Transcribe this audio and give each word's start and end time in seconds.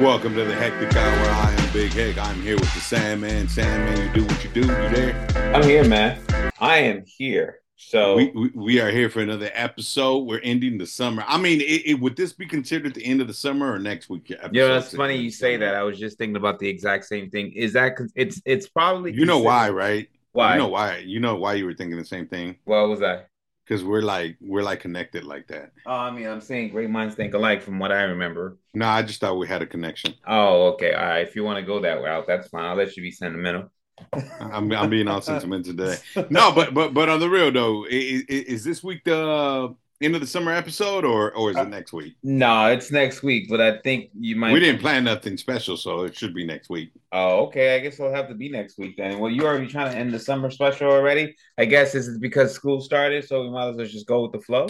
Welcome 0.00 0.34
to 0.34 0.44
the 0.44 0.54
Hectic 0.56 0.96
Hour. 0.96 1.28
I 1.30 1.54
am 1.56 1.72
Big 1.72 1.92
Hec. 1.92 2.18
I'm 2.18 2.42
here 2.42 2.56
with 2.56 2.74
the 2.74 2.80
Sandman. 2.80 3.46
Sandman, 3.46 4.04
you 4.04 4.12
do 4.12 4.24
what 4.26 4.42
you 4.42 4.50
do. 4.50 4.60
You 4.62 4.66
there? 4.66 5.54
I'm 5.54 5.62
here, 5.62 5.86
man. 5.86 6.20
I 6.58 6.78
am 6.78 7.04
here. 7.06 7.60
So 7.76 8.16
We, 8.16 8.32
we, 8.34 8.50
we 8.56 8.80
are 8.80 8.90
here 8.90 9.08
for 9.08 9.20
another 9.20 9.52
episode. 9.54 10.24
We're 10.26 10.40
ending 10.40 10.78
the 10.78 10.86
summer. 10.86 11.22
I 11.28 11.38
mean, 11.38 11.60
it, 11.60 11.86
it, 11.86 12.00
would 12.00 12.16
this 12.16 12.32
be 12.32 12.44
considered 12.44 12.92
the 12.94 13.04
end 13.04 13.20
of 13.20 13.28
the 13.28 13.34
summer 13.34 13.72
or 13.72 13.78
next 13.78 14.10
week? 14.10 14.30
yeah, 14.50 14.66
that's 14.66 14.96
funny 14.96 15.14
you 15.14 15.30
say 15.30 15.56
that. 15.58 15.76
I 15.76 15.84
was 15.84 15.96
just 15.96 16.18
thinking 16.18 16.36
about 16.36 16.58
the 16.58 16.68
exact 16.68 17.04
same 17.04 17.30
thing. 17.30 17.52
Is 17.52 17.72
that 17.74 17.92
it's 18.16 18.42
it's 18.44 18.68
probably 18.68 19.12
you 19.12 19.26
know 19.26 19.38
why, 19.38 19.70
right? 19.70 20.08
Why? 20.32 20.54
You 20.54 20.58
know 20.58 20.68
why? 20.68 20.98
You 20.98 21.20
know 21.20 21.36
why 21.36 21.54
you 21.54 21.66
were 21.66 21.74
thinking 21.74 21.96
the 21.96 22.04
same 22.04 22.26
thing? 22.26 22.56
What 22.64 22.88
was 22.88 22.98
that? 22.98 23.28
Because 23.66 23.82
we're 23.82 24.02
like 24.02 24.36
we're 24.40 24.62
like 24.62 24.80
connected 24.80 25.24
like 25.24 25.46
that. 25.48 25.72
Oh, 25.86 25.92
I 25.92 26.10
mean, 26.10 26.26
I'm 26.26 26.40
saying 26.40 26.70
great 26.70 26.90
minds 26.90 27.14
think 27.14 27.34
alike 27.34 27.62
from 27.62 27.78
what 27.78 27.92
I 27.92 28.02
remember. 28.02 28.58
No, 28.74 28.86
I 28.86 29.02
just 29.02 29.20
thought 29.20 29.38
we 29.38 29.46
had 29.46 29.62
a 29.62 29.66
connection. 29.66 30.14
Oh, 30.26 30.68
okay. 30.72 30.92
All 30.92 31.04
right. 31.04 31.26
If 31.26 31.34
you 31.34 31.44
want 31.44 31.58
to 31.58 31.66
go 31.66 31.80
that 31.80 32.02
route, 32.02 32.26
that's 32.26 32.48
fine. 32.48 32.64
I'll 32.64 32.76
let 32.76 32.96
you 32.96 33.02
be 33.02 33.10
sentimental. 33.10 33.70
I'm, 34.40 34.70
I'm 34.72 34.90
being 34.90 35.08
all 35.08 35.20
sentimental 35.22 35.74
today. 35.74 35.96
No, 36.30 36.52
but 36.52 36.74
but 36.74 36.92
but 36.92 37.08
on 37.08 37.20
the 37.20 37.28
real 37.30 37.50
though, 37.52 37.86
is, 37.86 38.22
is 38.22 38.64
this 38.64 38.82
week 38.82 39.04
the 39.04 39.74
end 40.04 40.14
of 40.14 40.20
the 40.20 40.26
summer 40.26 40.52
episode 40.52 41.04
or 41.04 41.32
or 41.34 41.50
is 41.50 41.56
it 41.56 41.60
uh, 41.60 41.64
next 41.64 41.92
week? 41.92 42.14
No, 42.22 42.66
it's 42.66 42.90
next 42.90 43.22
week. 43.22 43.48
But 43.48 43.60
I 43.60 43.78
think 43.78 44.10
you 44.18 44.36
might. 44.36 44.52
We 44.52 44.60
didn't 44.60 44.80
plan 44.80 45.04
nothing 45.04 45.36
special, 45.36 45.76
so 45.76 46.04
it 46.04 46.16
should 46.16 46.34
be 46.34 46.44
next 46.46 46.68
week. 46.70 46.90
Oh, 47.12 47.46
okay. 47.46 47.76
I 47.76 47.80
guess 47.80 47.94
it'll 47.98 48.14
have 48.14 48.28
to 48.28 48.34
be 48.34 48.48
next 48.48 48.78
week 48.78 48.96
then. 48.96 49.18
Well, 49.18 49.30
you 49.30 49.44
already 49.44 49.66
trying 49.66 49.92
to 49.92 49.96
end 49.96 50.12
the 50.12 50.18
summer 50.18 50.50
special 50.50 50.90
already. 50.90 51.34
I 51.58 51.64
guess 51.64 51.92
this 51.92 52.06
is 52.06 52.18
because 52.18 52.52
school 52.54 52.80
started, 52.80 53.26
so 53.26 53.42
we 53.42 53.50
might 53.50 53.68
as 53.68 53.76
well 53.76 53.86
just 53.86 54.06
go 54.06 54.22
with 54.22 54.32
the 54.32 54.40
flow. 54.40 54.66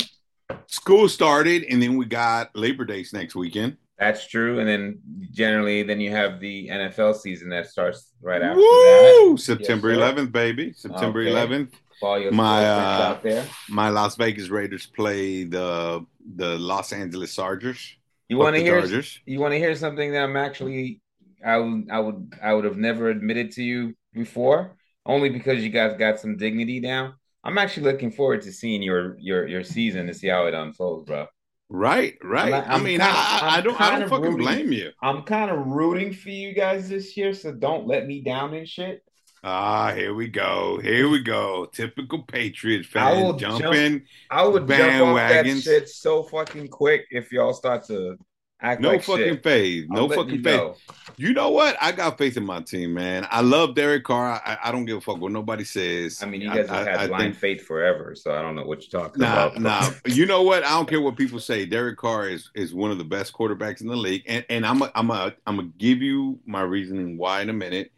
School 0.67 1.09
started, 1.09 1.65
and 1.65 1.83
then 1.83 1.97
we 1.97 2.05
got 2.07 2.55
Labor 2.55 2.85
Days 2.85 3.13
next 3.13 3.35
weekend. 3.35 3.77
That's 3.99 4.27
true, 4.27 4.59
and 4.59 4.69
then 4.69 4.99
generally, 5.31 5.85
then 5.85 6.01
you 6.01 6.11
have 6.11 6.41
the 6.41 6.69
NFL 6.69 7.15
season 7.17 7.49
that 7.51 7.69
starts 7.69 8.11
right 8.21 8.43
after 8.43 8.57
Woo! 8.57 9.35
that. 9.37 9.39
September 9.41 9.93
Yes, 9.93 10.01
11th, 10.01 10.33
baby. 10.33 10.73
September 10.73 11.21
Okay. 11.21 11.31
11th. 11.31 11.71
All 12.03 12.19
your 12.19 12.33
My, 12.33 12.65
uh, 12.65 13.03
out 13.03 13.23
there. 13.23 13.47
My 13.69 13.89
Las 13.89 14.17
Vegas 14.17 14.49
Raiders 14.49 14.87
play 14.87 15.45
the 15.45 16.05
the 16.37 16.59
Los 16.59 16.93
Angeles 16.93 17.35
Chargers. 17.35 17.97
You 18.29 18.39
want 18.39 18.57
to 18.57 18.63
hear? 18.63 18.81
Chargers. 18.81 19.21
You 19.27 19.41
want 19.41 19.53
to 19.53 19.59
hear 19.59 19.75
something 19.75 20.13
that 20.13 20.23
I'm 20.25 20.37
actually, 20.37 21.01
I 21.45 21.59
would, 21.59 21.89
I 21.91 22.01
would, 22.01 22.33
I 22.43 22.53
would 22.55 22.65
have 22.65 22.77
never 22.79 23.09
admitted 23.11 23.53
to 23.53 23.63
you 23.63 23.95
before, 24.13 24.77
only 25.05 25.29
because 25.29 25.63
you 25.63 25.69
guys 25.71 25.97
got 25.99 26.19
some 26.21 26.37
dignity 26.37 26.81
down. 26.81 27.15
I'm 27.45 27.59
actually 27.59 27.93
looking 27.93 28.11
forward 28.11 28.41
to 28.43 28.53
seeing 28.53 28.83
your 28.83 29.17
your 29.19 29.47
your 29.47 29.63
season 29.65 30.07
to 30.07 30.15
see 30.15 30.29
how 30.29 30.47
it 30.47 30.55
unfolds, 30.55 31.07
bro. 31.07 31.27
Right, 31.71 32.17
right. 32.23 32.53
I'm- 32.53 32.65
i 32.71 32.75
I'm 32.75 32.83
mean, 32.85 33.01
kinda- 33.01 33.07
I, 33.07 33.57
I 33.57 33.61
don't, 33.61 33.81
I 33.81 33.99
don't 33.99 34.09
fucking 34.09 34.25
rooting- 34.25 34.39
blame 34.39 34.73
you. 34.73 34.91
I'm 35.03 35.23
kind 35.23 35.51
of 35.51 35.67
rooting 35.67 36.13
for 36.13 36.31
you 36.31 36.55
guys 36.55 36.89
this 36.89 37.17
year, 37.17 37.33
so 37.35 37.53
don't 37.53 37.87
let 37.87 38.07
me 38.07 38.21
down 38.23 38.55
and 38.55 38.69
shit. 38.69 39.03
Ah, 39.47 39.93
here 39.95 40.15
we 40.15 40.27
go. 40.29 40.81
Here 40.83 41.07
we 41.09 41.23
go. 41.23 41.67
Typical 41.67 42.23
Patriots 42.23 42.89
I 42.95 43.13
will 43.13 43.33
fan 43.33 43.39
jump- 43.39 43.61
jumping. 43.61 44.03
I 44.31 44.47
would 44.47 44.67
jump 44.67 45.03
off 45.09 45.17
that 45.19 45.47
shit 45.61 45.89
so 45.91 46.23
fucking 46.23 46.69
quick 46.69 47.05
if 47.11 47.31
y'all 47.31 47.53
start 47.53 47.85
to 47.89 48.17
act 48.63 48.81
No 48.81 48.89
like 48.93 49.03
fucking 49.03 49.23
shit. 49.35 49.43
faith. 49.43 49.85
No 49.91 50.09
fucking 50.09 50.37
you 50.37 50.43
faith. 50.43 50.57
know. 50.57 50.77
You 51.19 51.35
know 51.35 51.51
what? 51.51 51.77
I 51.79 51.93
got 51.93 52.17
faith 52.17 52.39
in 52.39 52.47
my 52.47 52.63
team, 52.63 52.95
man. 52.95 53.29
I 53.31 53.43
love 53.43 53.75
Derek 53.75 54.05
Carr. 54.05 54.41
I, 54.47 54.57
I 54.65 54.73
don't 54.73 54.87
give 54.87 54.97
a 54.97 55.01
fuck 55.03 55.19
what 55.21 55.31
nobody 55.31 55.65
says. 55.65 56.23
I 56.23 56.27
mean, 56.27 56.41
you 56.41 56.49
guys 56.49 56.71
have 56.71 56.87
I- 56.89 56.91
had 56.91 56.97
I 57.01 57.07
blind 57.09 57.23
think- 57.35 57.59
faith 57.59 57.67
forever, 57.67 58.15
so 58.15 58.33
I 58.33 58.41
don't 58.41 58.55
know 58.55 58.65
what 58.65 58.81
you're 58.91 59.03
talking 59.03 59.21
Nah, 59.21 59.49
about. 59.49 59.61
nah. 59.61 59.91
You 60.07 60.25
know 60.25 60.41
what? 60.43 60.65
I 60.65 60.71
don't 60.71 60.89
care 60.89 61.03
what 61.03 61.17
people 61.19 61.39
say. 61.39 61.67
Derek 61.67 61.99
Carr 61.99 62.31
is 62.31 62.51
is 62.55 62.73
one 62.73 62.91
of 62.91 62.97
the 62.97 63.05
best 63.05 63.35
quarterbacks 63.35 63.83
in 63.83 63.89
the 63.89 63.97
league, 63.97 64.23
and 64.27 64.43
and 64.49 64.65
I'm 64.65 64.81
a, 64.81 64.91
I'm 64.95 65.11
a, 65.11 65.35
I'm 65.47 65.57
gonna 65.57 65.69
give 65.77 66.01
you 66.01 66.41
my 66.47 66.63
reasoning 66.63 67.19
why 67.19 67.43
in 67.43 67.51
a 67.51 67.53
minute. 67.53 67.91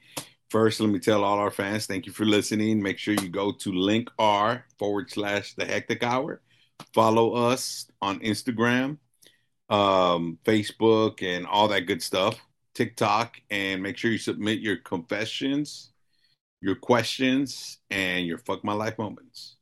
First, 0.50 0.80
let 0.80 0.90
me 0.90 1.00
tell 1.00 1.24
all 1.24 1.38
our 1.38 1.50
fans, 1.50 1.86
thank 1.86 2.06
you 2.06 2.12
for 2.12 2.24
listening. 2.24 2.80
Make 2.82 2.98
sure 2.98 3.14
you 3.14 3.28
go 3.28 3.52
to 3.52 3.72
link 3.72 4.08
r 4.18 4.64
forward 4.78 5.10
slash 5.10 5.54
the 5.54 5.64
hectic 5.64 6.04
hour. 6.04 6.40
Follow 6.94 7.34
us 7.34 7.86
on 8.00 8.20
Instagram, 8.20 8.98
um, 9.70 10.38
Facebook, 10.44 11.22
and 11.22 11.46
all 11.46 11.68
that 11.68 11.86
good 11.86 12.02
stuff. 12.02 12.38
TikTok, 12.74 13.40
and 13.50 13.82
make 13.82 13.96
sure 13.96 14.10
you 14.10 14.18
submit 14.18 14.60
your 14.60 14.76
confessions, 14.76 15.92
your 16.60 16.74
questions, 16.74 17.78
and 17.90 18.26
your 18.26 18.38
fuck 18.38 18.62
my 18.62 18.74
life 18.74 18.98
moments. 18.98 19.56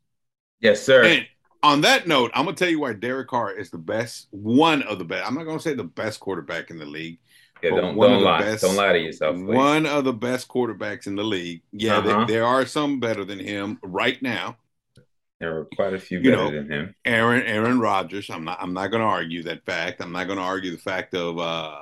yes, 0.60 0.82
sir. 0.82 1.04
And 1.04 1.26
on 1.62 1.80
that 1.82 2.06
note, 2.06 2.30
I'm 2.34 2.44
gonna 2.44 2.56
tell 2.56 2.68
you 2.68 2.80
why 2.80 2.92
Derek 2.92 3.28
Carr 3.28 3.52
is 3.52 3.70
the 3.70 3.78
best, 3.78 4.26
one 4.30 4.82
of 4.82 4.98
the 4.98 5.04
best. 5.04 5.26
I'm 5.26 5.34
not 5.34 5.44
gonna 5.44 5.60
say 5.60 5.74
the 5.74 5.84
best 5.84 6.20
quarterback 6.20 6.70
in 6.70 6.78
the 6.78 6.84
league. 6.84 7.18
Yeah, 7.64 7.70
But 7.70 7.80
don't 7.80 7.96
don't 7.96 8.18
the 8.18 8.24
lie. 8.24 8.40
best- 8.40 8.62
don't 8.62 8.76
lie 8.76 8.92
to 8.92 8.98
yourself. 8.98 9.36
please. 9.36 9.46
One 9.56 9.86
of 9.86 10.04
the 10.04 10.12
best 10.12 10.48
quarterbacks 10.48 11.06
in 11.06 11.16
the 11.16 11.24
league. 11.24 11.62
Yeah, 11.72 12.00
there- 12.00 12.14
Uh-huh. 12.16 12.24
there, 12.26 12.44
are 12.44 12.66
some 12.66 13.00
better 13.00 13.24
than 13.24 13.38
him 13.38 13.78
right 13.82 14.20
now. 14.22 14.58
There 15.40 15.58
are 15.58 15.64
quite 15.76 15.94
a 15.94 15.98
few 15.98 16.18
You 16.20 16.30
better 16.30 16.44
know, 16.44 16.50
than 16.50 16.70
him. 16.70 16.94
Aaron 17.04 17.42
Aaron 17.42 17.80
Rodgers. 17.80 18.30
I'm 18.30 18.44
not 18.44 18.58
I'm 18.60 18.72
not 18.72 18.88
gonna 18.90 19.04
argue 19.04 19.42
that 19.44 19.64
fact. 19.64 20.00
I'm 20.00 20.12
not 20.12 20.28
gonna 20.28 20.40
argue 20.42 20.70
the 20.70 20.78
fact 20.78 21.14
of 21.14 21.38
uh 21.38 21.74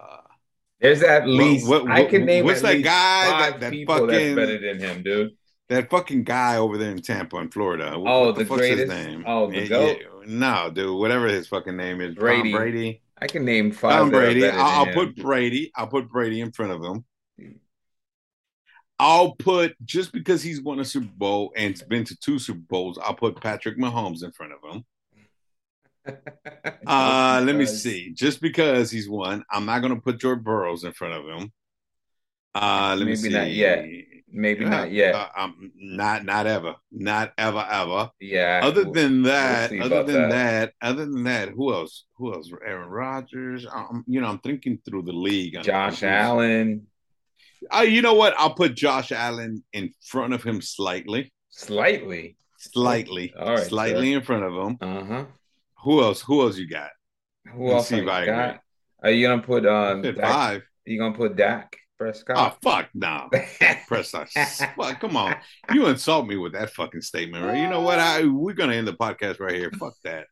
There's 0.81 1.03
at 1.03 1.29
least 1.29 1.69
what- 1.69 1.89
I 1.91 2.05
can 2.05 2.25
name 2.25 2.45
what's 2.45 2.65
at 2.65 2.73
that 2.77 2.83
guy 2.83 3.51
that- 3.51 3.61
that 3.61 3.73
fucking- 3.87 4.07
that's 4.07 4.35
better 4.35 4.59
than 4.59 4.79
him, 4.81 5.03
dude. 5.03 5.33
that 5.69 5.91
fucking 5.91 6.25
guy 6.25 6.57
over 6.57 6.77
there 6.79 6.91
in 6.91 7.01
Tampa 7.03 7.37
in 7.39 7.51
Florida. 7.51 7.99
What, 7.99 8.11
Oh, 8.13 8.27
what 8.27 8.35
the 8.37 8.45
fuck's 8.45 8.59
greatest? 8.61 8.91
his 8.93 9.07
name? 9.07 9.25
Oh, 9.27 9.51
the 9.51 9.69
GOAT? 9.69 9.99
yeah. 10.01 10.07
No, 10.27 10.71
dude, 10.73 10.99
whatever 10.99 11.29
his 11.29 11.47
fucking 11.49 11.77
name 11.77 12.01
is. 12.01 12.15
Tom 12.15 12.51
Brady. 12.53 13.02
I 13.23 13.27
can 13.29 13.45
name 13.45 13.71
five. 13.71 13.93
Tom 13.93 14.11
Brady. 14.11 14.49
I'll, 14.49 14.93
put 14.93 15.15
Brady. 15.15 15.71
I'll 15.77 15.87
put 15.87 16.09
Brady 16.09 16.41
in 16.41 16.51
front 16.51 16.73
of 16.73 16.83
him. 16.83 17.05
I'll 18.99 19.37
put 19.37 19.75
just 19.85 20.13
because 20.13 20.43
he's 20.43 20.61
won 20.61 20.81
a 20.81 20.85
Super 20.85 21.13
Bowl 21.17 21.53
and 21.57 21.73
has 21.73 21.87
been 21.87 22.05
to 22.05 22.17
two 22.17 22.41
Super 22.41 22.61
Bowls. 22.69 22.99
I'll 22.99 23.15
put 23.15 23.41
Patrick 23.41 23.79
Mahomes 23.79 24.25
in 24.25 24.33
front 24.33 24.53
of 24.53 24.75
him. 24.75 24.85
Uh, 26.85 27.41
let 27.45 27.55
me 27.55 27.65
see. 27.65 28.13
Just 28.13 28.41
because 28.41 28.91
he's 28.91 29.09
won, 29.09 29.45
I'm 29.49 29.65
not 29.67 29.83
going 29.83 29.95
to 29.95 30.01
put 30.01 30.19
George 30.19 30.43
Burrows 30.43 30.83
in 30.83 30.93
front 30.93 31.15
of 31.15 31.25
him. 31.25 31.53
Uh, 32.53 32.97
let 32.99 33.07
me 33.07 33.13
Maybe 33.13 33.17
see. 33.17 33.29
not 33.29 33.51
yet. 33.51 33.87
Maybe 34.35 34.65
not 34.65 34.91
yet. 34.91 35.15
Uh, 35.15 35.29
um, 35.37 35.71
not 35.77 36.25
not 36.25 36.47
ever. 36.47 36.75
Not 36.91 37.33
ever 37.37 37.67
ever. 37.71 38.11
yeah. 38.19 38.61
other 38.63 38.85
we'll- 38.85 38.93
than 38.95 39.23
that, 39.25 39.71
see 39.71 39.81
other 39.81 40.03
than 40.05 40.31
that. 40.31 40.73
that. 40.81 40.89
other 40.89 41.05
than 41.05 41.23
that, 41.25 41.51
who 41.51 41.73
else? 41.75 42.07
Who 42.17 42.33
else? 42.33 42.51
Aaron 42.67 42.89
Rodgers. 42.89 43.67
Um, 43.71 44.05
you 44.07 44.21
know, 44.23 44.29
I'm 44.29 44.39
thinking 44.39 44.79
through 44.85 45.03
the 45.03 45.13
league. 45.13 45.63
Josh 45.63 46.01
Who's- 46.01 46.03
Allen, 46.05 46.87
Uh, 47.73 47.83
you 47.83 48.01
know 48.03 48.15
what? 48.15 48.35
I'll 48.39 48.55
put 48.55 48.75
Josh 48.75 49.13
Allen 49.13 49.63
in 49.73 49.93
front 50.03 50.33
of 50.33 50.43
him 50.43 50.61
slightly, 50.63 51.33
slightly. 51.51 52.37
slightly, 52.59 53.33
All 53.39 53.51
right, 53.55 53.67
slightly 53.67 54.13
in 54.15 54.23
front 54.23 54.45
of 54.45 54.53
him. 54.55 54.79
Uh 54.81 55.05
huh. 55.05 55.25
Who 55.85 56.03
else? 56.03 56.23
Who 56.23 56.41
else 56.43 56.57
you 56.57 56.69
got? 56.69 56.91
Who 57.53 57.65
Let's 57.67 57.75
else 57.75 57.89
see 57.89 57.99
if 57.99 58.09
I 58.09 58.25
got? 58.27 58.49
agree. 58.49 58.59
Are 59.05 59.11
you 59.11 59.27
gonna 59.29 59.43
put 59.43 59.65
said 59.65 60.15
Dak, 60.17 60.25
five. 60.25 60.63
you 60.87 60.99
gonna 60.99 61.17
put 61.17 61.37
Dak 61.37 61.77
Oh 62.31 62.57
fuck 62.63 62.89
no, 62.95 63.29
Prescott. 63.89 64.29
Fuck, 64.31 65.01
come 65.01 65.17
on, 65.17 65.37
you 65.73 65.87
insult 65.87 66.27
me 66.27 66.37
with 66.37 66.53
that 66.53 66.71
fucking 66.71 67.03
statement, 67.03 67.45
right? 67.45 67.59
You 67.59 67.69
know 67.69 67.81
what? 67.81 67.99
I 67.99 68.25
we're 68.25 68.55
gonna 68.55 68.75
end 68.75 68.89
the 68.89 68.93
podcast 68.93 69.41
right 69.41 69.55
here. 69.55 69.71
Fuck 69.79 69.95
that. 70.05 70.27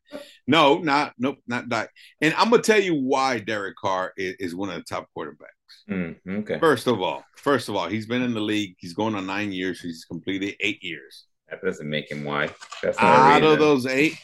No, 0.47 0.79
not 0.79 1.13
nope, 1.19 1.39
not 1.47 1.69
that. 1.71 1.91
And 2.21 2.35
I'm 2.35 2.51
gonna 2.51 2.63
tell 2.63 2.81
you 2.81 2.95
why 2.95 3.39
Derek 3.39 3.77
Carr 3.77 4.13
is, 4.17 4.37
is 4.39 4.55
one 4.55 4.71
of 4.71 4.77
the 4.77 4.83
top 4.83 5.09
quarterbacks. 5.17 5.89
Mm, 5.89 6.17
okay. 6.41 6.59
First 6.59 6.87
of 6.87 7.01
all, 7.01 7.25
first 7.37 7.69
of 7.69 7.77
all, 7.77 7.89
he's 7.89 8.07
been 8.07 8.23
in 8.23 8.35
the 8.35 8.41
league. 8.41 8.77
He's 8.79 8.95
going 8.95 9.15
on 9.15 9.27
nine 9.27 9.53
years. 9.53 9.81
He's 9.81 10.05
completed 10.05 10.57
eight 10.61 10.83
years. 10.83 11.27
That 11.49 11.63
doesn't 11.63 11.89
make 11.89 12.11
him 12.11 12.25
why. 12.25 12.51
That's 12.83 12.99
not 12.99 13.05
Out 13.07 13.43
of 13.43 13.59
those 13.59 13.87
eight, 13.87 14.17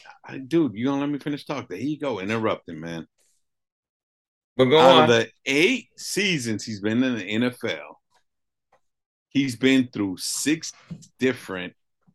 dude, 0.47 0.73
you 0.75 0.85
gonna 0.85 1.01
let 1.01 1.09
me 1.09 1.19
finish 1.19 1.45
talk? 1.45 1.67
There 1.67 1.77
you 1.77 1.99
go, 1.99 2.19
interrupting, 2.19 2.79
man. 2.79 3.05
But 4.57 4.65
go 4.65 4.79
Out 4.79 4.91
on. 4.95 5.03
of 5.03 5.09
the 5.09 5.29
eight 5.45 5.89
seasons 5.97 6.65
he's 6.65 6.81
been 6.81 7.03
in 7.03 7.15
the 7.15 7.49
NFL, 7.49 7.95
he's 9.29 9.55
been 9.55 9.87
through 9.93 10.17
six 10.17 10.73
different 11.19 11.73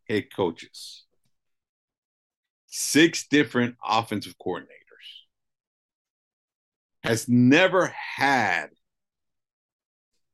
head 0.09 0.25
coaches, 0.35 1.05
six 2.67 3.29
different 3.29 3.77
offensive 3.85 4.35
coordinators. 4.45 4.67
Has 7.05 7.29
never 7.29 7.95
had 8.17 8.71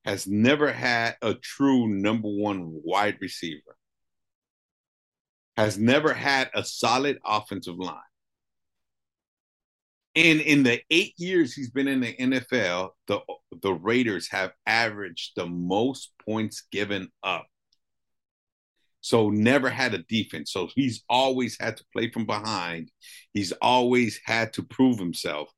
has 0.04 0.26
never 0.26 0.72
had 0.72 1.16
a 1.20 1.34
true 1.34 1.86
number 1.86 2.28
one 2.28 2.80
wide 2.82 3.18
receiver. 3.20 3.76
Has 5.58 5.76
never 5.76 6.14
had 6.14 6.50
a 6.54 6.64
solid 6.64 7.18
offensive 7.26 7.76
line. 7.78 7.98
And 10.18 10.40
in 10.42 10.64
the 10.64 10.82
eight 10.90 11.14
years 11.18 11.54
he's 11.54 11.70
been 11.70 11.88
in 11.88 12.00
the 12.00 12.14
NFL, 12.16 12.90
the 13.06 13.20
the 13.62 13.72
Raiders 13.72 14.28
have 14.30 14.52
averaged 14.66 15.32
the 15.36 15.46
most 15.46 16.12
points 16.26 16.64
given 16.72 17.10
up. 17.22 17.46
So 19.00 19.30
never 19.30 19.70
had 19.70 19.94
a 19.94 19.98
defense. 19.98 20.52
So 20.52 20.68
he's 20.74 21.04
always 21.08 21.56
had 21.60 21.76
to 21.78 21.84
play 21.92 22.10
from 22.10 22.26
behind. 22.26 22.90
He's 23.32 23.52
always 23.62 24.20
had 24.24 24.52
to 24.54 24.62
prove 24.62 24.98
himself. 24.98 25.50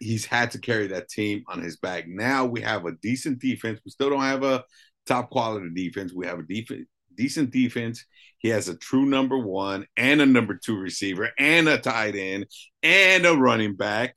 he's 0.00 0.26
had 0.26 0.50
to 0.52 0.60
carry 0.60 0.88
that 0.88 1.08
team 1.10 1.44
on 1.48 1.62
his 1.62 1.76
back. 1.78 2.06
Now 2.08 2.46
we 2.46 2.60
have 2.62 2.86
a 2.86 2.92
decent 3.02 3.40
defense. 3.40 3.80
We 3.84 3.90
still 3.92 4.10
don't 4.10 4.22
have 4.22 4.44
a 4.44 4.64
top 5.06 5.30
quality 5.30 5.70
defense. 5.74 6.12
We 6.14 6.26
have 6.26 6.40
a 6.40 6.44
def- 6.44 6.86
decent 7.16 7.52
defense. 7.52 8.04
He 8.38 8.48
has 8.48 8.68
a 8.68 8.76
true 8.76 9.04
number 9.04 9.36
one 9.36 9.86
and 9.96 10.20
a 10.20 10.26
number 10.26 10.54
two 10.54 10.76
receiver 10.76 11.30
and 11.38 11.68
a 11.68 11.78
tight 11.78 12.14
end 12.14 12.46
and 12.82 13.26
a 13.26 13.34
running 13.34 13.74
back. 13.74 14.14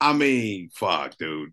I 0.00 0.14
mean, 0.14 0.70
fuck, 0.74 1.16
dude. 1.18 1.52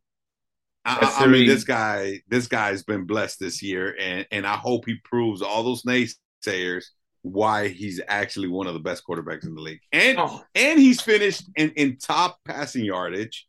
I, 0.85 1.25
I, 1.25 1.27
mean, 1.27 1.47
this 1.47 1.65
guy, 1.65 2.21
this 2.29 2.47
guy's 2.47 2.83
been 2.83 3.05
blessed 3.05 3.41
this 3.41 3.61
year, 3.61 3.93
and 3.99 4.25
and 4.31 4.47
I 4.47 4.55
hope 4.55 4.85
he 4.85 4.95
proves 5.03 5.41
all 5.41 5.63
those 5.63 5.83
naysayers 5.83 6.85
why 7.23 7.67
he's 7.67 7.99
actually 8.07 8.47
one 8.47 8.67
of 8.67 8.73
the 8.73 8.79
best 8.79 9.03
quarterbacks 9.05 9.45
in 9.45 9.53
the 9.53 9.61
league. 9.61 9.81
And 9.91 10.17
oh. 10.17 10.43
and 10.55 10.79
he's 10.79 11.01
finished 11.01 11.43
in, 11.57 11.71
in 11.71 11.97
top 11.97 12.39
passing 12.45 12.85
yardage. 12.85 13.47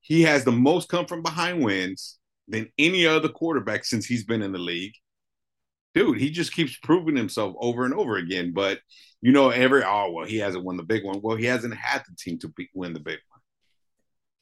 He 0.00 0.22
has 0.22 0.44
the 0.44 0.52
most 0.52 0.88
come 0.88 1.06
from 1.06 1.22
behind 1.22 1.62
wins 1.62 2.18
than 2.48 2.70
any 2.78 3.06
other 3.06 3.28
quarterback 3.28 3.84
since 3.84 4.06
he's 4.06 4.24
been 4.24 4.42
in 4.42 4.52
the 4.52 4.58
league. 4.58 4.94
Dude, 5.94 6.18
he 6.18 6.30
just 6.30 6.52
keeps 6.52 6.76
proving 6.76 7.16
himself 7.16 7.54
over 7.58 7.84
and 7.84 7.94
over 7.94 8.16
again. 8.16 8.52
But 8.52 8.80
you 9.22 9.32
know, 9.32 9.50
every 9.50 9.84
oh 9.84 10.10
well, 10.12 10.26
he 10.26 10.38
hasn't 10.38 10.64
won 10.64 10.76
the 10.76 10.82
big 10.82 11.04
one. 11.04 11.20
Well, 11.22 11.36
he 11.36 11.46
hasn't 11.46 11.74
had 11.74 12.02
the 12.08 12.14
team 12.16 12.38
to 12.40 12.48
be, 12.48 12.68
win 12.74 12.92
the 12.92 13.00
big 13.00 13.18
one. 13.28 13.40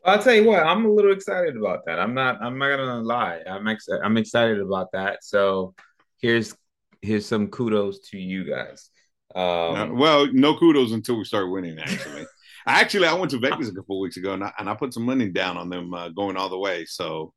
I'll 0.05 0.23
tell 0.23 0.35
you 0.35 0.45
what, 0.45 0.65
I'm 0.65 0.85
a 0.85 0.91
little 0.91 1.13
excited 1.13 1.57
about 1.57 1.87
that. 1.87 2.01
I'm 2.01 2.15
not. 2.15 2.43
I'm 2.43 2.59
not 2.59 2.77
gonna 2.77 3.03
lie. 3.03 3.43
I'm 3.47 3.69
ex- 3.69 3.89
I'm 4.03 4.17
excited 4.17 4.61
about 4.61 4.91
that. 4.93 5.23
So 5.23 5.75
here's 6.19 6.55
here's 7.03 7.27
some 7.27 7.49
kudos 7.49 8.01
to 8.11 8.19
you 8.19 8.45
guys. 8.45 8.91
Um, 9.35 9.99
well, 9.99 10.27
no 10.33 10.57
kudos 10.57 10.93
until 10.93 11.19
we 11.19 11.25
start 11.25 11.51
winning. 11.51 11.79
Actually, 11.79 12.27
actually, 12.67 13.07
I 13.07 13.15
went 13.15 13.31
to 13.33 13.39
Vegas 13.39 13.69
a 13.69 13.75
couple 13.75 14.01
weeks 14.01 14.17
ago 14.17 14.35
and 14.35 14.45
I, 14.45 14.53
and 14.59 14.69
I 14.69 14.75
put 14.75 14.95
some 14.95 15.05
money 15.05 15.29
down 15.29 15.57
on 15.57 15.69
them 15.69 15.93
uh, 15.95 16.09
going 16.11 16.37
all 16.37 16.49
the 16.49 16.59
way. 16.59 16.85
So, 16.85 17.33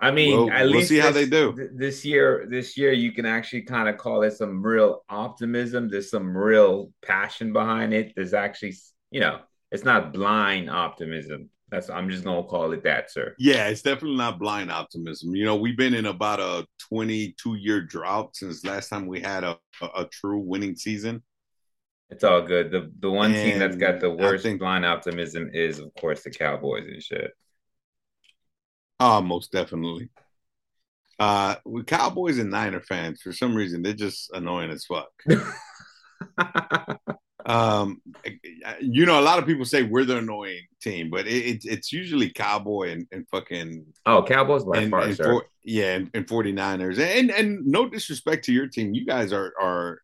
I 0.00 0.10
mean, 0.12 0.36
we'll, 0.36 0.50
at 0.50 0.62
we'll 0.62 0.74
least 0.74 0.88
see 0.88 0.96
this, 0.96 1.04
how 1.04 1.10
they 1.10 1.26
do 1.26 1.70
this 1.74 2.04
year. 2.04 2.46
This 2.48 2.76
year, 2.76 2.92
you 2.92 3.12
can 3.12 3.26
actually 3.26 3.62
kind 3.62 3.88
of 3.88 3.96
call 3.96 4.22
it 4.22 4.32
some 4.32 4.62
real 4.62 5.04
optimism. 5.08 5.88
There's 5.88 6.10
some 6.10 6.36
real 6.36 6.92
passion 7.02 7.52
behind 7.52 7.92
it. 7.92 8.12
There's 8.14 8.34
actually, 8.34 8.76
you 9.10 9.20
know, 9.20 9.40
it's 9.72 9.84
not 9.84 10.12
blind 10.12 10.70
optimism. 10.70 11.50
That's 11.70 11.90
I'm 11.90 12.08
just 12.08 12.24
gonna 12.24 12.44
call 12.44 12.72
it 12.72 12.84
that, 12.84 13.10
sir. 13.10 13.34
Yeah, 13.38 13.68
it's 13.68 13.82
definitely 13.82 14.16
not 14.16 14.38
blind 14.38 14.70
optimism. 14.70 15.34
You 15.34 15.44
know, 15.44 15.56
we've 15.56 15.76
been 15.76 15.94
in 15.94 16.06
about 16.06 16.40
a 16.40 16.66
22 16.88 17.56
year 17.56 17.82
drought 17.82 18.36
since 18.36 18.64
last 18.64 18.88
time 18.88 19.06
we 19.06 19.20
had 19.20 19.44
a, 19.44 19.58
a, 19.82 19.86
a 19.96 20.04
true 20.06 20.38
winning 20.38 20.76
season. 20.76 21.22
It's 22.10 22.24
all 22.24 22.40
good. 22.40 22.70
The 22.70 22.90
the 23.00 23.10
one 23.10 23.34
and 23.34 23.50
team 23.50 23.58
that's 23.58 23.76
got 23.76 24.00
the 24.00 24.10
worst 24.10 24.44
think, 24.44 24.60
blind 24.60 24.86
optimism 24.86 25.50
is, 25.52 25.78
of 25.78 25.92
course, 25.94 26.22
the 26.22 26.30
Cowboys 26.30 26.86
and 26.86 27.02
shit. 27.02 27.32
Oh, 29.00 29.20
most 29.20 29.52
definitely. 29.52 30.10
Uh, 31.18 31.56
with 31.64 31.86
Cowboys 31.86 32.38
and 32.38 32.50
Niner 32.50 32.80
fans, 32.80 33.20
for 33.22 33.32
some 33.32 33.54
reason, 33.54 33.82
they're 33.82 33.92
just 33.92 34.30
annoying 34.32 34.70
as 34.70 34.84
fuck. 34.84 35.10
um, 37.46 38.00
you 38.80 39.06
know, 39.06 39.18
a 39.18 39.22
lot 39.22 39.38
of 39.38 39.46
people 39.46 39.64
say 39.64 39.82
we're 39.82 40.04
the 40.04 40.18
annoying 40.18 40.62
team, 40.80 41.10
but 41.10 41.26
it, 41.26 41.64
it's 41.64 41.92
usually 41.92 42.30
Cowboy 42.30 42.90
and, 42.90 43.06
and 43.10 43.26
fucking 43.30 43.84
oh 44.06 44.22
Cowboys 44.22 44.64
by 44.64 44.78
and, 44.78 44.90
far, 44.90 45.02
and 45.02 45.16
for, 45.16 45.44
yeah, 45.64 45.94
and, 45.94 46.10
and 46.14 46.26
49ers. 46.26 46.98
And 46.98 47.30
and 47.30 47.66
no 47.66 47.88
disrespect 47.88 48.44
to 48.44 48.52
your 48.52 48.68
team, 48.68 48.94
you 48.94 49.04
guys 49.04 49.32
are 49.32 49.52
are 49.60 50.00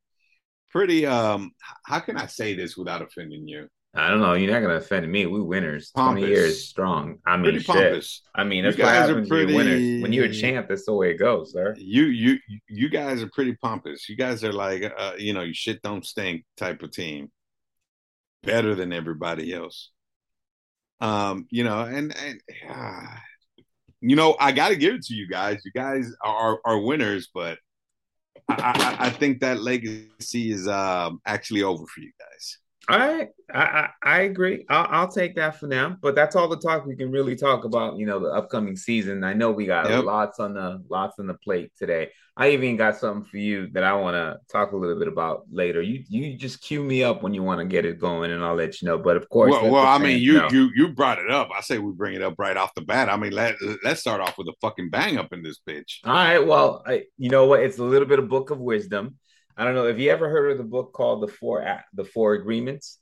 pretty. 0.70 1.06
Um, 1.06 1.52
how 1.84 2.00
can 2.00 2.16
I 2.16 2.26
say 2.26 2.54
this 2.54 2.76
without 2.76 3.02
offending 3.02 3.46
you? 3.46 3.68
I 3.96 4.08
don't 4.08 4.20
know. 4.20 4.34
You're 4.34 4.50
not 4.50 4.60
gonna 4.60 4.74
offend 4.74 5.10
me. 5.10 5.26
We 5.26 5.40
winners. 5.40 5.92
Pompous. 5.94 6.20
Twenty 6.20 6.32
years 6.32 6.68
strong. 6.68 7.18
I 7.24 7.36
mean, 7.36 7.58
shit. 7.58 7.66
Pompous. 7.66 8.22
I 8.34 8.42
mean, 8.42 8.64
that's 8.64 8.76
you 8.76 8.82
guys 8.82 9.08
what 9.08 9.18
are 9.18 9.26
pretty, 9.26 9.54
when 9.54 9.66
you're 9.66 9.76
winners. 9.76 10.02
When 10.02 10.12
you're 10.12 10.24
a 10.24 10.32
champ, 10.32 10.68
that's 10.68 10.84
the 10.86 10.94
way 10.94 11.12
it 11.12 11.18
goes, 11.18 11.52
sir. 11.52 11.74
You 11.78 12.04
you 12.04 12.38
you 12.68 12.88
guys 12.88 13.22
are 13.22 13.30
pretty 13.32 13.54
pompous. 13.54 14.08
You 14.08 14.16
guys 14.16 14.42
are 14.42 14.52
like, 14.52 14.92
uh, 14.96 15.12
you 15.16 15.32
know, 15.32 15.42
you 15.42 15.54
shit 15.54 15.80
don't 15.82 16.04
stink 16.04 16.44
type 16.56 16.82
of 16.82 16.90
team. 16.90 17.30
Better 18.42 18.74
than 18.74 18.92
everybody 18.92 19.54
else. 19.54 19.90
Um, 21.00 21.46
you 21.50 21.62
know, 21.62 21.80
and 21.82 22.14
and 22.16 22.40
uh, 22.68 23.06
you 24.00 24.16
know, 24.16 24.36
I 24.40 24.52
got 24.52 24.70
to 24.70 24.76
give 24.76 24.94
it 24.94 25.02
to 25.04 25.14
you 25.14 25.28
guys. 25.28 25.62
You 25.64 25.72
guys 25.72 26.12
are 26.20 26.58
are 26.64 26.80
winners, 26.80 27.28
but 27.32 27.58
I, 28.48 28.96
I, 29.00 29.06
I 29.06 29.10
think 29.10 29.40
that 29.40 29.60
legacy 29.60 30.50
is 30.50 30.66
um, 30.66 31.20
actually 31.24 31.62
over 31.62 31.86
for 31.86 32.00
you 32.00 32.10
guys. 32.18 32.58
I 32.88 33.28
I 33.52 33.88
I 34.02 34.20
agree. 34.22 34.64
I'll, 34.68 34.86
I'll, 34.90 35.08
take 35.08 35.36
that 35.36 35.58
for 35.58 35.66
now. 35.66 35.96
But 36.00 36.14
that's 36.14 36.36
all 36.36 36.48
the 36.48 36.58
talk 36.58 36.86
we 36.86 36.96
can 36.96 37.10
really 37.10 37.36
talk 37.36 37.64
about. 37.64 37.96
You 37.96 38.06
know, 38.06 38.18
the 38.18 38.28
upcoming 38.28 38.76
season. 38.76 39.24
I 39.24 39.32
know 39.32 39.50
we 39.50 39.66
got 39.66 39.88
yep. 39.88 40.04
lots 40.04 40.40
on 40.40 40.54
the 40.54 40.82
lots 40.88 41.18
on 41.18 41.26
the 41.26 41.34
plate 41.34 41.72
today. 41.78 42.10
I 42.36 42.50
even 42.50 42.76
got 42.76 42.96
something 42.96 43.24
for 43.24 43.36
you 43.36 43.68
that 43.74 43.84
I 43.84 43.92
want 43.94 44.16
to 44.16 44.38
talk 44.50 44.72
a 44.72 44.76
little 44.76 44.98
bit 44.98 45.06
about 45.06 45.44
later. 45.52 45.80
You 45.80 46.02
you 46.08 46.36
just 46.36 46.62
cue 46.62 46.82
me 46.82 47.04
up 47.04 47.22
when 47.22 47.32
you 47.32 47.44
want 47.44 47.60
to 47.60 47.64
get 47.64 47.86
it 47.86 48.00
going, 48.00 48.32
and 48.32 48.42
I'll 48.42 48.56
let 48.56 48.82
you 48.82 48.88
know. 48.88 48.98
But 48.98 49.16
of 49.16 49.28
course, 49.28 49.52
well, 49.52 49.70
well 49.70 49.86
I 49.86 49.98
mean, 49.98 50.20
you 50.20 50.34
know. 50.34 50.48
you 50.50 50.70
you 50.74 50.88
brought 50.88 51.18
it 51.18 51.30
up. 51.30 51.50
I 51.56 51.60
say 51.60 51.78
we 51.78 51.92
bring 51.92 52.14
it 52.14 52.22
up 52.22 52.34
right 52.38 52.56
off 52.56 52.74
the 52.74 52.82
bat. 52.82 53.08
I 53.08 53.16
mean, 53.16 53.32
let 53.32 53.54
let's 53.84 54.00
start 54.00 54.20
off 54.20 54.36
with 54.36 54.48
a 54.48 54.54
fucking 54.60 54.90
bang 54.90 55.16
up 55.16 55.32
in 55.32 55.42
this 55.42 55.60
bitch. 55.66 55.98
All 56.04 56.12
right. 56.12 56.40
Well, 56.40 56.82
I, 56.84 57.04
you 57.18 57.30
know 57.30 57.46
what? 57.46 57.60
It's 57.60 57.78
a 57.78 57.84
little 57.84 58.08
bit 58.08 58.18
of 58.18 58.28
book 58.28 58.50
of 58.50 58.58
wisdom. 58.58 59.16
I 59.56 59.64
don't 59.64 59.74
know. 59.74 59.86
Have 59.86 60.00
you 60.00 60.10
ever 60.10 60.28
heard 60.28 60.52
of 60.52 60.58
the 60.58 60.64
book 60.64 60.92
called 60.92 61.22
the 61.22 61.28
Four 61.28 61.64
the 61.92 62.04
Four 62.04 62.34
Agreements? 62.34 62.98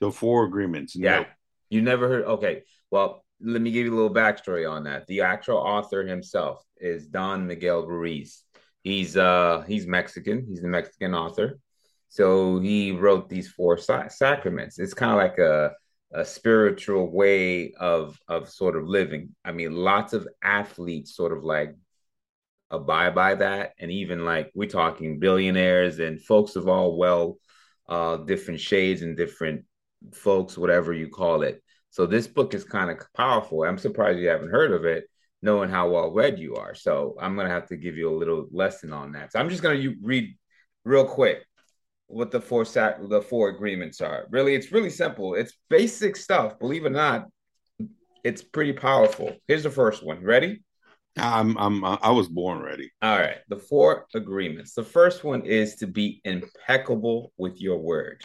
The 0.00 0.10
Four 0.10 0.44
Agreements. 0.44 0.94
Yeah. 0.94 1.24
You 1.70 1.82
never 1.82 2.08
heard? 2.08 2.24
Okay. 2.24 2.62
Well, 2.90 3.24
let 3.40 3.60
me 3.60 3.70
give 3.70 3.86
you 3.86 3.92
a 3.92 3.96
little 3.96 4.14
backstory 4.14 4.70
on 4.70 4.84
that. 4.84 5.06
The 5.06 5.22
actual 5.22 5.58
author 5.58 6.04
himself 6.04 6.62
is 6.78 7.06
Don 7.06 7.46
Miguel 7.46 7.86
Ruiz. 7.86 8.42
He's 8.82 9.16
uh 9.16 9.64
he's 9.66 9.86
Mexican. 9.86 10.46
He's 10.48 10.62
a 10.62 10.68
Mexican 10.68 11.14
author. 11.14 11.58
So 12.08 12.60
he 12.60 12.92
wrote 12.92 13.28
these 13.28 13.48
four 13.48 13.78
sa- 13.78 14.08
sacraments. 14.08 14.78
It's 14.78 14.94
kind 14.94 15.12
of 15.12 15.18
like 15.18 15.38
a 15.38 15.72
a 16.12 16.24
spiritual 16.24 17.10
way 17.10 17.72
of 17.72 18.18
of 18.28 18.48
sort 18.48 18.76
of 18.76 18.86
living. 18.86 19.34
I 19.44 19.52
mean, 19.52 19.74
lots 19.74 20.12
of 20.12 20.28
athletes 20.42 21.16
sort 21.16 21.36
of 21.36 21.42
like 21.42 21.74
abide 22.70 23.14
by 23.14 23.34
that. 23.36 23.72
And 23.78 23.90
even 23.90 24.24
like 24.24 24.50
we're 24.54 24.68
talking 24.68 25.18
billionaires 25.18 25.98
and 25.98 26.20
folks 26.20 26.56
of 26.56 26.68
all 26.68 26.96
well 26.96 27.38
uh 27.88 28.16
different 28.18 28.60
shades 28.60 29.02
and 29.02 29.16
different 29.16 29.64
folks 30.12 30.58
whatever 30.58 30.92
you 30.92 31.08
call 31.08 31.42
it. 31.42 31.62
So 31.90 32.06
this 32.06 32.26
book 32.26 32.54
is 32.54 32.64
kind 32.64 32.90
of 32.90 32.98
powerful. 33.14 33.62
I'm 33.62 33.78
surprised 33.78 34.18
you 34.18 34.28
haven't 34.28 34.50
heard 34.50 34.72
of 34.72 34.84
it 34.84 35.04
knowing 35.42 35.70
how 35.70 35.90
well 35.90 36.10
read 36.10 36.38
you 36.38 36.56
are. 36.56 36.74
So 36.74 37.16
i'm 37.20 37.36
gonna 37.36 37.48
have 37.48 37.68
to 37.68 37.76
give 37.76 37.96
you 37.96 38.10
a 38.10 38.18
little 38.18 38.46
lesson 38.50 38.92
on 38.92 39.12
that. 39.12 39.32
So 39.32 39.38
i'm 39.38 39.48
just 39.48 39.62
gonna 39.62 39.82
read 40.02 40.36
real 40.84 41.04
quick 41.04 41.44
what 42.08 42.30
the 42.30 42.40
four 42.40 42.64
sac 42.64 42.98
the 43.08 43.22
four 43.22 43.48
agreements 43.50 44.00
are. 44.00 44.26
Really 44.30 44.54
it's 44.54 44.72
really 44.72 44.90
simple. 44.90 45.34
It's 45.34 45.52
basic 45.70 46.16
stuff. 46.16 46.58
Believe 46.58 46.84
it 46.84 46.88
or 46.88 46.90
not 46.90 47.26
it's 48.24 48.42
pretty 48.42 48.72
powerful. 48.72 49.36
Here's 49.46 49.62
the 49.62 49.70
first 49.70 50.04
one. 50.04 50.24
Ready 50.24 50.64
I'm 51.16 51.56
I'm 51.56 51.84
I 51.84 52.10
was 52.10 52.28
born 52.28 52.62
ready. 52.62 52.90
All 53.00 53.18
right. 53.18 53.38
The 53.48 53.56
four 53.56 54.06
agreements. 54.14 54.74
The 54.74 54.84
first 54.84 55.24
one 55.24 55.42
is 55.42 55.76
to 55.76 55.86
be 55.86 56.20
impeccable 56.24 57.32
with 57.38 57.60
your 57.60 57.78
word. 57.78 58.22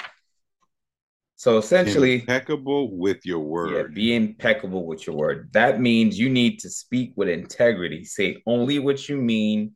So 1.36 1.57
essentially 1.57 2.19
impeccable 2.19 2.95
with 2.95 3.25
your 3.25 3.39
word. 3.39 3.71
Yeah, 3.71 3.95
be 3.95 4.15
impeccable 4.15 4.86
with 4.86 5.07
your 5.07 5.15
word. 5.15 5.50
That 5.53 5.81
means 5.81 6.19
you 6.19 6.29
need 6.29 6.60
to 6.60 6.69
speak 6.69 7.13
with 7.15 7.29
integrity, 7.29 8.05
say 8.05 8.43
only 8.45 8.77
what 8.77 9.10
you 9.10 9.17
mean, 9.17 9.75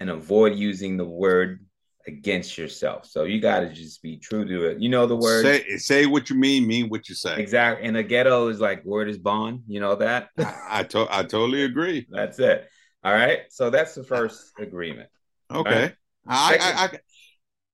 and 0.00 0.10
avoid 0.10 0.56
using 0.56 0.96
the 0.96 1.04
word 1.04 1.64
against 2.06 2.58
yourself. 2.58 3.06
So 3.06 3.24
you 3.24 3.40
got 3.40 3.60
to 3.60 3.72
just 3.72 4.02
be 4.02 4.16
true 4.16 4.44
to 4.44 4.66
it. 4.66 4.80
You 4.80 4.88
know 4.88 5.06
the 5.06 5.16
word. 5.16 5.44
Say, 5.44 5.76
say 5.76 6.06
what 6.06 6.30
you 6.30 6.36
mean, 6.36 6.66
mean 6.66 6.88
what 6.88 7.08
you 7.08 7.14
say. 7.14 7.36
Exactly. 7.40 7.86
And 7.86 7.96
the 7.96 8.02
ghetto 8.02 8.48
is 8.48 8.60
like 8.60 8.84
word 8.84 9.08
is 9.08 9.18
bond. 9.18 9.62
You 9.66 9.80
know 9.80 9.94
that. 9.96 10.28
I 10.38 10.54
I, 10.68 10.82
to- 10.90 11.08
I 11.10 11.22
totally 11.22 11.64
agree. 11.64 12.06
That's 12.10 12.38
it. 12.38 12.68
All 13.02 13.12
right. 13.12 13.40
So 13.50 13.70
that's 13.70 13.94
the 13.94 14.04
first 14.04 14.52
agreement. 14.58 15.08
Okay. 15.50 15.82
Right? 15.82 15.94
I, 16.26 16.98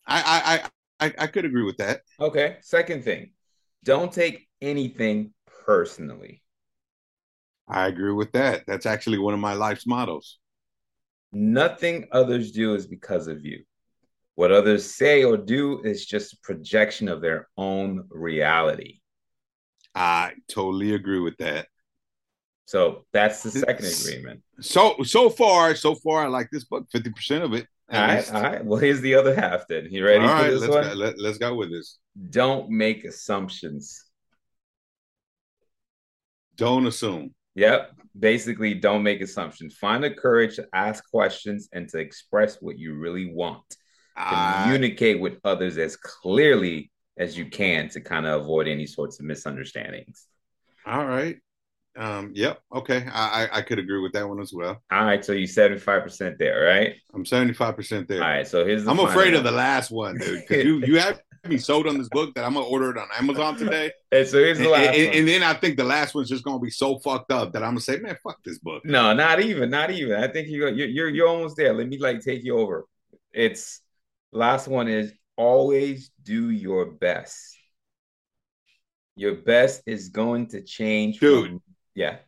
I, 0.06 0.20
I 0.20 0.60
I 0.98 1.06
I 1.06 1.14
I 1.18 1.26
could 1.28 1.44
agree 1.44 1.62
with 1.62 1.76
that. 1.78 2.00
Okay. 2.18 2.56
Second 2.62 3.04
thing, 3.04 3.32
don't 3.84 4.12
take 4.12 4.48
anything 4.60 5.32
personally. 5.64 6.42
I 7.68 7.86
agree 7.86 8.12
with 8.12 8.32
that. 8.32 8.64
That's 8.66 8.86
actually 8.86 9.18
one 9.18 9.34
of 9.34 9.40
my 9.40 9.54
life's 9.54 9.86
mottos. 9.86 10.38
Nothing 11.32 12.08
others 12.10 12.50
do 12.50 12.74
is 12.74 12.86
because 12.86 13.28
of 13.28 13.44
you. 13.44 13.62
What 14.40 14.52
others 14.52 14.94
say 14.94 15.22
or 15.22 15.36
do 15.36 15.82
is 15.82 16.06
just 16.06 16.32
a 16.32 16.38
projection 16.42 17.08
of 17.08 17.20
their 17.20 17.46
own 17.58 18.06
reality. 18.08 19.00
I 19.94 20.32
totally 20.48 20.94
agree 20.94 21.20
with 21.20 21.36
that. 21.40 21.68
So 22.64 23.04
that's 23.12 23.42
the 23.42 23.50
second 23.50 23.84
agreement. 23.84 24.40
So 24.62 24.96
so 25.02 25.28
far, 25.28 25.74
so 25.74 25.94
far, 25.94 26.24
I 26.24 26.28
like 26.28 26.48
this 26.50 26.64
book. 26.64 26.86
Fifty 26.90 27.10
percent 27.10 27.44
of 27.44 27.52
it. 27.52 27.66
All 27.92 28.00
right, 28.00 28.16
least. 28.16 28.32
all 28.32 28.42
right. 28.42 28.64
Well, 28.64 28.80
here's 28.80 29.02
the 29.02 29.14
other 29.14 29.34
half. 29.34 29.68
Then 29.68 29.88
you 29.90 30.06
ready? 30.06 30.24
All 30.24 30.32
right, 30.32 30.54
let's 30.54 30.72
one? 30.72 30.84
go, 30.84 30.94
let, 30.94 31.18
let's 31.18 31.36
go 31.36 31.54
with 31.54 31.70
this. 31.70 31.98
Don't 32.30 32.70
make 32.70 33.04
assumptions. 33.04 34.06
Don't 36.56 36.86
assume. 36.86 37.34
Yep. 37.56 37.90
Basically, 38.18 38.72
don't 38.72 39.02
make 39.02 39.20
assumptions. 39.20 39.74
Find 39.74 40.02
the 40.02 40.12
courage 40.12 40.56
to 40.56 40.66
ask 40.72 41.04
questions 41.10 41.68
and 41.74 41.90
to 41.90 41.98
express 41.98 42.56
what 42.62 42.78
you 42.78 42.94
really 42.94 43.34
want. 43.34 43.76
Communicate 44.16 45.20
with 45.20 45.38
others 45.44 45.78
as 45.78 45.96
clearly 45.96 46.90
as 47.16 47.36
you 47.36 47.46
can 47.46 47.88
to 47.90 48.00
kind 48.00 48.26
of 48.26 48.42
avoid 48.42 48.66
any 48.68 48.86
sorts 48.86 49.18
of 49.20 49.26
misunderstandings. 49.26 50.26
all 50.86 51.06
right. 51.06 51.38
Um, 51.98 52.30
yep. 52.34 52.60
Okay. 52.72 53.04
I, 53.12 53.48
I 53.52 53.58
I 53.58 53.62
could 53.62 53.80
agree 53.80 54.00
with 54.00 54.12
that 54.12 54.26
one 54.28 54.40
as 54.40 54.52
well. 54.52 54.80
All 54.92 55.04
right, 55.04 55.24
so 55.24 55.32
you 55.32 55.48
75% 55.48 56.38
there, 56.38 56.62
right? 56.64 56.94
I'm 57.12 57.24
75% 57.24 58.06
there. 58.06 58.22
All 58.22 58.28
right, 58.28 58.46
so 58.46 58.64
here's 58.64 58.84
the 58.84 58.90
I'm 58.90 58.96
final 58.96 59.10
afraid 59.10 59.34
of 59.34 59.42
the 59.42 59.50
last 59.50 59.90
one, 59.90 60.16
dude. 60.16 60.44
Because 60.48 60.64
you 60.68 60.78
you 60.86 61.00
have 61.00 61.20
me 61.48 61.58
sold 61.58 61.88
on 61.88 61.98
this 61.98 62.08
book 62.08 62.32
that 62.36 62.44
I'm 62.44 62.54
gonna 62.54 62.64
order 62.66 62.90
it 62.92 62.96
on 62.96 63.08
Amazon 63.18 63.56
today. 63.56 63.90
And 64.12 64.26
so 64.26 64.38
here's 64.38 64.58
And, 64.58 64.66
the 64.66 64.70
last 64.70 64.94
and- 64.96 65.08
one. 65.08 65.16
and 65.18 65.28
then 65.28 65.42
I 65.42 65.52
think 65.54 65.76
the 65.76 65.84
last 65.84 66.14
one's 66.14 66.28
just 66.28 66.44
gonna 66.44 66.60
be 66.60 66.70
so 66.70 66.98
fucked 67.00 67.32
up 67.32 67.52
that 67.54 67.62
I'm 67.64 67.70
gonna 67.70 67.80
say, 67.80 67.98
man, 67.98 68.16
fuck 68.22 68.38
this 68.44 68.58
book. 68.60 68.84
No, 68.84 69.12
not 69.12 69.40
even, 69.40 69.68
not 69.68 69.90
even. 69.90 70.14
I 70.22 70.28
think 70.28 70.46
you're 70.48 70.68
you're 70.70 70.88
you're, 70.88 71.08
you're 71.08 71.28
almost 71.28 71.56
there. 71.56 71.72
Let 71.74 71.88
me 71.88 71.98
like 71.98 72.20
take 72.22 72.44
you 72.44 72.56
over. 72.56 72.86
It's 73.32 73.80
last 74.32 74.68
one 74.68 74.88
is 74.88 75.12
always 75.36 76.10
do 76.22 76.50
your 76.50 76.92
best. 76.92 77.56
Your 79.16 79.34
best 79.34 79.82
is 79.86 80.08
going 80.08 80.48
to 80.48 80.62
change, 80.62 81.18
Dude. 81.18 81.48
from- 81.48 81.62
yeah. 81.94 82.18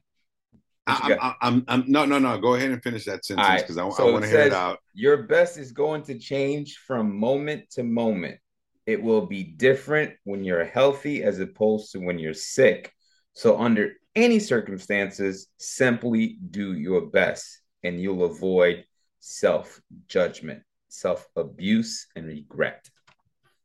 I, 0.87 1.17
I'm, 1.21 1.35
I'm, 1.41 1.65
I'm, 1.69 1.85
no, 1.87 2.05
no, 2.05 2.19
no. 2.19 2.39
Go 2.39 2.55
ahead 2.55 2.73
and 2.73 2.83
finish 2.83 3.05
that 3.05 3.25
sentence 3.25 3.47
All 3.47 3.55
right, 3.55 3.61
because 3.61 3.79
I, 3.79 3.89
so 3.91 4.09
it 4.09 4.13
want 4.13 4.25
to 4.25 4.31
hear 4.31 4.41
it 4.41 4.53
out. 4.53 4.79
Your 4.95 5.23
best 5.25 5.57
is 5.57 5.71
going 5.71 6.03
to 6.05 6.19
change 6.19 6.79
from 6.79 7.17
moment 7.17 7.71
to 7.73 7.85
moment. 7.85 8.39
It 8.85 9.01
will 9.01 9.27
be 9.27 9.45
different 9.45 10.15
when 10.25 10.43
you're 10.43 10.65
healthy 10.65 11.23
as 11.23 11.39
opposed 11.39 11.93
to 11.93 12.01
when 12.01 12.19
you're 12.19 12.35
sick. 12.35 12.93
So, 13.35 13.61
under 13.61 13.93
any 14.17 14.41
circumstances, 14.41 15.47
simply 15.59 16.39
do 16.51 16.75
your 16.75 17.03
best 17.07 17.61
and 17.85 18.01
you'll 18.01 18.25
avoid 18.25 18.85
self 19.21 19.81
judgment, 20.09 20.63
self 20.93 21.27
abuse, 21.37 22.07
and 22.15 22.27
regret. 22.27 22.89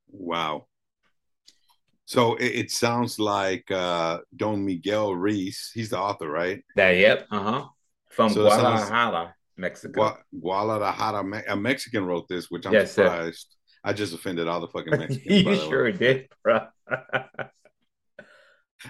Wow. 0.09 0.67
So 2.05 2.35
it, 2.35 2.45
it 2.61 2.71
sounds 2.71 3.19
like 3.19 3.69
uh, 3.69 4.19
Don 4.35 4.63
Miguel 4.65 5.13
Ruiz. 5.13 5.71
He's 5.73 5.89
the 5.89 5.99
author, 5.99 6.29
right? 6.29 6.63
That, 6.75 6.91
yep, 6.91 7.27
uh 7.29 7.43
huh. 7.43 7.65
From 8.09 8.29
So 8.31 8.45
it 8.47 8.51
sounds- 8.51 8.87
Guadalajara, 8.89 9.35
Mexico. 9.57 10.01
Gua- 10.01 10.17
Guadalajara, 10.39 11.23
Me- 11.23 11.43
a 11.47 11.55
Mexican 11.55 12.05
wrote 12.05 12.27
this, 12.29 12.49
which 12.49 12.65
I'm 12.65 12.73
Yes, 12.73 12.93
sir. 12.93 13.03
surprised. 13.03 13.55
I 13.83 13.93
just 13.93 14.13
offended 14.13 14.47
all 14.47 14.61
the 14.61 14.67
fucking 14.69 14.91
Mexicans. 14.97 15.25
by 15.27 15.33
you 15.33 15.43
the 15.43 15.49
way. 15.63 15.69
sure 15.69 15.91
did, 15.91 16.29
bro. 16.43 16.59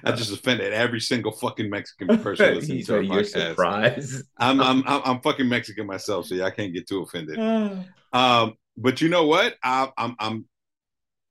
I 0.04 0.12
just 0.12 0.32
offended 0.32 0.74
every 0.74 1.00
single 1.00 1.32
fucking 1.32 1.70
Mexican 1.70 2.20
person 2.20 2.56
listening 2.56 2.84
to 2.86 2.96
our 2.96 3.02
podcast. 3.02 3.50
surprised. 3.50 4.26
I'm, 4.38 4.60
I'm 4.60 4.84
I'm 4.88 5.02
I'm 5.06 5.22
fucking 5.22 5.48
Mexican 5.48 5.88
myself, 5.88 6.28
so 6.28 6.36
yeah, 6.36 6.46
I 6.46 6.52
can't 6.52 6.74
get 6.74 6.88
too 6.88 7.02
offended. 7.02 7.40
Um, 8.14 8.54
but 8.78 9.02
you 9.02 9.10
know 9.10 9.28
what? 9.28 9.56
I, 9.62 9.90
I'm 9.98 10.16
I'm 10.18 10.46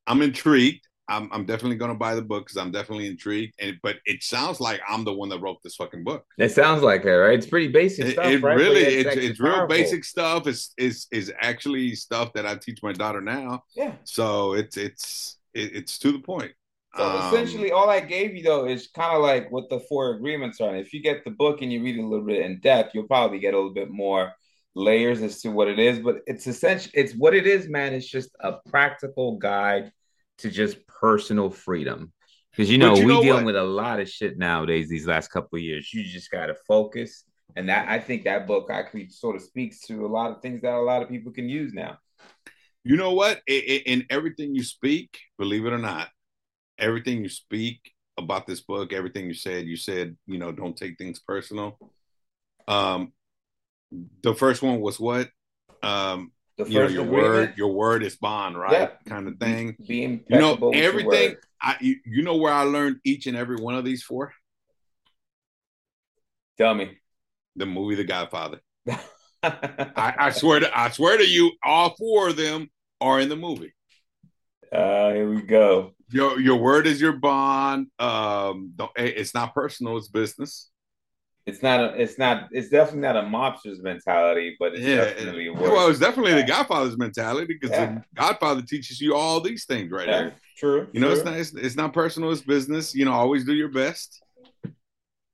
I'm 0.06 0.20
intrigued. 0.20 0.86
I'm 1.08 1.30
I'm 1.32 1.46
definitely 1.46 1.76
gonna 1.76 1.94
buy 1.94 2.14
the 2.14 2.22
book 2.22 2.44
because 2.44 2.58
I'm 2.58 2.70
definitely 2.70 3.06
intrigued. 3.06 3.54
And 3.60 3.76
but 3.82 3.96
it 4.04 4.22
sounds 4.22 4.60
like 4.60 4.80
I'm 4.86 5.04
the 5.04 5.12
one 5.12 5.28
that 5.30 5.40
wrote 5.40 5.58
this 5.62 5.76
fucking 5.76 6.04
book. 6.04 6.24
It 6.38 6.50
sounds 6.50 6.82
like 6.82 7.04
it, 7.04 7.10
right? 7.10 7.38
It's 7.38 7.46
pretty 7.46 7.68
basic 7.68 8.12
stuff, 8.12 8.26
it 8.26 8.42
right? 8.42 8.56
Really 8.56 8.82
it's 8.82 9.14
it's 9.14 9.24
it's 9.24 9.40
real 9.40 9.54
powerful. 9.54 9.68
basic 9.68 10.04
stuff. 10.04 10.46
It's 10.46 10.74
is 10.76 11.06
is 11.12 11.32
actually 11.40 11.94
stuff 11.94 12.32
that 12.34 12.46
I 12.46 12.56
teach 12.56 12.82
my 12.82 12.92
daughter 12.92 13.20
now. 13.20 13.62
Yeah. 13.74 13.92
So 14.04 14.52
it's 14.52 14.76
it's 14.76 15.38
it's 15.54 15.98
to 16.00 16.12
the 16.12 16.18
point. 16.18 16.52
So 16.96 17.04
Um, 17.04 17.34
essentially, 17.34 17.72
all 17.72 17.90
I 17.90 18.00
gave 18.00 18.34
you 18.34 18.42
though 18.42 18.66
is 18.66 18.88
kind 18.88 19.14
of 19.14 19.22
like 19.22 19.50
what 19.50 19.68
the 19.68 19.80
four 19.80 20.14
agreements 20.14 20.60
are. 20.60 20.70
And 20.70 20.78
if 20.78 20.92
you 20.92 21.02
get 21.02 21.24
the 21.24 21.30
book 21.30 21.60
and 21.62 21.72
you 21.72 21.82
read 21.82 21.96
it 21.98 22.02
a 22.02 22.06
little 22.06 22.24
bit 22.24 22.40
in 22.42 22.60
depth, 22.60 22.94
you'll 22.94 23.06
probably 23.06 23.38
get 23.38 23.54
a 23.54 23.56
little 23.56 23.74
bit 23.74 23.90
more 23.90 24.32
layers 24.74 25.20
as 25.22 25.40
to 25.42 25.50
what 25.50 25.68
it 25.68 25.78
is. 25.78 25.98
But 25.98 26.22
it's 26.26 26.46
essentially, 26.46 26.92
it's 26.94 27.14
what 27.14 27.34
it 27.34 27.46
is, 27.46 27.68
man. 27.68 27.92
It's 27.92 28.08
just 28.08 28.30
a 28.40 28.54
practical 28.70 29.36
guide 29.36 29.92
to 30.38 30.50
just 30.50 30.86
personal 30.86 31.50
freedom. 31.50 32.12
Because 32.50 32.70
you 32.70 32.78
know 32.78 32.96
you 32.96 33.06
we 33.06 33.12
know 33.12 33.22
dealing 33.22 33.44
what? 33.44 33.54
with 33.54 33.56
a 33.56 33.64
lot 33.64 34.00
of 34.00 34.08
shit 34.08 34.38
nowadays. 34.38 34.88
These 34.88 35.06
last 35.06 35.28
couple 35.28 35.58
of 35.58 35.62
years, 35.62 35.92
you 35.92 36.02
just 36.04 36.30
got 36.30 36.46
to 36.46 36.54
focus. 36.66 37.24
And 37.54 37.68
that 37.68 37.88
I 37.88 37.98
think 38.00 38.24
that 38.24 38.46
book 38.46 38.68
actually 38.70 39.10
sort 39.10 39.36
of 39.36 39.42
speaks 39.42 39.80
to 39.82 40.06
a 40.06 40.08
lot 40.08 40.30
of 40.30 40.40
things 40.40 40.62
that 40.62 40.72
a 40.72 40.80
lot 40.80 41.02
of 41.02 41.08
people 41.10 41.32
can 41.32 41.48
use 41.48 41.74
now. 41.74 41.98
You 42.84 42.96
know 42.96 43.12
what? 43.12 43.42
I- 43.48 43.52
I- 43.52 43.82
in 43.86 44.06
everything 44.08 44.54
you 44.54 44.62
speak, 44.62 45.18
believe 45.38 45.66
it 45.66 45.72
or 45.72 45.78
not, 45.78 46.08
everything 46.78 47.22
you 47.22 47.28
speak 47.28 47.80
about 48.18 48.46
this 48.46 48.60
book, 48.60 48.92
everything 48.92 49.26
you 49.26 49.34
said, 49.34 49.66
you 49.66 49.76
said, 49.76 50.16
you 50.26 50.38
know, 50.38 50.52
don't 50.52 50.76
take 50.76 50.96
things 50.98 51.18
personal. 51.18 51.78
Um, 52.68 53.12
the 54.22 54.34
first 54.34 54.62
one 54.62 54.80
was 54.80 54.98
what? 54.98 55.28
Um, 55.82 56.32
The 56.56 56.64
you 56.64 56.80
know, 56.80 56.88
your 56.88 57.04
agreement, 57.04 57.12
word, 57.12 57.54
your 57.56 57.72
word 57.72 58.02
is 58.02 58.16
bond, 58.16 58.58
right? 58.58 58.72
Yeah. 58.72 58.90
Kind 59.06 59.28
of 59.28 59.38
thing. 59.38 59.76
Being 59.86 60.24
You 60.28 60.38
know, 60.38 60.70
everything. 60.72 61.36
I, 61.60 61.76
you, 61.80 61.96
you 62.04 62.22
know 62.22 62.36
where 62.36 62.52
I 62.52 62.62
learned 62.62 63.00
each 63.04 63.26
and 63.26 63.36
every 63.36 63.56
one 63.56 63.74
of 63.74 63.84
these 63.84 64.02
for 64.02 64.32
Tell 66.58 66.74
me. 66.74 66.98
the 67.54 67.66
movie 67.66 67.96
The 67.96 68.04
Godfather. 68.04 68.60
I, 68.88 68.98
I, 69.42 70.14
I 70.18 70.30
swear 70.30 70.60
to, 70.60 70.78
I 70.78 70.90
swear 70.90 71.18
to 71.18 71.26
you, 71.26 71.52
all 71.62 71.94
four 71.96 72.28
of 72.28 72.36
them 72.36 72.70
are 73.00 73.20
in 73.20 73.28
the 73.28 73.36
movie. 73.36 73.74
Uh, 74.72 75.12
here 75.12 75.28
we 75.30 75.42
go. 75.42 75.95
Your 76.10 76.38
your 76.40 76.56
word 76.56 76.86
is 76.86 77.00
your 77.00 77.12
bond. 77.12 77.88
Um, 77.98 78.72
don't, 78.76 78.90
eh, 78.96 79.12
it's 79.16 79.34
not 79.34 79.54
personal; 79.54 79.96
it's 79.96 80.08
business. 80.08 80.70
It's 81.46 81.62
not 81.62 81.80
a, 81.80 82.00
it's 82.00 82.18
not, 82.18 82.48
it's 82.50 82.68
definitely 82.70 83.02
not 83.02 83.16
a 83.16 83.22
mobster's 83.22 83.80
mentality, 83.80 84.56
but 84.58 84.74
it's 84.74 84.84
Yeah, 84.84 85.04
definitely 85.04 85.46
a 85.46 85.52
well, 85.52 85.88
it's 85.88 86.00
definitely 86.00 86.34
the 86.34 86.42
Godfather's 86.42 86.98
mentality 86.98 87.46
because 87.46 87.70
Yeah. 87.70 87.86
the 87.86 88.02
Godfather 88.14 88.62
teaches 88.62 89.00
you 89.00 89.14
all 89.14 89.40
these 89.40 89.64
things 89.64 89.92
right 89.92 90.08
Yeah, 90.08 90.22
there. 90.22 90.34
true. 90.56 90.88
You 90.92 91.00
know, 91.00 91.06
true. 91.06 91.16
it's 91.16 91.24
not 91.24 91.36
it's, 91.36 91.54
it's 91.54 91.76
not 91.76 91.92
personal; 91.92 92.32
it's 92.32 92.42
business. 92.42 92.94
You 92.94 93.04
know, 93.04 93.12
always 93.12 93.44
do 93.44 93.54
your 93.54 93.68
best. 93.70 94.22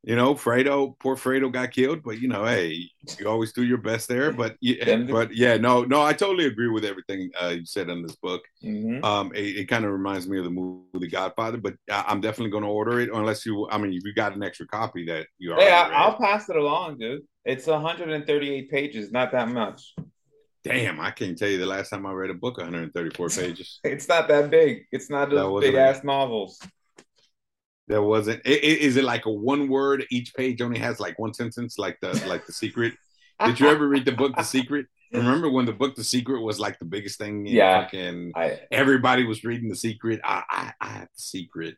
You 0.04 0.16
know, 0.16 0.34
Fredo, 0.34 0.98
poor 0.98 1.14
Fredo 1.14 1.52
got 1.52 1.70
killed, 1.70 2.02
but 2.02 2.20
you 2.20 2.26
know, 2.26 2.44
hey, 2.44 2.90
you 3.20 3.28
always 3.28 3.52
do 3.52 3.62
your 3.62 3.78
best 3.78 4.08
there. 4.08 4.32
But 4.32 4.56
yeah, 4.60 4.96
but 4.96 5.32
yeah, 5.32 5.56
no, 5.58 5.84
no, 5.84 6.02
I 6.02 6.12
totally 6.12 6.46
agree 6.46 6.68
with 6.68 6.84
everything 6.84 7.30
uh, 7.40 7.48
you 7.50 7.64
said 7.64 7.88
in 7.88 8.02
this 8.02 8.16
book. 8.16 8.42
Mhm. 8.64 9.04
Um, 9.04 9.32
it, 9.32 9.58
it 9.58 9.68
kind 9.68 9.84
of 9.84 9.92
reminds 9.92 10.28
me 10.28 10.38
of 10.38 10.44
the 10.44 10.50
movie 10.50 10.82
The 10.94 11.08
Godfather, 11.08 11.58
but 11.58 11.74
I, 11.88 12.04
I'm 12.08 12.20
definitely 12.20 12.50
going 12.50 12.64
to 12.64 12.68
order 12.68 12.98
it 12.98 13.10
unless 13.14 13.46
you. 13.46 13.68
I 13.70 13.78
mean, 13.78 13.92
if 13.92 14.02
you 14.04 14.12
got 14.12 14.34
an 14.34 14.42
extra 14.42 14.66
copy 14.66 15.06
that 15.06 15.28
you 15.38 15.52
are. 15.52 15.60
Hey, 15.60 15.70
I, 15.70 15.88
I'll 15.90 16.18
pass 16.18 16.48
it 16.48 16.56
along, 16.56 16.98
dude. 16.98 17.22
It's 17.44 17.68
138 17.68 18.70
pages, 18.70 19.12
not 19.12 19.30
that 19.30 19.48
much. 19.50 19.94
Damn, 20.64 21.00
I 21.00 21.10
can't 21.12 21.36
tell 21.36 21.48
you 21.48 21.58
the 21.58 21.66
last 21.66 21.90
time 21.90 22.06
I 22.06 22.12
read 22.12 22.30
a 22.30 22.34
book 22.34 22.58
134 22.58 23.28
pages. 23.30 23.80
It's 23.84 24.08
not 24.08 24.26
that 24.28 24.50
big. 24.50 24.84
It's 24.90 25.10
not 25.10 25.30
those 25.30 25.60
big 25.60 25.74
ass 25.74 26.02
novels. 26.02 26.60
There 27.88 28.02
wasn't. 28.02 28.40
i- 28.46 28.50
i- 28.50 28.80
Is 28.88 28.96
it 28.96 29.04
like 29.04 29.26
a 29.26 29.30
one 29.32 29.68
word? 29.68 30.06
Each 30.10 30.34
page 30.34 30.62
only 30.62 30.78
has 30.78 31.00
like 31.00 31.18
one 31.18 31.34
sentence, 31.34 31.78
like 31.78 31.98
the 32.00 32.12
like 32.28 32.46
the 32.46 32.52
secret. 32.52 32.94
Did 33.44 33.58
you 33.58 33.68
ever 33.68 33.88
read 33.88 34.04
the 34.04 34.12
book 34.12 34.36
The 34.36 34.44
Secret? 34.44 34.86
Remember 35.12 35.50
when 35.50 35.66
the 35.66 35.72
book 35.72 35.96
The 35.96 36.04
Secret 36.04 36.40
was 36.42 36.60
like 36.60 36.78
the 36.78 36.84
biggest 36.84 37.18
thing? 37.18 37.46
in 37.46 37.54
Yeah. 37.54 37.82
fucking 37.82 38.32
I 38.36 38.60
everybody 38.70 39.24
was 39.24 39.42
reading 39.42 39.68
The 39.68 39.74
Secret. 39.76 40.20
I 40.22 40.42
I, 40.48 40.72
I 40.80 40.86
have 40.88 41.08
The 41.16 41.22
Secret. 41.22 41.74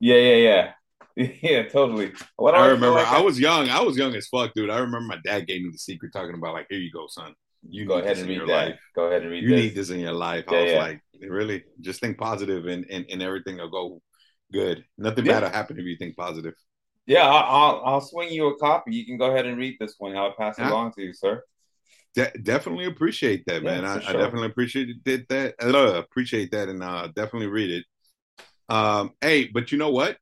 yeah 0.00 0.16
yeah 0.16 0.36
yeah 0.46 0.72
yeah 1.42 1.62
totally. 1.68 2.12
What 2.36 2.54
I 2.54 2.66
remember 2.68 2.92
like 3.00 3.08
I 3.08 3.20
was 3.20 3.38
young. 3.38 3.68
I 3.68 3.80
was 3.82 3.96
young 3.96 4.14
as 4.14 4.26
fuck, 4.28 4.54
dude. 4.54 4.70
I 4.70 4.78
remember 4.78 5.00
my 5.06 5.18
dad 5.24 5.46
gave 5.46 5.62
me 5.62 5.70
The 5.70 5.78
Secret, 5.78 6.12
talking 6.12 6.34
about 6.34 6.54
like, 6.54 6.66
here 6.70 6.78
you 6.78 6.90
go, 6.92 7.06
son. 7.08 7.34
You 7.68 7.84
go 7.86 7.98
ahead 7.98 8.18
and 8.18 8.28
read 8.28 8.36
your 8.36 8.46
that. 8.46 8.68
life. 8.68 8.80
Go 8.94 9.04
ahead 9.08 9.22
and 9.22 9.30
read 9.32 9.42
You 9.42 9.50
this. 9.50 9.60
need 9.64 9.74
this 9.74 9.90
in 9.90 9.98
your 10.00 10.12
life. 10.12 10.44
Yeah, 10.50 10.58
I 10.58 10.62
was 10.62 10.72
yeah. 10.72 10.78
like, 10.78 11.00
really? 11.28 11.64
Just 11.80 12.00
think 12.00 12.16
positive 12.16 12.66
and, 12.66 12.86
and, 12.88 13.04
and 13.10 13.20
everything 13.20 13.56
will 13.58 13.68
go 13.68 14.00
good. 14.52 14.84
Nothing 14.98 15.24
Yeah. 15.24 15.26
bad 15.26 15.42
will 15.42 15.50
happen 15.50 15.78
if 15.78 15.84
you 15.84 15.96
think 15.96 16.16
positive. 16.16 16.54
Yeah, 17.06 17.26
I'll, 17.26 17.82
I'll 17.84 18.00
swing 18.00 18.30
you 18.32 18.48
a 18.48 18.58
copy. 18.58 18.94
You 18.94 19.06
can 19.06 19.16
go 19.16 19.30
ahead 19.30 19.46
and 19.46 19.56
read 19.58 19.76
this 19.80 19.94
one. 19.98 20.16
I'll 20.16 20.34
pass 20.34 20.60
it 20.60 20.62
Yeah. 20.62 20.66
along 20.66 20.92
to 20.92 21.02
you, 21.02 21.12
sir. 21.14 21.42
De- 22.14 22.32
definitely 22.42 22.86
appreciate 22.86 23.44
that, 23.46 23.62
Yeah, 23.62 23.80
man. 23.80 23.84
I, 23.84 23.94
for 23.94 24.00
I 24.04 24.12
definitely 24.14 24.48
appreciate 24.48 25.04
did 25.04 25.26
that. 25.28 25.54
Uh, 25.62 25.94
appreciate 26.02 26.50
that, 26.52 26.68
and 26.68 26.82
uh, 26.82 27.08
definitely 27.14 27.48
read 27.48 27.70
it. 27.70 27.84
Um, 28.68 29.12
hey, 29.20 29.48
but 29.52 29.72
you 29.72 29.78
know 29.78 29.90
what? 29.90 30.18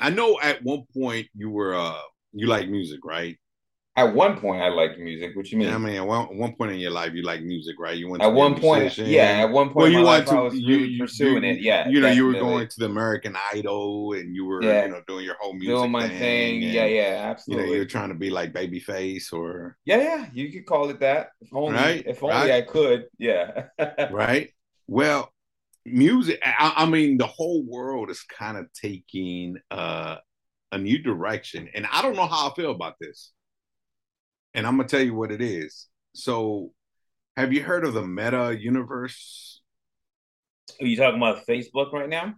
I 0.00 0.10
know 0.10 0.40
at 0.40 0.62
one 0.64 0.84
point 0.96 1.28
you 1.34 1.50
were 1.50 1.74
uh, 1.76 2.00
you 2.32 2.46
like 2.48 2.68
music, 2.68 3.00
right? 3.04 3.38
At 3.98 4.14
one 4.14 4.38
point, 4.38 4.62
I 4.62 4.68
liked 4.68 4.98
music. 4.98 5.34
What 5.34 5.50
you 5.50 5.58
mean? 5.58 5.68
Yeah, 5.68 5.74
I 5.74 5.78
mean, 5.78 5.96
at 5.96 6.06
one, 6.06 6.36
one 6.38 6.54
point 6.54 6.72
in 6.72 6.78
your 6.78 6.90
life, 6.92 7.12
you 7.14 7.22
like 7.22 7.42
music, 7.42 7.76
right? 7.78 7.96
You 7.96 8.08
went 8.08 8.22
to 8.22 8.28
at 8.28 8.32
one 8.34 8.54
point, 8.60 8.96
yeah. 8.98 9.40
At 9.44 9.50
one 9.50 9.66
point, 9.68 9.76
Well, 9.76 9.88
you 9.88 10.02
went 10.02 10.26
to 10.28 10.50
you, 10.56 10.68
really 10.76 10.88
you- 10.92 10.98
pursuing 11.02 11.42
you- 11.44 11.50
it. 11.50 11.60
Yeah, 11.60 11.88
you 11.88 12.00
know, 12.00 12.10
you 12.10 12.24
were 12.26 12.34
going 12.34 12.68
to 12.68 12.78
the 12.78 12.86
American 12.86 13.34
Idol, 13.52 14.12
and 14.12 14.34
you 14.34 14.44
were, 14.46 14.62
Yeah. 14.62 14.84
you 14.86 14.92
know, 14.92 15.02
doing 15.08 15.24
your 15.24 15.36
whole 15.40 15.52
music 15.52 15.68
doing 15.76 15.90
my 15.90 16.08
thing. 16.08 16.18
thing. 16.18 16.64
and, 16.64 16.72
Yeah, 16.72 16.86
yeah, 16.86 17.26
absolutely. 17.30 17.64
You 17.64 17.70
know, 17.72 17.76
you're 17.76 17.84
trying 17.86 18.10
to 18.10 18.14
be 18.14 18.30
like 18.30 18.52
Babyface 18.52 19.32
or 19.32 19.76
yeah, 19.84 19.98
yeah. 19.98 20.26
You 20.32 20.52
could 20.52 20.64
call 20.66 20.88
it 20.90 21.00
that. 21.00 21.30
If 21.40 21.48
only, 21.52 21.74
Right, 21.74 22.04
if 22.06 22.22
only 22.22 22.36
right. 22.36 22.50
I 22.52 22.62
could. 22.62 23.06
Yeah. 23.18 23.64
right? 24.12 24.50
Well, 24.86 25.32
music. 25.84 26.38
I, 26.44 26.72
I 26.76 26.86
mean, 26.86 27.18
the 27.18 27.26
whole 27.26 27.62
world 27.64 28.10
is 28.10 28.22
kind 28.22 28.56
of 28.58 28.66
taking 28.72 29.56
uh 29.70 30.16
a 30.70 30.78
new 30.78 30.98
direction, 30.98 31.68
and 31.74 31.86
I 31.90 32.02
don't 32.02 32.14
know 32.14 32.26
how 32.26 32.50
I 32.50 32.54
feel 32.54 32.70
about 32.70 32.94
this. 33.00 33.32
And 34.58 34.66
I'm 34.66 34.76
gonna 34.76 34.88
tell 34.88 35.00
you 35.00 35.14
what 35.14 35.30
it 35.30 35.40
is. 35.40 35.86
So, 36.14 36.72
have 37.36 37.52
you 37.52 37.62
heard 37.62 37.84
of 37.84 37.94
the 37.94 38.02
Meta 38.02 38.58
Universe? 38.58 39.62
Are 40.80 40.86
you 40.86 40.96
talking 40.96 41.18
about 41.18 41.46
Facebook 41.46 41.92
right 41.92 42.08
now? 42.08 42.34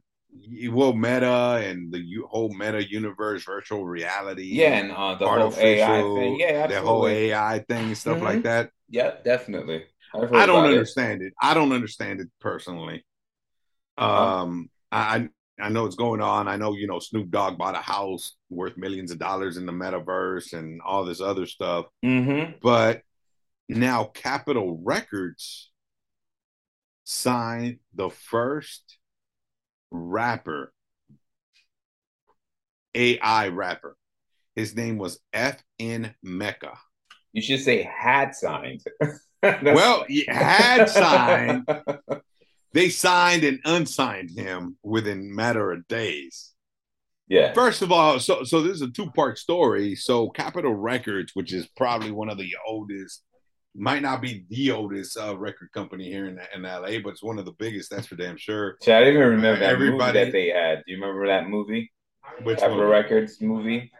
well, 0.70 0.92
Meta 0.92 1.62
and 1.64 1.90
the 1.90 2.04
whole 2.28 2.52
Meta 2.52 2.86
universe, 2.86 3.44
virtual 3.44 3.86
reality, 3.86 4.50
yeah, 4.52 4.76
and 4.76 4.92
uh, 4.92 5.14
the 5.14 5.26
whole 5.26 5.54
AI 5.56 6.02
thing, 6.02 6.38
yeah, 6.38 6.46
absolutely. 6.46 6.74
the 6.74 6.80
whole 6.82 7.08
AI 7.08 7.64
thing 7.66 7.86
and 7.86 7.96
stuff 7.96 8.16
mm-hmm. 8.16 8.26
like 8.26 8.42
that. 8.42 8.70
Yeah, 8.90 9.12
definitely. 9.24 9.84
I 10.14 10.44
don't 10.44 10.66
understand 10.66 11.22
it. 11.22 11.28
it. 11.28 11.32
I 11.40 11.54
don't 11.54 11.72
understand 11.72 12.20
it 12.20 12.28
personally. 12.38 13.02
Uh-huh. 13.96 14.42
Um, 14.42 14.68
I 14.92 15.30
I 15.62 15.68
know 15.68 15.86
it's 15.86 15.96
going 15.96 16.20
on. 16.20 16.48
I 16.48 16.56
know 16.56 16.74
you 16.74 16.86
know 16.86 16.98
Snoop 16.98 17.30
Dogg 17.30 17.58
bought 17.58 17.74
a 17.74 17.78
house 17.78 18.36
worth 18.48 18.76
millions 18.76 19.10
of 19.10 19.18
dollars 19.18 19.56
in 19.56 19.66
the 19.66 19.72
metaverse 19.72 20.52
and 20.52 20.80
all 20.82 21.04
this 21.04 21.20
other 21.20 21.46
stuff. 21.46 21.86
Mm-hmm. 22.04 22.52
But 22.62 23.02
now 23.68 24.04
Capitol 24.04 24.80
Records 24.82 25.70
signed 27.04 27.78
the 27.94 28.10
first 28.10 28.98
rapper, 29.90 30.72
AI 32.94 33.48
rapper. 33.48 33.96
His 34.54 34.76
name 34.76 34.98
was 34.98 35.20
FN 35.34 36.14
Meka. 36.24 36.76
You 37.32 37.42
should 37.42 37.60
say 37.60 37.82
had 37.82 38.34
signed. 38.34 38.82
well, 39.42 40.04
had 40.28 40.86
signed. 40.86 41.68
They 42.72 42.88
signed 42.88 43.44
and 43.44 43.60
unsigned 43.64 44.30
him 44.30 44.76
within 44.82 45.34
matter 45.34 45.72
of 45.72 45.86
days. 45.88 46.52
Yeah. 47.28 47.52
First 47.52 47.82
of 47.82 47.92
all, 47.92 48.18
so 48.18 48.44
so 48.44 48.62
this 48.62 48.74
is 48.74 48.82
a 48.82 48.90
two 48.90 49.10
part 49.10 49.38
story. 49.38 49.94
So 49.94 50.30
Capitol 50.30 50.74
Records, 50.74 51.32
which 51.34 51.52
is 51.52 51.68
probably 51.76 52.10
one 52.10 52.28
of 52.28 52.38
the 52.38 52.54
oldest 52.66 53.22
might 53.74 54.02
not 54.02 54.20
be 54.20 54.44
the 54.50 54.72
oldest 54.72 55.16
uh, 55.16 55.36
record 55.38 55.70
company 55.72 56.04
here 56.04 56.26
in, 56.26 56.40
in 56.54 56.62
LA, 56.62 56.98
but 57.02 57.10
it's 57.10 57.22
one 57.22 57.38
of 57.38 57.44
the 57.44 57.52
biggest. 57.52 57.90
That's 57.90 58.06
for 58.06 58.16
damn 58.16 58.36
sure. 58.36 58.76
See, 58.82 58.92
I 58.92 59.00
didn't 59.00 59.14
even 59.14 59.28
remember 59.28 59.60
that 59.60 59.70
Everybody, 59.70 60.18
movie 60.18 60.24
that 60.24 60.32
they 60.32 60.48
had. 60.48 60.82
Do 60.86 60.92
you 60.92 61.00
remember 61.00 61.26
that 61.28 61.48
movie? 61.48 61.92
Which 62.42 62.58
Capitol 62.58 62.84
Records 62.84 63.40
movie? 63.40 63.92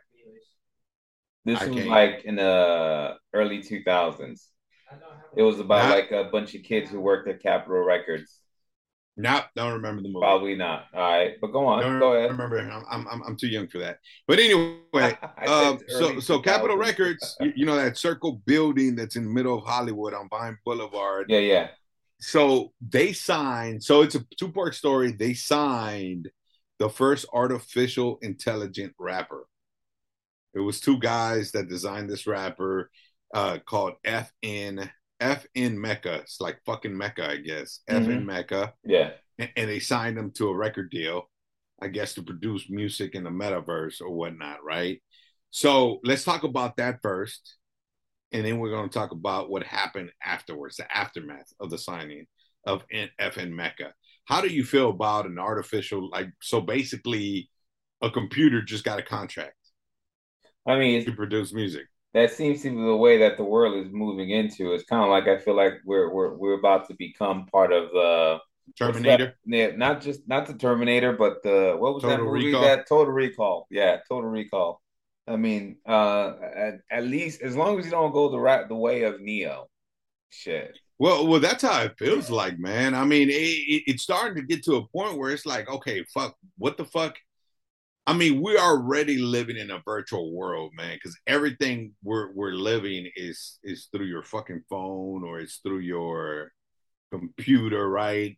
This 1.45 1.61
I 1.61 1.67
was 1.67 1.77
can't. 1.77 1.89
like 1.89 2.23
in 2.25 2.37
the 2.37 3.15
early 3.33 3.59
2000s. 3.59 4.47
It 5.37 5.43
was 5.43 5.61
about 5.61 5.89
not, 5.89 5.97
like 5.97 6.11
a 6.11 6.29
bunch 6.31 6.55
of 6.55 6.65
kids 6.65 6.91
who 6.91 7.01
worked 7.01 7.29
at 7.29 7.41
Capitol 7.41 7.85
Records. 7.85 8.40
Nope, 9.17 9.45
don't 9.55 9.75
remember 9.75 10.03
the 10.03 10.09
movie. 10.09 10.21
Probably 10.21 10.55
not. 10.55 10.87
All 10.95 11.01
right, 11.01 11.35
but 11.41 11.49
go 11.49 11.67
on. 11.67 11.83
Don't 11.83 11.99
go 11.99 12.15
ahead. 12.15 12.31
Remember, 12.31 12.59
I'm, 12.59 13.07
I'm 13.09 13.23
I'm 13.23 13.37
too 13.37 13.49
young 13.49 13.69
for 13.69 13.79
that. 13.79 13.99
But 14.27 14.39
anyway, 14.39 15.19
um, 15.47 15.79
so 15.89 16.21
so 16.21 16.41
Capitol 16.41 16.77
Records, 16.77 17.37
you, 17.41 17.53
you, 17.57 17.67
know 17.67 17.77
that 17.77 17.99
circle 17.99 18.41
building 18.47 18.95
that's 18.95 19.17
in 19.17 19.25
the 19.25 19.31
middle 19.31 19.59
of 19.59 19.65
Hollywood 19.65 20.15
on 20.15 20.29
Vine 20.31 20.57
Boulevard. 20.65 21.27
Yeah, 21.29 21.41
yeah. 21.41 21.69
So 22.21 22.73
they 22.81 23.13
signed. 23.13 23.83
So 23.83 24.03
it's 24.03 24.15
a 24.15 24.25
two 24.39 24.53
part 24.53 24.75
story. 24.75 25.13
They 25.13 25.35
signed 25.35 26.31
the 26.79 26.89
first 26.89 27.27
artificial 27.33 28.19
intelligent 28.23 28.95
rapper. 28.99 29.47
It 30.55 30.61
was 30.61 30.81
two 30.81 30.99
guys 30.99 31.53
that 31.53 31.69
designed 31.69 32.09
this 32.09 32.27
rapper 32.27 32.91
uh, 33.35 33.59
called 33.65 33.95
FN 34.05 34.89
FN 35.21 35.75
Mecca. 35.77 36.17
It's 36.17 36.41
like 36.41 36.61
fucking 36.65 36.97
Mecca, 36.97 37.31
I 37.31 37.37
guess. 37.37 37.81
Mm-hmm. 37.89 38.11
FN 38.11 38.25
Meka. 38.25 38.73
Yeah. 38.85 39.11
And, 39.39 39.51
and, 39.57 39.71
they 39.71 39.79
signed 39.79 40.19
him 40.19 40.33
to 40.33 40.49
a 40.49 40.57
record 40.57 40.91
deal, 40.91 41.31
I 41.81 41.89
guess, 41.89 42.15
to 42.15 42.23
produce 42.23 42.69
music 42.69 43.15
in 43.15 43.25
the 43.25 43.31
metaverse 43.31 44.01
or 44.01 44.11
whatnot, 44.11 44.63
right? 44.65 45.01
So 45.51 45.99
let's 46.05 46.25
talk 46.25 46.43
about 46.43 46.77
that 46.77 46.99
first. 47.03 47.57
And 48.33 48.45
then 48.45 48.59
we're 48.59 48.71
going 48.71 48.89
to 48.89 48.99
talk 48.99 49.13
about 49.13 49.51
what 49.51 49.65
happened 49.65 50.13
afterwards, 50.23 50.77
the 50.77 50.97
aftermath 50.97 51.53
of 51.59 51.71
the 51.71 51.79
signing 51.79 52.27
of 52.67 52.85
FN 52.91 53.53
Meka. 53.53 53.93
How 54.27 54.41
do 54.41 54.49
you 54.49 54.63
feel 54.63 54.91
about 54.91 55.27
an 55.27 55.39
artificial, 55.39 56.09
like, 56.11 56.29
so 56.41 56.61
basically 56.61 57.51
a 58.01 58.11
computer 58.11 58.63
just 58.63 58.85
got 58.85 59.01
a 59.01 59.03
contract? 59.03 59.55
I 60.67 60.79
mean, 60.79 61.05
to 61.07 61.13
produce 61.13 61.53
music 61.53 61.87
that 62.15 62.33
seems 62.33 62.63
to 62.63 62.71
be 62.71 62.77
the 62.77 62.97
way 62.97 63.19
that 63.19 63.37
the 63.37 63.45
world 63.45 63.85
is 63.85 63.93
moving 63.93 64.31
into. 64.31 64.73
It's 64.73 64.85
kind 64.85 65.03
of 65.03 65.11
like 65.11 65.29
I 65.29 65.39
feel 65.39 65.55
like 65.57 65.75
we're 65.85 66.13
we're 66.13 66.35
we're 66.35 66.59
about 66.59 66.89
to 66.89 66.95
become 66.95 67.47
part 67.47 67.73
of 67.73 67.91
the 67.91 68.39
Terminator. 68.77 69.35
Yeah, 69.45 69.71
not 69.77 70.01
just 70.01 70.27
not 70.29 70.47
the 70.47 70.55
Terminator, 70.55 71.13
but 71.13 71.43
the 71.43 71.77
what 71.79 71.95
was 71.95 72.03
Total 72.03 72.19
that 72.19 72.25
movie? 72.25 72.47
Recall. 72.47 72.63
That 72.63 72.89
Total 72.89 73.13
Recall. 73.13 73.67
Yeah, 73.71 73.99
Total 74.09 74.31
Recall. 74.31 74.81
I 75.29 75.37
mean, 75.37 75.77
uh, 75.87 76.33
at, 76.57 76.75
at 76.91 77.05
least 77.05 77.43
as 77.43 77.57
long 77.57 77.79
as 77.79 77.85
you 77.85 77.91
don't 77.91 78.13
go 78.13 78.31
the 78.31 78.41
right 78.41 78.69
the 78.69 78.75
way 78.75 79.03
of 79.03 79.21
Neo, 79.21 79.69
shit. 80.31 80.79
Well, 80.99 81.27
well, 81.27 81.41
that's 81.41 81.63
how 81.63 81.83
it 81.83 81.95
feels 81.99 82.29
like, 82.29 82.59
man. 82.59 82.95
I 82.95 83.05
mean, 83.05 83.31
it, 83.31 83.33
it, 83.33 83.85
it's 83.87 84.03
starting 84.03 84.35
to 84.35 84.43
get 84.43 84.63
to 84.65 84.77
a 84.77 84.89
point 84.89 85.17
where 85.17 85.31
it's 85.31 85.47
like, 85.47 85.71
okay, 85.71 86.05
fuck, 86.13 86.37
what 86.59 86.77
the 86.77 86.85
fuck 86.85 87.17
I 88.11 88.13
mean, 88.13 88.41
we're 88.41 88.59
already 88.59 89.19
living 89.19 89.57
in 89.57 89.71
a 89.71 89.81
virtual 89.85 90.35
world, 90.35 90.73
man, 90.75 90.97
because 90.97 91.17
everything 91.29 91.95
we're 92.03 92.33
we're 92.33 92.55
living 92.55 93.09
is 93.15 93.61
is 93.63 93.87
through 93.93 94.07
your 94.07 94.25
fucking 94.25 94.65
phone 94.69 95.23
or 95.23 95.39
it's 95.39 95.59
through 95.59 95.79
your 95.79 96.51
computer, 97.13 97.89
right? 97.89 98.37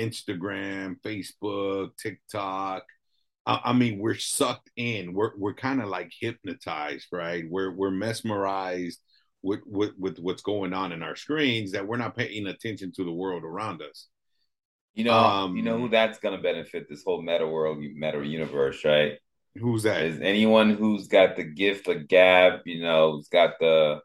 Instagram, 0.00 0.96
Facebook, 1.02 1.90
TikTok. 1.98 2.84
I, 3.44 3.60
I 3.62 3.72
mean, 3.74 3.98
we're 3.98 4.14
sucked 4.16 4.70
in. 4.76 5.12
We're 5.12 5.32
we're 5.36 5.52
kind 5.52 5.82
of 5.82 5.90
like 5.90 6.10
hypnotized, 6.18 7.08
right? 7.12 7.44
We're 7.50 7.72
we're 7.72 7.90
mesmerized 7.90 9.00
with, 9.42 9.60
with 9.66 9.92
with 9.98 10.18
what's 10.18 10.40
going 10.42 10.72
on 10.72 10.92
in 10.92 11.02
our 11.02 11.14
screens 11.14 11.72
that 11.72 11.86
we're 11.86 11.98
not 11.98 12.16
paying 12.16 12.46
attention 12.46 12.92
to 12.92 13.04
the 13.04 13.12
world 13.12 13.44
around 13.44 13.82
us. 13.82 14.08
You 14.98 15.04
know, 15.04 15.14
um, 15.14 15.56
you 15.56 15.62
know 15.62 15.78
who 15.78 15.88
that's 15.88 16.18
gonna 16.18 16.42
benefit 16.42 16.88
this 16.88 17.04
whole 17.04 17.22
meta 17.22 17.46
world, 17.46 17.78
meta 17.78 18.26
universe, 18.26 18.84
right? 18.84 19.12
Who's 19.54 19.84
that? 19.84 20.02
Is 20.02 20.20
anyone 20.20 20.70
who's 20.70 21.06
got 21.06 21.36
the 21.36 21.44
gift 21.44 21.86
of 21.86 22.08
gab, 22.08 22.62
you 22.64 22.82
know, 22.82 23.12
who's 23.12 23.28
got 23.28 23.60
the, 23.60 24.00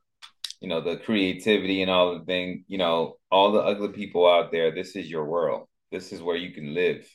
you 0.61 0.69
know, 0.69 0.81
the 0.81 0.97
creativity 0.97 1.81
and 1.81 1.89
all 1.89 2.19
the 2.19 2.25
thing, 2.25 2.63
you 2.67 2.77
know, 2.77 3.15
all 3.31 3.51
the 3.51 3.59
ugly 3.59 3.87
people 3.87 4.29
out 4.29 4.51
there. 4.51 4.69
This 4.69 4.95
is 4.95 5.09
your 5.09 5.25
world. 5.25 5.67
This 5.91 6.13
is 6.13 6.21
where 6.21 6.37
you 6.37 6.51
can 6.51 6.75
live. 6.75 7.09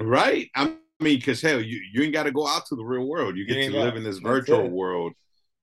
right. 0.00 0.50
I 0.56 0.74
mean, 0.98 1.20
because 1.20 1.40
hell, 1.40 1.60
you 1.60 1.80
you 1.92 2.02
ain't 2.02 2.12
got 2.12 2.24
to 2.24 2.32
go 2.32 2.48
out 2.48 2.66
to 2.66 2.74
the 2.74 2.84
real 2.84 3.06
world. 3.06 3.36
You 3.36 3.46
get 3.46 3.58
you 3.58 3.70
to 3.70 3.78
live 3.78 3.94
in 3.94 4.02
this 4.02 4.18
virtual 4.18 4.68
world, 4.68 5.12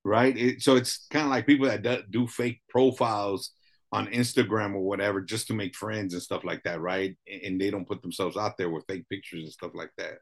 right? 0.06 0.36
It, 0.38 0.62
so 0.62 0.78
it's 0.78 1.08
kind 1.12 1.26
of 1.26 1.30
like 1.30 1.46
people 1.46 1.68
that 1.68 1.82
do, 1.82 1.98
do 2.10 2.28
fake 2.28 2.62
profiles 2.70 3.52
on 3.92 4.08
Instagram 4.08 4.76
or 4.76 4.82
whatever 4.82 5.22
just 5.22 5.48
to 5.48 5.54
make 5.54 5.76
friends 5.76 6.14
and 6.14 6.22
stuff 6.22 6.44
like 6.44 6.62
that, 6.64 6.80
right? 6.80 7.16
And 7.44 7.60
they 7.60 7.72
don't 7.72 7.88
put 7.88 8.02
themselves 8.02 8.38
out 8.38 8.58
there 8.58 8.70
with 8.70 8.86
fake 8.88 9.08
pictures 9.10 9.44
and 9.44 9.52
stuff 9.52 9.72
like 9.74 9.92
that. 9.98 10.20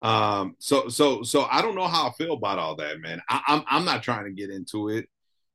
Um, 0.00 0.54
so 0.58 0.88
so 0.88 1.22
so 1.22 1.46
I 1.50 1.60
don't 1.60 1.74
know 1.74 1.88
how 1.88 2.08
I 2.08 2.12
feel 2.12 2.34
about 2.34 2.58
all 2.58 2.76
that, 2.76 3.00
man. 3.00 3.20
I, 3.28 3.40
I'm 3.48 3.64
I'm 3.66 3.84
not 3.84 4.02
trying 4.02 4.24
to 4.24 4.30
get 4.30 4.50
into 4.50 4.88
it. 4.88 5.08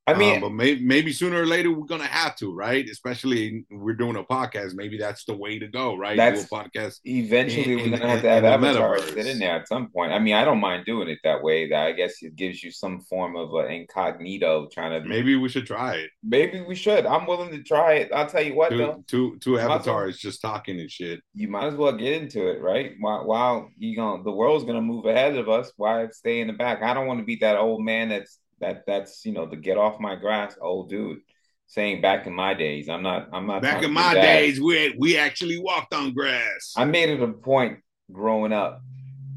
I 0.06 0.16
mean, 0.16 0.36
um, 0.36 0.42
but 0.42 0.52
maybe, 0.52 0.84
maybe 0.84 1.14
sooner 1.14 1.42
or 1.42 1.46
later 1.46 1.72
we're 1.72 1.86
gonna 1.86 2.04
have 2.04 2.36
to, 2.38 2.54
right? 2.54 2.88
Especially 2.90 3.66
we're 3.72 3.96
doing 3.96 4.18
a 4.18 4.24
podcast. 4.24 4.74
Maybe 4.76 4.98
that's 4.98 5.24
the 5.24 5.34
way 5.34 5.60
to 5.60 5.68
go, 5.68 5.96
right? 5.96 6.18
That's 6.18 6.46
Do 6.46 6.56
a 6.56 6.60
podcast. 6.60 7.00
Eventually, 7.06 7.72
in, 7.72 7.92
we're 7.92 7.98
gonna 7.98 8.12
have 8.12 8.22
to 8.22 8.30
have 8.30 8.44
avatars 8.44 9.14
sit 9.14 9.28
in 9.28 9.40
there 9.40 9.56
at 9.56 9.68
some 9.70 9.88
point. 9.88 10.12
I 10.12 10.20
mean, 10.20 10.34
I 10.34 10.44
don't 10.44 10.60
mind 10.60 10.86
doing 10.86 11.08
it 11.08 11.20
that 11.24 11.42
way. 11.42 11.70
That 11.70 11.86
I 11.86 11.92
guess 11.94 12.22
it 12.22 12.36
gives 12.36 12.62
you 12.62 12.70
some 12.70 13.00
form 13.00 13.38
of 13.38 13.54
an 13.54 13.72
incognito 13.72 14.68
trying 14.74 15.02
to. 15.02 15.08
Maybe 15.08 15.38
we 15.38 15.48
should 15.48 15.66
try 15.66 15.96
it. 15.96 16.10
Maybe 16.22 16.60
we 16.60 16.76
should. 16.76 17.06
I'm 17.06 17.26
willing 17.26 17.52
to 17.52 17.64
try 17.64 17.94
it. 17.94 18.12
I'll 18.14 18.28
tell 18.28 18.44
you 18.44 18.56
what, 18.56 18.72
two, 18.72 18.78
though. 18.78 19.04
Two 19.08 19.38
two 19.40 19.58
avatars 19.58 20.18
just 20.18 20.42
talking 20.42 20.82
and 20.82 20.92
shit. 20.92 21.22
You 21.34 21.48
might 21.48 21.68
as 21.68 21.76
well 21.76 21.94
get 21.94 22.22
into 22.22 22.50
it, 22.50 22.62
right? 22.62 22.92
While, 23.00 23.26
while 23.26 23.70
you 23.78 23.96
know 23.96 24.22
the 24.22 24.32
world's 24.32 24.66
gonna 24.66 24.82
move 24.82 25.06
ahead 25.06 25.38
of 25.38 25.48
us, 25.48 25.72
why 25.78 26.08
stay 26.12 26.42
in 26.42 26.48
the 26.48 26.54
back? 26.54 26.82
I 26.82 26.94
don't 26.94 27.08
want 27.08 27.22
to 27.22 27.26
be 27.26 27.38
that 27.38 27.56
old 27.56 27.82
man 27.82 28.10
that's 28.10 28.40
that 28.64 28.86
that's 28.88 29.26
you 29.26 29.34
know 29.34 29.46
the 29.46 29.56
get 29.56 29.78
off 29.78 30.00
my 30.00 30.16
grass 30.16 30.58
old 30.62 30.90
dude 30.90 31.20
saying 31.68 32.02
back 32.02 32.28
in 32.28 32.34
my 32.34 32.54
days. 32.54 32.90
I'm 32.90 33.04
not. 33.04 33.30
I'm 33.34 33.48
not. 33.48 33.62
Back 33.62 33.84
in 33.84 33.92
my 33.92 34.14
days, 34.14 34.62
we 34.62 34.96
we 34.98 35.18
actually 35.18 35.60
walked 35.60 35.94
on 35.94 36.14
grass. 36.14 36.74
I 36.76 36.86
made 36.86 37.10
it 37.10 37.22
a 37.22 37.28
point 37.28 37.80
growing 38.12 38.54
up, 38.54 38.82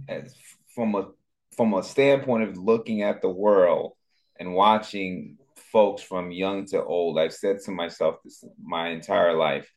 as 0.09 0.35
from 0.75 0.95
a 0.95 1.09
from 1.57 1.75
a 1.75 1.83
standpoint 1.83 2.45
of 2.45 2.59
looking 2.59 3.03
at 3.03 3.23
the 3.23 3.31
world 3.31 3.93
and 4.39 4.55
watching 4.55 5.39
folks 5.73 6.03
from 6.03 6.31
young 6.31 6.67
to 6.67 6.85
old. 6.85 7.19
I've 7.19 7.33
said 7.33 7.61
to 7.61 7.71
myself 7.71 8.17
this 8.23 8.45
my 8.63 8.89
entire 8.89 9.35
life. 9.35 9.71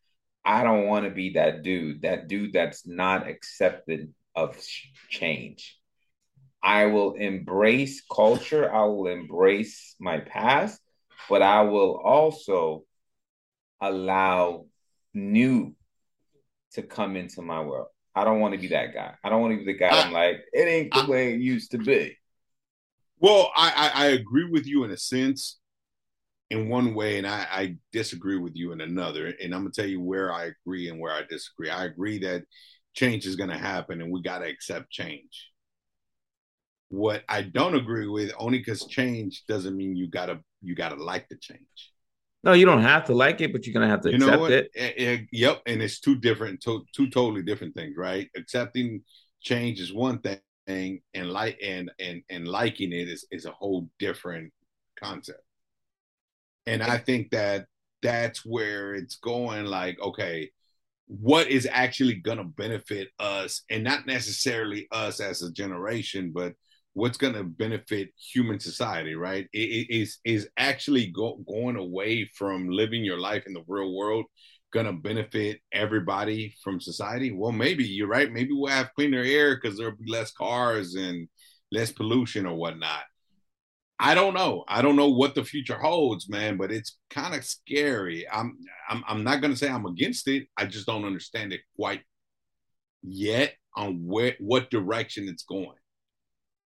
I 0.44 0.64
don't 0.64 0.88
want 0.88 1.06
to 1.06 1.12
be 1.12 1.32
that 1.32 1.64
dude. 1.64 2.02
That 2.02 2.28
dude 2.28 2.54
that's 2.54 2.86
not 2.86 3.28
accepted 3.28 4.14
of 4.36 4.58
change. 5.10 5.79
I 6.62 6.88
will 6.88 7.14
embrace 7.14 8.02
culture. 8.14 8.72
I 8.74 8.84
will 8.84 9.08
embrace 9.08 9.96
my 10.00 10.20
past, 10.20 10.80
but 11.30 11.42
I 11.42 11.62
will 11.62 12.00
also 12.04 12.84
allow 13.82 14.66
new 15.14 15.76
to 16.74 16.84
come 16.84 17.16
into 17.16 17.42
my 17.42 17.62
world. 17.62 17.88
I 18.16 18.24
don't 18.26 18.40
want 18.40 18.54
to 18.54 18.60
be 18.60 18.68
that 18.68 18.94
guy. 18.94 19.14
I 19.24 19.30
don't 19.30 19.42
want 19.42 19.54
to 19.54 19.66
be 19.66 19.72
the 19.72 19.80
guy. 19.80 19.90
Uh, 19.90 19.96
I, 19.96 20.08
am 20.08 20.14
like, 20.14 20.38
it 20.52 20.68
ain't 20.68 20.94
the 20.94 21.02
I, 21.02 21.08
way 21.08 21.34
it 21.34 21.40
used 21.40 21.72
to 21.72 21.78
be. 21.78 22.18
Well, 23.20 23.52
I, 23.56 23.92
I, 23.96 24.04
I 24.04 24.06
agree 24.08 24.50
with 24.50 24.66
you 24.66 24.84
in 24.84 24.92
a 24.92 24.98
sense, 24.98 25.60
in 26.50 26.70
one 26.70 26.94
way, 26.94 27.18
and 27.18 27.28
I, 27.28 27.48
I 27.52 27.76
disagree 27.92 28.38
with 28.38 28.56
you 28.56 28.72
in 28.72 28.82
another. 28.82 29.28
And 29.28 29.54
I'm 29.54 29.62
gonna 29.62 29.72
tell 29.72 29.86
you 29.86 30.02
where 30.02 30.34
I 30.34 30.52
agree 30.66 30.90
and 30.90 31.00
where 31.00 31.14
I 31.14 31.22
disagree. 31.30 31.70
I 31.70 31.86
agree 31.86 32.20
that 32.20 32.44
change 32.94 33.26
is 33.26 33.36
gonna 33.36 33.58
happen, 33.58 34.02
and 34.02 34.12
we 34.12 34.22
gotta 34.22 34.46
accept 34.46 34.90
change. 34.90 35.49
What 36.90 37.24
I 37.30 37.44
don't 37.44 37.76
agree 37.76 38.08
with, 38.08 38.32
only 38.38 38.58
because 38.58 38.86
change 38.86 39.46
doesn't 39.48 39.78
mean 39.78 39.96
you 39.96 40.08
gotta 40.08 40.40
you 40.62 40.76
gotta 40.76 41.02
like 41.02 41.30
the 41.30 41.38
change. 41.38 41.92
No, 42.44 42.54
you 42.54 42.66
don't 42.66 42.82
have 42.82 43.06
to 43.06 43.14
like 43.14 43.42
it, 43.42 43.52
but 43.52 43.66
you're 43.66 43.74
gonna 43.74 43.90
have 43.90 44.02
to 44.02 44.10
you 44.10 44.16
accept 44.16 44.44
it. 44.44 44.72
it. 44.74 44.94
Eh, 44.98 45.04
eh, 45.04 45.18
yep, 45.32 45.62
and 45.66 45.82
it's 45.82 46.00
two 46.00 46.16
different, 46.16 46.62
to, 46.62 46.86
two 46.96 47.10
totally 47.10 47.44
different 47.44 47.76
things, 47.76 47.96
right? 47.98 48.30
Accepting 48.36 49.04
change 49.42 49.80
is 49.80 49.94
one 49.94 50.20
thing, 50.20 51.02
and 51.14 51.30
like 51.32 51.60
and 51.62 51.92
and 52.00 52.24
and 52.30 52.48
liking 52.48 52.94
it 52.94 53.10
is 53.10 53.26
is 53.32 53.46
a 53.46 53.52
whole 53.52 53.90
different 54.00 54.54
concept. 54.98 55.42
And 56.66 56.82
I 56.82 56.98
think 56.98 57.32
that 57.32 57.66
that's 58.02 58.46
where 58.46 58.94
it's 58.94 59.16
going. 59.18 59.66
Like, 59.66 60.00
okay, 60.00 60.52
what 61.08 61.50
is 61.50 61.68
actually 61.70 62.16
gonna 62.16 62.46
benefit 62.46 63.10
us, 63.20 63.64
and 63.70 63.84
not 63.84 64.06
necessarily 64.06 64.88
us 64.92 65.20
as 65.20 65.42
a 65.42 65.52
generation, 65.52 66.32
but 66.34 66.54
what's 66.94 67.18
going 67.18 67.34
to 67.34 67.44
benefit 67.44 68.10
human 68.18 68.60
society, 68.60 69.16
right? 69.16 69.48
It, 69.54 69.60
it 69.60 69.96
is 69.96 70.20
is 70.26 70.50
actually 70.58 71.08
go, 71.08 71.38
going 71.48 71.76
away 71.76 72.30
from 72.36 72.70
living 72.70 73.04
your 73.04 73.20
life 73.20 73.44
in 73.48 73.54
the 73.54 73.64
real 73.68 73.96
world 73.96 74.26
going 74.72 74.86
to 74.86 74.94
benefit 74.94 75.62
everybody 75.72 76.56
from 76.64 76.80
society? 76.80 77.32
Well, 77.32 77.52
maybe 77.52 77.84
you're 77.84 78.08
right. 78.08 78.32
Maybe 78.32 78.52
we'll 78.54 78.72
have 78.72 78.94
cleaner 78.94 79.22
air 79.22 79.56
because 79.56 79.78
there'll 79.78 79.96
be 79.96 80.12
less 80.12 80.32
cars 80.32 80.96
and 80.96 81.28
less 81.72 81.92
pollution 81.92 82.46
or 82.46 82.56
whatnot. 82.56 83.04
I 84.02 84.16
don't 84.16 84.34
know. 84.34 84.64
I 84.68 84.82
don't 84.82 84.96
know 84.96 85.10
what 85.10 85.36
the 85.36 85.44
future 85.44 85.78
holds, 85.78 86.30
man, 86.30 86.56
but 86.56 86.72
it's 86.72 86.98
kind 87.10 87.36
of 87.36 87.44
scary. 87.44 88.26
I'm 88.32 88.58
I'm 88.90 89.04
I'm 89.08 89.24
not 89.26 89.42
to 89.42 89.56
say 89.58 89.70
I'm 89.70 89.86
against 89.86 90.28
it. 90.30 90.48
I 90.56 90.68
just 90.68 90.88
don't 90.88 91.04
understand 91.04 91.52
it 91.52 91.62
quite 91.76 92.02
yet 93.04 93.56
on 93.76 94.06
where 94.06 94.36
what 94.40 94.70
direction 94.70 95.28
it's 95.28 95.44
going 95.44 95.79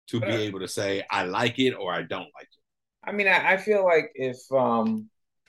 to 0.09 0.21
be 0.21 0.27
able 0.27 0.61
to 0.61 0.69
say 0.69 1.05
I 1.11 1.25
like 1.25 1.59
it 1.59 1.73
or 1.73 1.93
I 1.93 2.03
don't 2.03 2.21
like 2.35 2.49
it. 2.51 2.63
I 3.05 3.13
mean, 3.13 3.27
I, 3.27 3.55
I 3.55 3.57
feel 3.57 3.85
like 3.85 4.13
if 4.15 4.39
um 4.53 5.09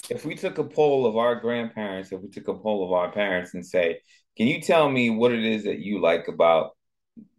if 0.10 0.26
we 0.26 0.36
took 0.36 0.58
a 0.58 0.64
poll 0.64 1.06
of 1.06 1.16
our 1.18 1.36
grandparents, 1.36 2.12
if 2.12 2.22
we 2.22 2.30
took 2.30 2.48
a 2.48 2.54
poll 2.54 2.84
of 2.86 2.92
our 2.92 3.12
parents 3.12 3.54
and 3.54 3.66
say, 3.66 4.00
"Can 4.38 4.48
you 4.48 4.62
tell 4.62 4.90
me 4.90 5.10
what 5.10 5.32
it 5.32 5.44
is 5.44 5.64
that 5.64 5.80
you 5.80 6.02
like 6.02 6.28
about 6.28 6.72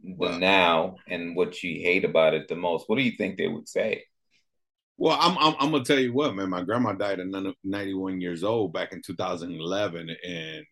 the 0.03 0.15
well, 0.17 0.39
now 0.39 0.97
and 1.09 1.37
what 1.37 1.63
you 1.63 1.83
hate 1.83 2.05
about 2.05 2.35
it 2.35 2.49
the 2.49 2.57
most?" 2.57 2.89
What 2.89 2.97
do 2.97 3.03
you 3.03 3.17
think 3.17 3.37
they 3.37 3.49
would 3.49 3.69
say? 3.69 4.05
Well, 4.97 5.19
I'm, 5.21 5.37
I'm, 5.39 5.55
I'm 5.59 5.71
gonna 5.73 5.85
tell 5.85 5.99
you 5.99 6.13
what, 6.13 6.35
man. 6.35 6.51
My 6.51 6.63
grandma 6.63 6.93
died 6.93 7.21
at 7.21 7.27
91 7.65 8.21
years 8.21 8.45
old 8.45 8.73
back 8.73 8.93
in 8.93 9.03
2011, 9.03 10.17
and 10.25 10.65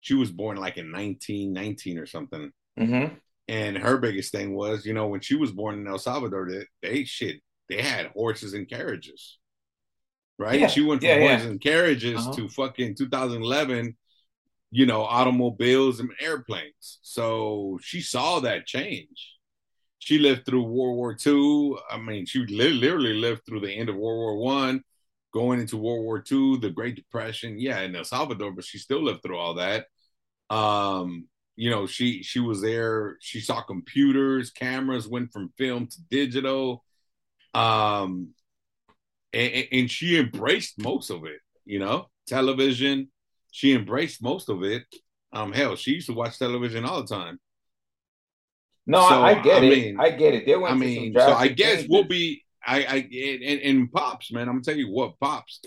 she 0.00 0.14
was 0.14 0.30
born 0.30 0.56
like 0.56 0.76
in 0.76 0.92
1919 0.92 1.98
or 1.98 2.06
something. 2.06 2.52
Mm-hmm. 2.78 3.14
And 3.48 3.76
her 3.76 3.98
biggest 3.98 4.32
thing 4.32 4.54
was, 4.54 4.86
you 4.86 4.94
know, 4.94 5.08
when 5.08 5.20
she 5.20 5.34
was 5.34 5.52
born 5.52 5.78
in 5.78 5.86
El 5.86 5.98
Salvador, 5.98 6.48
they, 6.48 6.64
they 6.82 7.04
shit, 7.04 7.42
they 7.68 7.82
had 7.82 8.06
horses 8.06 8.54
and 8.54 8.68
carriages, 8.68 9.38
right? 10.38 10.60
Yeah. 10.60 10.66
She 10.68 10.82
went 10.82 11.02
from 11.02 11.08
yeah, 11.08 11.20
horses 11.20 11.44
yeah. 11.44 11.50
and 11.50 11.60
carriages 11.60 12.20
uh-huh. 12.20 12.32
to 12.32 12.48
fucking 12.48 12.94
2011, 12.94 13.96
you 14.70 14.86
know, 14.86 15.02
automobiles 15.02 16.00
and 16.00 16.10
airplanes. 16.20 16.98
So 17.02 17.78
she 17.82 18.00
saw 18.00 18.40
that 18.40 18.66
change. 18.66 19.34
She 19.98 20.18
lived 20.18 20.44
through 20.44 20.64
World 20.64 20.96
War 20.96 21.16
II. 21.26 21.76
I 21.90 21.98
mean, 21.98 22.26
she 22.26 22.44
literally 22.46 23.14
lived 23.14 23.42
through 23.46 23.60
the 23.60 23.72
end 23.72 23.88
of 23.88 23.96
World 23.96 24.18
War 24.18 24.36
One, 24.36 24.82
going 25.32 25.60
into 25.60 25.76
World 25.76 26.04
War 26.04 26.22
II, 26.30 26.58
the 26.58 26.70
Great 26.70 26.96
Depression. 26.96 27.58
Yeah, 27.58 27.80
in 27.80 27.96
El 27.96 28.04
Salvador, 28.04 28.52
but 28.52 28.64
she 28.64 28.78
still 28.78 29.02
lived 29.02 29.22
through 29.22 29.38
all 29.38 29.54
that. 29.54 29.86
Um, 30.50 31.28
you 31.56 31.70
know 31.70 31.86
she 31.86 32.22
she 32.22 32.40
was 32.40 32.60
there. 32.60 33.16
She 33.20 33.40
saw 33.40 33.62
computers 33.62 34.50
cameras 34.50 35.08
went 35.08 35.32
from 35.32 35.52
film 35.56 35.86
to 35.86 35.96
digital. 36.10 36.84
Um 37.54 38.30
and, 39.32 39.66
and 39.72 39.90
she 39.90 40.18
embraced 40.18 40.78
most 40.78 41.10
of 41.10 41.24
it 41.24 41.40
you 41.64 41.78
know? 41.78 42.08
Television 42.26 43.08
she 43.50 43.72
embraced 43.72 44.22
most 44.22 44.48
of 44.48 44.64
it. 44.64 44.84
Um 45.32 45.52
hell 45.52 45.76
she 45.76 45.92
used 45.92 46.06
to 46.08 46.14
watch 46.14 46.38
television 46.38 46.84
all 46.84 47.02
the 47.02 47.14
time. 47.14 47.38
No 48.86 49.08
so, 49.08 49.22
I, 49.22 49.34
get 49.40 49.62
I 49.62 49.66
it. 49.66 49.70
mean, 49.70 49.96
i 50.00 50.10
get 50.10 50.34
it. 50.34 50.46
They 50.46 50.56
went 50.56 50.74
i 50.74 50.76
mean 50.76 51.14
so 51.14 51.32
i 51.32 51.48
guess 51.48 51.84
we'll 51.88 52.04
be 52.04 52.44
i 52.66 52.84
i 52.84 52.96
and, 52.96 53.60
and 53.60 53.92
pops 53.92 54.32
man. 54.32 54.42
I'm 54.48 54.56
gonna 54.56 54.62
tell 54.62 54.76
you 54.76 54.90
what 54.90 55.18
pops 55.20 55.60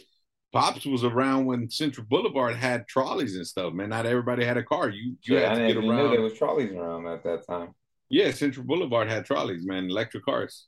Pops 0.53 0.85
was 0.85 1.03
around 1.03 1.45
when 1.45 1.69
Central 1.69 2.05
Boulevard 2.09 2.55
had 2.55 2.87
trolleys 2.87 3.35
and 3.35 3.45
stuff. 3.45 3.73
Man, 3.73 3.89
not 3.89 4.05
everybody 4.05 4.45
had 4.45 4.57
a 4.57 4.63
car. 4.63 4.89
You 4.89 5.15
you 5.23 5.37
yeah, 5.37 5.49
had 5.49 5.55
to 5.59 5.67
get 5.67 5.77
around. 5.77 5.97
Knew 5.97 6.09
there 6.09 6.21
was 6.21 6.37
trolleys 6.37 6.71
around 6.71 7.05
at 7.07 7.23
that 7.23 7.45
time. 7.45 7.73
Yeah, 8.09 8.31
Central 8.31 8.65
Boulevard 8.65 9.09
had 9.09 9.25
trolleys, 9.25 9.65
man, 9.65 9.89
electric 9.89 10.23
cars. 10.23 10.67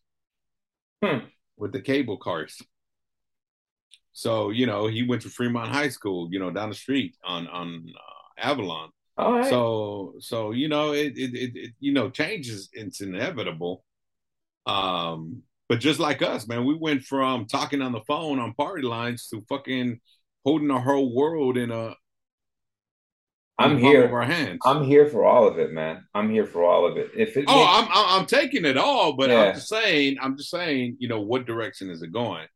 Hmm. 1.04 1.20
With 1.58 1.72
the 1.72 1.82
cable 1.82 2.18
cars. 2.18 2.62
So 4.12 4.50
you 4.50 4.66
know 4.66 4.88
he 4.88 5.04
went 5.04 5.22
to 5.22 5.30
Fremont 5.30 5.70
High 5.70 5.90
School, 5.90 6.28
you 6.32 6.40
know, 6.40 6.52
down 6.52 6.70
the 6.70 6.76
street 6.76 7.16
on 7.24 7.48
on 7.48 7.86
uh, 7.96 8.50
Avalon. 8.50 8.90
All 9.18 9.34
right. 9.34 9.50
So 9.50 10.16
so 10.20 10.52
you 10.52 10.68
know 10.68 10.92
it, 10.92 11.18
it 11.18 11.34
it, 11.34 11.52
it 11.56 11.72
you 11.80 11.94
know 11.94 12.10
change 12.10 12.50
is 12.50 12.70
it's 12.74 13.00
inevitable. 13.02 13.86
Um, 14.66 15.44
but 15.70 15.80
just 15.80 16.00
like 16.00 16.24
us, 16.24 16.48
man, 16.48 16.66
we 16.66 16.74
went 16.74 17.04
from 17.04 17.46
talking 17.46 17.84
on 17.84 17.92
the 17.92 18.02
phone 18.02 18.40
on 18.40 18.54
party 18.56 18.82
lines 18.82 19.28
to 19.28 19.46
fucking 19.48 20.02
holding 20.44 20.72
our 20.72 20.82
whole 20.82 21.16
world 21.16 21.58
in 21.58 21.70
a. 21.70 21.96
I'm 23.60 23.78
here. 23.78 24.06
Of 24.06 24.14
our 24.14 24.24
hands. 24.24 24.60
I'm 24.66 24.84
here 24.84 25.06
for 25.06 25.26
all 25.26 25.48
of 25.48 25.60
it, 25.60 25.72
man. 25.72 26.06
I'm 26.16 26.32
here 26.32 26.46
for 26.46 26.64
all 26.64 26.88
of 26.88 26.98
it. 26.98 27.12
If 27.16 27.38
it 27.38 27.46
oh, 27.48 27.56
makes... 27.56 27.72
I'm, 27.72 27.88
I'm, 27.92 28.20
I'm 28.22 28.26
taking 28.26 28.66
it 28.66 28.78
all, 28.78 29.14
but 29.14 29.30
yeah. 29.30 29.44
I'm 29.44 29.54
just 29.54 29.70
saying. 29.70 30.18
I'm 30.20 30.38
just 30.38 30.50
saying. 30.50 30.98
You 31.00 31.08
know, 31.08 31.22
what 31.22 31.46
direction 31.46 31.90
is 31.90 32.02
it 32.02 32.12
going? 32.12 32.48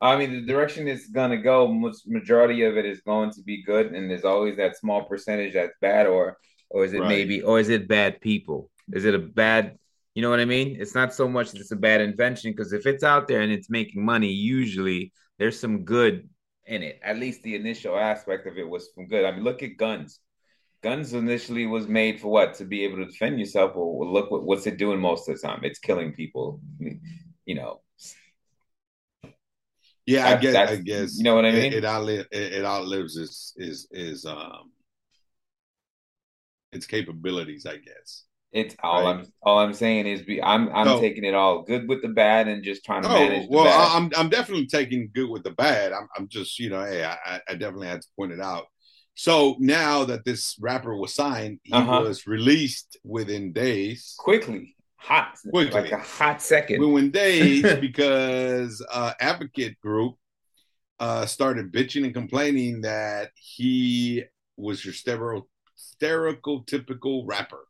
I 0.00 0.16
mean, 0.16 0.32
the 0.32 0.40
direction 0.40 0.88
it's 0.88 1.08
gonna 1.08 1.36
go, 1.36 1.68
majority 2.06 2.64
of 2.64 2.78
it 2.78 2.86
is 2.86 3.02
going 3.02 3.30
to 3.32 3.42
be 3.42 3.62
good, 3.62 3.92
and 3.92 4.10
there's 4.10 4.24
always 4.24 4.56
that 4.56 4.78
small 4.78 5.04
percentage 5.04 5.52
that's 5.52 5.74
bad, 5.80 6.06
or 6.06 6.38
or 6.70 6.84
is 6.84 6.94
it 6.94 7.00
right. 7.00 7.08
maybe, 7.08 7.42
or 7.42 7.60
is 7.60 7.68
it 7.68 7.86
bad 7.86 8.20
people? 8.20 8.70
Is 8.92 9.04
it 9.04 9.14
a 9.14 9.18
bad 9.18 9.78
you 10.14 10.22
know 10.22 10.30
what 10.30 10.40
I 10.40 10.44
mean? 10.44 10.76
It's 10.80 10.94
not 10.94 11.14
so 11.14 11.28
much 11.28 11.52
that 11.52 11.60
it's 11.60 11.70
a 11.70 11.76
bad 11.76 12.00
invention 12.00 12.52
because 12.52 12.72
if 12.72 12.86
it's 12.86 13.04
out 13.04 13.28
there 13.28 13.42
and 13.42 13.52
it's 13.52 13.70
making 13.70 14.04
money, 14.04 14.32
usually 14.32 15.12
there's 15.38 15.58
some 15.58 15.84
good 15.84 16.28
in 16.66 16.82
it. 16.82 17.00
At 17.02 17.18
least 17.18 17.42
the 17.42 17.54
initial 17.54 17.96
aspect 17.96 18.46
of 18.46 18.58
it 18.58 18.68
was 18.68 18.88
from 18.94 19.06
good. 19.06 19.24
I 19.24 19.32
mean, 19.32 19.44
look 19.44 19.62
at 19.62 19.76
guns. 19.76 20.20
Guns 20.82 21.12
initially 21.12 21.66
was 21.66 21.86
made 21.86 22.20
for 22.20 22.28
what? 22.28 22.54
To 22.54 22.64
be 22.64 22.84
able 22.84 22.96
to 22.98 23.06
defend 23.06 23.38
yourself. 23.38 23.72
Well, 23.74 24.12
look 24.12 24.30
what, 24.30 24.44
what's 24.44 24.66
it 24.66 24.78
doing 24.78 25.00
most 25.00 25.28
of 25.28 25.40
the 25.40 25.46
time? 25.46 25.60
It's 25.62 25.78
killing 25.78 26.12
people. 26.12 26.60
You 27.44 27.54
know. 27.54 27.80
Yeah, 30.06 30.28
I 30.28 30.36
guess. 30.36 30.56
I 30.56 30.76
guess. 30.76 31.18
You 31.18 31.24
know 31.24 31.34
what 31.34 31.44
I 31.44 31.52
mean? 31.52 31.72
It, 31.72 31.74
it, 31.74 31.84
outlives, 31.84 32.26
it, 32.32 32.52
it 32.54 32.64
outlives 32.64 33.16
is 33.16 33.52
is 33.56 33.86
is 33.90 34.24
um 34.24 34.72
its 36.72 36.86
capabilities, 36.86 37.66
I 37.66 37.76
guess. 37.76 38.24
It's 38.52 38.74
all 38.82 39.04
right. 39.04 39.16
I'm 39.16 39.32
all 39.42 39.58
I'm 39.58 39.72
saying 39.72 40.06
is 40.06 40.22
be 40.22 40.42
I'm 40.42 40.68
I'm 40.74 40.86
no. 40.86 41.00
taking 41.00 41.24
it 41.24 41.34
all 41.34 41.62
good 41.62 41.88
with 41.88 42.02
the 42.02 42.08
bad 42.08 42.48
and 42.48 42.64
just 42.64 42.84
trying 42.84 43.02
to 43.02 43.08
oh, 43.08 43.12
manage. 43.12 43.48
well, 43.48 43.64
bad. 43.64 43.96
I'm 43.96 44.10
I'm 44.16 44.28
definitely 44.28 44.66
taking 44.66 45.10
good 45.14 45.30
with 45.30 45.44
the 45.44 45.52
bad. 45.52 45.92
I'm 45.92 46.08
I'm 46.16 46.28
just 46.28 46.58
you 46.58 46.68
know 46.68 46.84
hey 46.84 47.04
I 47.04 47.40
I 47.48 47.54
definitely 47.54 47.86
had 47.86 48.02
to 48.02 48.08
point 48.16 48.32
it 48.32 48.40
out. 48.40 48.64
So 49.14 49.54
now 49.60 50.04
that 50.06 50.24
this 50.24 50.56
rapper 50.60 50.96
was 50.96 51.14
signed, 51.14 51.60
he 51.62 51.72
uh-huh. 51.72 52.00
was 52.02 52.26
released 52.26 52.98
within 53.04 53.52
days. 53.52 54.16
Quickly, 54.18 54.74
hot, 54.96 55.38
quickly, 55.50 55.80
like 55.80 55.92
a 55.92 55.98
hot 55.98 56.42
second. 56.42 56.80
Within 56.80 57.12
days, 57.12 57.62
because 57.80 58.84
uh, 58.90 59.12
Advocate 59.20 59.78
Group 59.80 60.16
uh, 60.98 61.24
started 61.26 61.72
bitching 61.72 62.04
and 62.04 62.14
complaining 62.14 62.80
that 62.80 63.30
he 63.34 64.24
was 64.56 64.84
your 64.84 64.94
stereotypical 64.94 65.44
rapper 67.26 67.66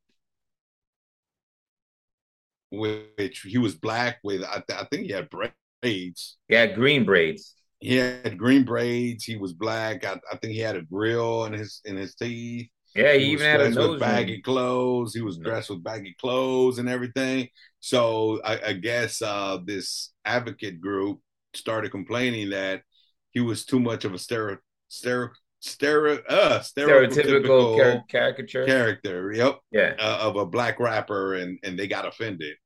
which 2.70 3.40
he 3.40 3.58
was 3.58 3.74
black 3.74 4.18
with. 4.22 4.42
I, 4.42 4.62
th- 4.66 4.80
I 4.80 4.84
think 4.90 5.06
he 5.06 5.12
had 5.12 5.28
braids. 5.30 6.38
He 6.48 6.54
had 6.54 6.74
green 6.74 7.04
braids. 7.04 7.54
He 7.78 7.96
had 7.96 8.36
green 8.36 8.64
braids. 8.64 9.24
He 9.24 9.36
was 9.36 9.52
black. 9.52 10.04
I, 10.04 10.20
I 10.30 10.36
think 10.36 10.52
he 10.52 10.58
had 10.60 10.76
a 10.76 10.82
grill 10.82 11.44
in 11.46 11.52
his 11.54 11.80
in 11.84 11.96
his 11.96 12.14
teeth. 12.14 12.68
Yeah, 12.94 13.12
he, 13.12 13.26
he 13.26 13.32
even 13.32 13.46
had 13.46 13.60
a 13.60 13.70
nose 13.70 13.90
with 13.90 14.00
baggy 14.00 14.32
ring. 14.32 14.42
clothes. 14.42 15.14
He 15.14 15.22
was 15.22 15.38
dressed 15.38 15.70
with 15.70 15.82
baggy 15.82 16.14
clothes 16.20 16.78
and 16.78 16.88
everything. 16.88 17.48
So 17.78 18.40
I, 18.44 18.60
I 18.68 18.72
guess 18.74 19.22
uh, 19.22 19.58
this 19.64 20.12
advocate 20.24 20.80
group 20.80 21.20
started 21.54 21.90
complaining 21.90 22.50
that 22.50 22.82
he 23.30 23.40
was 23.40 23.64
too 23.64 23.80
much 23.80 24.04
of 24.04 24.12
a 24.12 24.18
stereo, 24.18 24.58
stereo, 24.88 25.30
stereo, 25.60 26.20
uh, 26.28 26.60
stereotypical 26.60 27.80
car- 27.80 28.04
caricature 28.08 28.66
character. 28.66 29.32
Yep. 29.32 29.58
Yeah. 29.70 29.94
Uh, 29.98 30.18
of 30.22 30.36
a 30.36 30.44
black 30.46 30.80
rapper, 30.80 31.34
and 31.34 31.58
and 31.62 31.78
they 31.78 31.86
got 31.86 32.06
offended. 32.06 32.56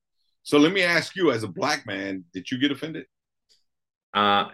So 0.44 0.59
let 0.59 0.72
me 0.72 0.83
ask 0.83 1.16
you, 1.16 1.33
as 1.33 1.42
a 1.42 1.48
black 1.48 1.87
man, 1.87 2.24
did 2.33 2.50
you 2.50 2.59
get 2.59 2.70
offended? 2.70 3.07
Uh, 4.12 4.50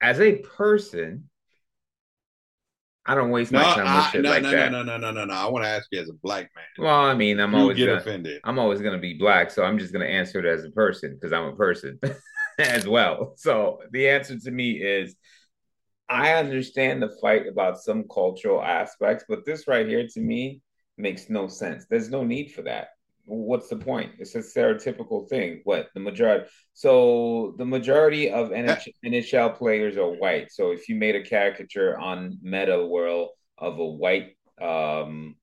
as 0.00 0.20
a 0.20 0.36
person, 0.36 1.30
I 3.06 3.14
don't 3.14 3.30
waste 3.30 3.52
my 3.52 3.62
No, 3.62 3.74
time 3.74 3.92
with 3.94 4.04
shit 4.04 4.22
no, 4.22 4.30
like 4.30 4.42
no, 4.42 4.52
that. 4.52 4.70
no, 4.70 4.82
no, 4.82 4.96
no, 4.96 5.10
no, 5.10 5.24
no. 5.24 5.34
I 5.34 5.46
want 5.46 5.64
to 5.64 5.68
ask 5.68 5.88
you, 5.90 6.00
as 6.00 6.08
a 6.08 6.14
black 6.14 6.50
man, 6.56 6.64
Well, 6.78 6.94
I 7.00 7.14
mean, 7.14 7.38
I'm 7.40 7.54
you 7.54 7.60
always 7.60 7.76
get 7.76 7.88
gonna, 7.88 8.00
offended. 8.00 8.40
I'm 8.44 8.58
always 8.58 8.80
gonna 8.80 8.98
be 8.98 9.14
black, 9.14 9.50
so 9.50 9.62
I'm 9.62 9.78
just 9.78 9.92
gonna 9.92 10.06
answer 10.06 10.38
it 10.38 10.46
as 10.46 10.64
a 10.64 10.70
person 10.70 11.14
because 11.14 11.32
I'm 11.32 11.44
a 11.44 11.56
person 11.56 11.98
as 12.58 12.86
well. 12.86 13.34
So 13.36 13.80
the 13.92 14.08
answer 14.08 14.38
to 14.38 14.50
me 14.50 14.72
is 14.82 15.14
I 16.08 16.32
understand 16.34 17.02
the 17.02 17.16
fight 17.20 17.46
about 17.46 17.78
some 17.78 18.04
cultural 18.12 18.62
aspects, 18.62 19.24
but 19.28 19.44
this 19.46 19.68
right 19.68 19.86
here 19.88 20.06
to 20.14 20.20
me 20.20 20.62
makes 20.98 21.30
no 21.30 21.48
sense. 21.48 21.86
There's 21.90 22.10
no 22.10 22.24
need 22.24 22.52
for 22.52 22.62
that. 22.62 22.88
What's 23.26 23.68
the 23.68 23.76
point? 23.76 24.12
It's 24.18 24.34
a 24.34 24.38
stereotypical 24.38 25.28
thing. 25.28 25.62
What 25.64 25.88
the 25.94 26.00
majority? 26.00 26.46
So 26.74 27.54
the 27.56 27.64
majority 27.64 28.30
of 28.30 28.50
NH- 28.50 28.92
NHL 29.04 29.56
players 29.56 29.96
are 29.96 30.10
white. 30.10 30.52
So 30.52 30.72
if 30.72 30.88
you 30.88 30.96
made 30.96 31.16
a 31.16 31.22
caricature 31.22 31.98
on 31.98 32.38
Meta 32.42 32.86
World 32.86 33.30
of 33.56 33.78
a 33.78 33.86
white 33.86 34.36
um, 34.60 35.36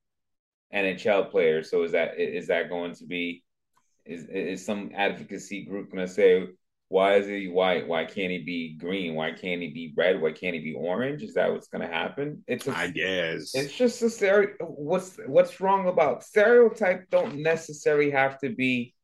NHL 0.72 1.30
player, 1.30 1.64
so 1.64 1.82
is 1.82 1.92
that 1.92 2.18
is 2.20 2.46
that 2.46 2.68
going 2.68 2.94
to 2.94 3.06
be 3.06 3.42
is 4.04 4.26
is 4.26 4.64
some 4.64 4.90
advocacy 4.94 5.64
group 5.64 5.90
going 5.90 6.06
to 6.06 6.12
say 6.12 6.46
why 6.92 7.14
is 7.14 7.26
he 7.26 7.48
white? 7.48 7.88
Why 7.88 8.04
can't 8.04 8.30
he 8.30 8.40
be 8.40 8.76
green? 8.78 9.14
Why 9.14 9.32
can't 9.32 9.62
he 9.62 9.68
be 9.68 9.94
red? 9.96 10.20
Why 10.20 10.30
can't 10.30 10.54
he 10.54 10.60
be 10.60 10.74
orange? 10.74 11.22
Is 11.22 11.32
that 11.34 11.50
what's 11.50 11.68
going 11.68 11.80
to 11.80 11.92
happen? 11.92 12.44
It's 12.46 12.66
a, 12.66 12.76
I 12.76 12.88
guess. 12.88 13.54
it's 13.54 13.74
just 13.74 14.02
a 14.02 14.10
stereo. 14.10 14.50
What's 14.60 15.16
what's 15.26 15.58
wrong 15.58 15.88
about 15.88 16.22
stereotype? 16.22 17.08
Don't 17.08 17.36
necessarily 17.36 18.10
have 18.10 18.38
to 18.40 18.50
be 18.50 18.94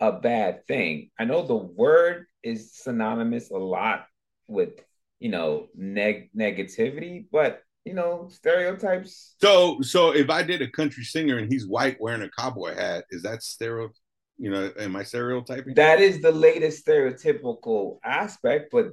a 0.00 0.12
bad 0.12 0.66
thing. 0.66 1.08
I 1.18 1.24
know 1.24 1.46
the 1.46 1.56
word 1.56 2.26
is 2.42 2.74
synonymous 2.74 3.50
a 3.50 3.56
lot 3.56 4.04
with 4.46 4.84
you 5.18 5.30
know 5.30 5.68
neg 5.74 6.28
negativity, 6.36 7.24
but 7.32 7.62
you 7.86 7.94
know 7.94 8.28
stereotypes. 8.30 9.34
So, 9.40 9.80
so 9.80 10.14
if 10.14 10.28
I 10.28 10.42
did 10.42 10.60
a 10.60 10.70
country 10.70 11.04
singer 11.04 11.38
and 11.38 11.50
he's 11.50 11.66
white 11.66 11.96
wearing 12.02 12.20
a 12.20 12.28
cowboy 12.38 12.74
hat, 12.74 13.06
is 13.10 13.22
that 13.22 13.42
stereo? 13.42 13.92
You 14.42 14.50
know, 14.50 14.72
am 14.76 14.96
I 14.96 15.04
stereotyping? 15.04 15.74
That 15.74 16.00
is 16.00 16.20
the 16.20 16.32
latest 16.32 16.84
stereotypical 16.84 17.98
aspect, 18.04 18.72
but 18.72 18.86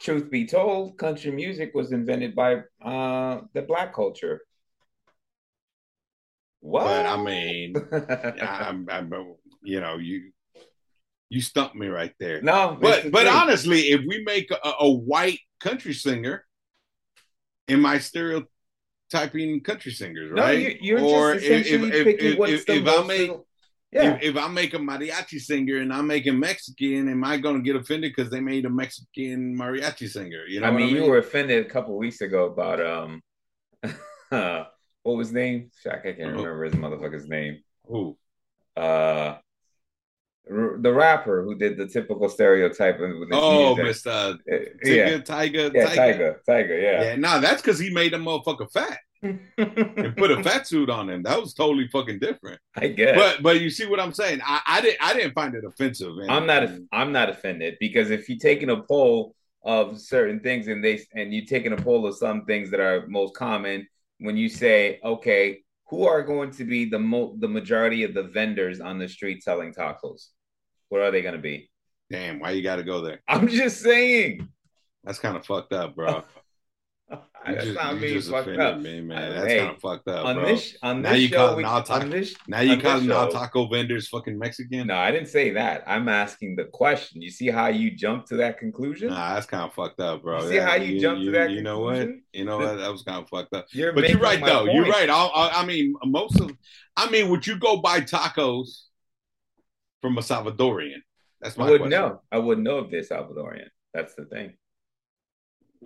truth 0.00 0.30
be 0.30 0.46
told, 0.46 0.96
country 0.96 1.32
music 1.32 1.72
was 1.74 1.90
invented 1.90 2.36
by 2.36 2.62
uh 2.80 3.40
the 3.54 3.62
black 3.62 3.92
culture. 3.92 4.40
What? 6.60 6.84
But 6.84 7.06
I 7.06 7.16
mean, 7.24 7.74
I'm, 8.40 8.86
I'm, 8.88 9.12
you 9.64 9.80
know, 9.80 9.96
you, 9.96 10.30
you 11.28 11.40
stumped 11.40 11.74
me 11.74 11.88
right 11.88 12.14
there. 12.20 12.40
no, 12.42 12.78
but 12.80 13.10
but 13.10 13.22
truth. 13.22 13.34
honestly, 13.34 13.80
if 13.90 14.02
we 14.06 14.22
make 14.24 14.48
a, 14.52 14.72
a 14.80 14.92
white 14.92 15.40
country 15.58 15.92
singer, 15.92 16.44
am 17.68 17.84
I 17.84 17.98
stereotyping 17.98 19.60
country 19.64 19.90
singers, 19.90 20.30
no, 20.32 20.42
right? 20.42 20.58
you, 20.60 20.78
you're 20.80 21.00
Or 21.00 21.34
just 21.34 21.46
if- 21.46 21.66
essentially 21.66 21.90
if- 21.98 22.04
picking 22.04 22.26
if- 22.34 22.38
what's 22.38 22.52
if- 22.52 22.66
the 22.66 22.74
if 22.74 22.82
I 22.82 22.96
most. 22.96 23.08
make- 23.08 23.32
yeah, 23.92 24.14
If, 24.16 24.22
if 24.22 24.36
I 24.36 24.48
make 24.48 24.74
a 24.74 24.78
mariachi 24.78 25.40
singer 25.40 25.78
and 25.78 25.92
I'm 25.92 26.06
making 26.06 26.38
Mexican, 26.38 27.08
am 27.08 27.24
I 27.24 27.38
going 27.38 27.56
to 27.56 27.62
get 27.62 27.76
offended 27.80 28.12
because 28.14 28.30
they 28.30 28.40
made 28.40 28.64
a 28.66 28.70
Mexican 28.70 29.56
mariachi 29.56 30.08
singer? 30.08 30.44
You 30.46 30.60
know, 30.60 30.66
I 30.66 30.70
what 30.70 30.78
mean, 30.78 30.94
you 30.94 31.04
were 31.04 31.18
offended 31.18 31.64
a 31.66 31.68
couple 31.68 31.96
weeks 31.96 32.20
ago 32.20 32.46
about 32.46 32.80
um, 32.80 33.22
what 34.30 35.16
was 35.16 35.28
his 35.28 35.34
name? 35.34 35.70
Shaq, 35.84 36.00
I 36.00 36.12
can't 36.12 36.18
remember 36.36 36.64
his 36.64 36.74
motherfucker's 36.74 37.28
name. 37.28 37.62
Who? 37.86 38.16
Uh, 38.76 39.38
the 40.46 40.92
rapper 40.92 41.42
who 41.42 41.56
did 41.56 41.76
the 41.76 41.86
typical 41.86 42.28
stereotype 42.28 42.96
of 43.00 43.10
with 43.18 43.30
his 43.30 43.38
Oh, 43.40 43.74
music. 43.74 43.84
Mister 43.84 44.10
Uh, 44.10 44.34
Tiger, 44.48 44.72
yeah, 44.84 45.18
Tiger, 45.18 45.70
yeah, 45.74 45.94
Tiger, 45.94 46.40
Tiger, 46.46 46.80
Yeah, 46.80 47.02
yeah. 47.02 47.16
nah, 47.16 47.38
that's 47.38 47.60
because 47.60 47.78
he 47.78 47.90
made 47.90 48.14
a 48.14 48.18
motherfucker 48.18 48.70
fat 48.72 48.98
and 49.22 50.16
put 50.16 50.30
a 50.30 50.42
fat 50.42 50.66
suit 50.66 50.90
on 50.90 51.08
him. 51.08 51.22
That 51.22 51.40
was 51.40 51.54
totally 51.54 51.88
fucking 51.88 52.18
different. 52.18 52.60
I 52.76 52.88
guess. 52.88 53.16
But 53.16 53.42
but 53.42 53.60
you 53.60 53.70
see 53.70 53.86
what 53.86 54.00
I'm 54.00 54.12
saying? 54.12 54.40
I, 54.44 54.60
I 54.66 54.80
didn't 54.80 54.98
I 55.00 55.12
didn't 55.14 55.34
find 55.34 55.54
it 55.54 55.64
offensive. 55.64 56.12
I'm 56.28 56.46
not. 56.46 56.68
I'm 56.92 57.12
not 57.12 57.28
offended 57.28 57.76
because 57.80 58.10
if 58.10 58.28
you're 58.28 58.38
taking 58.38 58.70
a 58.70 58.82
poll 58.82 59.34
of 59.64 60.00
certain 60.00 60.40
things 60.40 60.68
and 60.68 60.82
they 60.84 61.00
and 61.14 61.32
you're 61.32 61.46
taking 61.46 61.72
a 61.72 61.76
poll 61.76 62.06
of 62.06 62.16
some 62.16 62.44
things 62.44 62.70
that 62.70 62.80
are 62.80 63.06
most 63.08 63.34
common, 63.34 63.86
when 64.18 64.36
you 64.36 64.48
say, 64.48 65.00
okay, 65.04 65.62
who 65.88 66.06
are 66.06 66.22
going 66.22 66.50
to 66.52 66.64
be 66.64 66.84
the 66.84 66.98
mo- 66.98 67.36
the 67.38 67.48
majority 67.48 68.04
of 68.04 68.14
the 68.14 68.24
vendors 68.24 68.80
on 68.80 68.98
the 68.98 69.08
street 69.08 69.42
selling 69.42 69.72
tacos? 69.72 70.28
What 70.90 71.02
are 71.02 71.10
they 71.10 71.22
going 71.22 71.34
to 71.34 71.40
be? 71.40 71.68
damn. 72.10 72.40
Why 72.40 72.50
you 72.52 72.62
got 72.62 72.76
to 72.76 72.82
go 72.82 73.00
there? 73.00 73.20
I'm 73.28 73.48
just 73.48 73.80
saying. 73.80 74.48
That's 75.04 75.18
kind 75.18 75.36
of 75.36 75.46
fucked 75.46 75.72
up, 75.72 75.94
bro. 75.94 76.24
You 77.46 77.54
That's 77.54 77.66
just, 77.66 77.76
not 77.76 77.94
you 77.94 78.00
being 78.00 78.14
just 78.14 78.30
fucked 78.30 78.48
offended 78.48 78.60
up. 78.66 78.78
me, 78.80 79.00
man. 79.00 79.34
That's 79.34 79.46
hey, 79.46 79.58
kind 79.60 79.70
of 79.70 79.80
fucked 79.80 80.08
up, 80.08 80.26
on 80.26 80.34
bro. 80.36 80.46
this 80.46 80.76
on 80.82 81.02
Now 81.02 81.12
this 81.12 81.20
you 81.20 81.28
show, 81.28 81.58
now 81.58 81.80
taco- 81.80 82.00
on 82.04 82.10
this 82.10 82.34
now 82.48 82.60
you 82.60 82.80
call 82.80 83.00
now 83.00 83.26
taco 83.26 83.66
vendors 83.68 84.08
fucking 84.08 84.38
Mexican? 84.38 84.88
No, 84.88 84.96
I 84.96 85.12
didn't 85.12 85.28
say 85.28 85.50
that. 85.50 85.84
I'm 85.86 86.08
asking 86.08 86.56
the 86.56 86.64
question. 86.64 87.22
You 87.22 87.30
see 87.30 87.48
how 87.48 87.68
you 87.68 87.92
jumped 87.92 88.28
to 88.28 88.36
that 88.38 88.58
conclusion? 88.58 89.10
Nah, 89.10 89.34
that's 89.34 89.46
kind 89.46 89.62
of 89.64 89.72
fucked 89.72 90.00
up, 90.00 90.22
bro. 90.22 90.42
You 90.42 90.48
see 90.48 90.56
how 90.56 90.74
you 90.74 91.00
jumped 91.00 91.24
to 91.24 91.30
that 91.30 91.50
You 91.50 91.62
know 91.62 91.78
what? 91.78 92.08
You 92.32 92.44
know 92.44 92.58
what? 92.58 92.76
That 92.78 92.90
was 92.90 93.02
kind 93.02 93.22
of 93.22 93.28
fucked 93.28 93.54
up. 93.54 93.66
You're 93.72 93.92
But 93.92 94.08
you're 94.08 94.18
right 94.18 94.44
though. 94.44 94.64
You're 94.64 94.86
right. 94.86 95.08
I, 95.08 95.24
I, 95.26 95.62
I 95.62 95.64
mean, 95.64 95.94
most 96.04 96.40
of, 96.40 96.50
I 96.96 97.08
mean, 97.10 97.28
would 97.30 97.46
you 97.46 97.56
go 97.58 97.76
buy 97.78 98.00
tacos 98.00 98.82
from 100.02 100.18
a 100.18 100.22
Salvadorian? 100.22 101.02
That's 101.40 101.56
my 101.56 101.66
I 101.66 101.70
wouldn't 101.70 101.90
question. 101.92 102.08
know. 102.10 102.22
I 102.32 102.38
wouldn't 102.38 102.64
know 102.64 102.80
if 102.80 102.90
they're 102.90 103.02
Salvadorian. 103.02 103.68
That's 103.94 104.14
the 104.16 104.24
thing. 104.24 104.54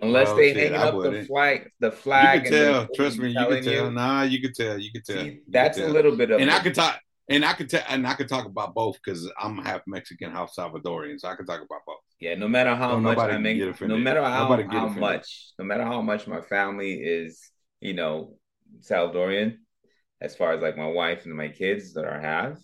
Unless 0.01 0.27
Well, 0.29 0.35
they 0.37 0.53
shit, 0.53 0.57
hanging 0.71 0.75
I 0.75 0.83
up 0.85 0.91
the 0.93 0.97
wouldn't. 0.97 1.27
flag, 1.27 1.69
the 1.79 1.91
flag. 1.91 2.43
could 2.43 2.51
can 2.51 2.59
tell. 2.73 2.87
Trust 2.95 3.19
me, 3.19 3.29
you 3.29 3.45
can 3.47 3.63
tell. 3.63 3.91
Nah, 3.91 4.23
you 4.23 4.41
can 4.41 4.53
tell. 4.53 4.77
You 4.79 4.91
can 4.91 5.03
tell. 5.03 5.23
See, 5.23 5.29
You 5.31 5.41
that's 5.49 5.77
a 5.77 5.81
tell. 5.81 5.91
little 5.91 6.15
bit 6.15 6.31
of. 6.31 6.41
And 6.41 6.49
a- 6.49 6.53
I 6.55 6.59
could 6.59 6.75
talk. 6.75 6.99
And 7.29 7.45
I 7.45 7.53
could 7.53 7.69
tell. 7.69 7.83
And 7.87 8.05
I 8.07 8.15
could 8.15 8.27
talk 8.27 8.45
about 8.45 8.73
both 8.73 8.97
because 9.03 9.31
I'm 9.39 9.57
half 9.59 9.81
Mexican, 9.87 10.31
half 10.31 10.53
Salvadorian, 10.53 11.19
so 11.19 11.27
I 11.29 11.35
could 11.35 11.45
talk 11.47 11.61
about 11.61 11.81
both. 11.85 11.97
Yeah, 12.19 12.35
no 12.35 12.47
matter 12.47 12.75
how 12.75 12.97
much 12.97 13.17
I 13.17 13.29
can 13.29 13.43
make, 13.43 13.57
no 13.81 13.97
matter 13.97 14.21
how, 14.23 14.47
how 14.47 14.53
offended. 14.61 14.97
much, 14.99 15.51
no 15.59 15.65
matter 15.65 15.83
how 15.83 16.01
much 16.01 16.25
my 16.27 16.41
family 16.41 16.93
is, 16.93 17.39
you 17.79 17.93
know, 17.93 18.35
Salvadorian, 18.81 19.57
as 20.21 20.35
far 20.35 20.53
as 20.53 20.61
like 20.61 20.77
my 20.77 20.87
wife 20.87 21.25
and 21.25 21.35
my 21.35 21.49
kids 21.49 21.93
that 21.93 22.05
I 22.05 22.19
have, 22.19 22.57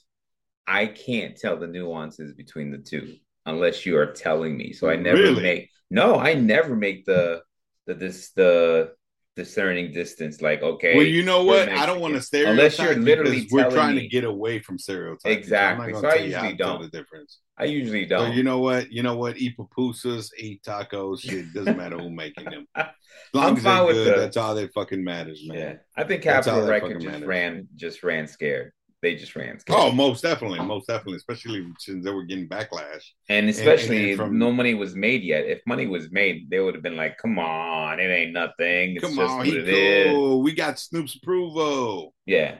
I 0.65 0.87
can't 0.87 1.35
tell 1.37 1.57
the 1.57 1.67
nuances 1.67 2.33
between 2.33 2.71
the 2.71 2.77
two 2.79 3.15
unless 3.45 3.85
you 3.85 3.97
are 3.97 4.07
telling 4.13 4.57
me. 4.57 4.73
So 4.73 4.89
I 4.89 4.95
never 4.95 5.17
Really? 5.21 5.41
make 5.43 5.69
no, 5.89 6.15
I 6.15 6.33
never 6.35 6.75
make 6.75 7.05
the 7.05 7.41
the 7.87 7.93
this 7.95 8.31
the 8.31 8.93
discerning 9.35 9.91
distance. 9.93 10.41
Like, 10.41 10.61
okay, 10.61 10.95
well, 10.95 11.05
you 11.05 11.23
know 11.23 11.43
what? 11.45 11.69
I 11.69 11.85
don't 11.85 12.01
want 12.01 12.15
to 12.15 12.21
stereotype 12.21 12.51
Unless 12.51 12.79
you're 12.79 12.95
literally 12.95 13.47
we're 13.51 13.69
trying 13.71 13.95
me- 13.95 14.01
to 14.01 14.07
get 14.07 14.23
away 14.23 14.59
from 14.59 14.77
stereotypes. 14.77 15.25
Exactly. 15.25 15.93
So 15.93 16.07
I 16.07 16.15
usually 16.15 16.53
don't. 16.53 16.81
the 16.81 16.89
difference. 16.89 17.39
I 17.57 17.65
usually 17.65 18.05
don't. 18.05 18.33
you 18.33 18.43
know 18.43 18.59
what? 18.59 18.91
You 18.91 19.03
know 19.03 19.15
what? 19.15 19.37
Eat 19.37 19.57
pupusas, 19.57 20.29
eat 20.37 20.61
tacos. 20.63 21.21
Shit 21.21 21.53
doesn't 21.53 21.77
matter 21.77 21.97
who 21.97 22.09
making 22.09 22.45
them. 22.45 22.65
As 22.75 22.85
long 23.33 23.45
I'm 23.51 23.57
as 23.57 23.63
fine 23.63 23.75
they're 23.77 23.85
with 23.87 23.95
good, 23.95 24.15
the- 24.15 24.19
that's 24.21 24.37
all 24.37 24.55
that 24.55 24.73
fucking 24.73 25.03
matters, 25.03 25.41
man. 25.45 25.57
Yeah, 25.57 25.73
I 25.97 26.03
think 26.03 26.21
Capital 26.23 26.61
that 26.65 26.69
Record 26.69 27.01
just 27.01 27.05
matters. 27.05 27.27
ran 27.27 27.67
just 27.75 28.03
ran 28.03 28.27
scared. 28.27 28.71
They 29.01 29.15
just 29.15 29.35
ran 29.35 29.59
scared. 29.59 29.79
Oh, 29.79 29.91
most 29.93 30.21
definitely, 30.23 30.59
most 30.59 30.87
definitely, 30.87 31.17
especially 31.17 31.65
since 31.79 32.03
they 32.03 32.11
were 32.11 32.25
getting 32.25 32.49
backlash. 32.49 33.03
and 33.29 33.47
especially 33.47 34.11
and 34.11 34.17
from- 34.17 34.37
no 34.37 34.51
money 34.51 34.73
was 34.73 34.93
made 34.93 35.23
yet. 35.23 35.45
If 35.45 35.61
money 35.65 35.87
was 35.87 36.11
made, 36.11 36.49
they 36.49 36.59
would 36.59 36.73
have 36.73 36.83
been 36.83 36.97
like, 36.97 37.17
"Come 37.17 37.39
on, 37.39 37.99
it 37.99 38.09
ain't 38.09 38.33
nothing. 38.33 38.95
It's 38.95 39.05
Come 39.05 39.15
just 39.15 39.31
on, 39.31 39.45
he 39.45 39.57
it 39.57 39.67
is." 39.69 40.11
cool. 40.11 40.41
We 40.41 40.53
got 40.53 40.79
Snoop's 40.79 41.15
approval. 41.15 42.13
Yeah. 42.25 42.57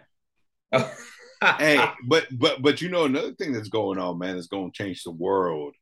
hey, 0.71 1.83
but 2.07 2.27
but 2.31 2.61
but 2.61 2.81
you 2.81 2.89
know 2.89 3.05
another 3.05 3.33
thing 3.33 3.51
that's 3.51 3.69
going 3.69 3.97
on, 3.99 4.17
man, 4.17 4.35
that's 4.35 4.47
going 4.47 4.71
to 4.71 4.83
change 4.83 5.03
the 5.03 5.11
world 5.11 5.75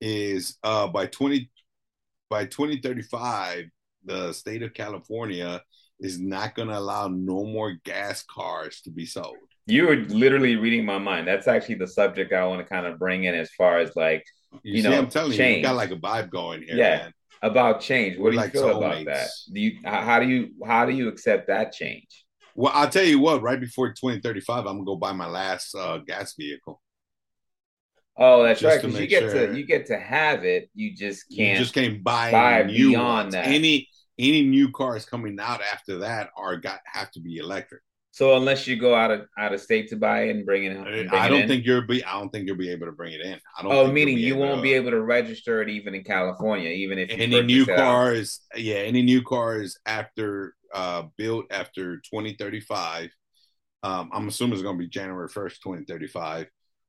is 0.00 0.58
uh 0.62 0.86
by 0.86 1.06
20 1.06 1.50
by 2.28 2.44
2035 2.44 3.64
the 4.04 4.32
state 4.32 4.62
of 4.62 4.74
California 4.74 5.62
is 6.00 6.18
not 6.18 6.54
going 6.54 6.68
to 6.68 6.78
allow 6.78 7.08
no 7.08 7.44
more 7.44 7.72
gas 7.84 8.22
cars 8.22 8.80
to 8.82 8.90
be 8.90 9.06
sold. 9.06 9.36
You 9.66 9.86
were 9.86 9.96
literally 9.96 10.56
reading 10.56 10.84
my 10.84 10.98
mind. 10.98 11.26
That's 11.26 11.48
actually 11.48 11.76
the 11.76 11.88
subject 11.88 12.32
I 12.32 12.46
want 12.46 12.60
to 12.60 12.66
kind 12.72 12.86
of 12.86 12.98
bring 12.98 13.24
in 13.24 13.34
as 13.34 13.50
far 13.52 13.78
as 13.78 13.94
like 13.96 14.24
You, 14.62 14.74
You 14.76 14.82
see, 14.82 14.88
know, 14.88 14.98
I'm 14.98 15.08
telling 15.08 15.32
you, 15.32 15.36
change. 15.38 15.56
you 15.58 15.62
got 15.64 15.76
like 15.76 15.90
a 15.90 15.96
vibe 15.96 16.30
going 16.30 16.62
here, 16.62 16.76
Yeah. 16.76 16.96
man. 16.98 17.12
about 17.42 17.80
change. 17.80 18.16
What 18.16 18.24
We're 18.24 18.30
do 18.32 18.36
you 18.36 18.40
like 18.42 18.52
feel 18.52 18.76
about 18.78 19.04
that? 19.06 19.28
Do 19.52 19.60
you 19.60 19.78
how 19.84 20.18
do 20.20 20.26
you 20.28 20.50
how 20.64 20.86
do 20.86 20.92
you 20.92 21.08
accept 21.08 21.48
that 21.48 21.72
change? 21.72 22.24
Well, 22.54 22.72
I'll 22.74 22.88
tell 22.88 23.04
you 23.04 23.18
what, 23.18 23.42
right 23.42 23.60
before 23.60 23.88
2035, 23.92 24.60
I'm 24.60 24.64
going 24.64 24.78
to 24.78 24.84
go 24.86 24.96
buy 24.96 25.12
my 25.12 25.26
last 25.28 25.74
uh, 25.74 25.98
gas 25.98 26.34
vehicle. 26.34 26.80
Oh, 28.16 28.42
that's 28.44 28.60
Just 28.60 28.76
right. 28.76 28.82
Because 28.82 28.98
you 29.00 29.06
get 29.06 29.30
sure. 29.30 29.48
to 29.48 29.58
you 29.58 29.66
get 29.66 29.86
to 29.86 29.98
have 29.98 30.44
it. 30.44 30.70
You 30.74 30.94
just 30.96 31.24
can't. 31.36 31.58
just 31.58 31.74
can't 31.74 32.02
buy, 32.02 32.30
buy 32.32 32.62
beyond 32.62 33.24
ones. 33.26 33.34
that. 33.34 33.46
Any 33.46 33.88
any 34.18 34.42
new 34.42 34.70
cars 34.72 35.04
coming 35.04 35.38
out 35.38 35.60
after 35.60 35.98
that 35.98 36.30
are 36.36 36.56
got 36.56 36.80
have 36.86 37.10
to 37.12 37.20
be 37.20 37.36
electric. 37.36 37.82
So 38.16 38.34
unless 38.34 38.66
you 38.66 38.76
go 38.76 38.94
out 38.94 39.10
of 39.10 39.26
out 39.36 39.52
of 39.52 39.60
state 39.60 39.90
to 39.90 39.96
buy 39.96 40.22
it 40.22 40.30
and 40.30 40.46
bring 40.46 40.64
it, 40.64 40.82
bring 40.82 41.08
I 41.10 41.28
don't 41.28 41.42
in? 41.42 41.48
think 41.48 41.66
you'll 41.66 41.86
be. 41.86 42.02
I 42.02 42.18
don't 42.18 42.30
think 42.30 42.46
you'll 42.46 42.56
be 42.56 42.70
able 42.70 42.86
to 42.86 42.92
bring 42.92 43.12
it 43.12 43.20
in. 43.20 43.38
I 43.58 43.62
don't. 43.62 43.70
Oh, 43.70 43.92
meaning 43.92 44.16
you 44.16 44.36
won't 44.36 44.56
to- 44.56 44.62
be 44.62 44.72
able 44.72 44.90
to 44.92 45.02
register 45.02 45.60
it 45.60 45.68
even 45.68 45.94
in 45.94 46.02
California, 46.02 46.70
even 46.70 46.98
if 46.98 47.10
any 47.10 47.42
new 47.42 47.66
cars. 47.66 48.40
Yeah, 48.56 48.76
any 48.76 49.02
new 49.02 49.22
cars 49.22 49.76
after 49.84 50.54
uh 50.72 51.02
built 51.18 51.44
after 51.50 51.96
2035. 51.96 53.10
Um, 53.82 54.08
I'm 54.14 54.28
assuming 54.28 54.54
it's 54.54 54.62
going 54.62 54.78
to 54.78 54.82
be 54.82 54.88
January 54.88 55.28
1st, 55.28 55.60
2035. 55.62 56.46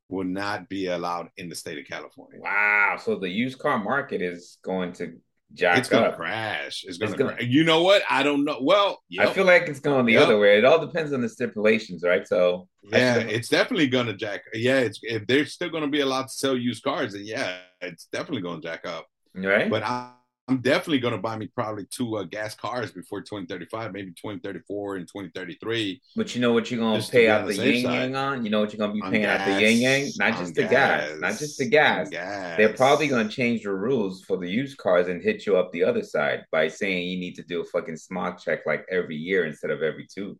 Will 0.07 0.23
not 0.23 0.69
be 0.69 0.85
allowed 0.87 1.27
in 1.35 1.49
the 1.49 1.55
state 1.55 1.77
of 1.77 1.83
California. 1.83 2.39
Wow. 2.39 2.95
So 3.03 3.19
the 3.19 3.27
used 3.27 3.59
car 3.59 3.77
market 3.77 4.21
is 4.21 4.59
going 4.63 4.93
to 4.93 5.17
jack 5.53 5.79
It's 5.79 5.89
to 5.89 5.99
up. 6.07 6.17
crash. 6.17 6.83
It's 6.88 6.97
going 6.97 7.12
It's 7.12 7.17
gonna- 7.17 7.33
Cra- 7.36 7.43
you 7.43 7.63
know 7.63 7.81
what? 7.83 8.03
I 8.10 8.21
don't 8.23 8.43
know. 8.43 8.57
Well, 8.62 9.01
I 9.19 9.27
feel 9.27 9.45
like 9.45 9.67
it's 9.67 9.79
going 9.79 10.05
the 10.05 10.13
Yep. 10.13 10.23
other 10.23 10.39
way. 10.39 10.57
It 10.57 10.65
all 10.65 10.79
depends 10.86 11.13
on 11.13 11.21
the 11.21 11.29
stipulations, 11.29 12.03
right? 12.03 12.27
So 12.27 12.67
Yeah, 12.91 13.17
it's 13.19 13.47
definitely 13.49 13.88
gonna 13.88 14.13
jack. 14.13 14.43
Yeah, 14.53 14.79
it's 14.79 14.99
if 15.03 15.25
there's 15.27 15.53
still 15.53 15.69
gonna 15.69 15.88
be 15.88 16.01
a 16.01 16.05
lot 16.05 16.23
to 16.23 16.29
sell 16.33 16.55
used 16.57 16.83
cars, 16.83 17.13
then 17.13 17.23
yeah, 17.25 17.57
it's 17.81 18.05
definitely 18.05 18.41
gonna 18.41 18.62
jack 18.62 18.86
up. 18.86 19.05
right. 19.36 19.69
But 19.69 19.83
I, 19.83 20.12
I'm 20.49 20.62
definitely 20.62 20.99
gonna 20.99 21.17
buy 21.17 21.38
me 21.38 21.47
probably 21.47 21.86
two 21.91 22.17
uh, 22.17 22.23
gas 22.23 22.55
cars 22.55 22.91
before 22.91 23.19
2035, 23.19 23.91
maybe 23.91 24.12
2034 24.12 24.95
and 24.95 25.07
2033. 25.07 26.01
But 26.15 26.33
you 26.33 26.41
know 26.41 26.53
what 26.53 26.71
you're 26.71 26.79
gonna 26.79 27.03
pay 27.03 27.27
out 27.27 27.47
the 27.47 27.53
the 27.53 27.73
yin 27.73 27.91
yang 27.91 28.15
on? 28.15 28.45
You 28.45 28.51
know 28.51 28.62
what 28.62 28.71
you're 28.71 28.79
gonna 28.79 28.93
be 28.93 29.01
On 29.01 29.12
paying 29.12 29.25
out 29.25 29.39
the 29.39 29.51
gas, 29.51 29.62
yin 29.62 29.77
yang? 29.79 30.12
Not 30.17 30.38
just 30.39 30.55
the 30.55 30.63
gas, 30.63 31.19
not 31.19 31.38
just 31.38 31.57
the 31.57 31.67
gas. 31.67 32.10
gas. 32.10 32.57
They're 32.57 32.73
probably 32.73 33.10
gonna 33.10 33.27
change 33.27 33.63
the 33.63 33.73
rules 33.73 34.23
for 34.23 34.38
the 34.38 34.49
used 34.49 34.77
cars 34.77 35.10
and 35.10 35.21
hit 35.21 35.45
you 35.45 35.57
up 35.57 35.71
the 35.73 35.83
other 35.83 36.03
side 36.03 36.45
by 36.51 36.69
saying 36.69 37.07
you 37.10 37.19
need 37.19 37.36
to 37.36 37.43
do 37.43 37.62
a 37.62 37.65
fucking 37.65 37.97
smog 37.97 38.39
check 38.39 38.65
like 38.65 38.86
every 38.89 39.17
year 39.17 39.45
instead 39.45 39.69
of 39.71 39.83
every 39.83 40.07
two. 40.07 40.39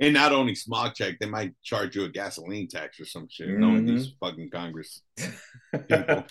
And 0.00 0.14
not 0.14 0.32
only 0.32 0.54
smog 0.54 0.94
check, 0.94 1.18
they 1.18 1.26
might 1.26 1.52
charge 1.62 1.96
you 1.96 2.04
a 2.04 2.08
gasoline 2.08 2.68
tax 2.68 2.98
or 3.00 3.04
some 3.04 3.26
shit. 3.30 3.48
Knowing 3.48 3.84
Mhm. 3.84 3.96
these 3.98 4.12
fucking 4.20 4.50
Congress 4.50 5.02
people. 5.16 6.24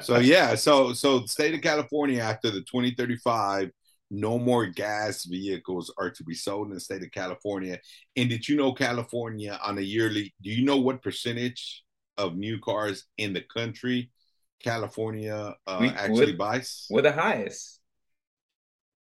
so 0.00 0.18
yeah, 0.18 0.54
so 0.54 0.92
so 0.92 1.20
the 1.20 1.28
state 1.28 1.54
of 1.54 1.60
California 1.60 2.20
after 2.20 2.50
the 2.50 2.62
2035, 2.62 3.70
no 4.10 4.38
more 4.38 4.66
gas 4.66 5.24
vehicles 5.24 5.92
are 5.96 6.10
to 6.10 6.24
be 6.24 6.34
sold 6.34 6.68
in 6.68 6.74
the 6.74 6.80
state 6.80 7.02
of 7.02 7.10
California. 7.12 7.78
And 8.16 8.28
did 8.28 8.48
you 8.48 8.56
know 8.56 8.72
California 8.72 9.58
on 9.62 9.78
a 9.78 9.82
yearly? 9.82 10.34
Do 10.42 10.50
you 10.50 10.64
know 10.64 10.78
what 10.78 11.02
percentage 11.02 11.84
of 12.18 12.36
new 12.36 12.58
cars 12.58 13.04
in 13.18 13.32
the 13.32 13.40
country 13.42 14.10
California 14.62 15.54
uh, 15.66 15.78
We- 15.80 15.88
actually 15.88 16.32
buys? 16.32 16.86
We're 16.90 17.02
the 17.02 17.12
highest. 17.12 17.79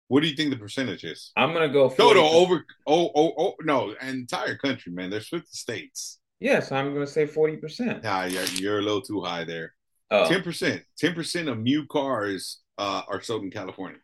What 0.10 0.22
do 0.22 0.28
you 0.30 0.36
think 0.36 0.52
the 0.52 0.58
percentage 0.58 1.04
is? 1.04 1.32
I'm 1.36 1.54
gonna 1.54 1.70
go 1.70 1.90
Total 1.90 2.24
40. 2.24 2.36
over 2.36 2.66
oh 2.86 3.12
oh 3.16 3.34
oh 3.38 3.56
no, 3.62 3.94
entire 4.02 4.56
country, 4.56 4.92
man. 4.92 5.10
There's 5.10 5.28
50 5.28 5.48
states. 5.52 6.20
Yes, 6.40 6.72
I'm 6.72 6.94
gonna 6.94 7.08
say 7.08 7.26
forty 7.26 7.58
percent. 7.58 8.04
Nah, 8.04 8.26
you're, 8.26 8.44
you're 8.46 8.80
a 8.80 8.82
little 8.82 9.02
too 9.02 9.22
high 9.22 9.44
there. 9.44 9.74
Oh. 10.12 10.30
Ten 10.30 10.44
percent. 10.44 10.84
Ten 10.98 11.14
percent 11.14 11.50
of 11.50 11.60
new 11.60 11.86
cars 11.88 12.60
uh, 12.78 13.02
are 13.08 13.22
sold 13.22 13.44
in 13.44 13.52
California. 13.52 14.00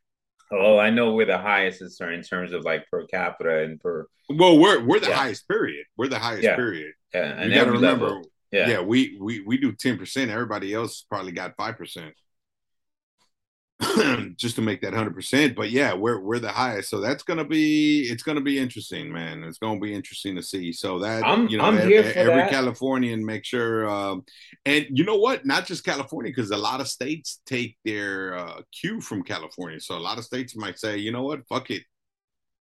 oh, 0.51 0.77
I 0.77 0.89
know 0.89 1.13
we're 1.13 1.25
the 1.25 1.37
highest 1.37 1.81
in 1.81 2.21
terms 2.23 2.51
of 2.53 2.63
like 2.65 2.85
per 2.91 3.05
capita 3.07 3.63
and 3.63 3.79
per 3.79 4.07
Well, 4.29 4.57
we're 4.59 4.83
we're 4.83 4.99
the 4.99 5.09
Yeah. 5.09 5.15
highest 5.15 5.47
period. 5.47 5.85
We're 5.95 6.07
the 6.09 6.19
highest 6.19 6.43
Yeah. 6.43 6.55
period. 6.55 6.93
yeah, 7.13 7.21
and 7.39 7.49
you 7.51 7.55
got 7.57 7.65
to 7.65 7.71
remember. 7.71 8.07
level. 8.07 8.31
Yeah. 8.51 8.67
Yeah. 8.69 8.81
we 8.81 9.17
we 9.21 9.41
we 9.41 9.57
do 9.57 9.71
ten 9.71 9.97
percent. 9.97 10.29
Everybody 10.31 10.73
else 10.73 11.05
probably 11.09 11.31
got 11.31 11.55
five 11.55 11.77
percent. 11.77 12.13
Just 14.37 14.55
to 14.55 14.61
make 14.61 14.81
that 14.81 14.93
hundred 14.93 15.13
percent, 15.13 15.55
but 15.55 15.69
yeah, 15.69 15.93
we're 15.93 16.19
we're 16.19 16.39
the 16.39 16.49
highest, 16.49 16.89
so 16.89 16.99
that's 17.01 17.21
gonna 17.23 17.43
be 17.43 18.01
it's 18.09 18.23
gonna 18.23 18.39
be 18.41 18.57
interesting, 18.57 19.11
man. 19.11 19.43
It's 19.43 19.57
gonna 19.57 19.79
be 19.79 19.93
interesting 19.93 20.35
to 20.35 20.41
see. 20.43 20.71
So 20.71 20.99
that 20.99 21.23
I'm- 21.23 21.47
you 21.49 21.57
know, 21.57 21.65
I'm 21.65 21.77
ev- 21.77 21.87
here 21.87 22.03
for 22.03 22.17
every 22.19 22.33
that. 22.35 22.49
Californian 22.51 23.25
make 23.25 23.43
sure, 23.45 23.89
um, 23.89 24.23
and 24.65 24.87
you 24.89 25.03
know 25.03 25.17
what? 25.17 25.45
Not 25.45 25.65
just 25.65 25.83
California, 25.83 26.31
because 26.31 26.51
a 26.51 26.57
lot 26.57 26.81
of 26.81 26.87
states 26.87 27.41
take 27.45 27.77
their 27.83 28.37
uh, 28.37 28.61
cue 28.71 29.01
from 29.01 29.21
California. 29.23 29.79
So 29.79 29.97
a 29.97 29.99
lot 29.99 30.17
of 30.17 30.23
states 30.23 30.55
might 30.55 30.79
say, 30.79 30.97
you 30.97 31.11
know 31.11 31.23
what, 31.23 31.45
fuck 31.47 31.69
it, 31.71 31.83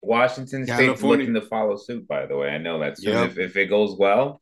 Washington 0.03 0.65
State's 0.65 0.79
California- 0.81 1.27
looking 1.27 1.35
to 1.35 1.49
follow 1.49 1.77
suit. 1.77 2.07
By 2.07 2.27
the 2.27 2.37
way, 2.37 2.49
I 2.51 2.59
know 2.59 2.79
that's. 2.79 3.03
Yep. 3.03 3.31
If, 3.31 3.39
if 3.39 3.57
it 3.57 3.67
goes 3.67 3.97
well, 3.99 4.41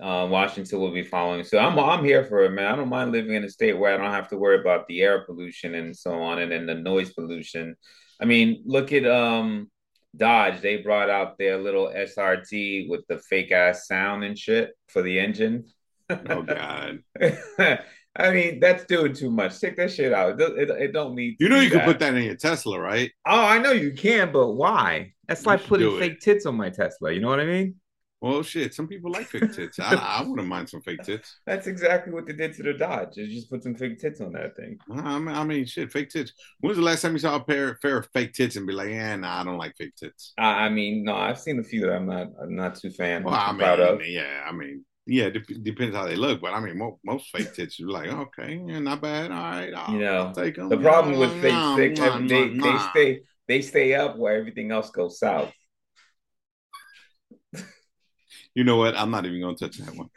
uh, 0.00 0.26
Washington 0.30 0.80
will 0.80 0.92
be 0.92 1.02
following. 1.02 1.44
So 1.44 1.58
I'm 1.58 1.78
I'm 1.78 2.04
here 2.04 2.24
for 2.24 2.44
it, 2.44 2.50
man. 2.50 2.66
I 2.66 2.76
don't 2.76 2.88
mind 2.88 3.12
living 3.12 3.34
in 3.34 3.44
a 3.44 3.48
state 3.50 3.78
where 3.78 3.94
I 3.94 3.96
don't 3.96 4.12
have 4.14 4.28
to 4.28 4.36
worry 4.36 4.60
about 4.60 4.86
the 4.88 5.02
air 5.02 5.24
pollution 5.24 5.74
and 5.74 5.96
so 5.96 6.20
on, 6.20 6.38
and 6.38 6.50
then 6.52 6.66
the 6.66 6.74
noise 6.74 7.12
pollution. 7.12 7.76
I 8.20 8.24
mean, 8.24 8.62
look 8.66 8.92
at 8.92 9.06
um 9.06 9.70
Dodge. 10.16 10.60
They 10.60 10.78
brought 10.78 11.10
out 11.10 11.38
their 11.38 11.58
little 11.58 11.88
SRT 11.88 12.88
with 12.88 13.06
the 13.08 13.18
fake 13.18 13.52
ass 13.52 13.86
sound 13.86 14.24
and 14.24 14.38
shit 14.38 14.70
for 14.88 15.02
the 15.02 15.18
engine. 15.18 15.64
oh 16.10 16.42
god. 16.42 17.00
I 18.18 18.30
mean, 18.30 18.60
that's 18.60 18.86
doing 18.86 19.12
too 19.12 19.30
much. 19.30 19.60
Take 19.60 19.76
that 19.76 19.92
shit 19.92 20.12
out. 20.14 20.30
It, 20.30 20.38
don't- 20.38 20.58
it, 20.58 20.70
it 20.70 20.92
don't 20.92 21.14
need. 21.14 21.36
You 21.38 21.50
know 21.50 21.60
you 21.60 21.68
that. 21.70 21.84
put 21.84 21.98
that 21.98 22.14
in 22.14 22.24
your 22.24 22.36
Tesla, 22.36 22.80
right? 22.80 23.12
Oh, 23.26 23.44
I 23.44 23.58
know 23.58 23.72
you 23.72 23.92
can, 23.92 24.32
but 24.32 24.52
why? 24.52 25.12
That's 25.28 25.44
You 25.44 25.50
like 25.50 25.64
putting 25.66 25.98
fake 25.98 26.20
tits 26.20 26.46
on 26.46 26.56
my 26.56 26.70
Tesla. 26.70 27.12
You 27.12 27.20
know 27.20 27.28
what 27.28 27.40
I 27.40 27.44
mean? 27.44 27.74
Well, 28.20 28.42
shit. 28.42 28.74
Some 28.74 28.88
people 28.88 29.10
like 29.10 29.26
fake 29.26 29.52
tits. 29.54 29.78
I, 29.78 29.94
I 29.94 30.22
wouldn't 30.22 30.48
mind 30.48 30.68
some 30.68 30.80
fake 30.80 31.02
tits. 31.02 31.38
That's 31.46 31.66
exactly 31.66 32.12
what 32.12 32.26
they 32.26 32.32
did 32.32 32.54
to 32.54 32.62
the 32.62 32.72
Dodge. 32.72 33.14
They 33.16 33.26
just 33.26 33.50
put 33.50 33.62
some 33.62 33.74
fake 33.74 33.98
tits 34.00 34.20
on 34.20 34.32
that 34.32 34.56
thing. 34.56 34.78
I 34.90 35.18
mean, 35.18 35.28
I 35.34 35.44
mean, 35.44 35.66
shit, 35.66 35.92
fake 35.92 36.08
tits. 36.08 36.32
When 36.60 36.68
was 36.68 36.78
the 36.78 36.84
last 36.84 37.02
time 37.02 37.12
you 37.12 37.18
saw 37.18 37.36
a 37.36 37.40
pair, 37.44 37.74
pair 37.74 37.98
of 37.98 38.08
fake 38.12 38.32
tits 38.32 38.56
and 38.56 38.66
be 38.66 38.72
like, 38.72 38.88
yeah, 38.88 39.16
nah, 39.16 39.40
I 39.40 39.44
don't 39.44 39.58
like 39.58 39.76
fake 39.76 39.94
tits? 39.96 40.32
I, 40.38 40.66
I 40.66 40.68
mean, 40.70 41.04
no, 41.04 41.14
I've 41.14 41.38
seen 41.38 41.58
a 41.58 41.62
few 41.62 41.82
that 41.82 41.92
I'm 41.92 42.06
not, 42.06 42.28
I'm 42.40 42.56
not 42.56 42.76
too 42.76 42.90
fan. 42.90 43.24
Well, 43.24 43.34
I 43.34 43.48
I'm 43.48 43.58
proud 43.58 43.80
of. 43.80 43.98
mean, 43.98 44.12
yeah, 44.12 44.44
I 44.46 44.52
mean, 44.52 44.84
yeah, 45.06 45.30
dep 45.30 45.44
depends 45.62 45.94
how 45.94 46.06
they 46.06 46.16
look, 46.16 46.40
but 46.40 46.52
I 46.52 46.60
mean, 46.60 46.78
most, 46.78 46.96
most 47.04 47.28
fake 47.30 47.52
tits, 47.54 47.78
you're 47.78 47.90
like, 47.90 48.08
okay, 48.10 48.60
yeah, 48.66 48.78
not 48.80 49.00
bad, 49.00 49.30
all 49.30 49.36
right, 49.38 49.72
I'll, 49.74 49.94
You 49.94 50.00
know, 50.00 50.16
I'll 50.18 50.34
take 50.34 50.56
them. 50.56 50.68
The 50.68 50.78
problem 50.78 51.18
with 51.18 51.32
fake, 51.40 51.52
tits, 51.76 52.28
they, 52.28 52.48
they 52.58 52.78
stay, 52.78 53.20
they 53.46 53.62
stay 53.62 53.94
up 53.94 54.16
where 54.16 54.36
everything 54.36 54.72
else 54.72 54.90
goes 54.90 55.18
south. 55.18 55.52
You 58.56 58.64
know 58.64 58.78
what? 58.78 58.96
I'm 58.96 59.10
not 59.10 59.26
even 59.26 59.38
gonna 59.38 59.54
touch 59.54 59.76
that 59.76 59.94
one. 59.94 60.08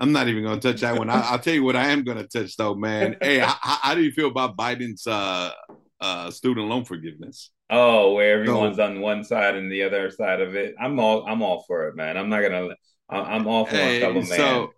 I'm 0.00 0.10
not 0.10 0.26
even 0.26 0.42
gonna 0.42 0.60
touch 0.60 0.80
that 0.80 0.98
one. 0.98 1.08
I, 1.08 1.20
I'll 1.20 1.38
tell 1.38 1.54
you 1.54 1.62
what 1.62 1.76
I 1.76 1.90
am 1.90 2.02
gonna 2.02 2.26
touch 2.26 2.56
though, 2.56 2.74
man. 2.74 3.16
Hey, 3.22 3.38
how, 3.38 3.54
how 3.60 3.94
do 3.94 4.02
you 4.02 4.10
feel 4.10 4.26
about 4.26 4.56
Biden's 4.56 5.06
uh, 5.06 5.52
uh, 6.00 6.32
student 6.32 6.66
loan 6.66 6.84
forgiveness? 6.84 7.52
oh, 7.70 8.14
where 8.14 8.40
everyone's 8.40 8.80
on 8.80 9.00
one 9.00 9.22
side 9.22 9.54
and 9.54 9.70
the 9.70 9.84
other 9.84 10.10
side 10.10 10.40
of 10.40 10.56
it. 10.56 10.74
I'm 10.80 10.98
all, 10.98 11.24
I'm 11.24 11.40
all 11.40 11.64
for 11.68 11.86
it, 11.88 11.96
man. 11.96 12.16
I'm 12.16 12.28
not 12.28 12.42
gonna, 12.42 12.74
I'm 13.08 13.46
all 13.46 13.64
for 13.64 13.76
my 13.76 14.00
fellow 14.00 14.14
man. 14.14 14.24
so, 14.24 14.72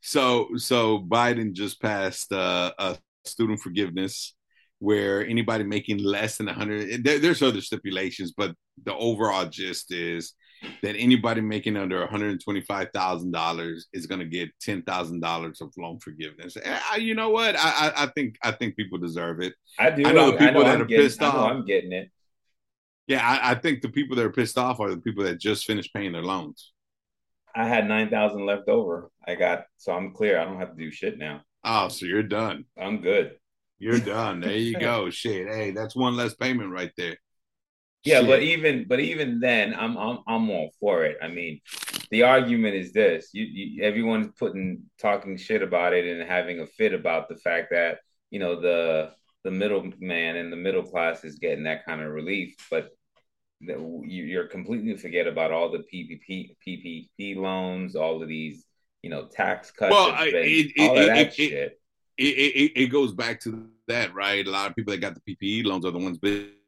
so, 0.00 0.48
so 0.56 0.98
Biden 0.98 1.52
just 1.52 1.80
passed 1.80 2.32
uh, 2.32 2.72
a 2.76 2.98
student 3.24 3.60
forgiveness 3.60 4.34
where 4.78 5.24
anybody 5.24 5.62
making 5.62 5.98
less 5.98 6.38
than 6.38 6.46
100, 6.46 7.04
there, 7.04 7.20
there's 7.20 7.40
other 7.40 7.60
stipulations, 7.60 8.32
but 8.36 8.52
the 8.84 8.94
overall 8.94 9.46
gist 9.46 9.92
is 9.92 10.34
that 10.82 10.96
anybody 10.96 11.40
making 11.40 11.76
under 11.76 12.04
$125,000 12.06 13.82
is 13.92 14.06
going 14.06 14.18
to 14.18 14.26
get 14.26 14.50
$10,000 14.66 15.60
of 15.60 15.72
loan 15.78 15.98
forgiveness. 16.00 16.56
I- 16.90 16.96
you 16.96 17.14
know 17.14 17.30
what? 17.30 17.56
I, 17.56 17.60
I, 17.88 18.02
I 18.04 18.06
think, 18.06 18.36
I 18.42 18.52
think 18.52 18.76
people 18.76 18.98
deserve 18.98 19.40
it. 19.40 19.54
I 19.78 19.90
do. 19.90 20.04
I 20.06 20.12
know 20.12 20.32
the 20.32 20.38
people 20.38 20.64
that 20.64 20.74
I'm 20.74 20.82
are 20.82 20.84
getting, 20.84 21.04
pissed 21.06 21.20
know 21.20 21.28
off. 21.28 21.50
I'm 21.50 21.64
getting 21.64 21.92
it. 21.92 22.10
Yeah, 23.06 23.26
I, 23.26 23.52
I 23.52 23.54
think 23.54 23.82
the 23.82 23.88
people 23.88 24.16
that 24.16 24.24
are 24.24 24.32
pissed 24.32 24.58
off 24.58 24.80
are 24.80 24.90
the 24.90 24.96
people 25.00 25.24
that 25.24 25.40
just 25.40 25.64
finished 25.64 25.92
paying 25.94 26.12
their 26.12 26.22
loans. 26.22 26.72
I 27.54 27.66
had 27.66 27.86
nine 27.86 28.08
thousand 28.08 28.46
left 28.46 28.68
over. 28.68 29.10
I 29.26 29.34
got 29.34 29.64
so 29.76 29.92
I'm 29.92 30.14
clear. 30.14 30.38
I 30.38 30.44
don't 30.44 30.58
have 30.58 30.70
to 30.70 30.78
do 30.82 30.90
shit 30.90 31.18
now. 31.18 31.42
Oh, 31.64 31.88
so 31.88 32.06
you're 32.06 32.22
done. 32.22 32.64
I'm 32.80 33.02
good. 33.02 33.36
You're 33.78 33.98
done. 34.00 34.40
There 34.40 34.56
you 34.56 34.78
go. 34.78 35.10
Shit. 35.10 35.48
Hey, 35.48 35.70
that's 35.72 35.94
one 35.94 36.16
less 36.16 36.34
payment 36.34 36.70
right 36.70 36.92
there. 36.96 37.16
Yeah, 38.04 38.20
Shit. 38.20 38.28
but 38.28 38.42
even 38.42 38.86
but 38.88 39.00
even 39.00 39.38
then, 39.40 39.74
I'm 39.78 39.96
I'm 39.96 40.18
I'm 40.26 40.50
all 40.50 40.70
for 40.80 41.04
it. 41.04 41.18
I 41.22 41.28
mean, 41.28 41.60
the 42.10 42.24
argument 42.24 42.74
is 42.74 42.92
this: 42.92 43.30
you, 43.32 43.44
you 43.44 43.82
everyone's 43.84 44.32
putting 44.38 44.82
talking 45.00 45.36
shit 45.36 45.62
about 45.62 45.92
it 45.92 46.04
and 46.06 46.28
having 46.28 46.60
a 46.60 46.66
fit 46.66 46.94
about 46.94 47.28
the 47.28 47.36
fact 47.36 47.68
that 47.70 47.98
you 48.30 48.40
know 48.40 48.60
the 48.60 49.12
the 49.44 49.50
middleman 49.52 50.36
and 50.36 50.52
the 50.52 50.56
middle 50.56 50.82
class 50.82 51.24
is 51.24 51.36
getting 51.38 51.64
that 51.64 51.84
kind 51.86 52.00
of 52.00 52.10
relief, 52.12 52.54
but 52.70 52.90
the, 53.60 53.74
you, 53.74 54.24
you're 54.24 54.46
completely 54.48 54.96
forget 54.96 55.26
about 55.28 55.52
all 55.52 55.70
the 55.70 55.78
PPP 55.92 56.56
PPP 56.66 57.36
loans, 57.36 57.94
all 57.94 58.20
of 58.20 58.28
these 58.28 58.64
you 59.02 59.10
know 59.10 59.26
tax 59.26 59.70
cuts, 59.70 59.90
Well, 59.92 60.10
I- 60.12 60.26
it- 60.34 60.72
all 60.80 60.96
it- 60.96 61.00
of 61.02 61.06
that 61.06 61.18
it- 61.18 61.26
it- 61.28 61.34
shit. 61.34 61.80
it, 62.18 62.22
it, 62.24 62.72
it 62.82 62.86
goes 62.88 63.12
back 63.12 63.40
to 63.42 63.68
that, 63.88 64.12
right? 64.14 64.44
A 64.46 64.50
lot 64.50 64.68
of 64.70 64.74
people 64.76 64.92
that 64.92 64.98
got 65.00 65.14
the 65.14 65.36
PPE 65.36 65.64
loans 65.66 65.84
are 65.86 65.90
the 65.92 65.98
ones 65.98 66.18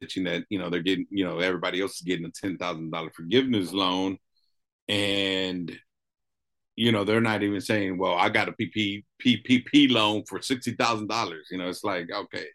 bitching 0.04 0.24
that 0.24 0.44
you 0.50 0.58
know 0.58 0.70
they're 0.70 0.82
getting, 0.82 1.06
you 1.10 1.24
know, 1.24 1.38
everybody 1.38 1.80
else 1.80 1.96
is 1.96 2.02
getting 2.02 2.26
a 2.26 2.30
ten 2.30 2.56
thousand 2.58 2.90
dollar 2.90 3.10
forgiveness 3.14 3.72
loan, 3.72 4.18
and 4.88 5.76
you 6.76 6.92
know 6.92 7.04
they're 7.04 7.20
not 7.20 7.42
even 7.42 7.60
saying, 7.60 7.98
"Well, 7.98 8.14
I 8.14 8.28
got 8.28 8.48
a 8.48 8.52
PP, 8.52 9.04
PPP 9.24 9.90
loan 9.90 10.24
for 10.28 10.40
sixty 10.42 10.72
thousand 10.72 11.08
dollars." 11.08 11.48
You 11.50 11.58
know, 11.58 11.68
it's 11.68 11.84
like 11.84 12.10
okay, 12.10 12.46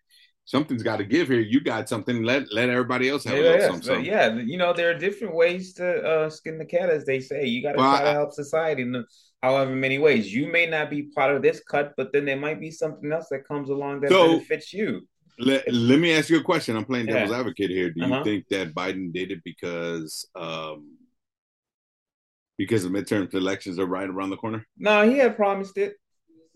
something's 0.46 0.84
got 0.84 0.98
to 0.98 1.06
give 1.06 1.28
here. 1.30 1.40
You 1.40 1.62
got 1.62 1.88
something. 1.90 2.24
Let 2.24 2.52
let 2.52 2.70
everybody 2.70 3.10
else 3.10 3.24
have 3.26 3.36
Yeah, 3.36 3.40
a 3.40 3.44
little 3.44 3.60
yeah, 3.60 3.68
something. 3.68 3.84
something. 3.84 4.06
yeah. 4.06 4.34
You 4.36 4.58
know, 4.58 4.74
there 4.74 4.90
are 4.92 4.98
different 4.98 5.36
ways 5.36 5.74
to 5.76 6.02
uh, 6.04 6.30
skin 6.30 6.58
the 6.58 6.66
cat, 6.66 6.90
as 6.90 7.06
they 7.06 7.20
say. 7.20 7.46
You 7.46 7.64
got 7.64 7.74
to 7.74 7.78
Well, 7.80 7.98
try 7.98 8.06
to 8.06 8.12
help 8.14 8.34
society 8.34 8.82
in 8.84 9.06
however 9.42 9.74
many 9.74 10.00
ways. 10.00 10.34
You 10.34 10.52
may 10.52 10.66
not 10.66 10.90
be 10.90 11.04
part 11.04 11.34
of 11.34 11.42
this 11.42 11.62
cut, 11.64 11.94
but 11.96 12.12
then 12.12 12.26
there 12.26 12.36
might 12.38 12.60
be 12.60 12.72
something 12.72 13.10
else 13.12 13.28
that 13.32 13.48
comes 13.48 13.70
along 13.70 14.02
that 14.02 14.12
So- 14.12 14.28
benefits 14.34 14.74
you. 14.74 15.08
Let, 15.40 15.72
let 15.72 16.00
me 16.00 16.14
ask 16.14 16.30
you 16.30 16.38
a 16.40 16.44
question. 16.44 16.76
I'm 16.76 16.86
playing 16.86 17.06
devil's 17.08 17.32
Yeah. 17.32 17.40
advocate 17.40 17.70
here. 17.70 17.90
Do 17.92 18.02
you 18.06 18.14
Uh-huh. 18.14 18.24
think 18.24 18.48
that 18.50 18.74
Biden 18.74 19.14
did 19.14 19.32
it 19.32 19.44
because 19.44 20.28
um 20.36 20.98
because 22.58 22.84
the 22.84 22.90
midterm 22.90 23.34
elections 23.34 23.80
are 23.80 23.86
right 23.86 24.10
around 24.10 24.32
the 24.32 24.38
corner? 24.38 24.68
No, 24.78 25.10
he 25.10 25.18
had 25.18 25.38
promised 25.38 25.78
it. 25.78 25.94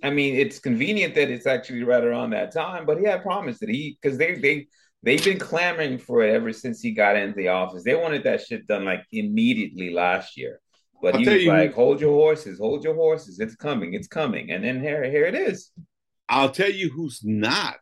I 0.04 0.10
mean, 0.10 0.36
it's 0.36 0.60
convenient 0.60 1.16
that 1.16 1.30
it's 1.32 1.48
actually 1.48 1.84
right 1.84 2.04
around 2.04 2.32
that 2.32 2.52
time, 2.52 2.86
but 2.86 2.98
he 3.00 3.06
had 3.06 3.22
promised 3.24 3.64
it. 3.64 3.70
He 3.70 3.98
because 4.02 4.18
they 4.18 4.36
they 4.36 4.68
they've 5.02 5.24
been 5.24 5.40
clamoring 5.40 5.98
for 5.98 6.22
it 6.24 6.34
ever 6.34 6.52
since 6.52 6.82
he 6.82 6.92
got 6.92 7.16
into 7.16 7.36
the 7.38 7.48
office. 7.48 7.84
They 7.84 7.96
wanted 7.96 8.24
that 8.26 8.42
shit 8.46 8.68
done 8.68 8.84
like 8.84 9.06
immediately 9.14 9.92
last 9.94 10.36
year. 10.36 10.60
But 11.02 11.14
I'll 11.16 11.22
he 11.22 11.30
was 11.30 11.44
you- 11.44 11.50
like, 11.50 11.74
"Hold 11.74 12.02
your 12.02 12.12
horses, 12.14 12.60
hold 12.60 12.84
your 12.84 12.96
horses. 12.96 13.40
It's 13.40 13.56
coming, 13.56 13.94
it's 13.94 14.08
coming." 14.10 14.52
And 14.52 14.62
then 14.66 14.82
here, 14.82 15.04
here 15.10 15.26
it 15.26 15.36
is. 15.36 15.72
I'll 16.28 16.52
tell 16.52 16.72
you 16.72 16.90
who's 16.90 17.22
not 17.24 17.80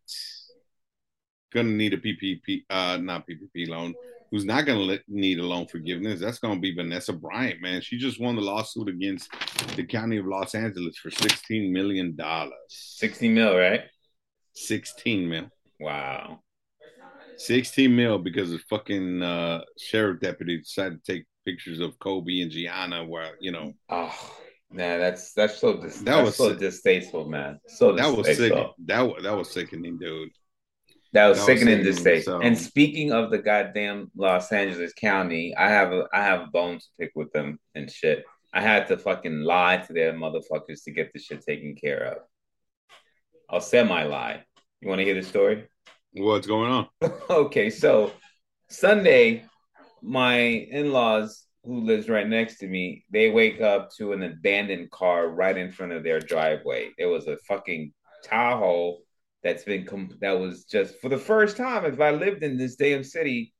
gonna 1.53 1.69
need 1.69 1.93
a 1.93 1.97
PPP, 1.97 2.63
uh, 2.69 2.97
not 3.01 3.25
PPP 3.27 3.67
loan. 3.67 3.93
Who's 4.31 4.45
not 4.45 4.65
gonna 4.65 4.79
let, 4.79 5.01
need 5.07 5.39
a 5.39 5.45
loan 5.45 5.67
forgiveness? 5.67 6.19
That's 6.21 6.39
gonna 6.39 6.59
be 6.59 6.73
Vanessa 6.73 7.11
Bryant, 7.13 7.61
man. 7.61 7.81
She 7.81 7.97
just 7.97 8.19
won 8.21 8.35
the 8.35 8.41
lawsuit 8.41 8.87
against 8.87 9.29
the 9.75 9.83
county 9.83 10.17
of 10.17 10.25
Los 10.25 10.55
Angeles 10.55 10.97
for 10.97 11.11
sixteen 11.11 11.73
million 11.73 12.15
dollars. 12.15 12.53
Sixty 12.69 13.27
mil, 13.29 13.57
right? 13.57 13.81
Sixteen 14.53 15.27
mil. 15.29 15.49
Wow. 15.79 16.39
16 17.37 17.95
mil 17.95 18.19
because 18.19 18.51
the 18.51 18.59
fucking 18.69 19.23
uh, 19.23 19.61
sheriff 19.79 20.19
deputy 20.19 20.59
decided 20.59 21.03
to 21.03 21.11
take 21.13 21.25
pictures 21.43 21.79
of 21.79 21.97
Kobe 21.97 22.41
and 22.41 22.51
Gianna 22.51 23.03
where, 23.03 23.31
you 23.39 23.51
know, 23.51 23.73
Oh, 23.89 24.13
man, 24.71 24.99
that's 24.99 25.33
that's 25.33 25.57
so 25.57 25.81
dis- 25.81 25.97
That 26.01 26.05
that's 26.17 26.25
was 26.27 26.35
so 26.37 26.49
sick. 26.49 26.59
distasteful, 26.59 27.27
man. 27.27 27.59
So 27.67 27.93
that 27.95 28.15
was 28.15 28.27
sick. 28.37 28.53
That 28.85 29.01
was, 29.01 29.23
that 29.23 29.35
was 29.35 29.49
sickening, 29.49 29.97
dude. 29.97 30.29
That 31.14 31.28
was 31.28 31.38
That 31.39 31.51
was 31.51 31.59
sickening 31.59 31.84
to 31.84 31.93
say. 31.93 32.22
so- 32.22 32.39
And 32.39 32.57
speaking 32.57 33.12
of 33.12 33.32
the 33.32 33.38
goddamn 33.39 34.12
Los 34.16 34.51
Angeles 34.51 34.93
County, 34.93 35.53
I 35.57 35.70
have 35.70 35.91
a 35.91 36.07
I 36.14 36.24
have 36.24 36.51
bones 36.51 36.86
to 36.86 36.91
pick 36.99 37.12
with 37.16 37.32
them 37.34 37.59
and 37.76 37.91
shit. 37.91 38.24
I 38.53 38.62
had 38.62 38.88
to 38.88 38.97
fucking 38.97 39.41
lie 39.41 39.78
to 39.78 39.93
their 39.93 40.14
motherfuckers 40.14 40.84
to 40.86 40.91
get 40.91 41.12
this 41.14 41.26
shit 41.26 41.41
taken 41.45 41.76
care 41.76 42.03
of. 42.14 42.18
I'll 43.49 43.62
semi 43.62 44.03
lie. 44.03 44.43
You 44.82 44.88
want 44.89 44.99
to 44.99 45.05
hear 45.05 45.16
the 45.16 45.24
story? 45.24 45.68
What's 46.14 46.47
going 46.47 46.72
on? 46.72 46.88
okay, 47.30 47.70
so 47.70 48.12
Sunday, 48.70 49.45
my 50.01 50.38
in-laws 50.39 51.45
who 51.64 51.82
lives 51.82 52.09
right 52.09 52.28
next 52.28 52.57
to 52.59 52.68
me, 52.68 53.05
they 53.12 53.30
wake 53.30 53.62
up 53.62 53.91
to 53.97 54.14
an 54.14 54.24
abandoned 54.24 54.89
car 54.91 55.30
right 55.30 55.57
in 55.57 55.72
front 55.72 55.91
of 55.91 56.03
their 56.03 56.20
driveway. 56.20 56.89
There 56.97 57.09
was 57.09 57.28
a 57.28 57.38
fucking 57.47 57.93
Tahoe 58.24 58.97
that's 59.43 59.63
been 59.63 59.87
that 60.21 60.39
was 60.39 60.65
just 60.65 60.99
for 61.01 61.09
the 61.09 61.17
first 61.17 61.57
time. 61.57 61.85
If 61.85 61.99
I 61.99 62.11
lived 62.11 62.43
in 62.43 62.57
this 62.57 62.75
damn 62.75 63.03
city, 63.03 63.53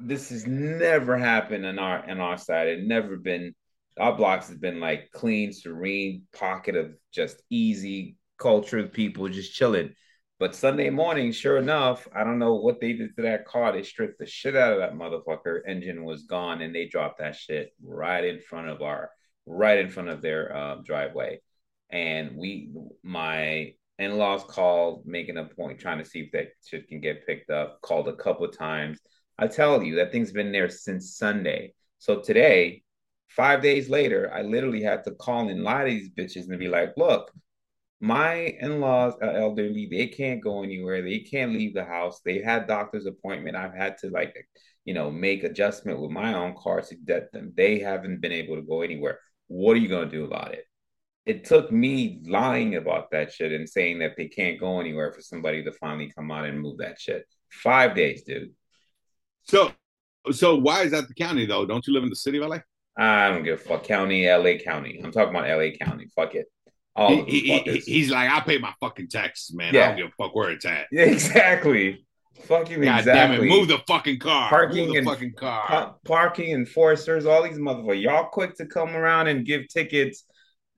this 0.00 0.30
has 0.30 0.46
never 0.46 1.16
happened 1.16 1.64
in 1.64 1.78
our 1.78 2.08
in 2.08 2.20
our 2.20 2.38
side. 2.38 2.68
It 2.68 2.84
never 2.84 3.16
been. 3.16 3.54
Our 3.98 4.16
blocks 4.16 4.48
has 4.48 4.58
been 4.58 4.78
like 4.78 5.10
clean, 5.12 5.52
serene 5.52 6.22
pocket 6.32 6.76
of 6.76 6.94
just 7.12 7.42
easy 7.50 8.16
cultured 8.38 8.92
people 8.92 9.28
just 9.28 9.54
chilling. 9.54 9.92
But 10.38 10.54
Sunday 10.54 10.88
morning, 10.88 11.32
sure 11.32 11.56
enough, 11.56 12.06
I 12.14 12.22
don't 12.22 12.38
know 12.38 12.54
what 12.54 12.80
they 12.80 12.92
did 12.92 13.16
to 13.16 13.22
that 13.22 13.44
car. 13.44 13.72
They 13.72 13.82
stripped 13.82 14.20
the 14.20 14.26
shit 14.26 14.54
out 14.54 14.72
of 14.72 14.78
that 14.78 14.94
motherfucker. 14.94 15.62
Engine 15.66 16.04
was 16.04 16.22
gone, 16.22 16.62
and 16.62 16.72
they 16.72 16.86
dropped 16.86 17.18
that 17.18 17.34
shit 17.34 17.72
right 17.82 18.24
in 18.24 18.40
front 18.40 18.68
of 18.68 18.80
our, 18.80 19.10
right 19.46 19.78
in 19.78 19.88
front 19.88 20.10
of 20.10 20.22
their 20.22 20.56
uh, 20.56 20.76
driveway. 20.84 21.40
And 21.90 22.36
we, 22.36 22.70
my 23.02 23.74
in-laws 23.98 24.44
called, 24.44 25.04
making 25.06 25.36
a 25.36 25.44
point, 25.44 25.80
trying 25.80 25.98
to 25.98 26.04
see 26.04 26.20
if 26.20 26.32
that 26.32 26.48
shit 26.64 26.88
can 26.88 27.00
get 27.00 27.26
picked 27.26 27.50
up. 27.50 27.80
Called 27.82 28.08
a 28.08 28.16
couple 28.16 28.46
of 28.46 28.56
times. 28.56 28.98
I 29.38 29.46
tell 29.46 29.82
you, 29.82 29.96
that 29.96 30.12
thing's 30.12 30.32
been 30.32 30.52
there 30.52 30.68
since 30.68 31.16
Sunday. 31.16 31.74
So 31.98 32.20
today, 32.20 32.82
five 33.28 33.62
days 33.62 33.88
later, 33.88 34.32
I 34.32 34.42
literally 34.42 34.82
had 34.82 35.04
to 35.04 35.12
call 35.12 35.48
and 35.48 35.62
lie 35.62 35.84
to 35.84 35.90
these 35.90 36.10
bitches 36.10 36.48
and 36.48 36.58
be 36.58 36.68
like, 36.68 36.94
look, 36.96 37.32
my 38.00 38.56
in-laws 38.60 39.14
are 39.20 39.32
elderly 39.32 39.88
they 39.90 40.06
can't 40.06 40.40
go 40.40 40.62
anywhere 40.62 41.02
they 41.02 41.18
can't 41.18 41.52
leave 41.52 41.74
the 41.74 41.84
house 41.84 42.20
they 42.24 42.40
had 42.40 42.66
doctor's 42.66 43.06
appointment 43.06 43.56
i've 43.56 43.74
had 43.74 43.98
to 43.98 44.08
like 44.10 44.48
you 44.84 44.94
know 44.94 45.10
make 45.10 45.42
adjustment 45.42 46.00
with 46.00 46.10
my 46.10 46.34
own 46.34 46.54
car 46.56 46.80
to 46.80 46.94
get 46.94 47.32
them 47.32 47.52
they 47.56 47.78
haven't 47.78 48.20
been 48.20 48.30
able 48.30 48.54
to 48.54 48.62
go 48.62 48.82
anywhere 48.82 49.18
what 49.48 49.72
are 49.72 49.80
you 49.80 49.88
going 49.88 50.08
to 50.08 50.16
do 50.16 50.24
about 50.24 50.52
it 50.52 50.64
it 51.28 51.44
took 51.44 51.70
me 51.70 52.20
lying 52.26 52.76
about 52.76 53.10
that 53.12 53.32
shit 53.32 53.52
and 53.52 53.68
saying 53.68 53.98
that 54.00 54.16
they 54.16 54.26
can't 54.28 54.58
go 54.58 54.80
anywhere 54.80 55.12
for 55.12 55.20
somebody 55.20 55.62
to 55.62 55.72
finally 55.72 56.10
come 56.14 56.30
out 56.30 56.46
and 56.46 56.60
move 56.60 56.78
that 56.78 56.98
shit 57.00 57.24
five 57.50 57.94
days 57.94 58.22
dude 58.22 58.50
So, 59.44 59.70
so 60.32 60.56
why 60.56 60.82
is 60.82 60.90
that 60.92 61.06
the 61.08 61.14
county 61.14 61.46
though? 61.46 61.64
Don't 61.66 61.86
you 61.86 61.92
live 61.94 62.02
in 62.02 62.10
the 62.10 62.16
city 62.16 62.38
of 62.38 62.48
LA? 62.48 62.58
i 63.00 63.28
don't 63.28 63.44
give 63.44 63.60
a 63.60 63.62
fuck 63.62 63.84
county 63.84 64.26
la 64.28 64.54
county 64.64 65.00
i'm 65.04 65.12
talking 65.12 65.32
about 65.34 65.46
la 65.48 65.70
county 65.84 66.06
fuck 66.16 66.34
it 66.34 66.46
all 66.96 67.24
He- 67.24 67.40
he- 67.40 67.58
he- 67.60 67.78
he's 67.92 68.10
like, 68.10 68.28
I 68.28 68.40
pay 68.40 68.58
my 68.58 68.72
fucking 68.80 69.06
taxes, 69.08 69.54
man. 69.54 69.68
I 69.76 69.86
don't 69.86 69.96
give 69.98 70.06
a 70.08 70.22
fuck 70.22 70.34
where 70.34 70.50
it's 70.50 70.64
at. 70.64 70.86
Yeah, 70.90 71.04
exactly 71.16 72.04
fucking 72.42 72.80
God 72.82 72.98
exactly 72.98 73.36
damn 73.36 73.44
it! 73.46 73.48
Move 73.56 73.68
the 73.68 73.78
fucking 73.86 74.18
car. 74.18 74.48
Parking 74.48 74.86
Move 74.86 74.92
the 74.94 74.98
and- 74.98 75.06
fucking 75.06 75.32
car. 75.34 75.66
Pa- 75.68 75.94
parking 76.04 76.50
enforcers, 76.50 77.24
all 77.24 77.44
these 77.44 77.56
motherfuckers, 77.58 78.02
y'all 78.02 78.24
quick 78.24 78.56
to 78.56 78.66
come 78.66 78.96
around 78.96 79.28
and 79.28 79.46
give 79.46 79.68
tickets 79.68 80.24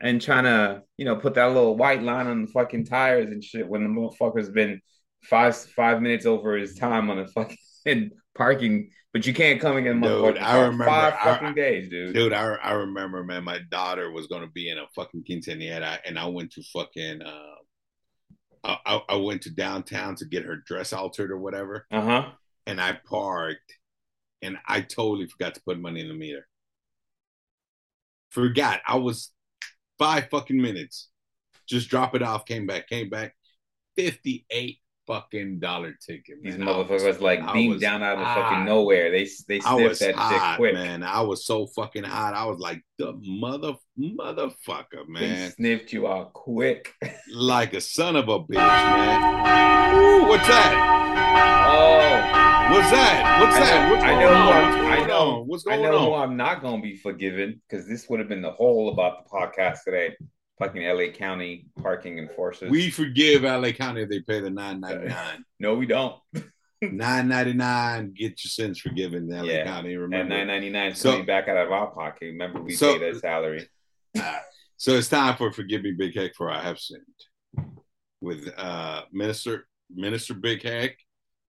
and 0.01 0.21
trying 0.21 0.45
to, 0.45 0.83
you 0.97 1.05
know, 1.05 1.17
put 1.17 1.35
that 1.35 1.49
little 1.53 1.77
white 1.77 2.03
line 2.03 2.27
on 2.27 2.43
the 2.43 2.51
fucking 2.51 2.87
tires 2.87 3.27
and 3.31 3.43
shit 3.45 3.69
when 3.69 3.83
the 3.83 3.89
motherfucker's 3.89 4.49
been 4.51 4.81
five 5.25 5.55
five 5.57 6.01
minutes 6.01 6.25
over 6.27 6.57
his 6.57 6.77
time 6.77 7.11
on 7.11 7.19
the 7.19 7.27
fucking 7.27 8.11
parking, 8.35 8.91
but 9.13 9.27
you 9.27 9.35
can't 9.35 9.61
come 9.61 9.77
again, 9.77 10.01
Dude, 10.01 10.11
motherfucker. 10.37 10.43
I 10.43 10.61
remember- 10.63 10.85
five 10.87 11.15
I- 11.21 11.25
fucking 11.25 11.55
days, 11.55 11.89
dude. 11.91 12.15
Dude, 12.15 12.33
I, 12.33 12.55
I 12.55 12.73
remember, 12.73 13.23
man, 13.25 13.45
my 13.45 13.59
daughter 13.71 14.11
was 14.11 14.27
going 14.29 14.43
to 14.43 14.49
be 14.51 14.71
in 14.71 14.79
a 14.79 14.87
fucking 14.95 15.25
quinceañera, 15.29 15.99
and 16.07 16.19
I 16.19 16.27
went 16.27 16.53
to 16.53 16.63
fucking, 16.73 17.21
uh, 17.23 17.55
I, 18.65 18.79
I- 18.87 19.03
I 19.11 19.17
went 19.17 19.43
to 19.43 19.51
downtown 19.51 20.15
to 20.17 20.25
get 20.25 20.45
her 20.45 20.57
dress 20.57 20.93
altered 20.93 21.31
or 21.31 21.39
whatever, 21.39 21.87
Uh 21.91 22.01
huh. 22.03 22.29
and 22.67 22.81
I 22.81 22.99
parked, 23.05 23.75
and 24.43 24.57
I 24.67 24.81
totally 24.81 25.27
forgot 25.27 25.55
to 25.55 25.63
put 25.67 25.79
money 25.79 26.01
in 26.01 26.09
the 26.09 26.15
meter. 26.15 26.47
Forgot. 28.31 28.81
I 28.87 28.97
was 28.97 29.33
five 30.01 30.29
fucking 30.31 30.61
minutes. 30.61 31.11
Just 31.69 31.89
drop 31.89 32.17
it 32.17 32.23
off, 32.23 32.47
came 32.47 32.67
back, 32.67 32.89
came 32.89 33.09
back. 33.09 33.37
58 33.97 34.80
fucking 35.11 35.59
dollar 35.59 35.93
ticket. 36.07 36.37
These 36.43 36.57
man. 36.59 36.69
I 36.69 36.77
was- 36.77 36.87
motherfuckers 36.87 37.21
like 37.21 37.41
I 37.41 37.53
beamed 37.53 37.73
was 37.75 37.81
down 37.83 38.03
out 38.03 38.19
of 38.19 38.25
hot. 38.25 38.43
fucking 38.51 38.65
nowhere. 38.65 39.11
They 39.11 39.29
they 39.49 39.61
I 39.65 39.77
sniffed 39.77 40.01
that 40.01 40.15
hot, 40.15 40.53
shit 40.53 40.57
quick. 40.59 40.75
man. 40.75 41.03
I 41.03 41.21
was 41.23 41.45
so 41.45 41.67
fucking 41.67 42.05
hot. 42.05 42.35
I 42.35 42.45
was 42.45 42.59
like 42.59 42.81
the 42.99 43.13
mother 43.23 43.75
motherfucker, 43.99 45.07
They 45.07 45.13
man. 45.13 45.53
sniffed 45.53 45.93
you 45.93 46.07
out 46.09 46.33
quick. 46.33 46.93
Like 47.33 47.75
a 47.75 47.81
son 47.81 48.17
of 48.17 48.29
a 48.29 48.41
bitch, 48.41 48.55
man. 48.55 49.95
Ooh, 49.97 50.29
what's 50.29 50.47
that? 50.49 50.73
Oh. 51.73 52.75
What's 52.75 52.91
that? 52.91 53.41
What's 53.41 53.57
I 53.57 53.61
that? 53.61 53.89
know- 53.89 53.95
What's 53.95 54.05
I 54.05 54.21
know 54.21 54.29
on? 54.29 54.33
who 54.47 54.51
I'm- 55.41 55.47
What's 55.49 55.63
going 55.65 55.81
I 55.81 55.83
know- 55.83 55.89
on? 55.89 55.95
I 55.95 55.99
know 55.99 56.05
who 56.07 56.13
on? 56.15 56.29
I'm 56.31 56.37
not 56.37 56.61
going 56.63 56.77
to 56.77 56.83
be 56.83 56.97
forgiven 56.97 57.61
because 57.69 57.87
this 57.89 58.09
would 58.09 58.21
have 58.21 58.29
been 58.29 58.43
the 58.43 58.53
whole 58.53 58.91
about 58.93 59.25
the 59.25 59.31
podcast 59.31 59.79
today. 59.85 60.17
Fucking 60.61 60.83
LA 60.87 61.09
County 61.13 61.67
parking 61.83 62.19
enforcers. 62.19 62.71
We 62.71 62.91
forgive 62.91 63.43
LA 63.43 63.73
County 63.73 64.03
if 64.03 64.09
they 64.11 64.21
pay 64.21 64.41
the 64.41 64.51
nine 64.51 64.79
ninety 64.81 65.09
nine. 65.09 65.45
no, 65.59 65.75
we 65.75 65.87
don't. 65.87 66.15
Nine 66.83 67.29
ninety 67.29 67.53
nine. 67.53 68.15
Get 68.17 68.43
your 68.43 68.49
sins 68.49 68.79
forgiven, 68.79 69.29
LA 69.29 69.43
Yeah. 69.43 69.65
County. 69.65 69.97
Remember. 69.97 70.35
nine 70.35 70.47
ninety 70.47 70.71
nine 70.71 70.95
So- 70.95 71.11
coming 71.13 71.27
back 71.27 71.47
out 71.49 71.59
of 71.59 71.71
our 71.71 71.89
pocket. 71.91 72.27
Remember, 72.27 72.63
we 72.63 72.73
So- 72.73 72.99
pay 72.99 73.11
that 73.13 73.21
salary. 73.21 73.69
So 74.79 74.93
it's 74.93 75.09
time 75.11 75.37
for 75.37 75.53
forgive 75.53 75.83
me, 75.83 75.93
Big 75.93 76.15
Hec, 76.15 76.35
for 76.35 76.51
I 76.51 76.63
have 76.63 76.79
sinned. 76.79 77.03
With 78.23 78.49
uh, 78.57 79.03
Minister 79.13 79.67
Minister 79.95 80.33
Big 80.33 80.63
Hec 80.63 80.97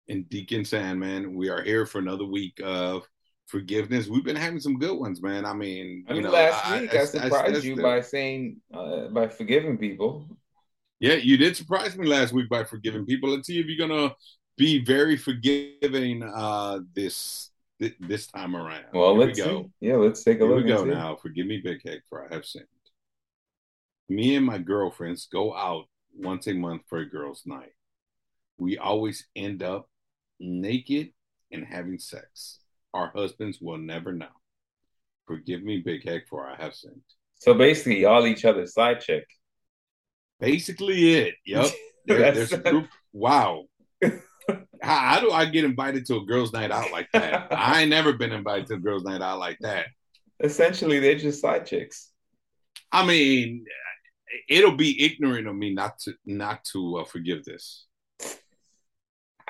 and 0.10 0.28
Deacon 0.28 0.66
Sandman, 0.66 1.34
we 1.36 1.48
are 1.48 1.62
here 1.62 1.86
for 1.86 2.00
another 2.00 2.26
week 2.26 2.60
of 2.62 3.08
forgiveness. 3.52 4.08
We've 4.08 4.24
been 4.24 4.36
having 4.36 4.60
some 4.60 4.80
good 4.80 4.98
ones, 4.98 5.22
man. 5.22 5.46
I 5.46 5.54
mean, 5.54 6.06
I 6.08 6.12
you 6.14 6.16
mean, 6.16 6.24
know, 6.24 6.32
last 6.32 6.72
week 6.72 6.94
I, 6.96 7.06
surprised 7.06 7.56
that's 7.56 7.66
you 7.66 7.76
the- 7.76 7.82
by 7.84 8.02
saying 8.02 8.58
uh, 8.74 9.08
by 9.10 9.28
forgiving 9.28 9.78
people. 9.78 10.26
Yeah, 11.00 11.16
you 11.16 11.36
did 11.38 11.58
surprise 11.58 11.98
me 11.98 12.08
last 12.08 12.32
week 12.32 12.48
by 12.50 12.64
forgiving 12.64 13.06
people. 13.06 13.30
Let's 13.30 13.48
see 13.48 13.60
if 13.60 13.66
you're 13.68 13.88
gonna 13.88 14.16
be 14.58 14.84
very 14.86 15.18
forgiving 15.18 16.22
uh, 16.24 16.80
this 16.96 17.50
thi- 17.80 17.96
this 18.00 18.28
time 18.28 18.56
around. 18.56 18.86
Well, 18.94 19.16
Here 19.16 19.26
let's 19.26 19.40
we 19.40 19.46
go. 19.46 19.64
see. 19.64 19.88
Yeah, 19.88 19.96
let's 19.96 20.24
take 20.24 20.40
a 20.40 20.46
Here 20.46 20.56
look. 20.56 20.64
we 20.64 20.70
go 20.70 20.84
see. 20.84 20.92
now. 20.92 21.16
Forgive 21.22 21.48
me, 21.48 21.58
Big 21.64 21.82
Hec, 21.86 22.02
for 22.10 22.26
I 22.26 22.34
have 22.34 22.46
sinned. 22.46 22.66
Me 24.10 24.36
and 24.36 24.46
my 24.46 24.58
girlfriends 24.60 25.28
go 25.32 25.56
out 25.56 25.86
once 26.16 26.48
a 26.48 26.54
month 26.54 26.84
for 26.88 27.00
a 27.00 27.06
girls' 27.10 27.44
night. 27.46 27.74
we 28.58 28.78
always 28.78 29.26
end 29.36 29.64
up 29.64 29.90
naked 30.40 31.12
and 31.52 31.66
having 31.66 31.98
sex. 31.98 32.60
Our 32.94 33.12
husbands 33.16 33.60
will 33.62 33.78
never 33.78 34.12
know. 34.12 34.28
Forgive 35.28 35.64
me, 35.64 35.80
Big 35.80 36.08
Hec, 36.08 36.28
for 36.30 36.48
I 36.48 36.62
have 36.62 36.76
sinned. 36.76 37.02
So 37.36 37.54
basically, 37.54 38.02
y'all 38.02 38.28
each 38.28 38.46
other's 38.46 38.74
side 38.74 39.02
chick. 39.02 39.26
Basically, 40.40 41.16
it. 41.16 41.36
Yep. 41.46 41.72
There, 42.08 42.32
there's 42.32 42.52
a 42.52 42.58
group. 42.58 42.88
Wow. 43.14 43.66
How, 44.82 44.96
how, 44.96 45.20
do 45.20 45.32
I 45.32 45.46
get 45.46 45.66
invited 45.66 46.08
to 46.08 46.16
a 46.16 46.26
girls' 46.26 46.52
night 46.52 46.72
out 46.72 46.92
like 46.92 47.08
that? 47.14 47.54
I 47.54 47.82
ain't 47.82 47.92
never 47.92 48.14
been 48.14 48.32
invited 48.32 48.66
to 48.68 48.74
a 48.74 48.80
girls' 48.80 49.04
night 49.04 49.22
out 49.22 49.38
like 49.38 49.60
that. 49.62 49.86
Essentially, 50.44 50.98
they're 50.98 51.20
just 51.20 51.42
side 51.42 51.68
chicks. 51.68 52.10
I 52.92 53.06
mean, 53.06 53.66
it'll 54.50 54.76
be 54.76 55.06
ignorant 55.06 55.48
of 55.48 55.56
me 55.56 55.74
not 55.74 56.00
to 56.00 56.14
not 56.26 56.64
to 56.72 56.98
uh, 56.98 57.06
forgive 57.06 57.44
this. 57.44 57.86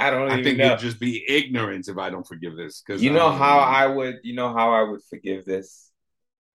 I 0.01 0.09
don't. 0.09 0.31
I 0.31 0.43
think 0.43 0.57
know. 0.57 0.67
it'd 0.67 0.79
just 0.79 0.99
be 0.99 1.23
ignorance 1.27 1.87
if 1.87 1.97
I 1.97 2.09
don't 2.09 2.27
forgive 2.27 2.55
this. 2.55 2.81
Because 2.81 3.01
you 3.01 3.11
know 3.11 3.27
I 3.27 3.37
how 3.37 3.59
I 3.59 3.87
would. 3.87 4.19
You 4.23 4.35
know 4.35 4.53
how 4.53 4.73
I 4.73 4.83
would 4.83 5.01
forgive 5.09 5.45
this. 5.45 5.91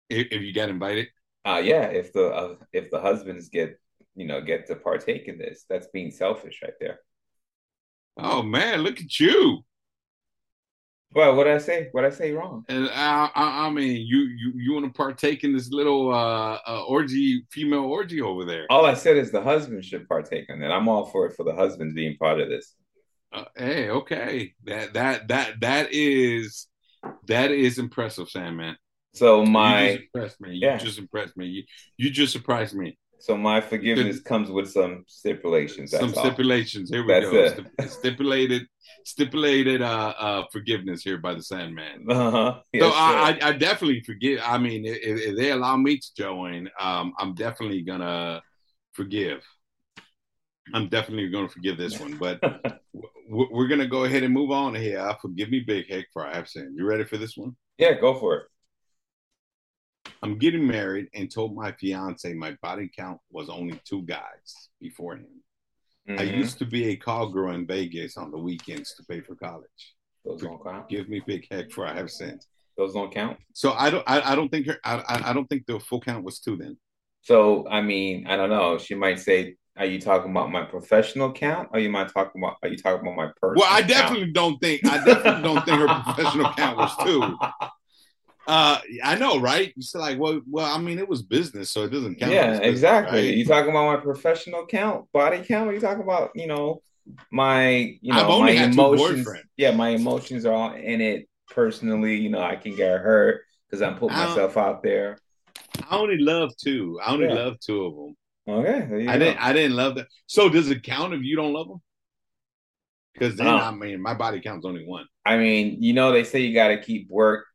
If, 0.09 0.29
if 0.31 0.43
you 0.43 0.53
get 0.53 0.69
invited. 0.69 1.09
Uh 1.45 1.63
yeah. 1.65 1.85
If 1.85 2.13
the 2.13 2.29
uh, 2.29 2.55
if 2.73 2.91
the 2.91 3.01
husbands 3.01 3.49
get 3.49 3.81
you 4.15 4.27
know 4.27 4.41
get 4.41 4.67
to 4.67 4.77
partake 4.77 5.29
in 5.29 5.39
this, 5.39 5.65
that's 5.69 5.87
being 5.89 6.11
selfish 6.11 6.61
right 6.63 6.75
there. 6.81 7.01
Oh 8.17 8.43
man, 8.43 8.81
look 8.81 9.01
at 9.01 9.21
you. 9.21 9.65
Well, 11.13 11.35
what 11.35 11.45
did 11.45 11.55
I 11.55 11.59
say? 11.59 11.89
What 11.93 12.03
did 12.03 12.13
I 12.13 12.15
say 12.15 12.33
wrong? 12.33 12.65
And 12.69 12.91
I, 12.91 13.31
I, 13.35 13.67
I 13.67 13.71
mean, 13.71 14.07
you 14.07 14.19
you 14.19 14.53
you 14.57 14.73
want 14.75 14.85
to 14.85 14.93
partake 14.93 15.45
in 15.45 15.53
this 15.53 15.71
little 15.71 16.13
uh, 16.13 16.59
uh, 16.67 16.85
orgy, 16.87 17.45
female 17.51 17.85
orgy 17.85 18.21
over 18.21 18.45
there? 18.45 18.67
All 18.69 18.85
I 18.85 18.95
said 18.95 19.17
is 19.17 19.31
the 19.31 19.41
husband 19.41 19.85
should 19.85 20.09
partake 20.09 20.47
in 20.49 20.63
it. 20.63 20.69
I'm 20.69 20.89
all 20.89 21.07
for 21.07 21.27
it 21.27 21.35
for 21.35 21.45
the 21.45 21.55
husbands 21.55 21.95
being 21.95 22.17
part 22.19 22.41
of 22.41 22.49
this. 22.49 22.75
Uh, 23.33 23.45
hey, 23.57 23.91
okay, 23.91 24.55
that 24.65 24.95
that 24.95 25.29
that 25.29 25.61
that 25.61 25.89
is 25.93 26.67
that 27.27 27.51
is 27.51 27.79
impressive, 27.79 28.29
Sandman. 28.29 28.77
So 29.15 29.45
my 29.45 29.91
you 29.91 29.99
just 29.99 30.03
impressed 30.05 30.41
me. 30.41 30.51
You 30.55 30.67
yeah. 30.67 30.77
just 30.77 30.99
impressed 30.99 31.37
me. 31.37 31.47
You, 31.47 31.63
you 31.97 32.11
just 32.11 32.33
surprised 32.33 32.75
me. 32.75 32.99
So 33.19 33.37
my 33.37 33.61
forgiveness 33.61 34.21
comes 34.21 34.51
with 34.51 34.71
some 34.71 35.05
stipulations. 35.09 35.91
some 35.91 36.15
stipulations. 36.15 36.91
Here 36.91 37.03
we 37.03 37.13
that's 37.13 37.31
go. 37.31 37.65
It. 37.79 37.91
Stipulated, 37.91 38.67
stipulated 39.05 39.83
uh, 39.83 40.15
uh, 40.19 40.45
forgiveness 40.53 41.03
here 41.03 41.19
by 41.19 41.35
the 41.35 41.43
Sandman. 41.43 42.07
Uh-huh. 42.17 42.61
Yes, 42.73 42.83
so 42.83 42.91
I, 42.91 43.39
I, 43.43 43.49
I, 43.49 43.53
definitely 43.53 44.03
forgive. 44.05 44.41
I 44.45 44.59
mean, 44.59 44.85
if, 44.85 44.99
if, 45.03 45.37
they 45.37 45.51
allow 45.51 45.77
me 45.77 45.99
to 45.99 46.07
join, 46.17 46.69
um, 46.79 47.15
I'm 47.19 47.35
definitely 47.35 47.83
gonna 47.83 48.43
forgive. 48.93 49.43
I'm 50.75 50.89
definitely 50.89 51.29
gonna 51.29 51.49
forgive 51.49 51.79
this 51.79 52.01
one, 52.01 52.17
but 52.17 52.41
we're 53.29 53.69
gonna 53.69 53.87
go 53.87 54.05
ahead 54.05 54.23
and 54.23 54.33
move 54.33 54.51
on 54.51 54.75
here. 54.75 55.01
I 55.01 55.17
Forgive 55.21 55.51
me, 55.51 55.61
Big 55.61 55.89
Hec, 55.89 56.07
for 56.13 56.27
I 56.27 56.35
have 56.35 56.49
sinned. 56.49 56.77
You 56.77 56.87
ready 56.87 57.05
for 57.05 57.17
this 57.17 57.37
one? 57.37 57.57
Yeah, 57.79 57.93
go 57.95 58.19
for 58.19 58.37
it. 58.37 58.43
I'm 60.23 60.39
getting 60.39 60.67
married 60.67 61.09
and 61.15 61.31
told 61.31 61.55
my 61.55 61.73
fiance 61.73 62.33
my 62.35 62.57
body 62.63 62.91
count 62.95 63.19
was 63.31 63.49
only 63.49 63.81
two 63.85 64.03
guys 64.03 64.71
before 64.81 65.17
him. 65.17 65.43
Mm-hmm. 66.09 66.21
I 66.21 66.25
used 66.25 66.59
to 66.59 66.65
be 66.65 66.91
a 66.91 66.97
call 66.97 67.29
girl 67.31 67.53
in 67.53 67.67
Vegas 67.67 68.17
on 68.17 68.31
the 68.31 68.39
weekends 68.39 68.95
to 68.95 69.05
pay 69.05 69.21
for 69.21 69.35
college. 69.35 69.95
Those 70.25 70.43
don't 70.43 70.63
count. 70.63 70.89
Give 70.89 71.09
me 71.09 71.21
Big 71.27 71.47
Hec 71.51 71.71
for 71.71 71.87
I 71.87 71.95
have 71.95 72.11
sinned. 72.11 72.45
Those 72.77 72.93
don't 72.93 73.13
count. 73.13 73.39
So 73.55 73.73
I 73.73 73.91
don't. 73.91 74.05
I, 74.07 74.33
I 74.33 74.35
don't 74.35 74.49
think 74.49 74.67
her. 74.67 74.79
I, 74.85 75.23
I 75.25 75.33
don't 75.33 75.47
think 75.47 75.67
the 75.67 75.81
full 75.81 76.01
count 76.01 76.25
was 76.25 76.41
two 76.41 76.57
then. 76.57 76.77
So 77.23 77.67
I 77.69 77.81
mean, 77.81 78.27
I 78.27 78.37
don't 78.37 78.51
know. 78.51 78.79
She 78.79 78.95
might 78.95 79.19
say, 79.19 79.57
"Are 79.77 79.87
you 79.87 80.01
talking 80.01 80.31
about 80.31 80.51
my 80.51 80.63
professional 80.63 81.33
count? 81.33 81.69
Or 81.73 81.77
are 81.77 81.81
you 81.81 81.91
might 81.91 82.13
talking 82.13 82.43
about? 82.43 82.57
Are 82.63 82.69
you 82.69 82.77
talking 82.77 83.01
about 83.01 83.17
my 83.17 83.31
personal?" 83.41 83.63
Well, 83.63 83.73
I 83.73 83.83
definitely 83.83 84.27
count? 84.27 84.35
don't 84.35 84.59
think. 84.61 84.87
I 84.87 85.05
definitely 85.05 85.43
don't 85.43 85.65
think 85.65 85.79
her 85.79 86.03
professional 86.03 86.53
count 86.53 86.77
was 86.79 86.97
two. 87.05 87.39
Uh, 88.47 88.79
I 89.03 89.17
know, 89.17 89.41
right? 89.41 89.73
You 89.75 89.83
said 89.83 89.99
like, 89.99 90.19
well, 90.21 90.41
well, 90.49 90.73
I 90.73 90.79
mean, 90.79 90.99
it 90.99 91.09
was 91.09 91.23
business, 91.23 91.71
so 91.71 91.83
it 91.83 91.91
doesn't 91.91 92.17
count. 92.17 92.31
Yeah, 92.31 92.59
exactly. 92.59 93.19
Right? 93.19 93.37
You 93.37 93.45
talking 93.45 93.71
about 93.71 93.97
my 93.97 94.01
professional 94.01 94.67
count, 94.67 95.11
body 95.13 95.43
count? 95.43 95.69
Or 95.69 95.73
you 95.73 95.81
talking 95.81 96.05
about, 96.05 96.31
you 96.35 96.47
know, 96.47 96.81
my, 97.33 97.99
you 98.01 98.13
know, 98.13 98.41
my 98.41 98.51
emotions? 98.51 99.29
Yeah, 99.57 99.73
my 99.73 99.91
emotions 99.91 100.47
are 100.47 100.53
all 100.53 100.75
in 100.75 101.01
it 101.01 101.29
personally. 101.51 102.17
You 102.17 102.31
know, 102.31 102.41
I 102.41 102.55
can 102.55 102.77
get 102.77 103.01
hurt 103.01 103.43
because 103.67 103.83
I'm 103.83 103.99
putting 103.99 104.17
myself 104.17 104.57
out 104.57 104.83
there. 104.83 105.19
I 105.91 105.97
only 105.97 106.19
love 106.19 106.53
two. 106.57 107.01
I 107.05 107.13
only 107.13 107.27
yeah. 107.27 107.35
love 107.35 107.59
two 107.59 107.85
of 107.85 107.95
them. 107.97 108.17
Okay, 108.49 109.07
I 109.09 109.19
go. 109.19 109.19
didn't. 109.19 109.39
I 109.39 109.53
didn't 109.53 109.77
love 109.77 109.97
that. 109.97 110.07
So 110.27 110.49
does 110.49 110.71
it 110.71 110.83
count 110.83 111.15
if 111.15 111.23
you 111.23 111.37
don't 111.37 111.53
love 111.53 111.69
them? 111.69 111.81
Because 113.13 113.37
then 113.37 113.47
I 113.47 113.71
mean, 113.71 114.01
my 114.01 114.15
body 114.15 114.41
count's 114.41 114.67
only 114.67 114.87
one. 114.87 115.07
I 115.25 115.39
mean, 115.39 115.83
you 115.83 115.95
know, 115.95 116.13
they 116.13 116.23
say 116.23 116.41
you 116.41 116.55
got 116.55 116.69
to 116.69 116.81
keep 116.81 117.09
work 117.09 117.47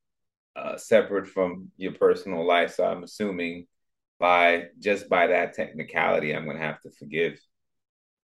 uh, 0.55 0.77
separate 0.77 1.27
from 1.27 1.71
your 1.77 1.93
personal 1.93 2.45
life. 2.45 2.73
So 2.75 2.85
I'm 2.85 3.03
assuming 3.03 3.67
by 4.19 4.65
just 4.79 5.07
by 5.07 5.27
that 5.27 5.53
technicality, 5.53 6.35
I'm 6.35 6.45
going 6.45 6.57
to 6.57 6.63
have 6.63 6.81
to 6.81 6.91
forgive. 6.91 7.39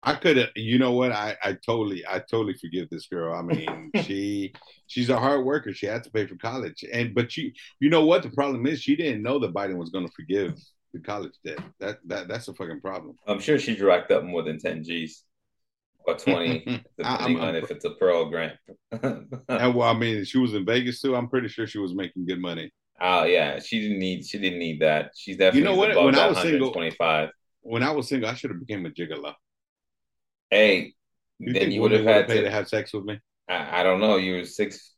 I 0.06 0.16
could 0.16 0.38
have, 0.38 0.50
you 0.56 0.80
know 0.80 0.92
what? 0.92 1.12
I, 1.12 1.36
I 1.42 1.54
totally, 1.66 2.04
I 2.06 2.20
totally 2.20 2.56
forgive 2.56 2.90
this 2.90 3.08
girl. 3.08 3.34
I 3.34 3.42
mean, 3.42 3.92
she, 4.04 4.54
she's 4.88 5.10
a 5.10 5.18
hard 5.20 5.46
worker. 5.46 5.74
She 5.74 5.86
had 5.86 6.04
to 6.04 6.12
pay 6.12 6.28
for 6.28 6.36
college, 6.36 6.84
and 6.92 7.16
but 7.16 7.36
you, 7.38 7.52
you 7.80 7.90
know 7.90 8.06
what? 8.06 8.22
The 8.22 8.32
problem 8.32 8.66
is 8.66 8.82
she 8.82 8.96
didn't 8.96 9.24
know 9.24 9.40
that 9.40 9.54
Biden 9.54 9.78
was 9.78 9.92
going 9.92 10.06
to 10.06 10.14
forgive 10.14 10.60
the 10.94 11.00
college 11.00 11.34
debt. 11.46 11.60
That, 11.80 12.00
that, 12.06 12.28
that's 12.28 12.48
a 12.48 12.54
fucking 12.54 12.82
problem. 12.82 13.18
I'm 13.28 13.40
sure 13.40 13.60
she 13.60 13.80
racked 13.82 14.12
up 14.12 14.24
more 14.24 14.44
than 14.44 14.60
ten 14.60 14.84
G's 14.84 15.24
or 16.06 16.16
20, 16.16 16.84
depending 16.98 17.40
on 17.40 17.56
if 17.56 17.72
it's 17.72 17.86
a 17.86 17.92
Pell 17.92 18.26
grant. 18.26 18.54
and 18.92 19.76
well, 19.76 19.84
I 19.84 19.94
mean, 19.94 20.24
she 20.26 20.38
was 20.38 20.54
in 20.54 20.66
Vegas 20.66 21.02
too. 21.02 21.16
I'm 21.16 21.30
pretty 21.30 21.48
sure 21.48 21.68
she 21.68 21.80
was 21.80 21.96
making 21.96 22.26
good 22.26 22.42
money. 22.42 22.72
Oh 23.02 23.24
yeah, 23.24 23.60
she 23.60 23.82
didn't 23.82 24.00
need 24.00 24.26
she 24.26 24.38
didn't 24.38 24.60
need 24.60 24.82
that. 24.82 25.12
She's 25.16 25.38
definitely 25.38 25.60
you 25.60 25.66
know 25.66 25.76
what? 25.76 25.96
When 25.96 26.16
I 26.16 26.28
was 26.28 26.40
single, 26.40 26.72
25. 26.72 27.30
When 27.62 27.84
I 27.84 27.92
was 27.92 28.08
single, 28.08 28.30
I 28.30 28.34
should 28.34 28.52
have 28.52 28.60
became 28.60 28.86
a 28.86 28.90
gigolo. 28.90 29.34
Hey, 30.50 30.94
you 31.40 31.54
then 31.54 31.72
you 31.72 31.82
would 31.82 31.92
have 31.92 32.06
had 32.06 32.28
to, 32.28 32.42
to, 32.44 32.52
have 32.52 32.68
sex 32.68 32.94
with 32.94 33.06
me. 33.06 33.20
I, 33.50 33.80
I, 33.80 33.84
don't 33.84 34.00
know. 34.00 34.18
You 34.18 34.38
were 34.38 34.46
six. 34.46 34.94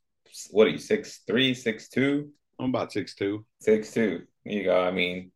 What 0.51 0.67
are 0.67 0.71
you? 0.71 0.77
Six 0.77 1.21
three, 1.25 1.53
six 1.53 1.87
two. 1.87 2.29
I'm 2.59 2.69
about 2.69 2.91
six 2.91 3.15
two. 3.15 3.45
Six 3.61 3.91
two. 3.91 4.23
You 4.43 4.65
go. 4.65 4.83
I 4.83 4.91
mean, 4.91 5.31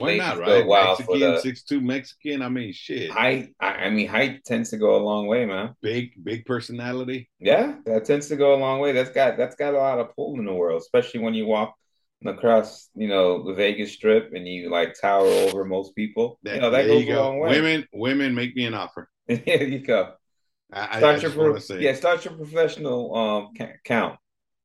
why 0.00 0.16
not, 0.16 0.38
right? 0.38 0.66
Mexican, 0.66 1.38
six 1.38 1.62
two 1.62 1.80
Mexican. 1.80 2.42
I 2.42 2.48
mean, 2.48 2.72
shit. 2.72 3.10
Height. 3.10 3.54
I 3.60 3.90
mean, 3.90 4.08
height 4.08 4.44
tends 4.44 4.70
to 4.70 4.76
go 4.76 4.96
a 4.96 5.02
long 5.02 5.26
way, 5.26 5.44
man. 5.46 5.74
Big, 5.82 6.12
big 6.22 6.46
personality. 6.46 7.28
Yeah, 7.38 7.76
that 7.84 8.04
tends 8.04 8.28
to 8.28 8.36
go 8.36 8.54
a 8.54 8.60
long 8.60 8.80
way. 8.80 8.92
That's 8.92 9.10
got 9.10 9.36
that's 9.36 9.56
got 9.56 9.74
a 9.74 9.78
lot 9.78 9.98
of 9.98 10.14
pull 10.16 10.38
in 10.38 10.44
the 10.46 10.54
world, 10.54 10.80
especially 10.80 11.20
when 11.20 11.34
you 11.34 11.46
walk 11.46 11.74
across, 12.26 12.88
you 12.94 13.08
know, 13.08 13.44
the 13.44 13.54
Vegas 13.54 13.92
Strip 13.92 14.32
and 14.34 14.46
you 14.46 14.70
like 14.70 14.94
tower 15.00 15.26
over 15.26 15.64
most 15.64 15.94
people. 15.94 16.38
That, 16.42 16.56
you 16.56 16.60
know, 16.60 16.70
that 16.70 16.86
goes 16.86 17.04
a 17.04 17.10
long 17.10 17.38
way. 17.38 17.50
Women, 17.50 17.86
women, 17.92 18.34
make 18.34 18.54
me 18.56 18.64
an 18.64 18.74
offer. 18.74 19.08
there 19.26 19.64
you 19.64 19.80
go. 19.80 20.14
I, 20.72 20.98
start 20.98 21.18
I, 21.18 21.20
your 21.20 21.30
pro- 21.32 21.78
yeah, 21.78 21.94
start 21.94 22.24
your 22.24 22.34
professional 22.34 23.14
um 23.16 23.48
count 23.84 24.18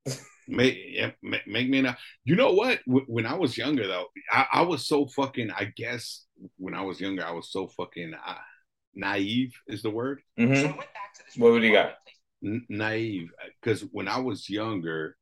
make 0.47 0.77
yeah, 0.87 1.11
make 1.21 1.69
me 1.69 1.81
now. 1.81 1.95
You 2.23 2.35
know 2.35 2.53
what? 2.53 2.79
When 2.85 3.25
I 3.25 3.35
was 3.35 3.57
younger, 3.57 3.87
though, 3.87 4.07
I, 4.31 4.45
I, 4.53 4.61
was 4.61 4.85
so 4.85 5.07
fucking. 5.07 5.51
I 5.51 5.71
guess 5.75 6.25
when 6.57 6.73
I 6.73 6.81
was 6.81 6.99
younger, 6.99 7.25
I 7.25 7.31
was 7.31 7.51
so 7.51 7.67
fucking 7.67 8.13
uh, 8.13 8.35
naive. 8.93 9.53
Is 9.67 9.81
the 9.81 9.89
word? 9.89 10.21
Mm-hmm. 10.39 10.79
So 11.29 11.41
what 11.41 11.51
would 11.51 11.63
you 11.63 11.71
got? 11.71 11.95
N- 12.43 12.65
naive, 12.69 13.29
because 13.61 13.81
when 13.91 14.07
I 14.07 14.19
was 14.19 14.49
younger, 14.49 15.17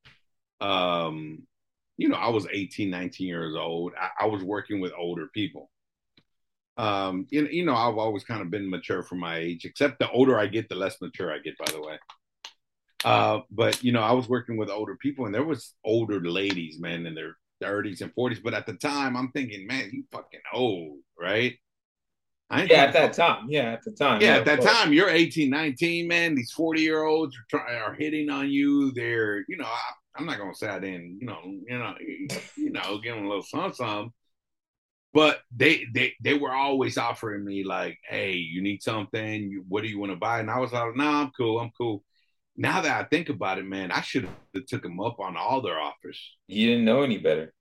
um, 0.62 1.44
you 1.98 2.10
know, 2.10 2.18
I 2.18 2.30
was 2.30 2.48
18, 2.52 2.90
19 2.90 3.28
years 3.28 3.56
old. 3.56 3.94
I, 4.00 4.26
I 4.26 4.28
was 4.28 4.44
working 4.44 4.80
with 4.82 4.92
older 4.98 5.28
people. 5.34 5.70
Um, 6.76 7.28
you, 7.30 7.46
you 7.48 7.66
know, 7.66 7.76
I've 7.76 7.98
always 7.98 8.24
kind 8.24 8.42
of 8.42 8.50
been 8.50 8.70
mature 8.70 9.04
for 9.04 9.16
my 9.16 9.38
age, 9.38 9.66
except 9.66 10.00
the 10.00 10.10
older 10.10 10.40
I 10.40 10.48
get, 10.48 10.70
the 10.70 10.76
less 10.76 11.00
mature 11.02 11.32
I 11.32 11.40
get, 11.40 11.58
by 11.58 11.72
the 11.72 11.82
way. 11.82 12.00
Uh, 13.04 13.42
but 13.52 13.84
you 13.84 13.92
know, 13.92 14.02
I 14.02 14.14
was 14.14 14.30
working 14.30 14.58
with 14.58 14.70
older 14.70 14.96
people, 14.96 15.26
and 15.26 15.34
there 15.34 15.44
was 15.44 15.74
older 15.84 16.22
ladies, 16.22 16.80
man, 16.80 17.06
in 17.06 17.16
their 17.16 17.36
30s 17.62 18.02
and 18.02 18.14
40s. 18.16 18.42
But 18.44 18.54
at 18.54 18.66
the 18.66 18.74
time, 18.74 19.16
I'm 19.16 19.32
thinking, 19.32 19.68
man, 19.68 19.90
you 19.92 20.04
fucking 20.12 20.42
old, 20.54 21.00
right? 21.20 21.58
yeah, 22.52 22.84
at 22.84 22.94
that 22.94 23.14
time. 23.14 23.48
Yeah, 23.50 23.74
at 23.74 23.84
the 23.84 23.92
time. 23.92 24.22
Yeah, 24.22 24.28
yeah 24.28 24.40
at 24.40 24.46
that 24.46 24.60
course. 24.60 24.72
time, 24.72 24.94
you're 24.94 25.10
18, 25.10 25.50
19, 25.50 26.08
man. 26.08 26.36
These 26.36 26.52
40 26.52 26.82
year 26.82 27.04
olds 27.04 27.36
are 27.36 27.46
trying 27.50 27.82
are 27.82 27.94
hitting 27.94 28.30
on 28.30 28.50
you. 28.50 28.92
They're, 28.94 29.44
you 29.48 29.58
know, 29.58 29.66
I, 29.66 30.20
am 30.20 30.26
not 30.26 30.38
gonna 30.38 30.54
say 30.54 30.68
I 30.68 30.80
didn't, 30.80 31.18
you 31.20 31.26
know, 31.26 31.40
you 31.44 31.80
know, 31.80 31.96
you 32.56 32.72
know, 32.72 33.00
give 33.00 33.16
them 33.16 33.26
a 33.26 33.28
little 33.28 33.44
something, 33.44 33.74
something. 33.74 34.14
But 35.14 35.42
they 35.56 35.86
they 35.94 36.14
they 36.22 36.34
were 36.36 36.54
always 36.54 36.98
offering 36.98 37.44
me 37.46 37.64
like, 37.64 37.98
hey, 38.08 38.34
you 38.34 38.62
need 38.62 38.82
something? 38.82 39.64
what 39.68 39.84
do 39.84 39.90
you 39.90 40.00
want 40.00 40.12
to 40.12 40.18
buy? 40.18 40.40
And 40.40 40.50
I 40.50 40.60
was 40.60 40.72
like, 40.72 40.96
no, 40.96 41.04
nah, 41.04 41.22
I'm 41.22 41.32
cool, 41.36 41.60
I'm 41.60 41.72
cool 41.78 42.04
now 42.56 42.82
that 42.82 43.00
I 43.00 43.08
think 43.08 43.30
about 43.30 43.58
it, 43.58 43.66
man, 43.66 43.92
I 43.92 44.02
should 44.02 44.24
have 44.26 44.66
took 44.68 44.84
them 44.84 45.00
up 45.00 45.20
on 45.20 45.36
all 45.36 45.62
their 45.62 45.80
offers. 45.80 46.20
You 46.48 46.68
didn't 46.68 46.86
know 46.86 47.02
any 47.02 47.18
better. 47.18 47.54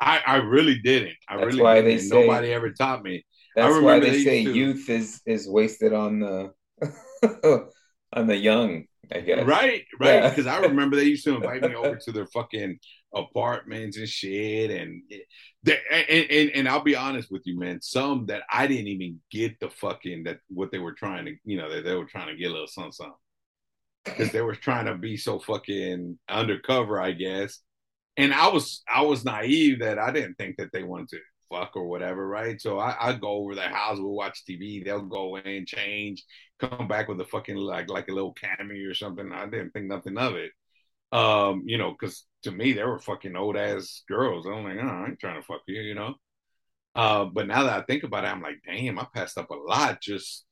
I, 0.00 0.20
I 0.26 0.36
really 0.36 0.80
didn't. 0.80 1.16
I 1.28 1.36
that's 1.36 1.46
really 1.46 1.62
why 1.62 1.74
didn't. 1.76 1.90
They 1.90 1.98
say, 1.98 2.20
Nobody 2.20 2.52
ever 2.52 2.70
taught 2.70 3.02
me. 3.02 3.24
That's 3.54 3.80
why 3.80 4.00
they, 4.00 4.10
they 4.10 4.24
say 4.24 4.40
youth 4.40 4.90
is 4.90 5.20
is 5.26 5.48
wasted 5.48 5.92
on 5.92 6.18
the 6.20 6.52
I'm 8.12 8.26
the 8.26 8.36
young, 8.36 8.84
I 9.12 9.20
guess. 9.20 9.46
Right, 9.46 9.84
right. 10.00 10.28
Because 10.28 10.46
yeah. 10.46 10.56
I 10.56 10.60
remember 10.60 10.96
they 10.96 11.04
used 11.04 11.24
to 11.24 11.36
invite 11.36 11.62
me 11.62 11.74
over 11.74 11.96
to 12.04 12.12
their 12.12 12.26
fucking 12.26 12.78
apartments 13.14 13.96
and 13.96 14.08
shit, 14.08 14.70
and, 14.70 15.02
they, 15.62 15.78
and 15.90 16.30
and 16.30 16.50
and 16.50 16.68
I'll 16.68 16.82
be 16.82 16.96
honest 16.96 17.30
with 17.30 17.42
you, 17.44 17.58
man. 17.58 17.80
Some 17.80 18.26
that 18.26 18.42
I 18.50 18.66
didn't 18.66 18.88
even 18.88 19.20
get 19.30 19.58
the 19.60 19.70
fucking 19.70 20.24
that 20.24 20.38
what 20.48 20.72
they 20.72 20.78
were 20.78 20.94
trying 20.94 21.26
to, 21.26 21.34
you 21.44 21.56
know, 21.56 21.72
that 21.72 21.84
they 21.84 21.94
were 21.94 22.06
trying 22.06 22.28
to 22.28 22.36
get 22.36 22.50
a 22.50 22.52
little 22.52 22.66
something, 22.66 22.92
something. 22.92 23.14
Because 24.04 24.32
they 24.32 24.42
were 24.42 24.54
trying 24.54 24.86
to 24.86 24.96
be 24.96 25.16
so 25.16 25.38
fucking 25.38 26.18
undercover, 26.28 27.00
I 27.00 27.12
guess. 27.12 27.60
And 28.16 28.32
I 28.34 28.48
was 28.48 28.82
I 28.92 29.02
was 29.02 29.24
naive 29.24 29.80
that 29.80 29.98
I 29.98 30.12
didn't 30.12 30.36
think 30.36 30.56
that 30.58 30.70
they 30.72 30.82
wanted 30.82 31.10
to 31.10 31.18
fuck 31.50 31.72
or 31.76 31.86
whatever, 31.88 32.26
right? 32.26 32.60
So 32.60 32.78
I, 32.78 32.96
I 33.00 33.12
go 33.14 33.28
over 33.28 33.54
their 33.54 33.68
house, 33.68 33.98
we'll 33.98 34.12
watch 34.12 34.44
TV, 34.48 34.84
they'll 34.84 35.02
go 35.02 35.36
in, 35.36 35.66
change, 35.66 36.24
come 36.60 36.88
back 36.88 37.08
with 37.08 37.20
a 37.20 37.24
fucking 37.24 37.56
like 37.56 37.88
like 37.90 38.08
a 38.08 38.12
little 38.12 38.34
cameo 38.34 38.90
or 38.90 38.94
something. 38.94 39.32
I 39.32 39.46
didn't 39.46 39.70
think 39.72 39.86
nothing 39.86 40.18
of 40.18 40.34
it. 40.36 40.52
Um, 41.12 41.62
you 41.66 41.78
know, 41.78 41.92
because 41.92 42.24
to 42.42 42.50
me 42.52 42.72
they 42.72 42.84
were 42.84 42.98
fucking 42.98 43.36
old 43.36 43.56
ass 43.56 44.02
girls. 44.08 44.46
I'm 44.46 44.64
like, 44.64 44.78
oh, 44.82 44.86
I 44.88 45.06
ain't 45.08 45.20
trying 45.20 45.40
to 45.40 45.46
fuck 45.46 45.62
you, 45.66 45.80
you 45.80 45.94
know. 45.94 46.14
Uh, 46.94 47.24
but 47.26 47.46
now 47.46 47.64
that 47.64 47.82
I 47.82 47.84
think 47.84 48.04
about 48.04 48.24
it, 48.24 48.28
I'm 48.28 48.42
like, 48.42 48.60
damn, 48.64 48.98
I 48.98 49.06
passed 49.14 49.38
up 49.38 49.50
a 49.50 49.54
lot 49.54 50.00
just 50.00 50.44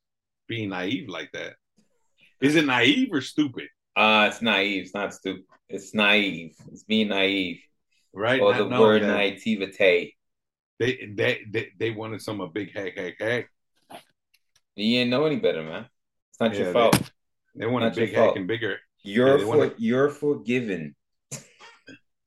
being 0.49 0.71
naive 0.71 1.09
like 1.09 1.31
that. 1.33 1.55
Is 2.43 2.57
it 2.57 2.67
naive 2.67 3.09
or 3.13 3.21
stupid? 3.21 3.69
Uh, 3.95 4.29
it's 4.31 4.43
naive. 4.43 4.85
It's 4.85 4.95
not 4.95 5.15
stupid. 5.15 5.45
It's 5.69 5.95
naive. 5.95 6.55
It's 6.73 6.83
being 6.83 7.09
naive. 7.09 7.61
Right. 8.13 8.41
Or 8.41 8.53
the 8.55 8.67
word 8.67 9.03
naivete. 9.03 10.15
They, 10.79 11.13
they 11.15 11.41
they 11.49 11.69
they 11.79 11.91
wanted 11.91 12.21
some 12.21 12.41
a 12.41 12.49
Big 12.49 12.73
Hec 12.73 12.99
heck 12.99 13.15
heck. 13.21 13.51
You 14.75 14.99
didn't 14.99 15.11
know 15.11 15.25
any 15.27 15.37
better, 15.37 15.63
man. 15.63 15.87
It's 16.31 16.41
not 16.41 16.55
yeah, 16.55 16.65
your 16.65 16.73
fault. 16.73 17.01
They, 17.55 17.61
they 17.61 17.67
want 17.67 17.85
a 17.85 17.91
Big 17.91 18.13
Hec 18.13 18.35
and 18.35 18.49
bigger. 18.49 18.79
You're 19.05 19.39
yeah, 19.39 19.45
for, 19.45 19.57
wanna... 19.59 19.75
you're 19.79 20.09
forgiven. 20.11 20.97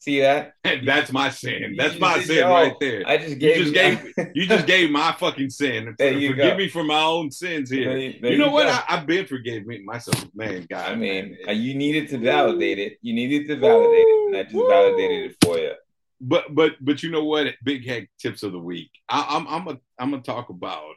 See 0.05 0.19
that? 0.19 0.53
That's 0.85 1.11
my 1.11 1.31
sin. 1.31 1.73
That's 1.75 1.99
my 1.99 2.21
sin 2.21 2.35
yo, 2.37 2.49
right 2.49 2.73
there. 2.79 3.01
I 3.07 3.17
just 3.17 3.39
gave 3.39 3.57
you 3.57 3.63
just 3.63 3.73
gave 3.73 4.31
you 4.35 4.45
just 4.45 4.67
gave 4.67 4.91
my 4.91 5.15
fucking 5.19 5.49
sin. 5.49 5.95
There 5.97 6.13
you 6.13 6.29
Forgive 6.29 6.51
go. 6.51 6.57
me 6.57 6.69
for 6.69 6.83
my 6.83 7.01
own 7.01 7.31
sins 7.31 7.71
here. 7.71 7.89
There, 7.89 8.13
there 8.21 8.31
you 8.33 8.37
know 8.37 8.45
you 8.45 8.51
what? 8.51 8.67
I, 8.67 8.83
have 8.85 9.07
been 9.07 9.25
forgiven 9.25 9.83
myself, 9.83 10.23
man. 10.35 10.67
God, 10.69 10.91
I 10.91 10.95
mean, 10.95 11.31
man. 11.31 11.37
Uh, 11.47 11.51
you 11.53 11.73
needed 11.73 12.07
to 12.09 12.19
validate 12.19 12.77
it. 12.77 12.99
You 13.01 13.15
needed 13.15 13.47
to 13.47 13.55
validate 13.55 14.05
it, 14.07 14.27
and 14.27 14.37
I 14.37 14.43
just 14.43 14.53
Woo. 14.53 14.67
validated 14.69 15.31
it 15.31 15.37
for 15.43 15.57
you 15.57 15.73
but 16.21 16.53
but 16.53 16.73
but 16.81 17.01
you 17.01 17.09
know 17.09 17.23
what? 17.23 17.47
Big 17.63 17.85
Hec 17.87 18.09
tips 18.19 18.43
of 18.43 18.51
the 18.51 18.59
week. 18.59 18.91
I, 19.09 19.35
am 19.35 19.47
I'm 19.47 19.67
a, 19.67 19.79
I'm 19.99 20.11
gonna 20.11 20.21
talk 20.21 20.49
about 20.49 20.93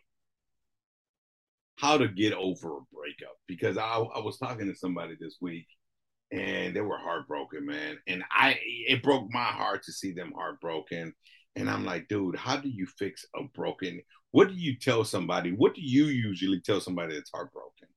how 1.76 1.96
to 1.96 2.08
get 2.08 2.34
over 2.34 2.76
a 2.76 2.80
breakup 2.92 3.36
because 3.46 3.78
I 3.78 3.84
I 3.84 4.20
was 4.20 4.36
talking 4.38 4.66
to 4.66 4.74
somebody 4.74 5.16
this 5.18 5.38
week 5.40 5.66
and 6.30 6.74
they 6.74 6.80
were 6.80 6.98
heartbroken, 6.98 7.66
man. 7.66 7.98
And 8.06 8.24
I 8.30 8.58
it 8.62 9.02
broke 9.02 9.32
my 9.32 9.44
heart 9.44 9.82
to 9.84 9.92
see 9.92 10.12
them 10.12 10.32
heartbroken. 10.34 11.14
And 11.56 11.68
I'm 11.68 11.84
like, 11.84 12.08
dude, 12.08 12.36
how 12.36 12.56
do 12.56 12.68
you 12.68 12.86
fix 12.86 13.24
a 13.34 13.42
broken? 13.54 14.00
What 14.30 14.48
do 14.48 14.54
you 14.54 14.76
tell 14.78 15.04
somebody? 15.04 15.52
What 15.52 15.74
do 15.74 15.82
you 15.82 16.04
usually 16.04 16.60
tell 16.60 16.80
somebody 16.80 17.14
that's 17.14 17.30
heartbroken? 17.32 17.88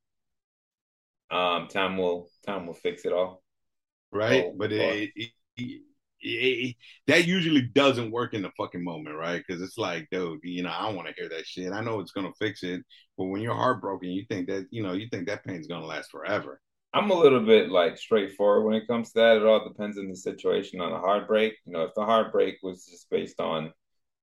Um, 1.29 1.67
time 1.67 1.97
will 1.97 2.29
time 2.45 2.67
will 2.67 2.73
fix 2.73 3.05
it 3.05 3.13
all. 3.13 3.43
Right, 4.11 4.45
oh, 4.47 4.55
but 4.57 4.73
it, 4.73 5.11
it, 5.15 5.29
it 5.55 5.81
it, 6.23 6.75
that 7.07 7.25
usually 7.25 7.61
doesn't 7.61 8.11
work 8.11 8.33
in 8.33 8.41
the 8.41 8.51
fucking 8.57 8.83
moment, 8.83 9.15
right? 9.15 9.43
Because 9.45 9.61
it's 9.61 9.77
like, 9.77 10.07
dude, 10.11 10.39
you 10.43 10.63
know, 10.63 10.69
I 10.69 10.91
want 10.91 11.07
to 11.07 11.13
hear 11.17 11.29
that 11.29 11.47
shit. 11.47 11.71
I 11.71 11.81
know 11.81 11.99
it's 11.99 12.11
gonna 12.11 12.31
fix 12.37 12.63
it, 12.63 12.83
but 13.17 13.25
when 13.25 13.41
you're 13.41 13.55
heartbroken, 13.55 14.09
you 14.09 14.25
think 14.29 14.47
that, 14.47 14.67
you 14.71 14.83
know, 14.83 14.93
you 14.93 15.07
think 15.09 15.27
that 15.27 15.43
pain's 15.43 15.67
gonna 15.67 15.85
last 15.85 16.11
forever. 16.11 16.61
I'm 16.93 17.09
a 17.09 17.17
little 17.17 17.45
bit 17.45 17.69
like 17.69 17.97
straightforward 17.97 18.65
when 18.65 18.73
it 18.73 18.87
comes 18.87 19.13
to 19.13 19.19
that. 19.19 19.37
It 19.37 19.45
all 19.45 19.67
depends 19.67 19.97
on 19.97 20.09
the 20.09 20.15
situation 20.15 20.81
on 20.81 20.91
the 20.91 20.99
heartbreak. 20.99 21.55
You 21.65 21.73
know, 21.73 21.83
if 21.83 21.93
the 21.95 22.05
heartbreak 22.05 22.57
was 22.61 22.85
just 22.85 23.09
based 23.09 23.39
on 23.39 23.71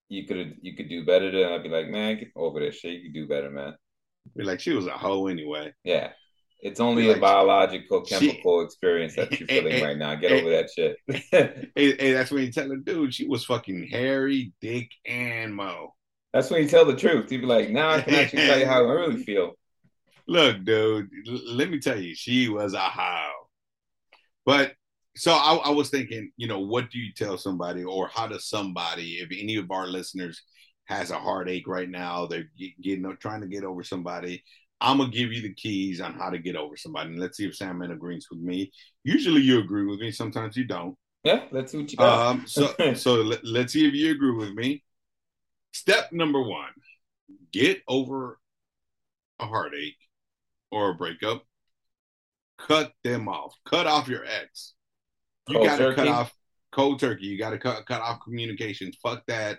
you 0.08 0.26
could 0.26 0.56
you 0.60 0.76
could 0.76 0.88
do 0.88 1.04
better, 1.04 1.30
then 1.30 1.52
I'd 1.52 1.62
be 1.62 1.68
like, 1.68 1.88
man, 1.88 2.18
get 2.18 2.28
over 2.36 2.60
this 2.60 2.76
shit. 2.76 3.00
You 3.00 3.04
could 3.04 3.14
do 3.14 3.28
better, 3.28 3.50
man. 3.50 3.74
Be 4.36 4.44
like, 4.44 4.60
she 4.60 4.72
was 4.72 4.86
a 4.86 4.90
hoe 4.90 5.26
anyway. 5.28 5.72
Yeah. 5.84 6.10
It's 6.60 6.80
only 6.80 7.06
like, 7.06 7.18
a 7.18 7.20
biological, 7.20 8.02
chemical 8.02 8.60
she, 8.60 8.64
experience 8.64 9.14
that 9.14 9.38
you're 9.38 9.46
feeling 9.48 9.74
and, 9.74 9.82
right 9.82 9.96
now. 9.96 10.14
Get 10.16 10.32
and, 10.32 10.40
over 10.40 10.50
that 10.50 10.70
shit. 10.70 10.96
and, 11.76 12.00
and, 12.00 12.16
that's 12.16 12.30
when 12.30 12.42
you 12.42 12.52
tell 12.52 12.68
the 12.68 12.76
dude 12.76 13.14
she 13.14 13.28
was 13.28 13.44
fucking 13.44 13.88
hairy, 13.88 14.52
dick, 14.60 14.90
and 15.06 15.54
mo. 15.54 15.94
That's 16.32 16.50
when 16.50 16.62
you 16.62 16.68
tell 16.68 16.84
the 16.84 16.96
truth. 16.96 17.30
You 17.30 17.38
be 17.40 17.46
like, 17.46 17.70
now 17.70 17.90
I 17.90 18.00
can 18.00 18.14
actually 18.14 18.46
tell 18.46 18.58
you 18.58 18.66
how 18.66 18.84
I 18.84 18.92
really 18.92 19.22
feel. 19.22 19.52
Look, 20.28 20.62
dude, 20.64 21.10
let 21.46 21.70
me 21.70 21.80
tell 21.80 21.98
you, 21.98 22.14
she 22.14 22.50
was 22.50 22.74
a 22.74 22.78
how. 22.78 23.30
But 24.44 24.74
so 25.16 25.32
I, 25.32 25.54
I 25.56 25.70
was 25.70 25.88
thinking, 25.88 26.30
you 26.36 26.46
know, 26.46 26.60
what 26.60 26.90
do 26.90 26.98
you 26.98 27.12
tell 27.12 27.38
somebody, 27.38 27.82
or 27.82 28.08
how 28.08 28.28
does 28.28 28.46
somebody, 28.46 29.14
if 29.14 29.30
any 29.32 29.56
of 29.56 29.70
our 29.70 29.86
listeners 29.86 30.42
has 30.84 31.10
a 31.10 31.18
heartache 31.18 31.66
right 31.66 31.88
now, 31.88 32.26
they're 32.26 32.50
getting 32.82 33.10
trying 33.20 33.40
to 33.40 33.46
get 33.46 33.64
over 33.64 33.82
somebody, 33.82 34.44
I'm 34.80 34.98
gonna 34.98 35.10
give 35.10 35.32
you 35.32 35.42
the 35.42 35.54
keys 35.54 36.00
on 36.00 36.14
how 36.14 36.30
to 36.30 36.38
get 36.38 36.56
over 36.56 36.76
somebody. 36.76 37.10
And 37.10 37.18
let's 37.18 37.36
see 37.36 37.46
if 37.46 37.56
Sandman 37.56 37.90
agrees 37.90 38.28
with 38.30 38.40
me. 38.40 38.70
Usually 39.04 39.40
you 39.40 39.58
agree 39.58 39.86
with 39.86 39.98
me, 39.98 40.12
sometimes 40.12 40.56
you 40.56 40.64
don't. 40.64 40.96
Yeah, 41.24 41.44
let's 41.50 41.72
see 41.72 41.78
what 41.78 41.90
you 41.90 41.98
got. 41.98 42.28
Um, 42.28 42.46
so 42.46 42.74
so 42.94 43.14
let, 43.14 43.44
let's 43.44 43.72
see 43.72 43.88
if 43.88 43.94
you 43.94 44.12
agree 44.12 44.36
with 44.36 44.52
me. 44.52 44.84
Step 45.72 46.12
number 46.12 46.40
one: 46.40 46.70
get 47.50 47.82
over 47.88 48.38
a 49.40 49.46
heartache 49.46 49.96
or 50.70 50.90
a 50.90 50.94
breakup. 50.94 51.42
Cut 52.58 52.92
them 53.04 53.28
off. 53.28 53.54
Cut 53.64 53.86
off 53.86 54.08
your 54.08 54.24
ex. 54.24 54.74
You 55.48 55.62
got 55.62 55.78
to 55.78 55.94
cut 55.94 56.08
off 56.08 56.32
cold 56.72 57.00
turkey. 57.00 57.26
You 57.26 57.38
got 57.38 57.50
to 57.50 57.58
cut 57.58 57.86
cut 57.86 58.02
off 58.02 58.20
communications. 58.24 58.96
Fuck 59.02 59.22
that 59.28 59.58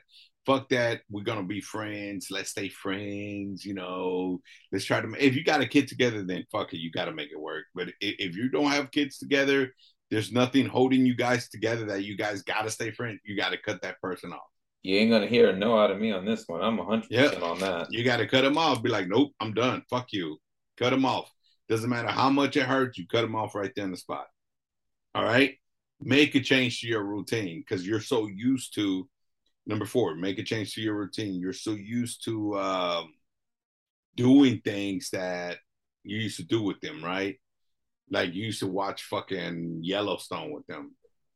fuck 0.49 0.69
that. 0.69 1.01
We're 1.09 1.23
gonna 1.23 1.43
be 1.43 1.61
friends. 1.61 2.27
Let's 2.31 2.49
stay 2.49 2.69
friends. 2.69 3.63
You 3.63 3.75
know, 3.75 4.41
let's 4.71 4.85
try 4.85 5.01
to. 5.01 5.13
If 5.17 5.35
you 5.35 5.43
got 5.43 5.61
a 5.61 5.67
kid 5.67 5.87
together, 5.87 6.23
then 6.23 6.45
fuck 6.51 6.73
it. 6.73 6.79
You 6.79 6.91
got 6.91 7.05
to 7.05 7.13
make 7.13 7.31
it 7.31 7.39
work. 7.39 7.65
But 7.75 7.89
if 8.01 8.35
you 8.35 8.49
don't 8.49 8.71
have 8.71 8.91
kids 8.91 9.17
together, 9.17 9.73
there's 10.09 10.31
nothing 10.31 10.65
holding 10.65 11.05
you 11.05 11.15
guys 11.15 11.49
together 11.49 11.85
that 11.85 12.03
you 12.03 12.17
guys 12.17 12.41
got 12.41 12.63
to 12.63 12.71
stay 12.71 12.91
friends. 12.91 13.19
You 13.23 13.37
got 13.37 13.49
to 13.49 13.57
cut 13.57 13.81
that 13.83 14.01
person 14.01 14.33
off. 14.33 14.39
You 14.81 14.97
ain't 14.97 15.11
gonna 15.11 15.27
hear 15.27 15.49
a 15.49 15.55
no 15.55 15.77
out 15.77 15.91
of 15.91 15.99
me 15.99 16.11
on 16.11 16.25
this 16.25 16.45
one. 16.47 16.61
I'm 16.61 16.77
100 16.77 17.09
percent 17.09 17.43
on 17.43 17.59
that. 17.59 17.87
You 17.91 18.03
got 18.03 18.17
to 18.17 18.27
cut 18.27 18.41
them 18.41 18.57
off. 18.57 18.81
Be 18.81 18.89
like, 18.89 19.07
nope, 19.07 19.31
I'm 19.39 19.53
done. 19.53 19.83
Fuck 19.89 20.07
you. 20.11 20.37
Cut 20.79 20.91
them 20.91 21.05
off. 21.05 21.31
Doesn't 21.67 21.89
matter 21.89 22.07
how 22.07 22.29
much 22.31 22.57
it 22.57 22.63
hurts. 22.63 22.97
You 22.97 23.05
cut 23.05 23.21
them 23.21 23.35
off 23.35 23.53
right 23.53 23.71
there 23.75 23.85
in 23.85 23.91
the 23.91 23.97
spot. 23.97 24.27
All 25.13 25.23
right. 25.23 25.55
Make 26.01 26.33
a 26.33 26.39
change 26.39 26.81
to 26.81 26.87
your 26.87 27.03
routine 27.03 27.59
because 27.59 27.85
you're 27.85 27.99
so 27.99 28.27
used 28.27 28.73
to 28.75 29.07
Number 29.69 29.85
four, 29.85 30.15
make 30.15 30.39
a 30.39 30.43
change 30.43 30.73
to 30.73 30.81
your 30.81 30.95
routine. 30.95 31.39
You're 31.39 31.53
so 31.53 31.73
used 31.73 32.25
to 32.25 32.57
um, 32.57 33.13
doing 34.15 34.61
things 34.65 35.11
that 35.11 35.57
you 36.03 36.17
used 36.17 36.37
to 36.37 36.43
do 36.43 36.63
with 36.63 36.79
them, 36.79 37.03
right? 37.03 37.37
Like 38.09 38.33
you 38.33 38.45
used 38.45 38.61
to 38.61 38.67
watch 38.67 39.03
fucking 39.03 39.81
Yellowstone 39.83 40.51
with 40.51 40.65
them, 40.65 40.95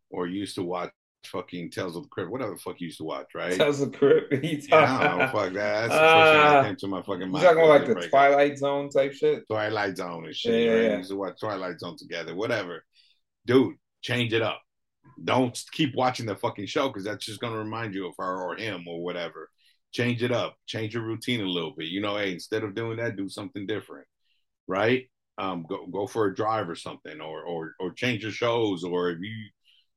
or 0.10 0.26
you 0.26 0.39
used 0.39 0.56
to 0.56 0.64
watch 0.64 0.89
fucking 1.28 1.71
Tales 1.71 1.95
of 1.95 2.03
the 2.03 2.09
Crypt, 2.09 2.32
whatever 2.32 2.51
the 2.53 2.59
fuck 2.59 2.80
you 2.80 2.88
used 2.88 2.97
to 2.97 3.03
watch, 3.03 3.28
right? 3.36 3.53
Tales 3.53 3.82
of 3.82 3.91
the 3.91 3.97
Crypt. 3.97 4.34
yeah, 4.43 4.76
I 4.76 5.03
don't 5.07 5.19
know, 5.19 5.28
fuck 5.28 5.53
that. 5.53 5.88
That's 5.88 5.93
the 5.93 5.99
first 5.99 6.32
thing 6.32 6.41
that 6.41 6.65
came 6.65 6.76
to 6.76 6.88
my 6.88 7.01
fucking 7.01 7.32
mind. 7.32 7.43
You 7.43 7.49
talking 7.49 7.63
about 7.63 7.88
like 7.88 8.01
the 8.03 8.07
Twilight 8.09 8.57
Zone 8.57 8.89
type 8.89 9.13
shit? 9.13 9.47
Twilight 9.47 9.97
Zone 9.97 10.26
and 10.26 10.36
shit. 10.36 10.65
Yeah, 10.65 10.74
right? 10.74 10.84
yeah. 10.84 10.97
used 10.97 11.09
to 11.09 11.15
watch 11.15 11.39
Twilight 11.39 11.80
Zone 11.80 11.97
together, 11.97 12.36
whatever. 12.36 12.84
Dude, 13.45 13.76
change 14.01 14.34
it 14.34 14.41
up 14.41 14.61
don't 15.24 15.61
keep 15.71 15.95
watching 15.95 16.26
the 16.26 16.36
fucking 16.36 16.65
show 16.65 16.88
because 16.88 17.03
that's 17.03 17.26
just 17.26 17.39
going 17.39 17.53
to 17.53 17.59
remind 17.59 17.93
you 17.93 18.07
of 18.07 18.13
her 18.17 18.41
or 18.41 18.55
him 18.55 18.88
or 18.88 19.03
whatever. 19.03 19.49
Change 19.91 20.24
it 20.24 20.32
up, 20.32 20.55
change 20.65 20.93
your 20.93 21.03
routine 21.03 21.41
a 21.41 21.45
little 21.45 21.74
bit. 21.78 21.88
You 21.88 22.01
know, 22.01 22.17
hey, 22.17 22.32
instead 22.32 22.63
of 22.63 22.74
doing 22.74 22.97
that, 22.97 23.15
do 23.15 23.30
something 23.30 23.67
different, 23.67 24.07
right? 24.67 25.07
Um, 25.38 25.65
go 25.67 25.86
go 25.88 26.07
for 26.07 26.28
a 26.28 26.36
drive 26.36 26.67
or 26.67 26.76
something, 26.76 27.21
or 27.21 27.43
or 27.43 27.76
or 27.80 27.91
change 27.91 28.24
your 28.24 28.32
shows, 28.32 28.84
or 28.84 29.11
if 29.11 29.19
you, 29.19 29.34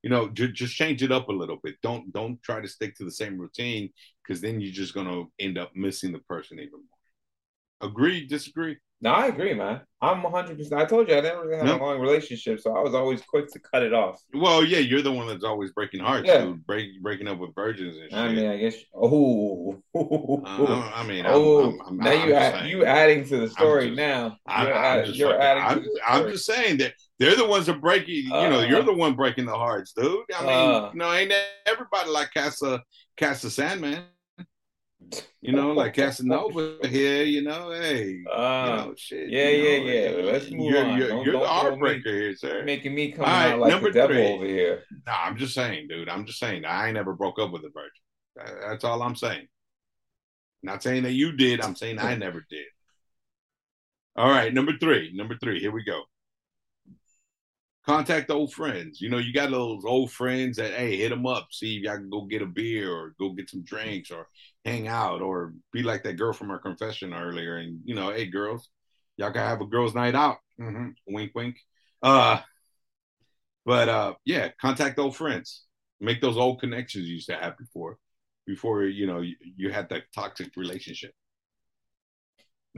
you 0.06 0.10
know, 0.10 0.28
j- 0.28 0.52
just 0.52 0.76
change 0.76 1.02
it 1.02 1.10
up 1.10 1.28
a 1.28 1.32
little 1.32 1.56
bit. 1.64 1.74
Don't 1.82 2.12
don't 2.12 2.40
try 2.40 2.60
to 2.60 2.68
stick 2.68 2.94
to 2.94 3.04
the 3.04 3.10
same 3.10 3.36
routine 3.36 3.90
because 4.22 4.40
then 4.40 4.60
you're 4.60 4.72
just 4.72 4.94
gonna 4.94 5.24
end 5.40 5.58
up 5.58 5.72
missing 5.74 6.12
the 6.12 6.20
person 6.20 6.60
even 6.60 6.74
more. 6.74 7.90
Agree? 7.90 8.24
Disagree? 8.24 8.76
No, 9.00 9.10
I 9.10 9.26
agree, 9.26 9.52
man. 9.52 9.80
I'm 10.00 10.22
100. 10.22 10.58
percent 10.58 10.80
I 10.80 10.84
told 10.84 11.08
you 11.08 11.16
I 11.16 11.22
didn't 11.22 11.44
really 11.44 11.56
had 11.56 11.66
a 11.66 11.84
long 11.84 11.98
relationship, 12.00 12.60
so 12.60 12.76
I 12.76 12.82
was 12.82 12.94
always 12.94 13.20
quick 13.20 13.50
to 13.52 13.58
cut 13.58 13.82
it 13.82 13.92
off. 13.92 14.22
Well, 14.32 14.62
yeah, 14.62 14.78
you're 14.78 15.02
the 15.02 15.10
one 15.10 15.26
that's 15.26 15.42
always 15.42 15.72
breaking 15.72 16.00
hearts, 16.00 16.28
yeah. 16.28 16.44
dude. 16.44 16.64
Break, 16.64 17.02
breaking 17.02 17.26
up 17.26 17.38
with 17.38 17.52
virgins 17.56 17.96
and 17.96 18.08
shit. 18.08 18.16
I 18.16 18.32
mean, 18.32 18.48
I 18.48 18.58
guess. 18.58 18.76
Oh, 18.94 19.82
uh, 19.92 20.90
I 20.94 21.04
mean, 21.04 21.24
oh, 21.26 21.70
I'm, 21.70 21.80
I'm, 21.84 21.96
now 21.96 22.10
I'm 22.12 22.28
you 22.28 22.34
add, 22.34 22.68
you 22.68 22.84
adding 22.84 23.24
to 23.24 23.38
the 23.38 23.50
story 23.50 23.88
just, 23.88 23.96
now. 23.96 24.36
You're, 24.48 24.72
add, 24.72 25.06
just 25.06 25.18
you're 25.18 25.40
adding. 25.40 25.90
I'm, 26.06 26.22
I'm, 26.22 26.30
just 26.30 26.46
saying 26.46 26.78
that 26.78 26.94
they're 27.18 27.36
the 27.36 27.46
ones 27.46 27.66
that 27.66 27.80
break 27.80 28.08
you. 28.08 28.32
Uh, 28.32 28.42
you 28.42 28.50
know, 28.50 28.60
you're 28.60 28.78
uh-huh. 28.78 28.92
the 28.92 28.96
one 28.96 29.14
breaking 29.14 29.46
the 29.46 29.54
hearts, 29.54 29.92
dude. 29.92 30.24
I 30.36 30.40
mean, 30.42 30.50
uh, 30.50 30.90
you 30.92 30.98
know, 30.98 31.12
ain't 31.12 31.32
everybody 31.64 32.10
like 32.10 32.32
Casa 32.34 32.82
Casa 33.16 33.50
Sandman? 33.50 34.04
You 35.40 35.52
know, 35.52 35.72
like 35.72 35.94
Casanova 35.96 36.76
here. 36.86 37.22
You 37.22 37.42
know, 37.42 37.70
hey, 37.70 38.22
uh, 38.30 38.66
you 38.82 38.86
know, 38.88 38.94
shit. 38.96 39.30
Yeah, 39.30 39.48
you 39.48 39.62
know, 39.62 39.86
yeah, 39.86 40.10
yeah. 40.10 40.32
Let's 40.32 40.50
move 40.50 40.70
you're, 40.70 40.84
on. 40.84 40.98
You're, 40.98 41.08
don't, 41.08 41.24
you're 41.24 41.40
the 41.40 41.46
heartbreaker 41.46 42.04
here, 42.04 42.36
sir. 42.36 42.64
Making 42.64 42.94
me 42.94 43.12
come 43.12 43.24
right, 43.24 43.52
out 43.52 43.60
like 43.60 43.70
number 43.70 43.90
the 43.90 44.00
devil 44.00 44.16
three. 44.16 44.26
over 44.26 44.46
here. 44.46 44.82
Nah, 45.06 45.22
I'm 45.24 45.36
just 45.36 45.54
saying, 45.54 45.88
dude. 45.88 46.08
I'm 46.08 46.26
just 46.26 46.38
saying. 46.38 46.64
I 46.64 46.86
ain't 46.86 46.94
never 46.94 47.14
broke 47.14 47.38
up 47.38 47.50
with 47.52 47.62
a 47.62 47.70
virgin. 47.70 48.60
That's 48.68 48.84
all 48.84 49.02
I'm 49.02 49.16
saying. 49.16 49.46
Not 50.62 50.82
saying 50.82 51.04
that 51.04 51.12
you 51.12 51.32
did. 51.32 51.60
I'm 51.62 51.76
saying 51.76 51.98
I 51.98 52.14
never 52.16 52.44
did. 52.50 52.66
All 54.16 54.28
right, 54.28 54.52
number 54.52 54.72
three. 54.80 55.12
Number 55.14 55.36
three. 55.42 55.60
Here 55.60 55.70
we 55.72 55.84
go. 55.84 56.02
Contact 57.86 58.30
old 58.30 58.52
friends. 58.52 59.00
You 59.00 59.08
know, 59.08 59.18
you 59.18 59.32
got 59.32 59.50
those 59.52 59.84
old 59.84 60.10
friends 60.10 60.56
that 60.56 60.72
hey, 60.72 60.96
hit 60.96 61.10
them 61.10 61.24
up, 61.24 61.48
see 61.52 61.76
if 61.76 61.84
y'all 61.84 61.96
can 61.96 62.10
go 62.10 62.22
get 62.22 62.42
a 62.42 62.46
beer 62.46 62.92
or 62.92 63.14
go 63.18 63.30
get 63.30 63.48
some 63.48 63.62
drinks 63.62 64.10
or 64.10 64.26
hang 64.64 64.88
out 64.88 65.22
or 65.22 65.54
be 65.72 65.84
like 65.84 66.02
that 66.02 66.16
girl 66.16 66.32
from 66.32 66.50
our 66.50 66.58
confession 66.58 67.14
earlier. 67.14 67.58
And 67.58 67.80
you 67.84 67.94
know, 67.94 68.10
hey, 68.10 68.26
girls, 68.26 68.68
y'all 69.16 69.30
can 69.30 69.42
have 69.42 69.60
a 69.60 69.66
girls' 69.66 69.94
night 69.94 70.16
out. 70.16 70.38
Mm-hmm. 70.60 71.14
Wink, 71.14 71.30
wink. 71.34 71.58
Uh, 72.02 72.40
but 73.64 73.88
uh, 73.88 74.14
yeah, 74.24 74.48
contact 74.60 74.98
old 74.98 75.16
friends. 75.16 75.64
Make 76.00 76.20
those 76.20 76.36
old 76.36 76.60
connections 76.60 77.06
you 77.06 77.14
used 77.14 77.28
to 77.28 77.36
have 77.36 77.56
before, 77.56 77.98
before 78.46 78.84
you 78.84 79.06
know 79.06 79.20
you, 79.20 79.36
you 79.56 79.70
had 79.70 79.88
that 79.90 80.02
toxic 80.12 80.56
relationship. 80.56 81.12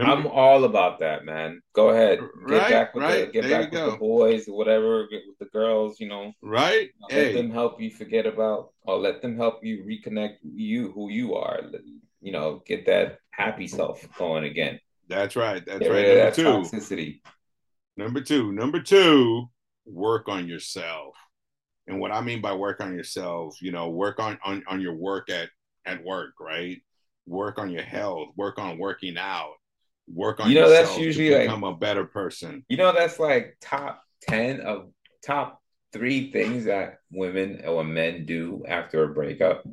I'm 0.01 0.26
all 0.26 0.64
about 0.64 1.01
that, 1.01 1.24
man. 1.24 1.61
Go 1.74 1.90
ahead, 1.90 2.20
get 2.46 2.55
Right, 2.61 2.70
back 2.70 2.94
with 2.94 3.03
right. 3.05 3.26
the 3.26 3.32
get 3.32 3.42
There 3.44 3.62
back 3.62 3.70
with 3.72 3.80
go. 3.80 3.90
the 3.92 3.96
boys, 3.96 4.46
whatever. 4.46 5.07
Get 5.09 5.22
with 5.26 5.38
the 5.38 5.46
girls, 5.46 5.99
you 6.01 6.09
know. 6.09 6.32
right? 6.42 6.90
Let 7.03 7.12
Hey, 7.12 7.32
them 7.34 7.51
help 7.51 7.80
you 7.80 7.90
forget 7.90 8.26
about, 8.26 8.70
or 8.82 8.99
let 8.99 9.22
them 9.22 9.36
help 9.36 9.64
you 9.64 9.82
reconnect 9.84 10.36
you 10.42 10.92
who 10.92 11.11
you 11.11 11.34
are. 11.34 11.61
You 12.20 12.32
know, 12.32 12.62
get 12.66 12.86
that 12.86 13.18
happy 13.30 13.66
self 13.66 14.07
going 14.16 14.44
again. 14.44 14.78
that's 15.09 15.36
right. 15.36 15.64
That's 15.66 15.80
Get 15.80 15.90
right. 15.90 16.03
Number 16.07 16.14
that 16.16 16.34
two. 16.34 16.42
toxicity. 16.44 17.20
Number 17.96 18.20
two. 18.20 18.53
Number 18.53 18.80
two. 18.82 19.46
Work 19.86 20.28
on 20.28 20.46
yourself. 20.46 21.14
And 21.86 21.99
what 21.99 22.12
I 22.12 22.20
mean 22.20 22.42
by 22.42 22.53
work 22.53 22.80
on 22.80 22.94
yourself, 22.94 23.57
you 23.62 23.72
know, 23.72 23.88
work 23.88 24.20
on 24.20 24.38
on, 24.44 24.62
on 24.68 24.80
your 24.80 24.94
work 24.94 25.30
at 25.30 25.49
at 25.86 26.05
work, 26.05 26.34
right? 26.38 26.76
Work 27.26 27.59
on 27.59 27.70
your 27.70 27.82
health. 27.82 28.28
Work 28.36 28.59
on 28.59 28.78
working 28.78 29.16
out. 29.16 29.55
Work 30.13 30.41
on 30.41 30.49
You 30.49 30.55
know, 30.55 30.71
that's 30.71 30.99
usually 30.99 31.29
to 31.31 31.37
like- 31.37 31.47
become 31.47 31.65
a 31.65 31.77
better 31.77 32.05
person. 32.05 32.65
You 32.69 32.77
know, 32.77 32.93
that's 32.93 33.19
like 33.19 33.57
top 33.61 34.03
ten 34.23 34.61
of 34.61 34.91
top 35.25 35.61
three 35.93 36.33
things 36.33 36.65
that 36.65 36.99
women 37.11 37.63
or 37.67 37.85
men 37.85 38.27
do 38.27 38.65
after 38.67 39.05
a 39.05 39.09
breakup 39.15 39.65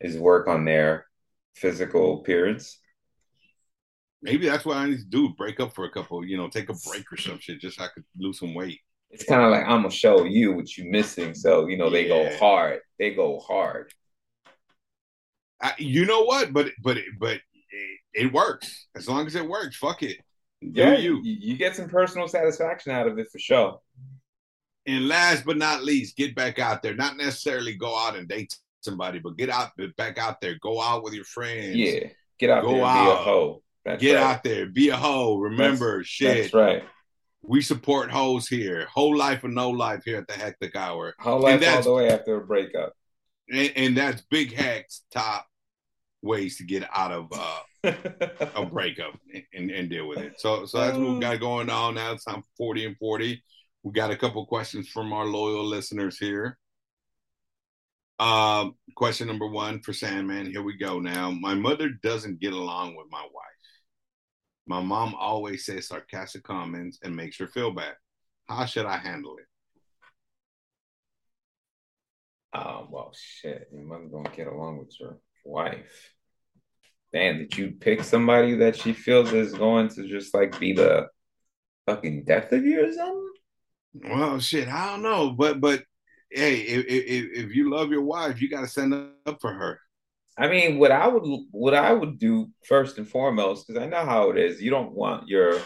is 0.00 0.16
work 0.16 0.48
on 0.48 0.64
their 0.64 1.06
physical 1.54 2.20
appearance. 2.20 2.78
Maybe 4.22 4.48
that's 4.48 4.64
what 4.64 4.76
I 4.76 4.86
need 4.86 4.98
to 4.98 5.04
do. 5.04 5.30
Break 5.30 5.60
up 5.60 5.74
for 5.74 5.84
a 5.84 5.90
couple, 5.90 6.24
you 6.24 6.36
know, 6.36 6.48
take 6.48 6.68
a 6.68 6.74
break 6.88 7.10
or 7.10 7.16
some 7.16 7.38
shit, 7.38 7.60
just 7.60 7.78
so 7.78 7.84
I 7.84 7.88
could 7.88 8.04
lose 8.18 8.38
some 8.38 8.54
weight. 8.54 8.80
It's 9.10 9.24
kind 9.24 9.42
of 9.42 9.50
like 9.50 9.64
I'm 9.64 9.82
gonna 9.82 9.90
show 9.90 10.24
you 10.24 10.52
what 10.52 10.76
you're 10.76 10.90
missing. 10.90 11.34
So 11.34 11.66
you 11.66 11.76
know 11.76 11.90
they 11.90 12.06
go 12.06 12.36
hard. 12.36 12.80
They 12.98 13.14
go 13.14 13.40
hard. 13.40 13.92
I, 15.60 15.74
you 15.78 16.06
know 16.06 16.22
what? 16.22 16.52
But 16.52 16.68
but 16.82 16.98
but 17.18 17.40
it, 18.14 18.32
works 18.32 18.86
as 18.96 19.08
long 19.08 19.26
as 19.26 19.34
it 19.34 19.46
works. 19.48 19.76
Fuck 19.76 20.02
it. 20.02 20.18
Do 20.62 20.70
Yeah, 20.74 20.96
you. 20.96 21.20
you 21.22 21.56
get 21.56 21.76
some 21.76 21.88
personal 21.88 22.28
satisfaction 22.28 22.92
out 22.92 23.06
of 23.08 23.18
it 23.18 23.28
for 23.30 23.38
sure. 23.38 23.80
And 24.86 25.08
last 25.08 25.44
but 25.44 25.56
not 25.56 25.84
least, 25.84 26.16
get 26.16 26.34
back 26.34 26.58
out 26.58 26.82
there. 26.82 26.94
Not 26.94 27.16
necessarily 27.16 27.74
go 27.74 27.96
out 27.96 28.16
and 28.16 28.26
date 28.28 28.56
somebody, 28.80 29.18
but 29.18 29.36
get 29.36 29.50
out 29.50 29.70
back 29.96 30.18
out 30.18 30.40
there. 30.40 30.56
Go 30.60 30.80
out 30.80 31.02
with 31.04 31.14
your 31.14 31.24
friends. 31.24 31.76
Yeah, 31.76 32.08
get 32.38 32.50
out 32.50 32.62
Go 32.62 32.72
there 32.72 32.84
and 32.84 33.04
be 33.04 33.10
a 33.10 33.12
out. 33.14 33.18
hoe. 33.24 33.62
That's 33.84 34.02
Get 34.02 34.14
right. 34.16 34.22
out 34.24 34.42
there. 34.44 34.66
Be 34.66 34.88
a 34.90 34.96
hoe. 34.96 35.38
Remember, 35.38 36.02
shit. 36.04 36.42
That's 36.42 36.54
right. 36.54 36.82
We 37.42 37.62
support 37.62 38.10
hoes 38.10 38.46
here. 38.48 38.86
Whole 38.92 39.16
life 39.16 39.42
or 39.44 39.48
no 39.48 39.70
life 39.70 40.02
here 40.04 40.18
at 40.18 40.26
the 40.28 40.34
Hectic 40.34 40.76
Hour. 40.76 41.14
Whole 41.18 41.40
life 41.40 41.54
all 41.54 41.58
that's- 41.60 41.84
the 41.86 41.94
way 41.94 42.10
after 42.10 42.36
a 42.36 42.46
breakup. 42.46 42.92
And, 43.50 43.72
and 43.76 43.96
that's 43.96 44.20
Big 44.30 44.52
Hec's 44.52 45.02
top 45.10 45.46
ways 46.22 46.58
to 46.58 46.64
get 46.64 46.86
out 46.94 47.10
of 47.12 47.28
uh, 47.32 47.58
a 47.84 48.66
breakup 48.66 49.18
and, 49.54 49.70
and 49.70 49.88
deal 49.88 50.06
with 50.06 50.18
it. 50.18 50.40
So 50.40 50.66
so 50.66 50.78
that's 50.78 50.98
what 50.98 51.14
we 51.14 51.20
got 51.20 51.40
going 51.40 51.70
on 51.70 51.94
now. 51.94 52.12
It's 52.12 52.24
time 52.24 52.42
for 52.42 52.48
40 52.56 52.86
and 52.86 52.96
40. 52.98 53.42
We 53.82 53.92
got 53.92 54.10
a 54.10 54.16
couple 54.16 54.44
questions 54.46 54.88
from 54.88 55.12
our 55.12 55.24
loyal 55.24 55.64
listeners 55.64 56.18
here. 56.18 56.58
Um, 58.18 58.74
question 58.96 59.26
number 59.26 59.46
one 59.46 59.80
for 59.80 59.94
Sandman. 59.94 60.50
Here 60.50 60.62
we 60.62 60.76
go 60.76 61.00
now. 61.00 61.30
My 61.30 61.54
mother 61.54 61.88
doesn't 62.02 62.40
get 62.40 62.52
along 62.52 62.96
with 62.96 63.06
my 63.10 63.22
wife. 63.22 63.46
My 64.66 64.80
mom 64.80 65.14
always 65.14 65.64
says 65.64 65.88
sarcastic 65.88 66.42
comments 66.42 66.98
and 67.02 67.16
makes 67.16 67.38
her 67.38 67.48
feel 67.48 67.70
bad. 67.70 67.94
How 68.46 68.66
should 68.66 68.84
I 68.84 68.98
handle 68.98 69.36
it? 69.38 69.46
Oh 72.52 72.88
well, 72.90 73.14
shit. 73.14 73.68
Your 73.72 73.84
mother 73.84 74.08
don't 74.10 74.36
get 74.36 74.48
along 74.48 74.78
with 74.78 74.94
your 75.00 75.18
wife. 75.44 76.14
Damn, 77.12 77.38
did 77.38 77.56
you 77.56 77.72
pick 77.72 78.04
somebody 78.04 78.54
that 78.56 78.76
she 78.76 78.92
feels 78.92 79.32
is 79.32 79.52
going 79.52 79.88
to 79.88 80.06
just 80.06 80.32
like 80.32 80.58
be 80.60 80.72
the 80.72 81.08
fucking 81.86 82.24
death 82.24 82.52
of 82.52 82.64
you 82.64 82.88
or 82.88 82.92
something? 82.92 83.32
Well, 83.94 84.38
shit, 84.38 84.68
I 84.68 84.90
don't 84.90 85.02
know, 85.02 85.30
but 85.30 85.60
but 85.60 85.82
hey, 86.30 86.60
if 86.60 86.86
if, 86.86 87.46
if 87.46 87.54
you 87.54 87.70
love 87.70 87.90
your 87.90 88.02
wife, 88.02 88.40
you 88.40 88.48
got 88.48 88.60
to 88.60 88.68
stand 88.68 88.94
up 88.94 89.40
for 89.40 89.52
her. 89.52 89.80
I 90.38 90.48
mean, 90.48 90.78
what 90.78 90.92
I 90.92 91.08
would 91.08 91.24
what 91.50 91.74
I 91.74 91.92
would 91.92 92.18
do 92.18 92.50
first 92.66 92.98
and 92.98 93.08
foremost, 93.08 93.66
because 93.66 93.82
I 93.82 93.86
know 93.86 94.04
how 94.04 94.30
it 94.30 94.38
is. 94.38 94.62
You 94.62 94.70
don't 94.70 94.92
want 94.92 95.28
your 95.28 95.60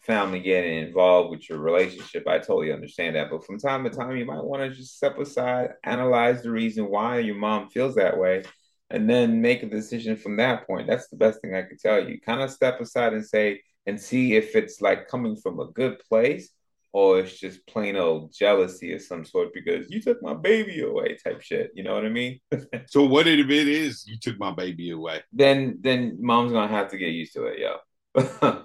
family 0.00 0.40
getting 0.40 0.78
involved 0.78 1.30
with 1.30 1.48
your 1.48 1.58
relationship. 1.58 2.26
I 2.26 2.38
totally 2.38 2.72
understand 2.72 3.14
that. 3.14 3.30
But 3.30 3.44
from 3.46 3.58
time 3.58 3.84
to 3.84 3.90
time, 3.90 4.16
you 4.16 4.24
might 4.24 4.42
want 4.42 4.62
to 4.62 4.76
just 4.76 4.96
step 4.96 5.18
aside, 5.18 5.70
analyze 5.84 6.42
the 6.42 6.50
reason 6.50 6.90
why 6.90 7.18
your 7.18 7.36
mom 7.36 7.68
feels 7.68 7.94
that 7.94 8.18
way, 8.18 8.42
and 8.90 9.08
then 9.08 9.42
make 9.42 9.62
a 9.62 9.66
decision 9.66 10.16
from 10.16 10.36
that 10.36 10.66
point. 10.66 10.86
That's 10.86 11.08
the 11.08 11.16
best 11.16 11.40
thing 11.40 11.54
I 11.54 11.62
could 11.62 11.78
tell 11.78 12.08
you. 12.08 12.20
Kind 12.20 12.40
of 12.40 12.50
step 12.50 12.80
aside 12.80 13.12
and 13.12 13.26
say, 13.26 13.62
and 13.86 14.00
see 14.00 14.34
if 14.34 14.56
it's 14.56 14.80
like 14.80 15.08
coming 15.08 15.36
from 15.36 15.60
a 15.60 15.70
good 15.72 15.98
place 16.08 16.50
or 16.92 17.20
it's 17.20 17.38
just 17.38 17.66
plain 17.66 17.96
old 17.96 18.32
jealousy 18.32 18.92
of 18.94 19.02
some 19.02 19.24
sort 19.24 19.52
because 19.52 19.90
you 19.90 20.00
took 20.00 20.22
my 20.22 20.34
baby 20.34 20.80
away 20.80 21.16
type 21.22 21.40
shit. 21.40 21.70
You 21.74 21.82
know 21.84 21.94
what 21.94 22.04
I 22.04 22.08
mean? 22.08 22.40
So 22.86 23.04
what 23.04 23.26
if 23.26 23.50
it 23.50 23.68
is 23.68 24.06
you 24.06 24.18
took 24.18 24.38
my 24.38 24.52
baby 24.52 24.90
away? 24.90 25.22
then 25.32 25.78
then 25.80 26.16
mom's 26.20 26.52
gonna 26.52 26.68
have 26.68 26.90
to 26.90 26.98
get 26.98 27.08
used 27.10 27.34
to 27.34 27.44
it, 27.44 27.58
yo. 27.58 28.64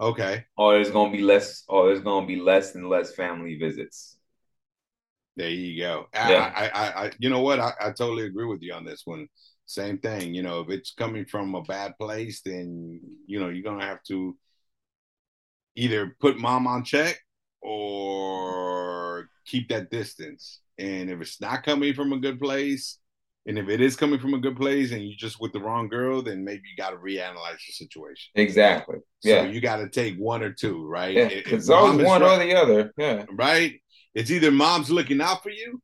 Okay, 0.00 0.44
or 0.56 0.74
there's 0.74 0.90
gonna 0.90 1.10
be 1.10 1.22
less, 1.22 1.64
or 1.68 1.88
there's 1.88 2.00
gonna 2.00 2.26
be 2.26 2.36
less 2.36 2.74
and 2.76 2.88
less 2.88 3.14
family 3.14 3.56
visits. 3.58 4.17
There 5.38 5.48
you 5.50 5.80
go. 5.80 6.06
I, 6.14 6.32
Yeah. 6.32 6.52
I, 6.54 6.68
I, 6.68 7.04
I, 7.06 7.10
you 7.18 7.30
know 7.30 7.40
what? 7.40 7.58
I, 7.60 7.72
I 7.80 7.86
totally 7.92 8.26
agree 8.26 8.44
with 8.46 8.60
you 8.62 8.74
on 8.74 8.84
this 8.84 9.02
one. 9.06 9.28
Same 9.66 9.98
thing. 9.98 10.34
You 10.34 10.42
know, 10.42 10.60
if 10.60 10.68
it's 10.70 10.92
coming 10.92 11.24
from 11.24 11.54
a 11.54 11.62
bad 11.62 11.96
place, 11.98 12.40
then 12.42 13.00
you 13.26 13.38
know 13.40 13.48
you're 13.48 13.62
gonna 13.62 13.84
have 13.86 14.02
to 14.04 14.36
either 15.76 16.16
put 16.20 16.38
mom 16.38 16.66
on 16.66 16.84
check 16.84 17.18
or 17.62 19.28
keep 19.46 19.68
that 19.68 19.90
distance. 19.90 20.60
And 20.78 21.10
if 21.10 21.20
it's 21.20 21.40
not 21.40 21.64
coming 21.64 21.94
from 21.94 22.12
a 22.12 22.18
good 22.18 22.38
place, 22.40 22.98
and 23.46 23.58
if 23.58 23.68
it 23.68 23.80
is 23.80 23.96
coming 23.96 24.18
from 24.18 24.34
a 24.34 24.38
good 24.38 24.56
place, 24.56 24.92
and 24.92 25.02
you're 25.02 25.16
just 25.16 25.40
with 25.40 25.52
the 25.52 25.60
wrong 25.60 25.88
girl, 25.88 26.22
then 26.22 26.44
maybe 26.44 26.62
you 26.68 26.76
got 26.76 26.90
to 26.90 26.96
reanalyze 26.96 27.58
your 27.66 27.72
situation. 27.72 28.30
Exactly. 28.34 28.98
So 29.20 29.28
Yeah. 29.28 29.44
you 29.46 29.60
got 29.60 29.76
to 29.78 29.88
take 29.88 30.16
one 30.16 30.42
or 30.42 30.52
two, 30.52 30.86
right? 30.86 31.14
Yeah. 31.14 31.22
If- 31.28 31.46
if 31.46 31.52
It's 31.52 31.68
always 31.70 32.04
one 32.06 32.20
right- 32.22 32.40
or 32.40 32.44
the 32.44 32.54
other. 32.54 32.92
Yeah. 32.98 33.24
right? 33.32 33.80
It's 34.18 34.32
either 34.32 34.50
mom's 34.50 34.90
looking 34.90 35.20
out 35.20 35.44
for 35.44 35.50
you 35.50 35.80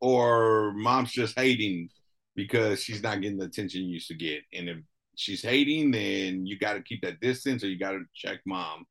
or 0.00 0.72
mom's 0.72 1.12
just 1.12 1.38
hating 1.38 1.90
because 2.34 2.82
she's 2.82 3.02
not 3.02 3.20
getting 3.20 3.36
the 3.38 3.44
attention 3.44 3.82
you 3.82 3.90
used 3.94 4.08
to 4.08 4.14
get. 4.14 4.40
And 4.54 4.68
if 4.70 4.78
she's 5.16 5.42
hating, 5.42 5.90
then 5.90 6.46
you 6.46 6.58
got 6.58 6.74
to 6.74 6.82
keep 6.82 7.02
that 7.02 7.20
distance 7.20 7.62
or 7.62 7.68
you 7.68 7.78
got 7.78 7.92
to 7.92 8.04
check 8.14 8.40
mom. 8.46 8.86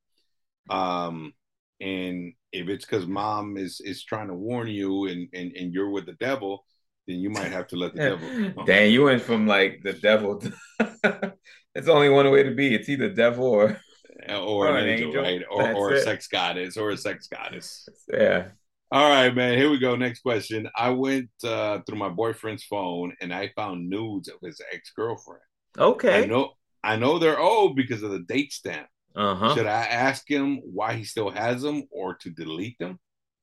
Um, 0.70 1.32
and 1.80 2.34
if 2.52 2.68
it's 2.68 2.84
because 2.84 3.06
mom 3.06 3.56
is 3.56 3.80
is 3.80 4.04
trying 4.04 4.28
to 4.28 4.34
warn 4.34 4.68
you 4.68 5.06
and, 5.06 5.28
and 5.32 5.52
and 5.56 5.72
you're 5.74 5.90
with 5.90 6.06
the 6.06 6.16
devil, 6.28 6.64
then 7.08 7.18
you 7.18 7.30
might 7.30 7.50
have 7.50 7.66
to 7.68 7.76
let 7.76 7.94
the 7.94 8.00
devil. 8.54 8.64
Dang, 8.64 8.92
you 8.92 9.02
went 9.04 9.22
from 9.22 9.46
like 9.48 9.80
the 9.82 9.94
devil. 9.94 10.38
To... 10.40 10.52
it's 11.74 11.88
only 11.88 12.10
one 12.10 12.30
way 12.30 12.44
to 12.44 12.54
be. 12.54 12.74
It's 12.76 12.88
either 12.88 13.08
devil 13.10 13.46
or 13.46 13.80
or 14.28 14.68
Or 14.68 14.76
an 14.76 14.84
an 14.84 14.88
angel, 14.88 15.08
angel. 15.08 15.22
right? 15.22 15.42
Or 15.50 15.62
That's 15.62 15.78
or 15.78 15.92
a 15.92 15.94
it. 15.94 16.04
sex 16.04 16.28
goddess 16.28 16.76
or 16.76 16.90
a 16.90 16.96
sex 16.96 17.28
goddess. 17.28 17.88
yeah. 18.12 18.48
All 18.90 19.08
right, 19.08 19.34
man. 19.34 19.58
Here 19.58 19.70
we 19.70 19.78
go. 19.78 19.96
Next 19.96 20.20
question. 20.20 20.68
I 20.74 20.90
went 20.90 21.28
uh, 21.44 21.80
through 21.86 21.98
my 21.98 22.08
boyfriend's 22.08 22.64
phone 22.64 23.14
and 23.20 23.34
I 23.34 23.52
found 23.54 23.90
nudes 23.90 24.28
of 24.28 24.36
his 24.42 24.60
ex 24.72 24.92
girlfriend. 24.96 25.42
Okay. 25.76 26.22
I 26.22 26.26
know, 26.26 26.52
I 26.82 26.96
know 26.96 27.18
they're 27.18 27.38
old 27.38 27.76
because 27.76 28.02
of 28.02 28.10
the 28.10 28.20
date 28.20 28.52
stamp. 28.52 28.86
Uh 29.14 29.34
huh. 29.34 29.54
Should 29.54 29.66
I 29.66 29.84
ask 29.84 30.28
him 30.30 30.60
why 30.64 30.94
he 30.94 31.04
still 31.04 31.30
has 31.30 31.60
them 31.60 31.84
or 31.90 32.14
to 32.14 32.30
delete 32.30 32.78
them? 32.78 32.98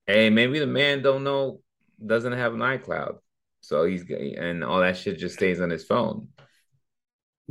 Hey, 0.08 0.30
maybe 0.30 0.58
the 0.58 0.68
man 0.68 1.02
don't 1.02 1.24
know, 1.24 1.62
doesn't 2.04 2.34
have 2.34 2.54
an 2.54 2.60
iCloud, 2.62 3.18
so 3.62 3.86
he's 3.86 4.04
and 4.10 4.64
all 4.64 4.80
that 4.80 4.98
shit 4.98 5.18
just 5.18 5.36
stays 5.36 5.62
on 5.62 5.70
his 5.70 5.84
phone. 5.84 6.30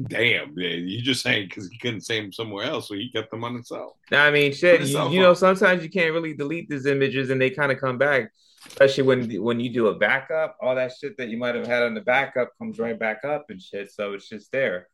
Damn, 0.03 0.55
man. 0.57 0.89
You 0.89 1.01
just 1.03 1.23
saying 1.23 1.49
because 1.49 1.69
he 1.69 1.79
couldn't 1.79 2.01
save 2.01 2.25
them 2.25 2.33
somewhere 2.33 2.65
else, 2.65 2.89
so 2.89 2.95
he 2.95 3.11
kept 3.13 3.31
them 3.31 3.45
on 3.45 3.55
himself. 3.55 3.93
I 4.11 4.31
mean, 4.31 4.53
shit. 4.53 4.83
You, 4.83 5.09
you 5.09 5.21
know, 5.21 5.35
sometimes 5.35 5.85
you 5.85 5.91
can't 5.91 6.13
really 6.13 6.35
delete 6.35 6.69
these 6.69 6.87
images, 6.87 7.31
and 7.31 7.41
they 7.41 7.51
kind 7.51 7.71
of 7.71 7.79
come 7.79 7.97
back. 7.97 8.31
Especially 8.67 9.05
when 9.05 9.43
when 9.43 9.61
you 9.61 9.71
do 9.71 9.89
a 9.89 9.95
backup, 9.95 10.57
all 10.61 10.75
that 10.75 10.93
shit 10.99 11.17
that 11.19 11.29
you 11.29 11.37
might 11.37 11.55
have 11.55 11.67
had 11.67 11.83
on 11.83 11.95
the 11.95 12.01
backup 12.01 12.51
comes 12.59 12.79
right 12.79 12.99
back 12.99 13.25
up 13.25 13.47
and 13.51 13.61
shit. 13.61 13.93
So 13.93 14.15
it's 14.15 14.29
just 14.29 14.51
there. 14.51 14.89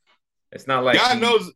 It's 0.53 0.67
not 0.67 0.85
like 0.85 0.97
God 0.97 1.21
knows. 1.21 1.51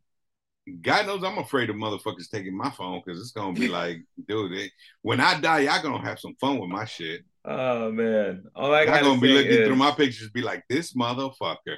God 0.81 1.05
knows 1.05 1.23
I'm 1.23 1.37
afraid 1.37 1.69
of 1.69 1.75
motherfuckers 1.75 2.29
taking 2.31 2.57
my 2.57 2.71
phone 2.71 3.01
because 3.05 3.21
it's 3.21 3.31
gonna 3.33 3.53
be 3.53 3.67
like, 3.67 3.97
dude, 4.27 4.53
it, 4.53 4.71
when 5.03 5.19
I 5.19 5.39
die, 5.39 5.59
y'all 5.59 5.83
gonna 5.83 6.03
have 6.03 6.19
some 6.19 6.35
fun 6.39 6.57
with 6.57 6.69
my 6.69 6.85
shit. 6.85 7.21
Oh 7.43 7.91
man, 7.91 8.45
all 8.55 8.73
I 8.73 8.83
y'all 8.83 9.01
gonna 9.01 9.21
be 9.21 9.33
looking 9.33 9.51
is, 9.51 9.67
through 9.67 9.75
my 9.75 9.91
pictures, 9.91 10.31
be 10.31 10.41
like, 10.41 10.63
this 10.67 10.93
motherfucker. 10.93 11.77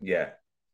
Yeah, 0.00 0.30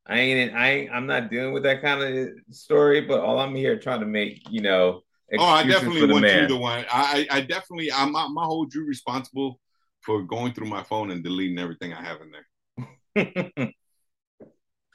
I 0.09 0.19
ain't, 0.19 0.55
I 0.55 0.71
ain't, 0.71 0.91
I'm 0.91 1.07
not 1.07 1.31
dealing 1.31 1.53
with 1.53 1.63
that 1.65 1.83
kind 1.83 2.03
of 2.03 2.31
story, 2.51 3.03
but 3.03 3.21
all 3.21 3.39
I'm 3.39 3.55
here 3.55 3.79
trying 3.79 4.01
to 4.01 4.07
make, 4.07 4.51
you 4.51 4.63
know. 4.63 5.03
Oh, 5.39 5.45
I 5.45 5.67
definitely 5.67 6.11
want 6.11 6.23
man. 6.23 6.43
you 6.43 6.49
the 6.49 6.57
one. 6.57 6.87
I, 6.91 7.27
I 7.31 7.41
definitely, 7.43 7.93
I'm, 7.93 8.17
I'm, 8.17 8.35
hold 8.35 8.75
you 8.75 8.87
responsible 8.87 9.61
for 10.01 10.23
going 10.23 10.55
through 10.55 10.69
my 10.69 10.83
phone 10.83 11.11
and 11.11 11.23
deleting 11.23 11.59
everything 11.59 11.93
I 11.93 12.03
have 12.03 12.19
in 12.23 12.31
there. 12.31 13.73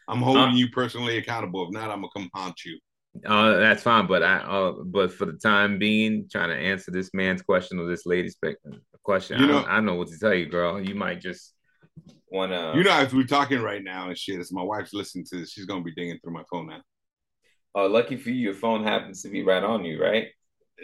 I'm 0.07 0.21
holding 0.21 0.41
uh, 0.43 0.55
you 0.55 0.69
personally 0.69 1.17
accountable. 1.17 1.65
If 1.65 1.71
not, 1.71 1.91
I'm 1.91 2.01
gonna 2.01 2.09
come 2.15 2.29
haunt 2.33 2.65
you. 2.65 2.79
Uh, 3.25 3.57
that's 3.57 3.83
fine, 3.83 4.07
but 4.07 4.23
I, 4.23 4.37
uh, 4.37 4.71
but 4.83 5.13
for 5.13 5.25
the 5.25 5.33
time 5.33 5.77
being, 5.77 6.27
trying 6.31 6.49
to 6.49 6.55
answer 6.55 6.89
this 6.89 7.11
man's 7.13 7.43
question 7.43 7.79
or 7.79 7.87
this 7.87 8.07
lady's 8.07 8.35
question, 9.03 9.39
you 9.39 9.47
know, 9.47 9.59
I, 9.59 9.77
I 9.77 9.79
know 9.81 9.93
what 9.95 10.07
to 10.07 10.17
tell 10.17 10.33
you, 10.33 10.47
girl. 10.47 10.81
You 10.81 10.95
might 10.95 11.21
just 11.21 11.53
want 12.33 12.51
to. 12.51 12.73
You 12.75 12.83
know, 12.83 12.91
as 12.91 13.13
we're 13.13 13.25
talking 13.25 13.61
right 13.61 13.83
now 13.83 14.09
and 14.09 14.17
shit, 14.17 14.39
as 14.39 14.51
my 14.51 14.63
wife's 14.63 14.93
listening 14.93 15.25
to 15.25 15.37
this, 15.37 15.51
she's 15.51 15.65
gonna 15.65 15.83
be 15.83 15.93
digging 15.93 16.19
through 16.19 16.33
my 16.33 16.43
phone 16.51 16.67
now. 16.67 16.81
Oh, 17.75 17.87
lucky 17.87 18.17
for 18.17 18.29
you, 18.29 18.35
your 18.35 18.53
phone 18.53 18.83
happens 18.83 19.21
to 19.23 19.29
be 19.29 19.43
right 19.43 19.63
on 19.63 19.85
you, 19.85 20.01
right? 20.01 20.27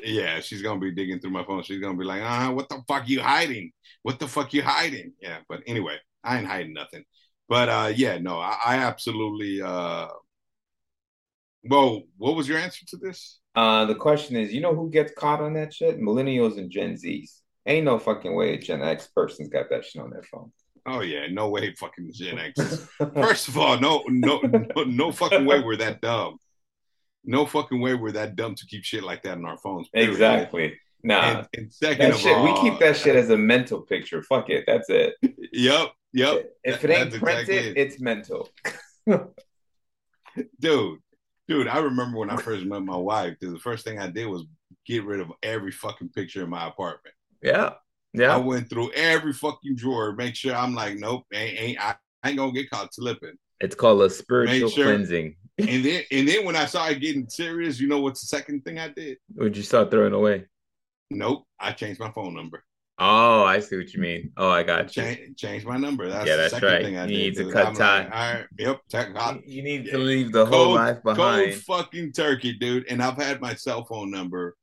Yeah, 0.03 0.39
she's 0.39 0.61
gonna 0.61 0.79
be 0.79 0.91
digging 0.91 1.19
through 1.19 1.31
my 1.31 1.43
phone. 1.43 1.63
She's 1.63 1.79
gonna 1.79 1.97
be 1.97 2.05
like, 2.05 2.21
"Ah, 2.23 2.47
uh, 2.47 2.51
what 2.51 2.69
the 2.69 2.81
fuck 2.87 3.09
you 3.09 3.21
hiding? 3.21 3.71
What 4.03 4.19
the 4.19 4.27
fuck 4.27 4.53
you 4.53 4.61
hiding?" 4.61 5.13
Yeah, 5.21 5.39
but 5.49 5.61
anyway, 5.67 5.97
I 6.23 6.37
ain't 6.37 6.47
hiding 6.47 6.73
nothing. 6.73 7.03
But 7.47 7.69
uh, 7.69 7.93
yeah, 7.95 8.19
no, 8.19 8.39
I, 8.39 8.57
I 8.63 8.75
absolutely. 8.77 9.61
Uh, 9.61 10.07
well, 11.63 12.03
what 12.17 12.35
was 12.35 12.47
your 12.47 12.59
answer 12.59 12.85
to 12.87 12.97
this? 12.97 13.39
Uh, 13.55 13.85
the 13.85 13.95
question 13.95 14.37
is, 14.37 14.53
you 14.53 14.61
know 14.61 14.75
who 14.75 14.89
gets 14.89 15.11
caught 15.17 15.41
on 15.41 15.53
that 15.53 15.73
shit? 15.73 15.99
Millennials 15.99 16.57
and 16.57 16.69
Gen 16.69 16.93
Zs. 16.93 17.41
Ain't 17.65 17.85
no 17.85 17.99
fucking 17.99 18.33
way 18.33 18.53
a 18.53 18.57
Gen 18.57 18.81
X 18.81 19.07
person's 19.13 19.49
got 19.49 19.69
that 19.69 19.83
shit 19.83 20.01
on 20.01 20.11
their 20.11 20.23
phone. 20.23 20.51
Oh 20.85 21.01
yeah, 21.01 21.27
no 21.29 21.49
way, 21.49 21.73
fucking 21.73 22.11
Gen 22.13 22.39
X. 22.39 22.87
First 23.13 23.47
of 23.47 23.57
all, 23.57 23.79
no, 23.79 24.03
no, 24.07 24.39
no, 24.41 24.83
no 24.83 25.11
fucking 25.11 25.45
way 25.45 25.61
we're 25.61 25.77
that 25.77 26.01
dumb. 26.01 26.37
No 27.23 27.45
fucking 27.45 27.79
way 27.79 27.95
we're 27.95 28.13
that 28.13 28.35
dumb 28.35 28.55
to 28.55 28.65
keep 28.65 28.83
shit 28.83 29.03
like 29.03 29.23
that 29.23 29.37
on 29.37 29.45
our 29.45 29.57
phones. 29.57 29.89
Period. 29.89 30.09
Exactly. 30.09 30.79
Nah. 31.03 31.39
And, 31.39 31.47
and 31.55 31.73
second 31.73 32.11
of 32.11 32.17
shit, 32.17 32.35
all, 32.35 32.43
we 32.43 32.53
keep 32.61 32.79
that 32.79 32.97
shit 32.97 33.15
as 33.15 33.29
a 33.29 33.37
mental 33.37 33.81
picture. 33.81 34.23
Fuck 34.23 34.49
it. 34.49 34.65
That's 34.67 34.89
it. 34.89 35.15
Yep. 35.51 35.93
Yep. 36.13 36.45
If 36.63 36.85
it 36.85 36.91
ain't 36.91 37.11
printed, 37.11 37.49
exactly 37.49 37.55
it. 37.55 37.77
it's 37.77 37.99
mental. 37.99 38.49
dude, 40.59 40.99
dude, 41.47 41.67
I 41.67 41.79
remember 41.79 42.19
when 42.19 42.29
I 42.29 42.37
first 42.37 42.65
met 42.65 42.83
my 42.83 42.95
wife, 42.95 43.35
the 43.41 43.57
first 43.57 43.83
thing 43.83 43.99
I 43.99 44.11
did 44.11 44.27
was 44.27 44.45
get 44.85 45.05
rid 45.05 45.21
of 45.21 45.31
every 45.41 45.71
fucking 45.71 46.09
picture 46.09 46.43
in 46.43 46.49
my 46.49 46.67
apartment. 46.67 47.15
Yeah. 47.41 47.73
Yeah. 48.13 48.33
I 48.33 48.37
went 48.37 48.69
through 48.69 48.91
every 48.93 49.33
fucking 49.33 49.75
drawer, 49.75 50.13
make 50.15 50.35
sure 50.35 50.55
I'm 50.55 50.73
like, 50.73 50.97
nope, 50.97 51.25
ain't, 51.33 51.59
ain't 51.59 51.81
I, 51.81 51.95
I 52.23 52.29
ain't 52.29 52.37
gonna 52.37 52.51
get 52.51 52.69
caught 52.69 52.93
slipping. 52.93 53.37
It's 53.59 53.75
called 53.75 54.01
a 54.01 54.09
spiritual 54.09 54.69
sure, 54.69 54.85
cleansing. 54.85 55.35
and 55.57 55.85
then 55.85 56.03
and 56.11 56.27
then 56.27 56.45
when 56.45 56.55
I 56.55 56.65
started 56.67 57.01
getting 57.01 57.29
serious, 57.29 57.79
you 57.79 57.87
know 57.87 57.99
what's 57.99 58.21
the 58.21 58.27
second 58.27 58.63
thing 58.63 58.79
I 58.79 58.89
did? 58.89 59.17
Would 59.35 59.55
you 59.55 59.63
start 59.63 59.91
throwing 59.91 60.13
away? 60.13 60.45
Nope. 61.11 61.45
I 61.59 61.71
changed 61.71 61.99
my 61.99 62.11
phone 62.11 62.33
number. 62.33 62.63
Oh, 63.01 63.43
I 63.43 63.59
see 63.61 63.77
what 63.77 63.93
you 63.93 64.01
mean. 64.01 64.31
Oh, 64.35 64.49
I 64.49 64.63
got 64.63 64.95
you. 64.95 65.03
Change, 65.03 65.37
change 65.37 65.65
my 65.65 65.77
number. 65.77 66.09
That's 66.09 66.27
yeah, 66.27 66.35
that's 66.35 66.61
right. 66.61 66.83
you 66.83 67.05
need 67.05 67.35
to 67.35 67.49
cut 67.49 67.67
I'm 67.67 67.75
time. 67.75 68.03
Like, 68.05 68.13
all 68.13 68.33
right, 68.33 68.45
yep. 68.57 69.15
I, 69.15 69.39
you 69.45 69.63
need 69.63 69.85
to 69.85 69.97
leave 69.97 70.33
the 70.33 70.45
whole 70.45 70.75
life 70.75 71.01
behind. 71.01 71.51
Cold 71.53 71.63
fucking 71.63 72.11
turkey, 72.11 72.53
dude. 72.53 72.87
And 72.89 73.01
I've 73.01 73.15
had 73.15 73.39
my 73.39 73.53
cell 73.53 73.85
phone 73.85 74.11
number 74.11 74.57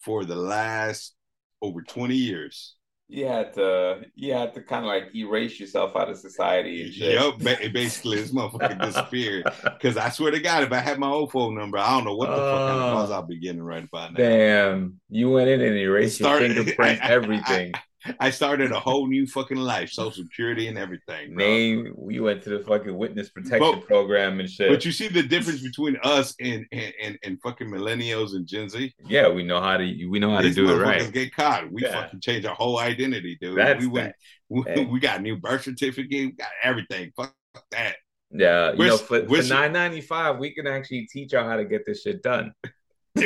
for 0.00 0.26
the 0.26 0.36
last 0.36 1.14
over 1.62 1.80
20 1.80 2.14
years 2.14 2.74
you 3.08 3.26
had 3.26 3.54
to 3.54 4.02
you 4.14 4.34
had 4.34 4.52
to 4.54 4.62
kind 4.62 4.84
of 4.84 4.88
like 4.88 5.14
erase 5.14 5.58
yourself 5.58 5.96
out 5.96 6.10
of 6.10 6.18
society 6.18 6.82
and 6.82 6.92
shit. 6.92 7.14
Yep, 7.14 7.72
basically 7.72 8.16
this 8.16 8.32
motherfucker 8.32 8.80
disappeared. 8.80 9.46
Because 9.62 9.96
I 9.96 10.10
swear 10.10 10.30
to 10.30 10.40
God, 10.40 10.64
if 10.64 10.72
I 10.72 10.78
had 10.78 10.98
my 10.98 11.08
old 11.08 11.30
phone 11.30 11.54
number, 11.54 11.78
I 11.78 11.90
don't 11.90 12.04
know 12.04 12.16
what 12.16 12.26
the 12.28 12.34
uh, 12.34 12.36
fuck 12.36 12.76
of 12.76 12.92
calls 12.92 13.10
I'll 13.10 13.22
be 13.22 13.38
getting 13.38 13.62
right 13.62 13.84
about 13.84 14.12
now. 14.12 14.18
Damn, 14.18 15.00
you 15.08 15.30
went 15.30 15.48
in 15.48 15.60
and 15.60 15.76
erased 15.76 16.16
Started, 16.16 16.54
your 16.54 16.64
fingerprints, 16.64 17.00
everything. 17.04 17.72
I, 17.74 17.80
I 18.20 18.30
started 18.30 18.72
a 18.72 18.78
whole 18.78 19.06
new 19.06 19.26
fucking 19.26 19.56
life, 19.56 19.90
social 19.90 20.24
security 20.24 20.68
and 20.68 20.78
everything. 20.78 21.34
Bro. 21.34 21.44
Name, 21.44 21.94
we 21.96 22.20
went 22.20 22.42
to 22.44 22.50
the 22.50 22.60
fucking 22.60 22.96
witness 22.96 23.28
protection 23.28 23.80
but, 23.80 23.86
program 23.86 24.40
and 24.40 24.48
shit. 24.48 24.70
But 24.70 24.84
you 24.84 24.92
see 24.92 25.08
the 25.08 25.22
difference 25.22 25.62
between 25.62 25.96
us 26.02 26.34
and 26.40 26.66
and, 26.72 26.92
and, 27.02 27.18
and 27.24 27.40
fucking 27.42 27.68
millennials 27.68 28.34
and 28.34 28.46
Gen 28.46 28.68
Z. 28.68 28.94
Yeah, 29.06 29.28
we 29.28 29.44
know 29.44 29.60
how 29.60 29.76
to 29.76 30.06
we 30.06 30.18
know 30.18 30.30
how 30.30 30.42
These 30.42 30.54
to 30.56 30.66
do 30.66 30.72
it 30.72 30.82
right. 30.82 31.12
Get 31.12 31.34
caught. 31.34 31.70
We 31.70 31.82
yeah. 31.82 32.02
fucking 32.02 32.20
change 32.20 32.44
our 32.44 32.54
whole 32.54 32.78
identity, 32.78 33.36
dude. 33.40 33.58
That's 33.58 33.80
we 33.80 33.86
went. 33.88 34.14
We, 34.48 34.62
hey. 34.66 34.84
we, 34.90 35.00
got 35.00 35.18
a 35.18 35.22
new 35.22 35.36
birth 35.36 35.62
certificate. 35.62 36.10
We 36.10 36.32
got 36.32 36.50
everything. 36.62 37.12
Fuck 37.16 37.34
that. 37.72 37.96
Yeah, 38.30 38.72
you 38.72 38.78
we're, 38.78 38.88
know, 38.88 38.98
for, 38.98 39.26
for 39.26 39.42
nine 39.42 39.72
ninety 39.72 40.02
five, 40.02 40.38
we 40.38 40.54
can 40.54 40.66
actually 40.66 41.08
teach 41.10 41.32
y'all 41.32 41.48
how 41.48 41.56
to 41.56 41.64
get 41.64 41.86
this 41.86 42.02
shit 42.02 42.22
done. 42.22 42.52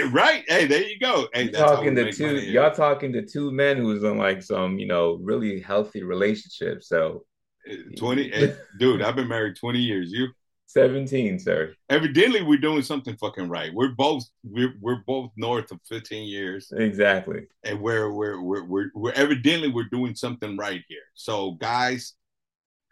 right. 0.13 0.45
Hey, 0.47 0.67
there 0.67 0.83
you 0.83 0.99
go. 0.99 1.29
Hey, 1.33 1.45
you 1.45 1.53
talking 1.53 1.95
to 1.97 2.13
two 2.13 2.37
y'all 2.37 2.73
talking 2.73 3.13
to 3.13 3.23
two 3.23 3.51
men 3.51 3.77
who's 3.77 4.03
in 4.03 4.19
like 4.19 4.43
some, 4.43 4.79
you 4.79 4.87
know, 4.87 5.19
really 5.23 5.61
healthy 5.61 6.03
relationship. 6.03 6.83
So 6.83 7.25
uh, 7.71 7.75
20 7.97 8.53
dude, 8.79 9.03
I've 9.03 9.17
been 9.17 9.29
married 9.29 9.57
20 9.57 9.79
years. 9.79 10.11
You 10.13 10.29
17, 10.67 11.39
sir. 11.39 11.75
Evidently 11.91 12.43
we're 12.43 12.59
doing 12.59 12.83
something 12.83 13.17
fucking 13.17 13.49
right. 13.49 13.73
We're 13.75 13.93
both 13.93 14.25
we're 14.43 14.75
we're 14.81 15.03
both 15.07 15.31
north 15.37 15.71
of 15.71 15.81
15 15.89 16.29
years. 16.29 16.73
Exactly. 16.75 17.47
And 17.65 17.81
we're 17.81 18.11
we're 18.11 18.41
we're 18.41 18.65
we're, 18.65 18.91
we're 18.95 19.13
evidently 19.13 19.69
we're 19.69 19.89
doing 19.91 20.15
something 20.15 20.57
right 20.57 20.83
here. 20.89 21.03
So 21.15 21.53
guys, 21.53 22.15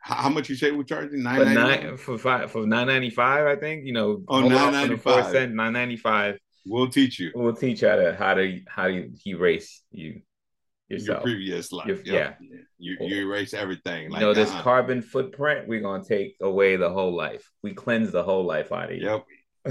how 0.03 0.29
much 0.29 0.49
you 0.49 0.57
say 0.57 0.71
we're 0.73 0.83
charging? 0.83 1.23
Nine 1.23 1.55
nine 1.55 1.97
for 1.97 2.19
five 2.19 2.51
for 2.51 2.67
nine 2.67 2.87
ninety 2.87 3.11
five. 3.11 3.47
I 3.47 3.57
think 3.57 3.85
you 3.85 3.93
know. 3.93 4.23
Oh, 4.29 4.41
nine 4.41 4.73
ninety 4.73 4.97
five. 4.97 5.51
Nine 5.51 5.73
ninety 5.73 5.97
five. 5.97 6.39
We'll 6.71 6.89
teach 6.89 7.19
you. 7.19 7.33
We'll 7.35 7.57
teach 7.57 7.83
you 7.83 7.89
how 7.89 7.97
to 7.97 8.15
how 8.15 8.35
to 8.35 8.61
how 8.69 8.87
to 8.87 9.11
erase 9.27 9.83
you 9.91 10.23
yourself. 10.89 11.25
Your 11.27 11.35
previous 11.35 11.73
life. 11.73 11.89
Your, 11.89 11.97
yep. 11.97 12.39
Yeah. 12.41 12.57
You, 12.79 12.97
you 13.01 13.27
erase 13.27 13.55
everything. 13.55 14.05
You 14.05 14.11
like, 14.11 14.21
know, 14.21 14.33
this 14.33 14.51
uh-huh. 14.51 14.63
carbon 14.63 15.03
footprint, 15.03 15.67
we're 15.67 15.81
gonna 15.81 16.05
take 16.05 16.37
away 16.41 16.77
the 16.77 16.89
whole 16.89 17.15
life. 17.15 17.51
We 17.65 17.75
cleanse 17.75 18.13
the 18.13 18.23
whole 18.23 18.45
life 18.45 18.71
out 18.71 18.93
of 18.93 18.97
you. 18.97 19.05
Yep. 19.05 19.25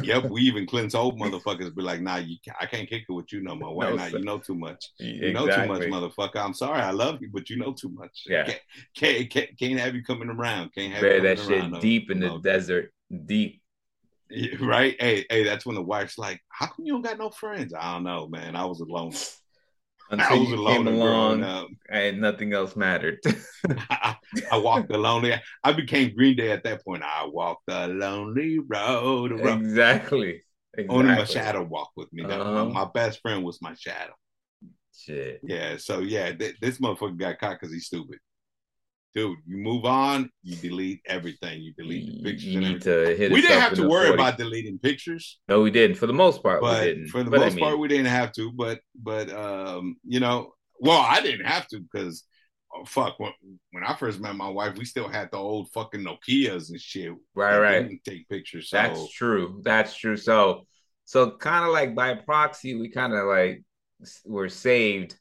yep, 0.03 0.23
we 0.25 0.41
even 0.41 0.67
cleanse 0.67 0.93
old 0.93 1.17
motherfuckers. 1.17 1.73
Be 1.73 1.81
like, 1.81 2.01
nah, 2.01 2.17
you, 2.17 2.35
I 2.59 2.65
can't 2.65 2.87
kick 2.87 3.05
it 3.07 3.13
with 3.13 3.31
you 3.31 3.41
no 3.41 3.55
more. 3.55 3.73
Why 3.73 3.89
no, 3.89 3.95
not? 3.95 4.11
You 4.11 4.19
know 4.19 4.37
too 4.37 4.55
much. 4.55 4.85
You 4.99 5.31
know 5.31 5.47
too 5.47 5.67
much, 5.67 5.83
motherfucker. 5.83 6.35
I'm 6.35 6.53
sorry, 6.53 6.81
I 6.81 6.91
love 6.91 7.21
you, 7.21 7.29
but 7.33 7.49
you 7.49 7.57
know 7.57 7.71
too 7.71 7.89
much. 7.89 8.23
Yeah, 8.27 8.43
can't 8.43 8.61
can't, 8.93 9.29
can't, 9.29 9.57
can't 9.57 9.79
have 9.79 9.95
you 9.95 10.03
coming 10.03 10.29
around. 10.29 10.73
Can't 10.75 10.91
have 10.93 11.01
Bear 11.01 11.21
that 11.21 11.39
shit 11.39 11.61
around, 11.61 11.79
deep 11.79 12.09
no, 12.09 12.13
in 12.13 12.19
the 12.19 12.27
no. 12.27 12.39
desert, 12.39 12.91
deep. 13.25 13.61
Right? 14.59 14.95
Hey, 14.99 15.25
hey, 15.30 15.43
that's 15.43 15.65
when 15.65 15.75
the 15.75 15.82
wife's 15.82 16.17
like, 16.17 16.41
"How 16.49 16.67
come 16.67 16.86
you 16.86 16.93
don't 16.93 17.01
got 17.01 17.17
no 17.17 17.30
friends?" 17.30 17.73
I 17.73 17.93
don't 17.93 18.03
know, 18.03 18.27
man. 18.27 18.55
I 18.55 18.65
was 18.65 18.80
alone. 18.80 19.13
Until 20.11 20.27
I 20.27 20.39
was 20.39 20.51
alone 20.51 20.88
along, 20.88 21.75
and 21.88 22.19
nothing 22.19 22.51
else 22.53 22.75
mattered. 22.75 23.19
I, 23.91 24.15
I, 24.51 24.57
walked 24.57 24.89
the 24.89 24.97
lonely. 24.97 25.36
I 25.63 25.71
became 25.71 26.15
Green 26.15 26.36
Day 26.36 26.51
at 26.51 26.63
that 26.63 26.84
point. 26.84 27.03
I 27.03 27.27
walked 27.27 27.67
the 27.67 27.88
lonely 27.88 28.57
road. 28.57 29.34
Exactly. 29.34 30.41
exactly. 30.73 30.88
Only 30.89 31.15
my 31.15 31.25
shadow 31.25 31.63
walked 31.63 31.95
with 31.95 32.11
me. 32.11 32.23
Uh-huh. 32.23 32.65
My, 32.65 32.86
my, 32.86 32.91
best 32.91 33.21
friend 33.21 33.43
was 33.43 33.61
my 33.61 33.75
shadow. 33.75 34.13
Shit. 34.97 35.41
Yeah. 35.43 35.77
So 35.77 35.99
yeah, 35.99 36.32
th- 36.32 36.59
this 36.59 36.80
motherfucker 36.80 37.17
got 37.17 37.38
caught 37.39 37.59
because 37.59 37.71
he's 37.71 37.86
stupid 37.86 38.17
dude, 39.14 39.38
you 39.45 39.57
move 39.57 39.86
on, 39.86 40.30
you 40.43 40.55
delete 40.55 41.01
everything. 41.05 41.62
You 41.62 41.74
delete 41.74 42.07
the 42.07 42.24
pictures. 42.24 42.45
You 42.45 42.60
need 42.60 42.82
to 42.82 43.16
hit 43.16 43.32
we 43.32 43.41
didn't 43.41 43.62
have 43.62 43.74
to 43.76 43.88
worry 43.88 44.07
40. 44.07 44.22
about 44.22 44.38
deleting 44.38 44.80
pictures. 44.80 45.39
No, 45.47 45.62
we 45.62 45.72
didn't. 45.72 45.97
For 45.97 46.07
the 46.07 46.14
most 46.14 46.43
part, 46.43 46.62
but 46.62 46.82
we 46.82 46.86
didn't. 46.86 47.07
For 47.07 47.24
the 47.24 47.32
but 47.32 47.39
most 47.41 47.53
I 47.53 47.55
mean, 47.55 47.66
part, 47.66 47.80
we 47.80 47.88
didn't 47.88 48.05
have 48.07 48.32
to. 48.34 48.51
But 48.51 48.80
but 48.95 49.32
um, 49.32 49.97
you 50.05 50.20
know, 50.20 50.53
well, 50.80 51.01
I 51.01 51.22
didn't 51.22 51.45
have 51.45 51.68
to 51.70 51.80
because 51.80 52.24
oh, 52.74 52.86
fuck 52.86 53.20
when, 53.20 53.34
when 53.72 53.84
I 53.84 53.95
first 53.95 54.20
met 54.20 54.36
my 54.36 54.49
wife, 54.49 54.78
we 54.78 54.86
still 54.86 55.07
had 55.07 55.30
the 55.32 55.38
old 55.38 55.70
fucking 55.72 56.05
Nokia's 56.05 56.70
and 56.70 56.80
shit. 56.80 57.14
Right, 57.36 57.60
right. 57.60 58.03
take 58.05 58.30
pictures. 58.30 58.70
So. 58.70 58.78
That's 58.78 59.12
true. 59.12 59.62
That's 59.64 59.95
true. 59.95 60.18
So 60.18 60.66
so 61.10 61.32
kind 61.32 61.66
of 61.66 61.72
like 61.72 61.95
by 61.95 62.14
proxy, 62.14 62.76
we 62.76 62.89
kind 62.89 63.14
of 63.14 63.26
like 63.26 63.64
were 64.26 64.47
saved 64.47 65.18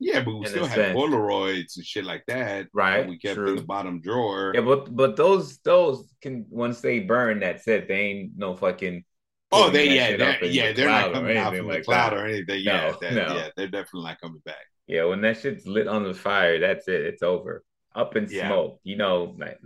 Yeah, 0.00 0.22
but 0.22 0.36
we 0.36 0.46
still 0.46 0.66
had 0.66 0.76
sense. 0.76 0.96
Polaroids 0.96 1.76
and 1.76 1.84
shit 1.84 2.04
like 2.04 2.24
that. 2.28 2.68
Right, 2.72 2.98
that 2.98 3.08
we 3.08 3.18
kept 3.18 3.34
true. 3.34 3.50
in 3.50 3.56
the 3.56 3.62
bottom 3.62 4.00
drawer. 4.00 4.52
Yeah, 4.54 4.60
but 4.60 4.94
but 4.94 5.16
those 5.16 5.58
those 5.58 6.14
can 6.22 6.46
once 6.50 6.80
they 6.80 7.00
burn, 7.00 7.40
that's 7.40 7.66
it. 7.66 7.88
They 7.88 8.00
ain't 8.00 8.32
no 8.36 8.54
fucking. 8.54 9.04
oh, 9.50 9.70
they 9.70 9.88
yeah, 9.94 10.16
they're, 10.16 10.44
yeah, 10.44 10.68
the 10.68 10.74
they're 10.74 10.88
not 10.88 11.12
coming 11.12 11.36
out 11.36 11.56
from 11.56 11.66
like 11.66 11.78
the 11.78 11.84
cloud 11.84 12.12
that. 12.12 12.18
or 12.18 12.26
anything. 12.26 12.60
Yeah, 12.62 12.92
No, 12.92 12.98
that, 13.00 13.12
no. 13.14 13.36
yeah, 13.36 13.48
they're 13.56 13.66
definitely 13.68 14.04
not 14.04 14.20
coming 14.20 14.42
back. 14.44 14.56
Yeah, 14.86 15.04
when 15.04 15.20
that 15.22 15.38
shit's 15.40 15.66
lit 15.66 15.88
on 15.88 16.04
the 16.04 16.14
fire, 16.14 16.60
that's 16.60 16.86
it. 16.88 17.00
It's 17.02 17.22
over. 17.22 17.64
Up 17.94 18.14
in 18.16 18.28
Yeah. 18.30 18.46
smoke. 18.48 18.80
You 18.84 18.96
know, 18.96 19.34
like, 19.38 19.58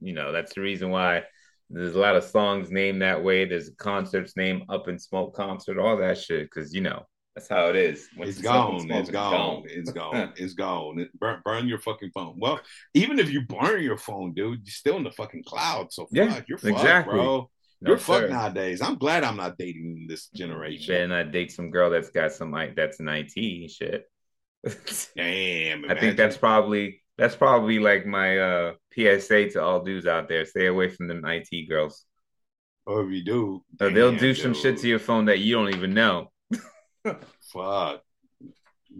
you 0.00 0.14
know, 0.14 0.32
that's 0.32 0.54
the 0.54 0.60
reason 0.62 0.90
why 0.90 1.24
there's 1.70 1.94
a 1.94 2.00
lot 2.00 2.16
of 2.16 2.24
songs 2.24 2.70
named 2.70 3.02
that 3.02 3.22
way. 3.22 3.44
There's 3.44 3.70
concerts 3.78 4.36
named 4.36 4.62
Up 4.68 4.88
in 4.88 4.98
Smoke 4.98 5.34
concert, 5.34 5.78
all 5.78 5.96
that 5.98 6.18
shit. 6.18 6.50
Cause 6.50 6.72
you 6.72 6.80
know, 6.80 7.04
that's 7.34 7.48
how 7.48 7.68
it 7.68 7.76
is. 7.76 8.08
It's 8.16 8.38
up 8.46 8.70
in 8.70 8.86
gone. 8.86 8.90
It's 8.90 9.10
gone. 9.10 9.62
It's 9.66 9.90
gone. 9.90 10.32
It's 10.36 10.54
gone. 10.54 11.08
Burn, 11.18 11.42
burn 11.44 11.66
your 11.68 11.78
fucking 11.80 12.10
phone. 12.14 12.36
Well, 12.38 12.60
even 12.94 13.18
if 13.18 13.30
you 13.30 13.42
burn 13.42 13.82
your 13.82 13.96
phone, 13.98 14.34
dude, 14.34 14.60
you're 14.64 14.72
still 14.72 14.96
in 14.96 15.04
the 15.04 15.10
fucking 15.10 15.42
cloud. 15.44 15.92
So 15.92 16.06
Yeah, 16.12 16.32
fuck, 16.32 16.48
you're 16.48 16.58
fucked, 16.58 16.72
exactly. 16.72 17.14
bro. 17.14 17.50
No, 17.80 17.90
you're 17.90 17.98
fucked 17.98 18.30
nowadays. 18.30 18.80
I'm 18.80 18.96
glad 18.96 19.24
I'm 19.24 19.36
not 19.36 19.58
dating 19.58 20.06
this 20.08 20.28
generation. 20.28 20.94
better 20.94 21.08
not 21.08 21.32
date 21.32 21.50
some 21.52 21.70
girl 21.70 21.90
that's 21.90 22.10
got 22.10 22.32
some 22.32 22.50
like 22.52 22.76
that's 22.76 23.00
an 23.00 23.08
IT 23.08 23.70
shit. 23.70 24.04
Damn. 25.16 25.90
I 25.90 25.94
think 25.98 26.16
that's 26.16 26.36
probably 26.36 27.02
that's 27.18 27.36
probably 27.36 27.78
like 27.80 28.06
my 28.06 28.38
uh 28.38 28.72
PSA 28.94 29.50
to 29.50 29.62
all 29.62 29.82
dudes 29.82 30.06
out 30.06 30.28
there. 30.28 30.44
Stay 30.46 30.66
away 30.66 30.88
from 30.88 31.08
them 31.08 31.24
IT 31.26 31.68
girls. 31.68 32.04
Or 32.86 33.04
if 33.06 33.12
you 33.12 33.24
do, 33.24 33.64
Or 33.80 33.90
they'll 33.90 34.10
damn, 34.12 34.20
do 34.20 34.34
some 34.34 34.54
shit 34.54 34.78
to 34.78 34.88
your 34.88 34.98
phone 34.98 35.24
that 35.26 35.38
you 35.40 35.54
don't 35.54 35.74
even 35.74 35.94
know. 35.94 36.30
Fuck. 37.52 38.02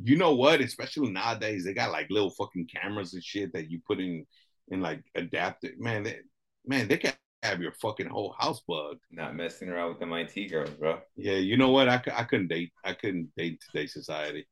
You 0.02 0.16
know 0.16 0.34
what? 0.34 0.60
Especially 0.60 1.10
nowadays, 1.10 1.64
they 1.64 1.72
got 1.74 1.92
like 1.92 2.10
little 2.10 2.30
fucking 2.30 2.66
cameras 2.66 3.14
and 3.14 3.22
shit 3.22 3.52
that 3.52 3.70
you 3.70 3.80
put 3.86 4.00
in 4.00 4.26
in 4.68 4.80
like 4.80 5.02
adapter. 5.14 5.70
Man, 5.78 6.02
they, 6.04 6.18
man, 6.66 6.88
they 6.88 6.96
can 6.96 7.12
have 7.42 7.60
your 7.60 7.72
fucking 7.72 8.08
whole 8.08 8.34
house 8.38 8.60
bugged. 8.66 9.00
Not 9.10 9.36
messing 9.36 9.68
around 9.68 9.90
with 9.90 10.00
them 10.00 10.12
IT 10.12 10.50
girls, 10.50 10.70
bro. 10.70 10.98
Yeah, 11.16 11.34
you 11.36 11.56
know 11.56 11.70
what? 11.70 11.88
I, 11.88 12.02
I 12.14 12.24
couldn't 12.24 12.48
date. 12.48 12.72
I 12.84 12.94
couldn't 12.94 13.30
date 13.36 13.62
today's 13.70 13.92
society. 13.92 14.46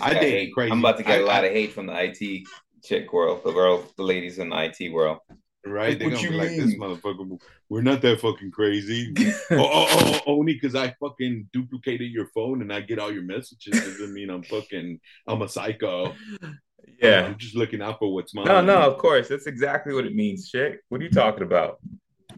I 0.00 0.14
date 0.14 0.20
hate. 0.46 0.54
crazy. 0.54 0.72
I'm 0.72 0.78
about 0.80 0.96
to 0.98 1.02
get 1.04 1.20
a 1.20 1.22
I- 1.22 1.26
lot 1.26 1.44
I- 1.44 1.48
of 1.48 1.52
hate 1.52 1.72
from 1.72 1.86
the 1.86 1.94
IT 1.94 2.46
chick 2.82 3.12
world, 3.12 3.42
the 3.44 3.52
girl, 3.52 3.84
the 3.96 4.02
ladies 4.02 4.38
in 4.38 4.48
the 4.50 4.56
IT 4.56 4.90
world. 4.92 5.18
Right? 5.66 5.98
They're 5.98 6.08
What 6.08 6.14
gonna 6.16 6.22
you 6.24 6.30
be 6.30 6.36
like, 6.36 6.48
this 6.50 6.66
mean? 6.66 6.80
motherfucker. 6.80 7.38
We're 7.68 7.82
not 7.82 8.00
that 8.02 8.20
fucking 8.20 8.50
crazy. 8.50 9.12
oh, 9.18 9.32
oh, 9.50 9.58
oh, 9.60 9.86
oh, 9.90 10.20
oh 10.26 10.38
only 10.38 10.54
because 10.54 10.74
I 10.74 10.94
fucking 11.00 11.48
duplicated 11.52 12.10
your 12.10 12.26
phone 12.28 12.62
and 12.62 12.72
I 12.72 12.80
get 12.80 12.98
all 12.98 13.12
your 13.12 13.22
messages 13.24 13.78
doesn't 13.78 14.14
mean 14.14 14.30
I'm 14.30 14.42
fucking. 14.42 14.98
I'm 15.26 15.42
a 15.42 15.48
psycho. 15.48 16.14
yeah. 17.02 17.26
I'm 17.26 17.36
just 17.36 17.54
looking 17.56 17.82
out 17.82 17.98
for 17.98 18.12
what's 18.14 18.34
mine. 18.34 18.46
No, 18.46 18.60
no, 18.62 18.78
of 18.80 18.96
course. 18.98 19.28
That's 19.28 19.46
exactly 19.46 19.92
what 19.94 20.06
it 20.06 20.14
means, 20.14 20.50
chick. 20.50 20.80
What 20.88 21.00
are 21.02 21.04
you 21.04 21.10
talking 21.10 21.42
about? 21.42 21.78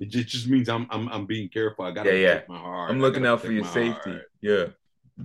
It 0.00 0.08
just, 0.10 0.28
just 0.28 0.48
means 0.48 0.68
I'm 0.68 0.86
I'm 0.90 1.08
I'm 1.10 1.26
being 1.26 1.48
careful. 1.48 1.84
I 1.84 1.92
gotta 1.92 2.10
Yeah, 2.10 2.16
yeah. 2.18 2.28
protect 2.32 2.48
my 2.48 2.58
heart. 2.58 2.90
I'm 2.90 3.00
looking 3.00 3.24
out 3.24 3.40
for 3.40 3.52
your 3.52 3.64
safety. 3.66 4.10
heart. 4.10 4.22
Yeah. 4.40 4.64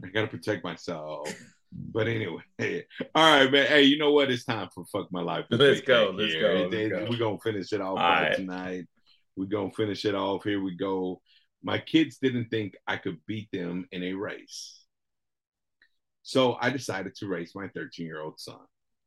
I 0.04 0.08
gotta 0.10 0.28
protect 0.28 0.64
myself. 0.64 1.34
But 1.72 2.08
anyway, 2.08 2.44
all 3.16 3.40
right, 3.40 3.52
man. 3.52 3.68
Hey, 3.68 3.84
you 3.84 3.98
know 3.98 4.14
what? 4.14 4.32
It's 4.32 4.46
time 4.46 4.70
for 4.74 4.86
fuck 4.86 5.12
my 5.12 5.22
life. 5.22 5.46
Let's 5.50 5.82
go, 5.82 6.14
let's 6.16 6.34
go, 6.34 6.70
let's 6.72 6.90
go. 6.90 7.08
We're 7.10 7.18
gonna 7.18 7.40
finish 7.40 7.74
it 7.74 7.82
off 7.82 7.98
right 7.98 8.36
tonight. 8.36 8.86
We're 9.36 9.46
gonna 9.46 9.72
finish 9.72 10.06
it 10.06 10.16
off. 10.16 10.44
Here 10.44 10.62
we 10.62 10.76
go. 10.76 11.22
My 11.64 11.80
kids 11.80 12.18
didn't 12.22 12.50
think 12.50 12.76
I 12.88 12.98
could 12.98 13.18
beat 13.26 13.50
them 13.52 13.88
in 13.92 14.04
a 14.04 14.14
race. 14.14 14.84
So 16.24 16.58
I 16.60 16.70
decided 16.70 17.16
to 17.16 17.28
race 17.28 17.54
my 17.56 17.70
13 17.70 18.06
year 18.06 18.22
old 18.22 18.40
son. 18.40 18.60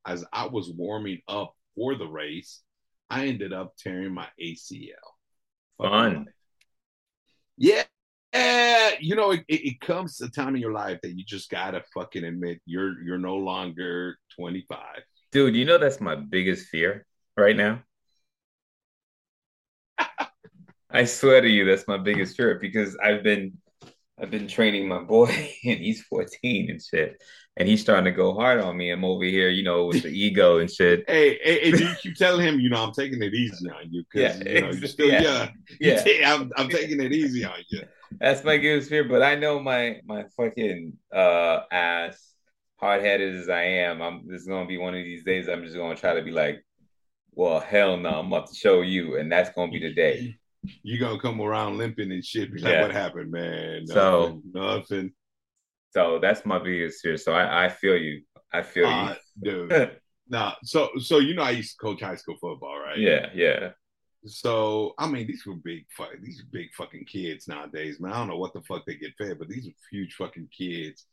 As 0.07 0.25
I 0.33 0.47
was 0.47 0.71
warming 0.71 1.21
up 1.29 1.55
for 1.75 1.95
the 1.95 2.07
race, 2.07 2.63
I 3.11 3.27
ended 3.27 3.53
up 3.53 3.75
tearing 3.79 4.15
my 4.15 4.27
ACL. 4.41 4.95
Fun. 5.79 6.27
Yeah. 7.57 7.83
Eh, 8.33 8.97
you 9.01 9.17
know, 9.17 9.33
it, 9.33 9.45
it, 9.49 9.67
it 9.67 9.81
comes 9.81 10.21
a 10.21 10.31
time 10.31 10.55
in 10.55 10.61
your 10.61 10.73
life 10.73 11.01
that 11.03 11.17
you 11.17 11.25
just 11.25 11.51
gotta 11.51 11.83
fucking 11.93 12.25
admit 12.25 12.61
you're 12.65 13.01
you're 13.03 13.19
no 13.19 13.37
longer 13.37 14.19
25. 14.37 14.79
Dude, 15.33 15.57
you 15.57 15.65
know 15.65 15.79
that's 15.79 16.01
my 16.01 16.15
biggest 16.15 16.69
fear 16.69 17.07
right 17.37 17.57
now. 17.57 17.83
I 20.91 21.05
swear 21.05 21.41
to 21.41 21.49
you, 21.49 21.65
that's 21.65 21.89
my 21.89 21.99
biggest 21.99 22.37
fear 22.37 22.59
because 22.61 22.97
I've 23.03 23.23
been 23.23 23.59
I've 24.21 24.31
been 24.31 24.47
training 24.47 24.87
my 24.87 25.01
boy 25.01 25.29
and 25.65 25.79
he's 25.81 26.03
14 26.03 26.71
and 26.71 26.83
shit. 26.83 27.23
And 27.57 27.69
he's 27.69 27.81
starting 27.81 28.05
to 28.05 28.13
go 28.13 28.33
hard 28.35 28.61
on 28.61 28.77
me. 28.77 28.91
I'm 28.91 29.05
over 29.05 29.25
here, 29.25 29.49
you 29.49 29.63
know, 29.65 29.87
with 29.87 30.03
the 30.03 30.09
ego 30.27 30.59
and 30.59 30.71
shit. 30.71 31.05
Hey, 31.09 31.39
hey, 31.43 31.71
hey, 31.71 31.79
you 31.79 31.95
keep 32.01 32.15
telling 32.15 32.47
him, 32.47 32.61
you 32.61 32.71
know, 32.71 32.83
I'm 32.83 32.93
taking 32.93 33.23
it 33.23 33.35
easy 33.35 33.69
on 33.69 33.91
you 33.93 34.05
because 34.11 34.41
Yeah, 34.41 34.53
you 34.55 34.61
know 34.63 34.71
you're 34.71 34.89
still 34.89 35.09
yeah. 35.11 35.21
young. 35.21 35.49
Yeah. 35.81 36.35
I'm, 36.35 36.53
I'm 36.57 36.69
taking 36.69 37.01
it 37.01 37.13
easy 37.13 37.45
on 37.45 37.59
you. 37.69 37.83
That's 38.19 38.43
my 38.45 38.57
biggest 38.57 38.89
fear, 38.89 39.05
but 39.05 39.23
I 39.23 39.35
know 39.37 39.61
my 39.61 40.01
my 40.05 40.25
fucking 40.37 40.95
uh 41.15 41.61
ass, 41.71 42.35
hard 42.77 43.03
headed 43.03 43.37
as 43.37 43.49
I 43.49 43.63
am, 43.63 44.03
I'm 44.03 44.27
this 44.27 44.43
is 44.43 44.49
gonna 44.49 44.67
be 44.67 44.79
one 44.79 44.95
of 44.95 45.05
these 45.05 45.25
days 45.25 45.49
I'm 45.49 45.63
just 45.65 45.77
gonna 45.77 45.97
try 45.97 46.15
to 46.15 46.23
be 46.23 46.31
like, 46.33 46.65
well, 47.33 47.61
hell 47.61 47.97
no, 47.97 48.11
I'm 48.21 48.27
about 48.27 48.49
to 48.49 48.55
show 48.55 48.83
you, 48.83 49.17
and 49.19 49.31
that's 49.31 49.51
gonna 49.51 49.71
be 49.71 49.79
the 49.81 49.95
day. 49.95 50.37
You're 50.83 50.99
gonna 51.01 51.21
come 51.21 51.41
around 51.41 51.79
limping 51.79 52.11
and 52.13 52.25
shit. 52.25 52.53
Be 52.53 52.61
like, 52.61 52.73
Yeah. 52.73 52.83
what 52.83 52.93
happened, 52.93 53.31
man? 53.31 53.87
So- 53.87 54.41
nothing. 54.45 54.53
nothing. 54.53 55.13
So 55.93 56.19
that's 56.21 56.47
my 56.47 56.59
biggest 56.61 57.01
fear. 57.03 57.17
So 57.17 57.33
I, 57.33 57.65
I 57.65 57.69
feel 57.69 57.97
you. 57.97 58.23
I 58.53 58.63
feel 58.63 58.87
Uh, 58.87 59.15
dude. 59.43 59.97
Nah, 60.33 60.55
so 60.63 60.91
so 61.01 61.19
you 61.19 61.35
know 61.35 61.43
I 61.43 61.51
used 61.51 61.73
to 61.73 61.85
coach 61.85 62.01
high 62.03 62.15
school 62.15 62.37
football, 62.41 62.79
right? 62.79 62.97
yeah, 62.97 63.31
yeah. 63.35 63.71
So 64.27 64.95
I 64.99 65.09
mean, 65.09 65.27
these 65.27 65.47
were 65.47 65.55
big, 65.57 65.87
these 66.23 66.41
are 66.41 66.47
big 66.53 66.73
fucking 66.77 67.07
kids 67.07 67.49
nowadays, 67.49 68.01
man. 68.01 68.13
I 68.13 68.19
don't 68.19 68.29
know 68.29 68.37
what 68.39 68.53
the 68.53 68.63
fuck 68.63 68.85
they 68.87 68.95
get 68.97 69.17
fed, 69.17 69.39
but 69.39 69.49
these 69.49 69.67
are 69.67 69.73
huge 69.91 70.15
fucking 70.15 70.49
kids. 70.57 71.07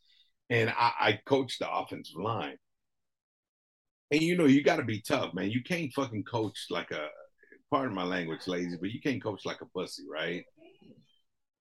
And 0.49 0.69
I, 0.71 0.91
I 0.99 1.19
coached 1.25 1.59
the 1.59 1.71
offensive 1.71 2.19
line, 2.21 2.57
and 4.11 4.21
you 4.21 4.37
know 4.37 4.45
you 4.45 4.63
got 4.63 4.77
to 4.77 4.83
be 4.83 5.01
tough, 5.01 5.33
man. 5.33 5.51
You 5.51 5.63
can't 5.63 5.93
fucking 5.93 6.23
coach 6.23 6.67
like 6.69 6.91
a, 6.91 7.07
pardon 7.71 7.95
my 7.95 8.03
language, 8.03 8.47
lazy, 8.47 8.77
but 8.79 8.91
you 8.91 9.01
can't 9.01 9.21
coach 9.23 9.45
like 9.45 9.61
a 9.61 9.65
pussy, 9.65 10.03
right? 10.11 10.43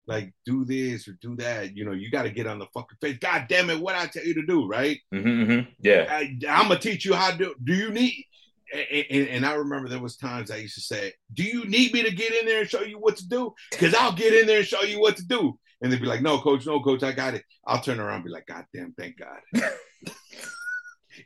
Like 0.07 0.33
do 0.45 0.65
this 0.65 1.09
or 1.09 1.13
do 1.21 1.35
that. 1.37 1.77
You 1.77 1.85
know, 1.85 1.93
you 1.93 2.11
got 2.11 2.23
to 2.23 2.31
get 2.31 2.47
on 2.47 2.61
the 2.61 2.67
fucking 2.73 2.99
face. 3.01 3.19
God 3.19 3.47
damn 3.49 3.71
it, 3.71 3.81
what 3.81 3.97
I 3.97 4.07
tell 4.07 4.25
you 4.25 4.35
to 4.35 4.47
do, 4.47 4.69
right? 4.69 4.99
hmm 5.13 5.45
hmm 5.45 5.61
Yeah. 5.81 6.07
I, 6.09 6.39
I'm 6.49 6.69
gonna 6.69 6.79
teach 6.79 7.05
you 7.05 7.15
how 7.15 7.33
to 7.33 7.37
do. 7.37 7.55
Do 7.65 7.75
you 7.75 7.91
need? 7.91 8.25
And, 8.73 9.29
and, 9.29 9.47
I 9.47 9.55
remember 9.55 9.89
there 9.89 10.01
was 10.01 10.17
times 10.17 10.51
I 10.51 10.57
used 10.57 10.75
to 10.75 10.81
say, 10.81 11.13
"Do 11.33 11.45
you 11.45 11.65
need 11.67 11.93
me 11.93 12.03
to 12.03 12.11
get 12.15 12.35
in 12.35 12.47
there 12.47 12.61
and 12.61 12.69
show 12.69 12.83
you 12.83 12.99
what 12.99 13.17
to 13.19 13.29
do? 13.29 13.55
Because 13.71 13.95
I'll 13.95 14.13
get 14.13 14.35
in 14.35 14.47
there 14.47 14.59
and 14.59 14.67
show 14.67 14.83
you 14.83 15.01
what 15.01 15.17
to 15.19 15.27
do." 15.27 15.59
And 15.81 15.93
they'd 15.93 16.01
be 16.01 16.07
like, 16.07 16.23
"No, 16.23 16.41
coach, 16.41 16.67
no, 16.67 16.81
coach, 16.81 17.03
I 17.03 17.13
got 17.13 17.35
it." 17.35 17.45
I'll 17.67 17.81
turn 17.81 18.01
around 18.01 18.17
and 18.17 18.25
be 18.25 18.31
like, 18.31 18.47
"God 18.47 18.65
damn, 18.75 18.93
thank 18.93 19.17
God." 19.19 19.39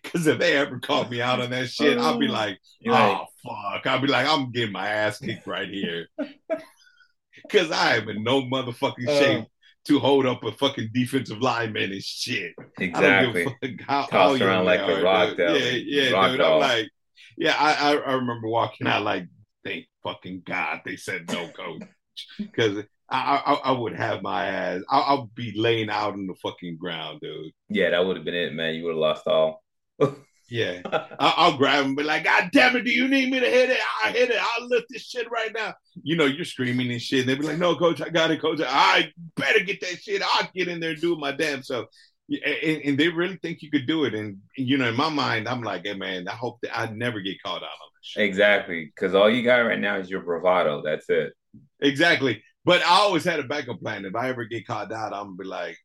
Because 0.02 0.26
if 0.26 0.38
they 0.38 0.56
ever 0.56 0.78
caught 0.78 1.10
me 1.10 1.20
out 1.20 1.40
on 1.40 1.50
that 1.50 1.68
shit, 1.68 1.98
I'll 1.98 2.18
be 2.18 2.28
like, 2.28 2.58
You're 2.78 2.94
like, 2.94 3.16
"Oh 3.16 3.26
fuck!" 3.44 3.86
I'll 3.86 4.00
be 4.00 4.06
like, 4.06 4.26
"I'm 4.26 4.52
getting 4.52 4.72
my 4.72 4.86
ass 4.86 5.18
kicked 5.18 5.46
right 5.46 5.68
here," 5.68 6.06
because 7.42 7.70
I 7.70 7.96
am 7.96 8.08
in 8.08 8.22
no 8.22 8.42
motherfucking 8.42 9.08
Uh. 9.08 9.18
shape 9.18 9.44
to 9.86 9.98
hold 9.98 10.26
up 10.26 10.44
a 10.44 10.52
fucking 10.52 10.90
defensive 10.92 11.40
lineman 11.40 11.90
and 11.92 12.02
shit. 12.02 12.52
I 12.58 12.84
exactly. 12.84 13.44
don't 13.44 13.60
give 13.60 13.70
a 13.70 13.76
fuck 13.78 13.86
how, 13.88 14.06
Tossed 14.06 14.42
around 14.42 14.66
like 14.66 14.80
a 14.80 15.02
rock 15.02 15.36
dude. 15.36 15.86
Yeah, 15.86 16.02
yeah, 16.02 16.10
Rock 16.12 16.32
dude. 16.32 16.40
I'm 16.40 16.60
like, 16.60 16.88
yeah, 17.36 17.54
I, 17.58 17.92
I 17.92 17.96
I 17.96 18.12
remember 18.14 18.48
walking 18.48 18.86
out 18.86 19.02
like, 19.02 19.26
thank 19.64 19.86
fucking 20.02 20.42
God 20.46 20.80
they 20.84 20.96
said 20.96 21.30
no, 21.30 21.48
coach, 21.48 21.82
because 22.38 22.84
I, 23.08 23.42
I 23.44 23.52
I 23.52 23.72
would 23.72 23.94
have 23.94 24.22
my 24.22 24.46
ass. 24.46 24.82
I, 24.88 24.98
I'll 25.00 25.30
be 25.34 25.52
laying 25.56 25.90
out 25.90 26.12
on 26.12 26.26
the 26.26 26.34
fucking 26.34 26.76
ground, 26.76 27.20
dude. 27.20 27.52
Yeah, 27.68 27.90
that 27.90 28.04
would 28.04 28.16
have 28.16 28.24
been 28.24 28.34
it, 28.34 28.54
man. 28.54 28.74
You 28.74 28.84
would 28.84 28.94
have 28.94 28.98
lost 28.98 29.26
all. 29.26 29.62
Yeah, 30.50 30.80
I, 30.84 31.34
I'll 31.36 31.56
grab 31.56 31.82
him, 31.82 31.86
and 31.90 31.96
be 31.96 32.02
like, 32.02 32.24
God 32.24 32.50
damn 32.52 32.74
it, 32.74 32.82
do 32.82 32.90
you 32.90 33.06
need 33.06 33.30
me 33.30 33.38
to 33.38 33.46
hit 33.48 33.70
it? 33.70 33.78
I 34.04 34.10
hit 34.10 34.30
it. 34.30 34.36
I'll 34.36 34.66
lift 34.66 34.86
this 34.90 35.02
shit 35.02 35.30
right 35.30 35.52
now. 35.54 35.74
You 36.02 36.16
know, 36.16 36.24
you're 36.24 36.44
screaming 36.44 36.90
and 36.90 37.00
shit. 37.00 37.20
And 37.20 37.28
they 37.28 37.36
be 37.36 37.46
like, 37.46 37.58
No, 37.58 37.76
coach, 37.76 38.02
I 38.02 38.08
got 38.08 38.32
it, 38.32 38.40
coach. 38.40 38.60
I 38.66 39.12
better 39.36 39.60
get 39.60 39.80
that 39.82 40.02
shit. 40.02 40.22
I'll 40.22 40.50
get 40.52 40.66
in 40.66 40.80
there 40.80 40.90
and 40.90 41.00
do 41.00 41.12
it 41.12 41.20
my 41.20 41.30
damn 41.30 41.62
self. 41.62 41.86
And, 42.30 42.82
and 42.84 42.98
they 42.98 43.08
really 43.08 43.36
think 43.42 43.60
you 43.60 43.70
could 43.70 43.86
do 43.86 44.04
it. 44.04 44.14
And 44.14 44.38
you 44.56 44.78
know, 44.78 44.88
in 44.88 44.96
my 44.96 45.08
mind, 45.08 45.48
I'm 45.48 45.62
like, 45.62 45.84
hey 45.84 45.94
man, 45.94 46.28
I 46.28 46.32
hope 46.32 46.58
that 46.62 46.78
I 46.78 46.86
never 46.92 47.20
get 47.20 47.42
caught 47.42 47.62
out 47.62 47.64
on 47.64 47.90
this 47.98 48.06
shit. 48.06 48.22
exactly. 48.24 48.84
Because 48.94 49.14
all 49.14 49.28
you 49.28 49.42
got 49.42 49.58
right 49.60 49.78
now 49.80 49.96
is 49.96 50.08
your 50.08 50.22
bravado. 50.22 50.82
That's 50.84 51.08
it. 51.10 51.32
Exactly. 51.80 52.42
But 52.64 52.82
I 52.82 52.98
always 53.00 53.24
had 53.24 53.40
a 53.40 53.44
backup 53.44 53.80
plan. 53.80 54.04
If 54.04 54.14
I 54.14 54.28
ever 54.28 54.44
get 54.44 54.66
caught 54.66 54.92
out, 54.92 55.12
I'm 55.12 55.24
gonna 55.24 55.36
be 55.36 55.44
like, 55.44 55.76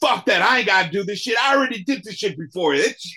fuck 0.00 0.24
that. 0.26 0.42
I 0.42 0.58
ain't 0.58 0.66
gotta 0.66 0.90
do 0.90 1.02
this 1.04 1.18
shit. 1.20 1.36
I 1.42 1.56
already 1.56 1.82
did 1.82 2.04
this 2.04 2.14
shit 2.16 2.38
before. 2.38 2.74
It's 2.74 3.14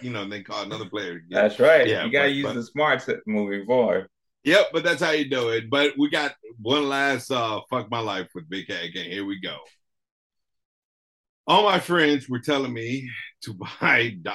you 0.00 0.10
know, 0.10 0.22
and 0.22 0.32
then 0.32 0.44
call 0.44 0.62
another 0.62 0.84
player. 0.88 1.12
again. 1.12 1.26
That's 1.30 1.58
right. 1.58 1.88
Yeah, 1.88 2.04
you 2.04 2.12
gotta 2.12 2.28
but- 2.28 2.34
use 2.34 2.46
but- 2.46 2.54
the 2.54 2.62
smarts 2.64 3.08
moving 3.26 3.66
forward. 3.66 4.08
Yep, 4.44 4.66
but 4.72 4.82
that's 4.82 5.00
how 5.00 5.12
you 5.12 5.30
do 5.30 5.50
it. 5.50 5.70
But 5.70 5.92
we 5.96 6.10
got 6.10 6.34
one 6.60 6.88
last 6.88 7.30
uh 7.30 7.60
fuck 7.70 7.90
my 7.90 8.00
life 8.00 8.28
with 8.34 8.48
Big 8.50 8.66
Cat 8.66 8.84
again. 8.84 9.10
Here 9.10 9.24
we 9.24 9.40
go. 9.40 9.56
All 11.46 11.64
my 11.64 11.80
friends 11.80 12.28
were 12.28 12.38
telling 12.38 12.72
me 12.72 13.10
to 13.42 13.54
buy 13.54 14.16
do, 14.22 14.30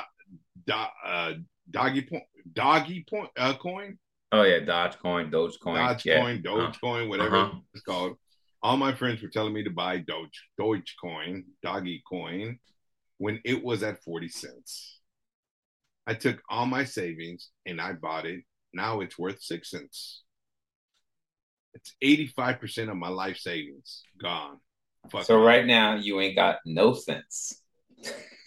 do, 0.65 0.73
uh, 1.05 1.33
doggy 1.71 2.01
point, 2.01 2.23
doggy 2.53 3.05
point 3.09 3.29
uh, 3.37 3.53
coin. 3.55 3.97
Oh 4.31 4.43
yeah, 4.43 4.59
Dogecoin, 4.59 5.31
Dogecoin, 5.31 6.01
Dogecoin, 6.01 6.43
yeah. 6.43 6.51
Dogecoin, 6.51 7.05
uh, 7.05 7.09
whatever 7.09 7.35
uh-huh. 7.37 7.59
it's 7.73 7.83
called. 7.83 8.17
All 8.61 8.75
my 8.75 8.93
friends 8.93 9.21
were 9.21 9.29
telling 9.29 9.53
me 9.53 9.63
to 9.63 9.69
buy 9.69 9.99
Doge, 9.99 10.49
Dogecoin, 10.59 11.43
Doggy 11.63 12.03
Coin, 12.09 12.59
when 13.19 13.39
it 13.45 13.63
was 13.63 13.83
at 13.83 14.03
forty 14.03 14.27
cents. 14.27 14.99
I 16.05 16.13
took 16.13 16.41
all 16.49 16.65
my 16.65 16.83
savings 16.83 17.49
and 17.65 17.79
I 17.79 17.93
bought 17.93 18.25
it. 18.25 18.43
Now 18.73 19.01
it's 19.01 19.17
worth 19.17 19.41
six 19.41 19.71
cents. 19.71 20.23
It's 21.73 21.95
eighty-five 22.01 22.59
percent 22.59 22.89
of 22.89 22.97
my 22.97 23.09
life 23.09 23.37
savings 23.37 24.03
gone. 24.21 24.57
Fuck 25.09 25.25
so 25.25 25.41
right 25.41 25.65
now 25.65 25.95
you 25.95 26.19
ain't 26.19 26.35
got 26.35 26.57
no 26.65 26.93
sense. 26.93 27.61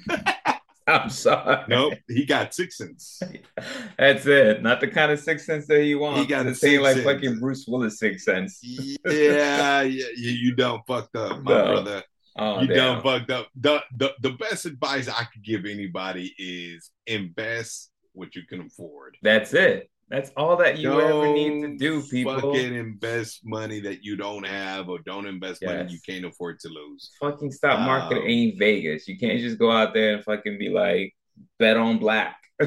I'm 0.87 1.11
sorry. 1.11 1.65
Nope, 1.69 1.95
he 2.09 2.25
got 2.25 2.53
six 2.53 2.79
cents. 2.79 3.23
That's 3.99 4.27
it. 4.27 4.63
Not 4.63 4.81
the 4.81 4.89
kind 4.89 5.13
of 5.13 5.21
six 5.21 5.47
cents 5.47 5.67
that 5.69 5.85
you 5.85 6.01
want. 6.01 6.19
He 6.19 6.27
got 6.27 6.47
a 6.47 6.55
same 6.55 6.83
like 6.83 6.99
fucking 6.99 7.39
Bruce 7.39 7.67
Willis 7.69 7.99
six 7.99 8.25
cents. 8.25 8.61
yeah, 8.63 9.83
yeah, 9.83 10.07
you 10.17 10.55
done 10.55 10.81
fucked 10.87 11.17
up, 11.17 11.43
my 11.43 11.53
no. 11.53 11.65
brother. 11.67 12.03
Oh, 12.37 12.61
you 12.61 12.69
damn. 12.69 12.77
done 12.77 13.03
fucked 13.03 13.31
up. 13.31 13.49
The, 13.55 13.83
the 13.97 14.13
the 14.21 14.31
best 14.31 14.67
advice 14.67 15.09
I 15.09 15.25
could 15.25 15.45
give 15.45 15.65
anybody 15.65 16.35
is 16.39 16.91
invest 17.07 17.91
what 18.13 18.35
you 18.35 18.43
can 18.47 18.63
afford. 18.63 19.17
That's 19.23 19.55
it. 19.55 19.90
That's 20.11 20.33
all 20.37 20.57
that 20.57 20.79
you 20.79 20.91
don't 20.91 21.03
ever 21.03 21.33
need 21.33 21.63
to 21.63 21.77
do, 21.77 22.03
people. 22.03 22.35
Fucking 22.35 22.75
invest 22.75 23.47
money 23.47 23.79
that 23.81 24.03
you 24.03 24.17
don't 24.17 24.45
have, 24.45 24.89
or 24.89 24.99
don't 24.99 25.27
invest 25.27 25.63
yes. 25.63 25.69
money 25.71 25.93
you 25.93 26.01
can't 26.05 26.25
afford 26.25 26.59
to 26.61 26.69
lose. 26.69 27.13
Fucking 27.21 27.53
stock 27.53 27.79
market 27.81 28.19
um, 28.19 28.25
ain't 28.27 28.59
Vegas. 28.59 29.07
You 29.07 29.17
can't 29.17 29.39
just 29.39 29.59
go 29.59 29.71
out 29.71 29.95
there 29.95 30.17
and 30.17 30.25
fucking 30.25 30.59
be 30.59 30.69
like 30.69 31.15
bet 31.59 31.77
on 31.77 31.99
black. 31.99 32.37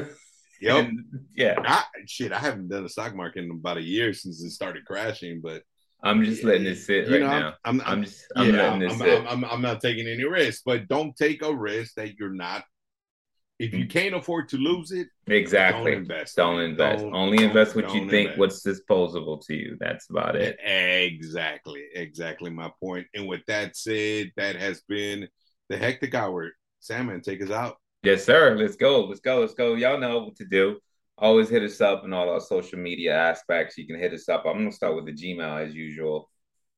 Yep. 0.60 0.76
and, 0.86 1.04
yeah. 1.36 1.56
I, 1.62 1.84
shit, 2.06 2.32
I 2.32 2.38
haven't 2.38 2.68
done 2.68 2.86
a 2.86 2.88
stock 2.88 3.14
market 3.14 3.44
in 3.44 3.50
about 3.50 3.76
a 3.76 3.82
year 3.82 4.14
since 4.14 4.42
it 4.42 4.50
started 4.50 4.86
crashing, 4.86 5.42
but 5.42 5.62
I'm 6.02 6.24
just 6.24 6.42
letting 6.42 6.66
it 6.66 6.76
sit 6.76 7.10
right 7.10 7.20
know, 7.20 7.26
now. 7.26 7.54
I'm, 7.66 7.82
I'm, 7.82 7.86
I'm, 7.86 8.04
just 8.04 8.24
I'm 8.34 8.54
yeah, 8.54 8.72
letting 8.72 8.82
it 8.82 8.92
sit. 8.92 9.24
I'm, 9.28 9.44
I'm 9.44 9.60
not 9.60 9.82
taking 9.82 10.06
any 10.06 10.24
risk, 10.24 10.62
but 10.64 10.88
don't 10.88 11.14
take 11.16 11.42
a 11.42 11.54
risk 11.54 11.96
that 11.96 12.14
you're 12.14 12.32
not 12.32 12.64
if 13.64 13.74
you 13.74 13.86
can't 13.86 14.14
afford 14.14 14.48
to 14.50 14.56
lose 14.56 14.92
it, 14.92 15.08
exactly. 15.26 15.92
Don't 15.92 16.02
invest. 16.02 16.36
Don't 16.36 16.60
invest. 16.60 17.02
Don't, 17.02 17.14
Only 17.14 17.44
invest 17.44 17.74
what 17.74 17.94
you 17.94 18.08
think 18.10 18.30
invest. 18.30 18.38
what's 18.38 18.62
disposable 18.62 19.38
to 19.38 19.54
you. 19.54 19.76
That's 19.80 20.10
about 20.10 20.36
it. 20.36 20.58
Exactly. 20.62 21.84
Exactly 21.94 22.50
my 22.50 22.70
point. 22.80 23.06
And 23.14 23.26
with 23.26 23.40
that 23.46 23.76
said, 23.76 24.32
that 24.36 24.56
has 24.56 24.82
been 24.82 25.28
the 25.68 25.76
hectic 25.76 26.14
hour. 26.14 26.50
Sandman, 26.80 27.22
take 27.22 27.42
us 27.42 27.50
out. 27.50 27.76
Yes, 28.02 28.24
sir. 28.24 28.54
Let's 28.56 28.76
go. 28.76 29.04
Let's 29.06 29.20
go. 29.20 29.40
Let's 29.40 29.54
go. 29.54 29.74
Y'all 29.74 29.98
know 29.98 30.24
what 30.24 30.36
to 30.36 30.44
do. 30.44 30.78
Always 31.16 31.48
hit 31.48 31.62
us 31.62 31.80
up 31.80 32.04
in 32.04 32.12
all 32.12 32.28
our 32.28 32.40
social 32.40 32.78
media 32.78 33.16
aspects. 33.16 33.78
You 33.78 33.86
can 33.86 33.98
hit 33.98 34.12
us 34.12 34.28
up. 34.28 34.44
I'm 34.44 34.58
gonna 34.58 34.72
start 34.72 34.96
with 34.96 35.06
the 35.06 35.12
Gmail 35.12 35.66
as 35.66 35.74
usual. 35.74 36.28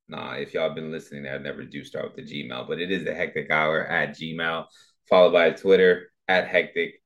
Nah, 0.08 0.34
if 0.34 0.54
y'all 0.54 0.74
been 0.74 0.92
listening, 0.92 1.26
I 1.26 1.38
never 1.38 1.64
do 1.64 1.82
start 1.82 2.14
with 2.14 2.16
the 2.24 2.44
Gmail, 2.48 2.68
but 2.68 2.78
it 2.78 2.92
is 2.92 3.04
the 3.04 3.14
hectic 3.14 3.50
hour 3.50 3.84
at 3.86 4.10
Gmail, 4.10 4.66
followed 5.08 5.32
by 5.32 5.50
Twitter 5.50 6.10
at 6.28 6.48
Hectic 6.48 7.02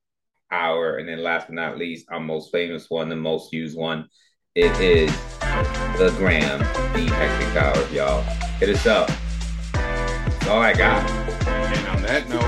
Hour. 0.51 0.97
And 0.97 1.09
then 1.09 1.23
last 1.23 1.47
but 1.47 1.55
not 1.55 1.79
least, 1.79 2.07
our 2.11 2.21
most 2.21 2.51
famous 2.53 2.87
one, 2.89 3.09
the 3.09 3.17
most 3.17 3.53
used 3.53 3.77
one, 3.77 4.09
it 4.55 4.73
is 4.81 5.11
the 5.99 6.13
Gram, 6.17 6.59
the 6.59 7.13
Hectic 7.15 7.57
Hour, 7.63 7.89
y'all. 7.93 8.23
Hit 8.59 8.71
us 8.71 8.87
up. 8.87 9.11
That's 9.73 10.49
all 10.49 10.61
I 10.61 10.73
got. 10.73 11.09
And 11.47 11.89
on 11.89 12.03
that 12.03 12.29
note, 12.29 12.40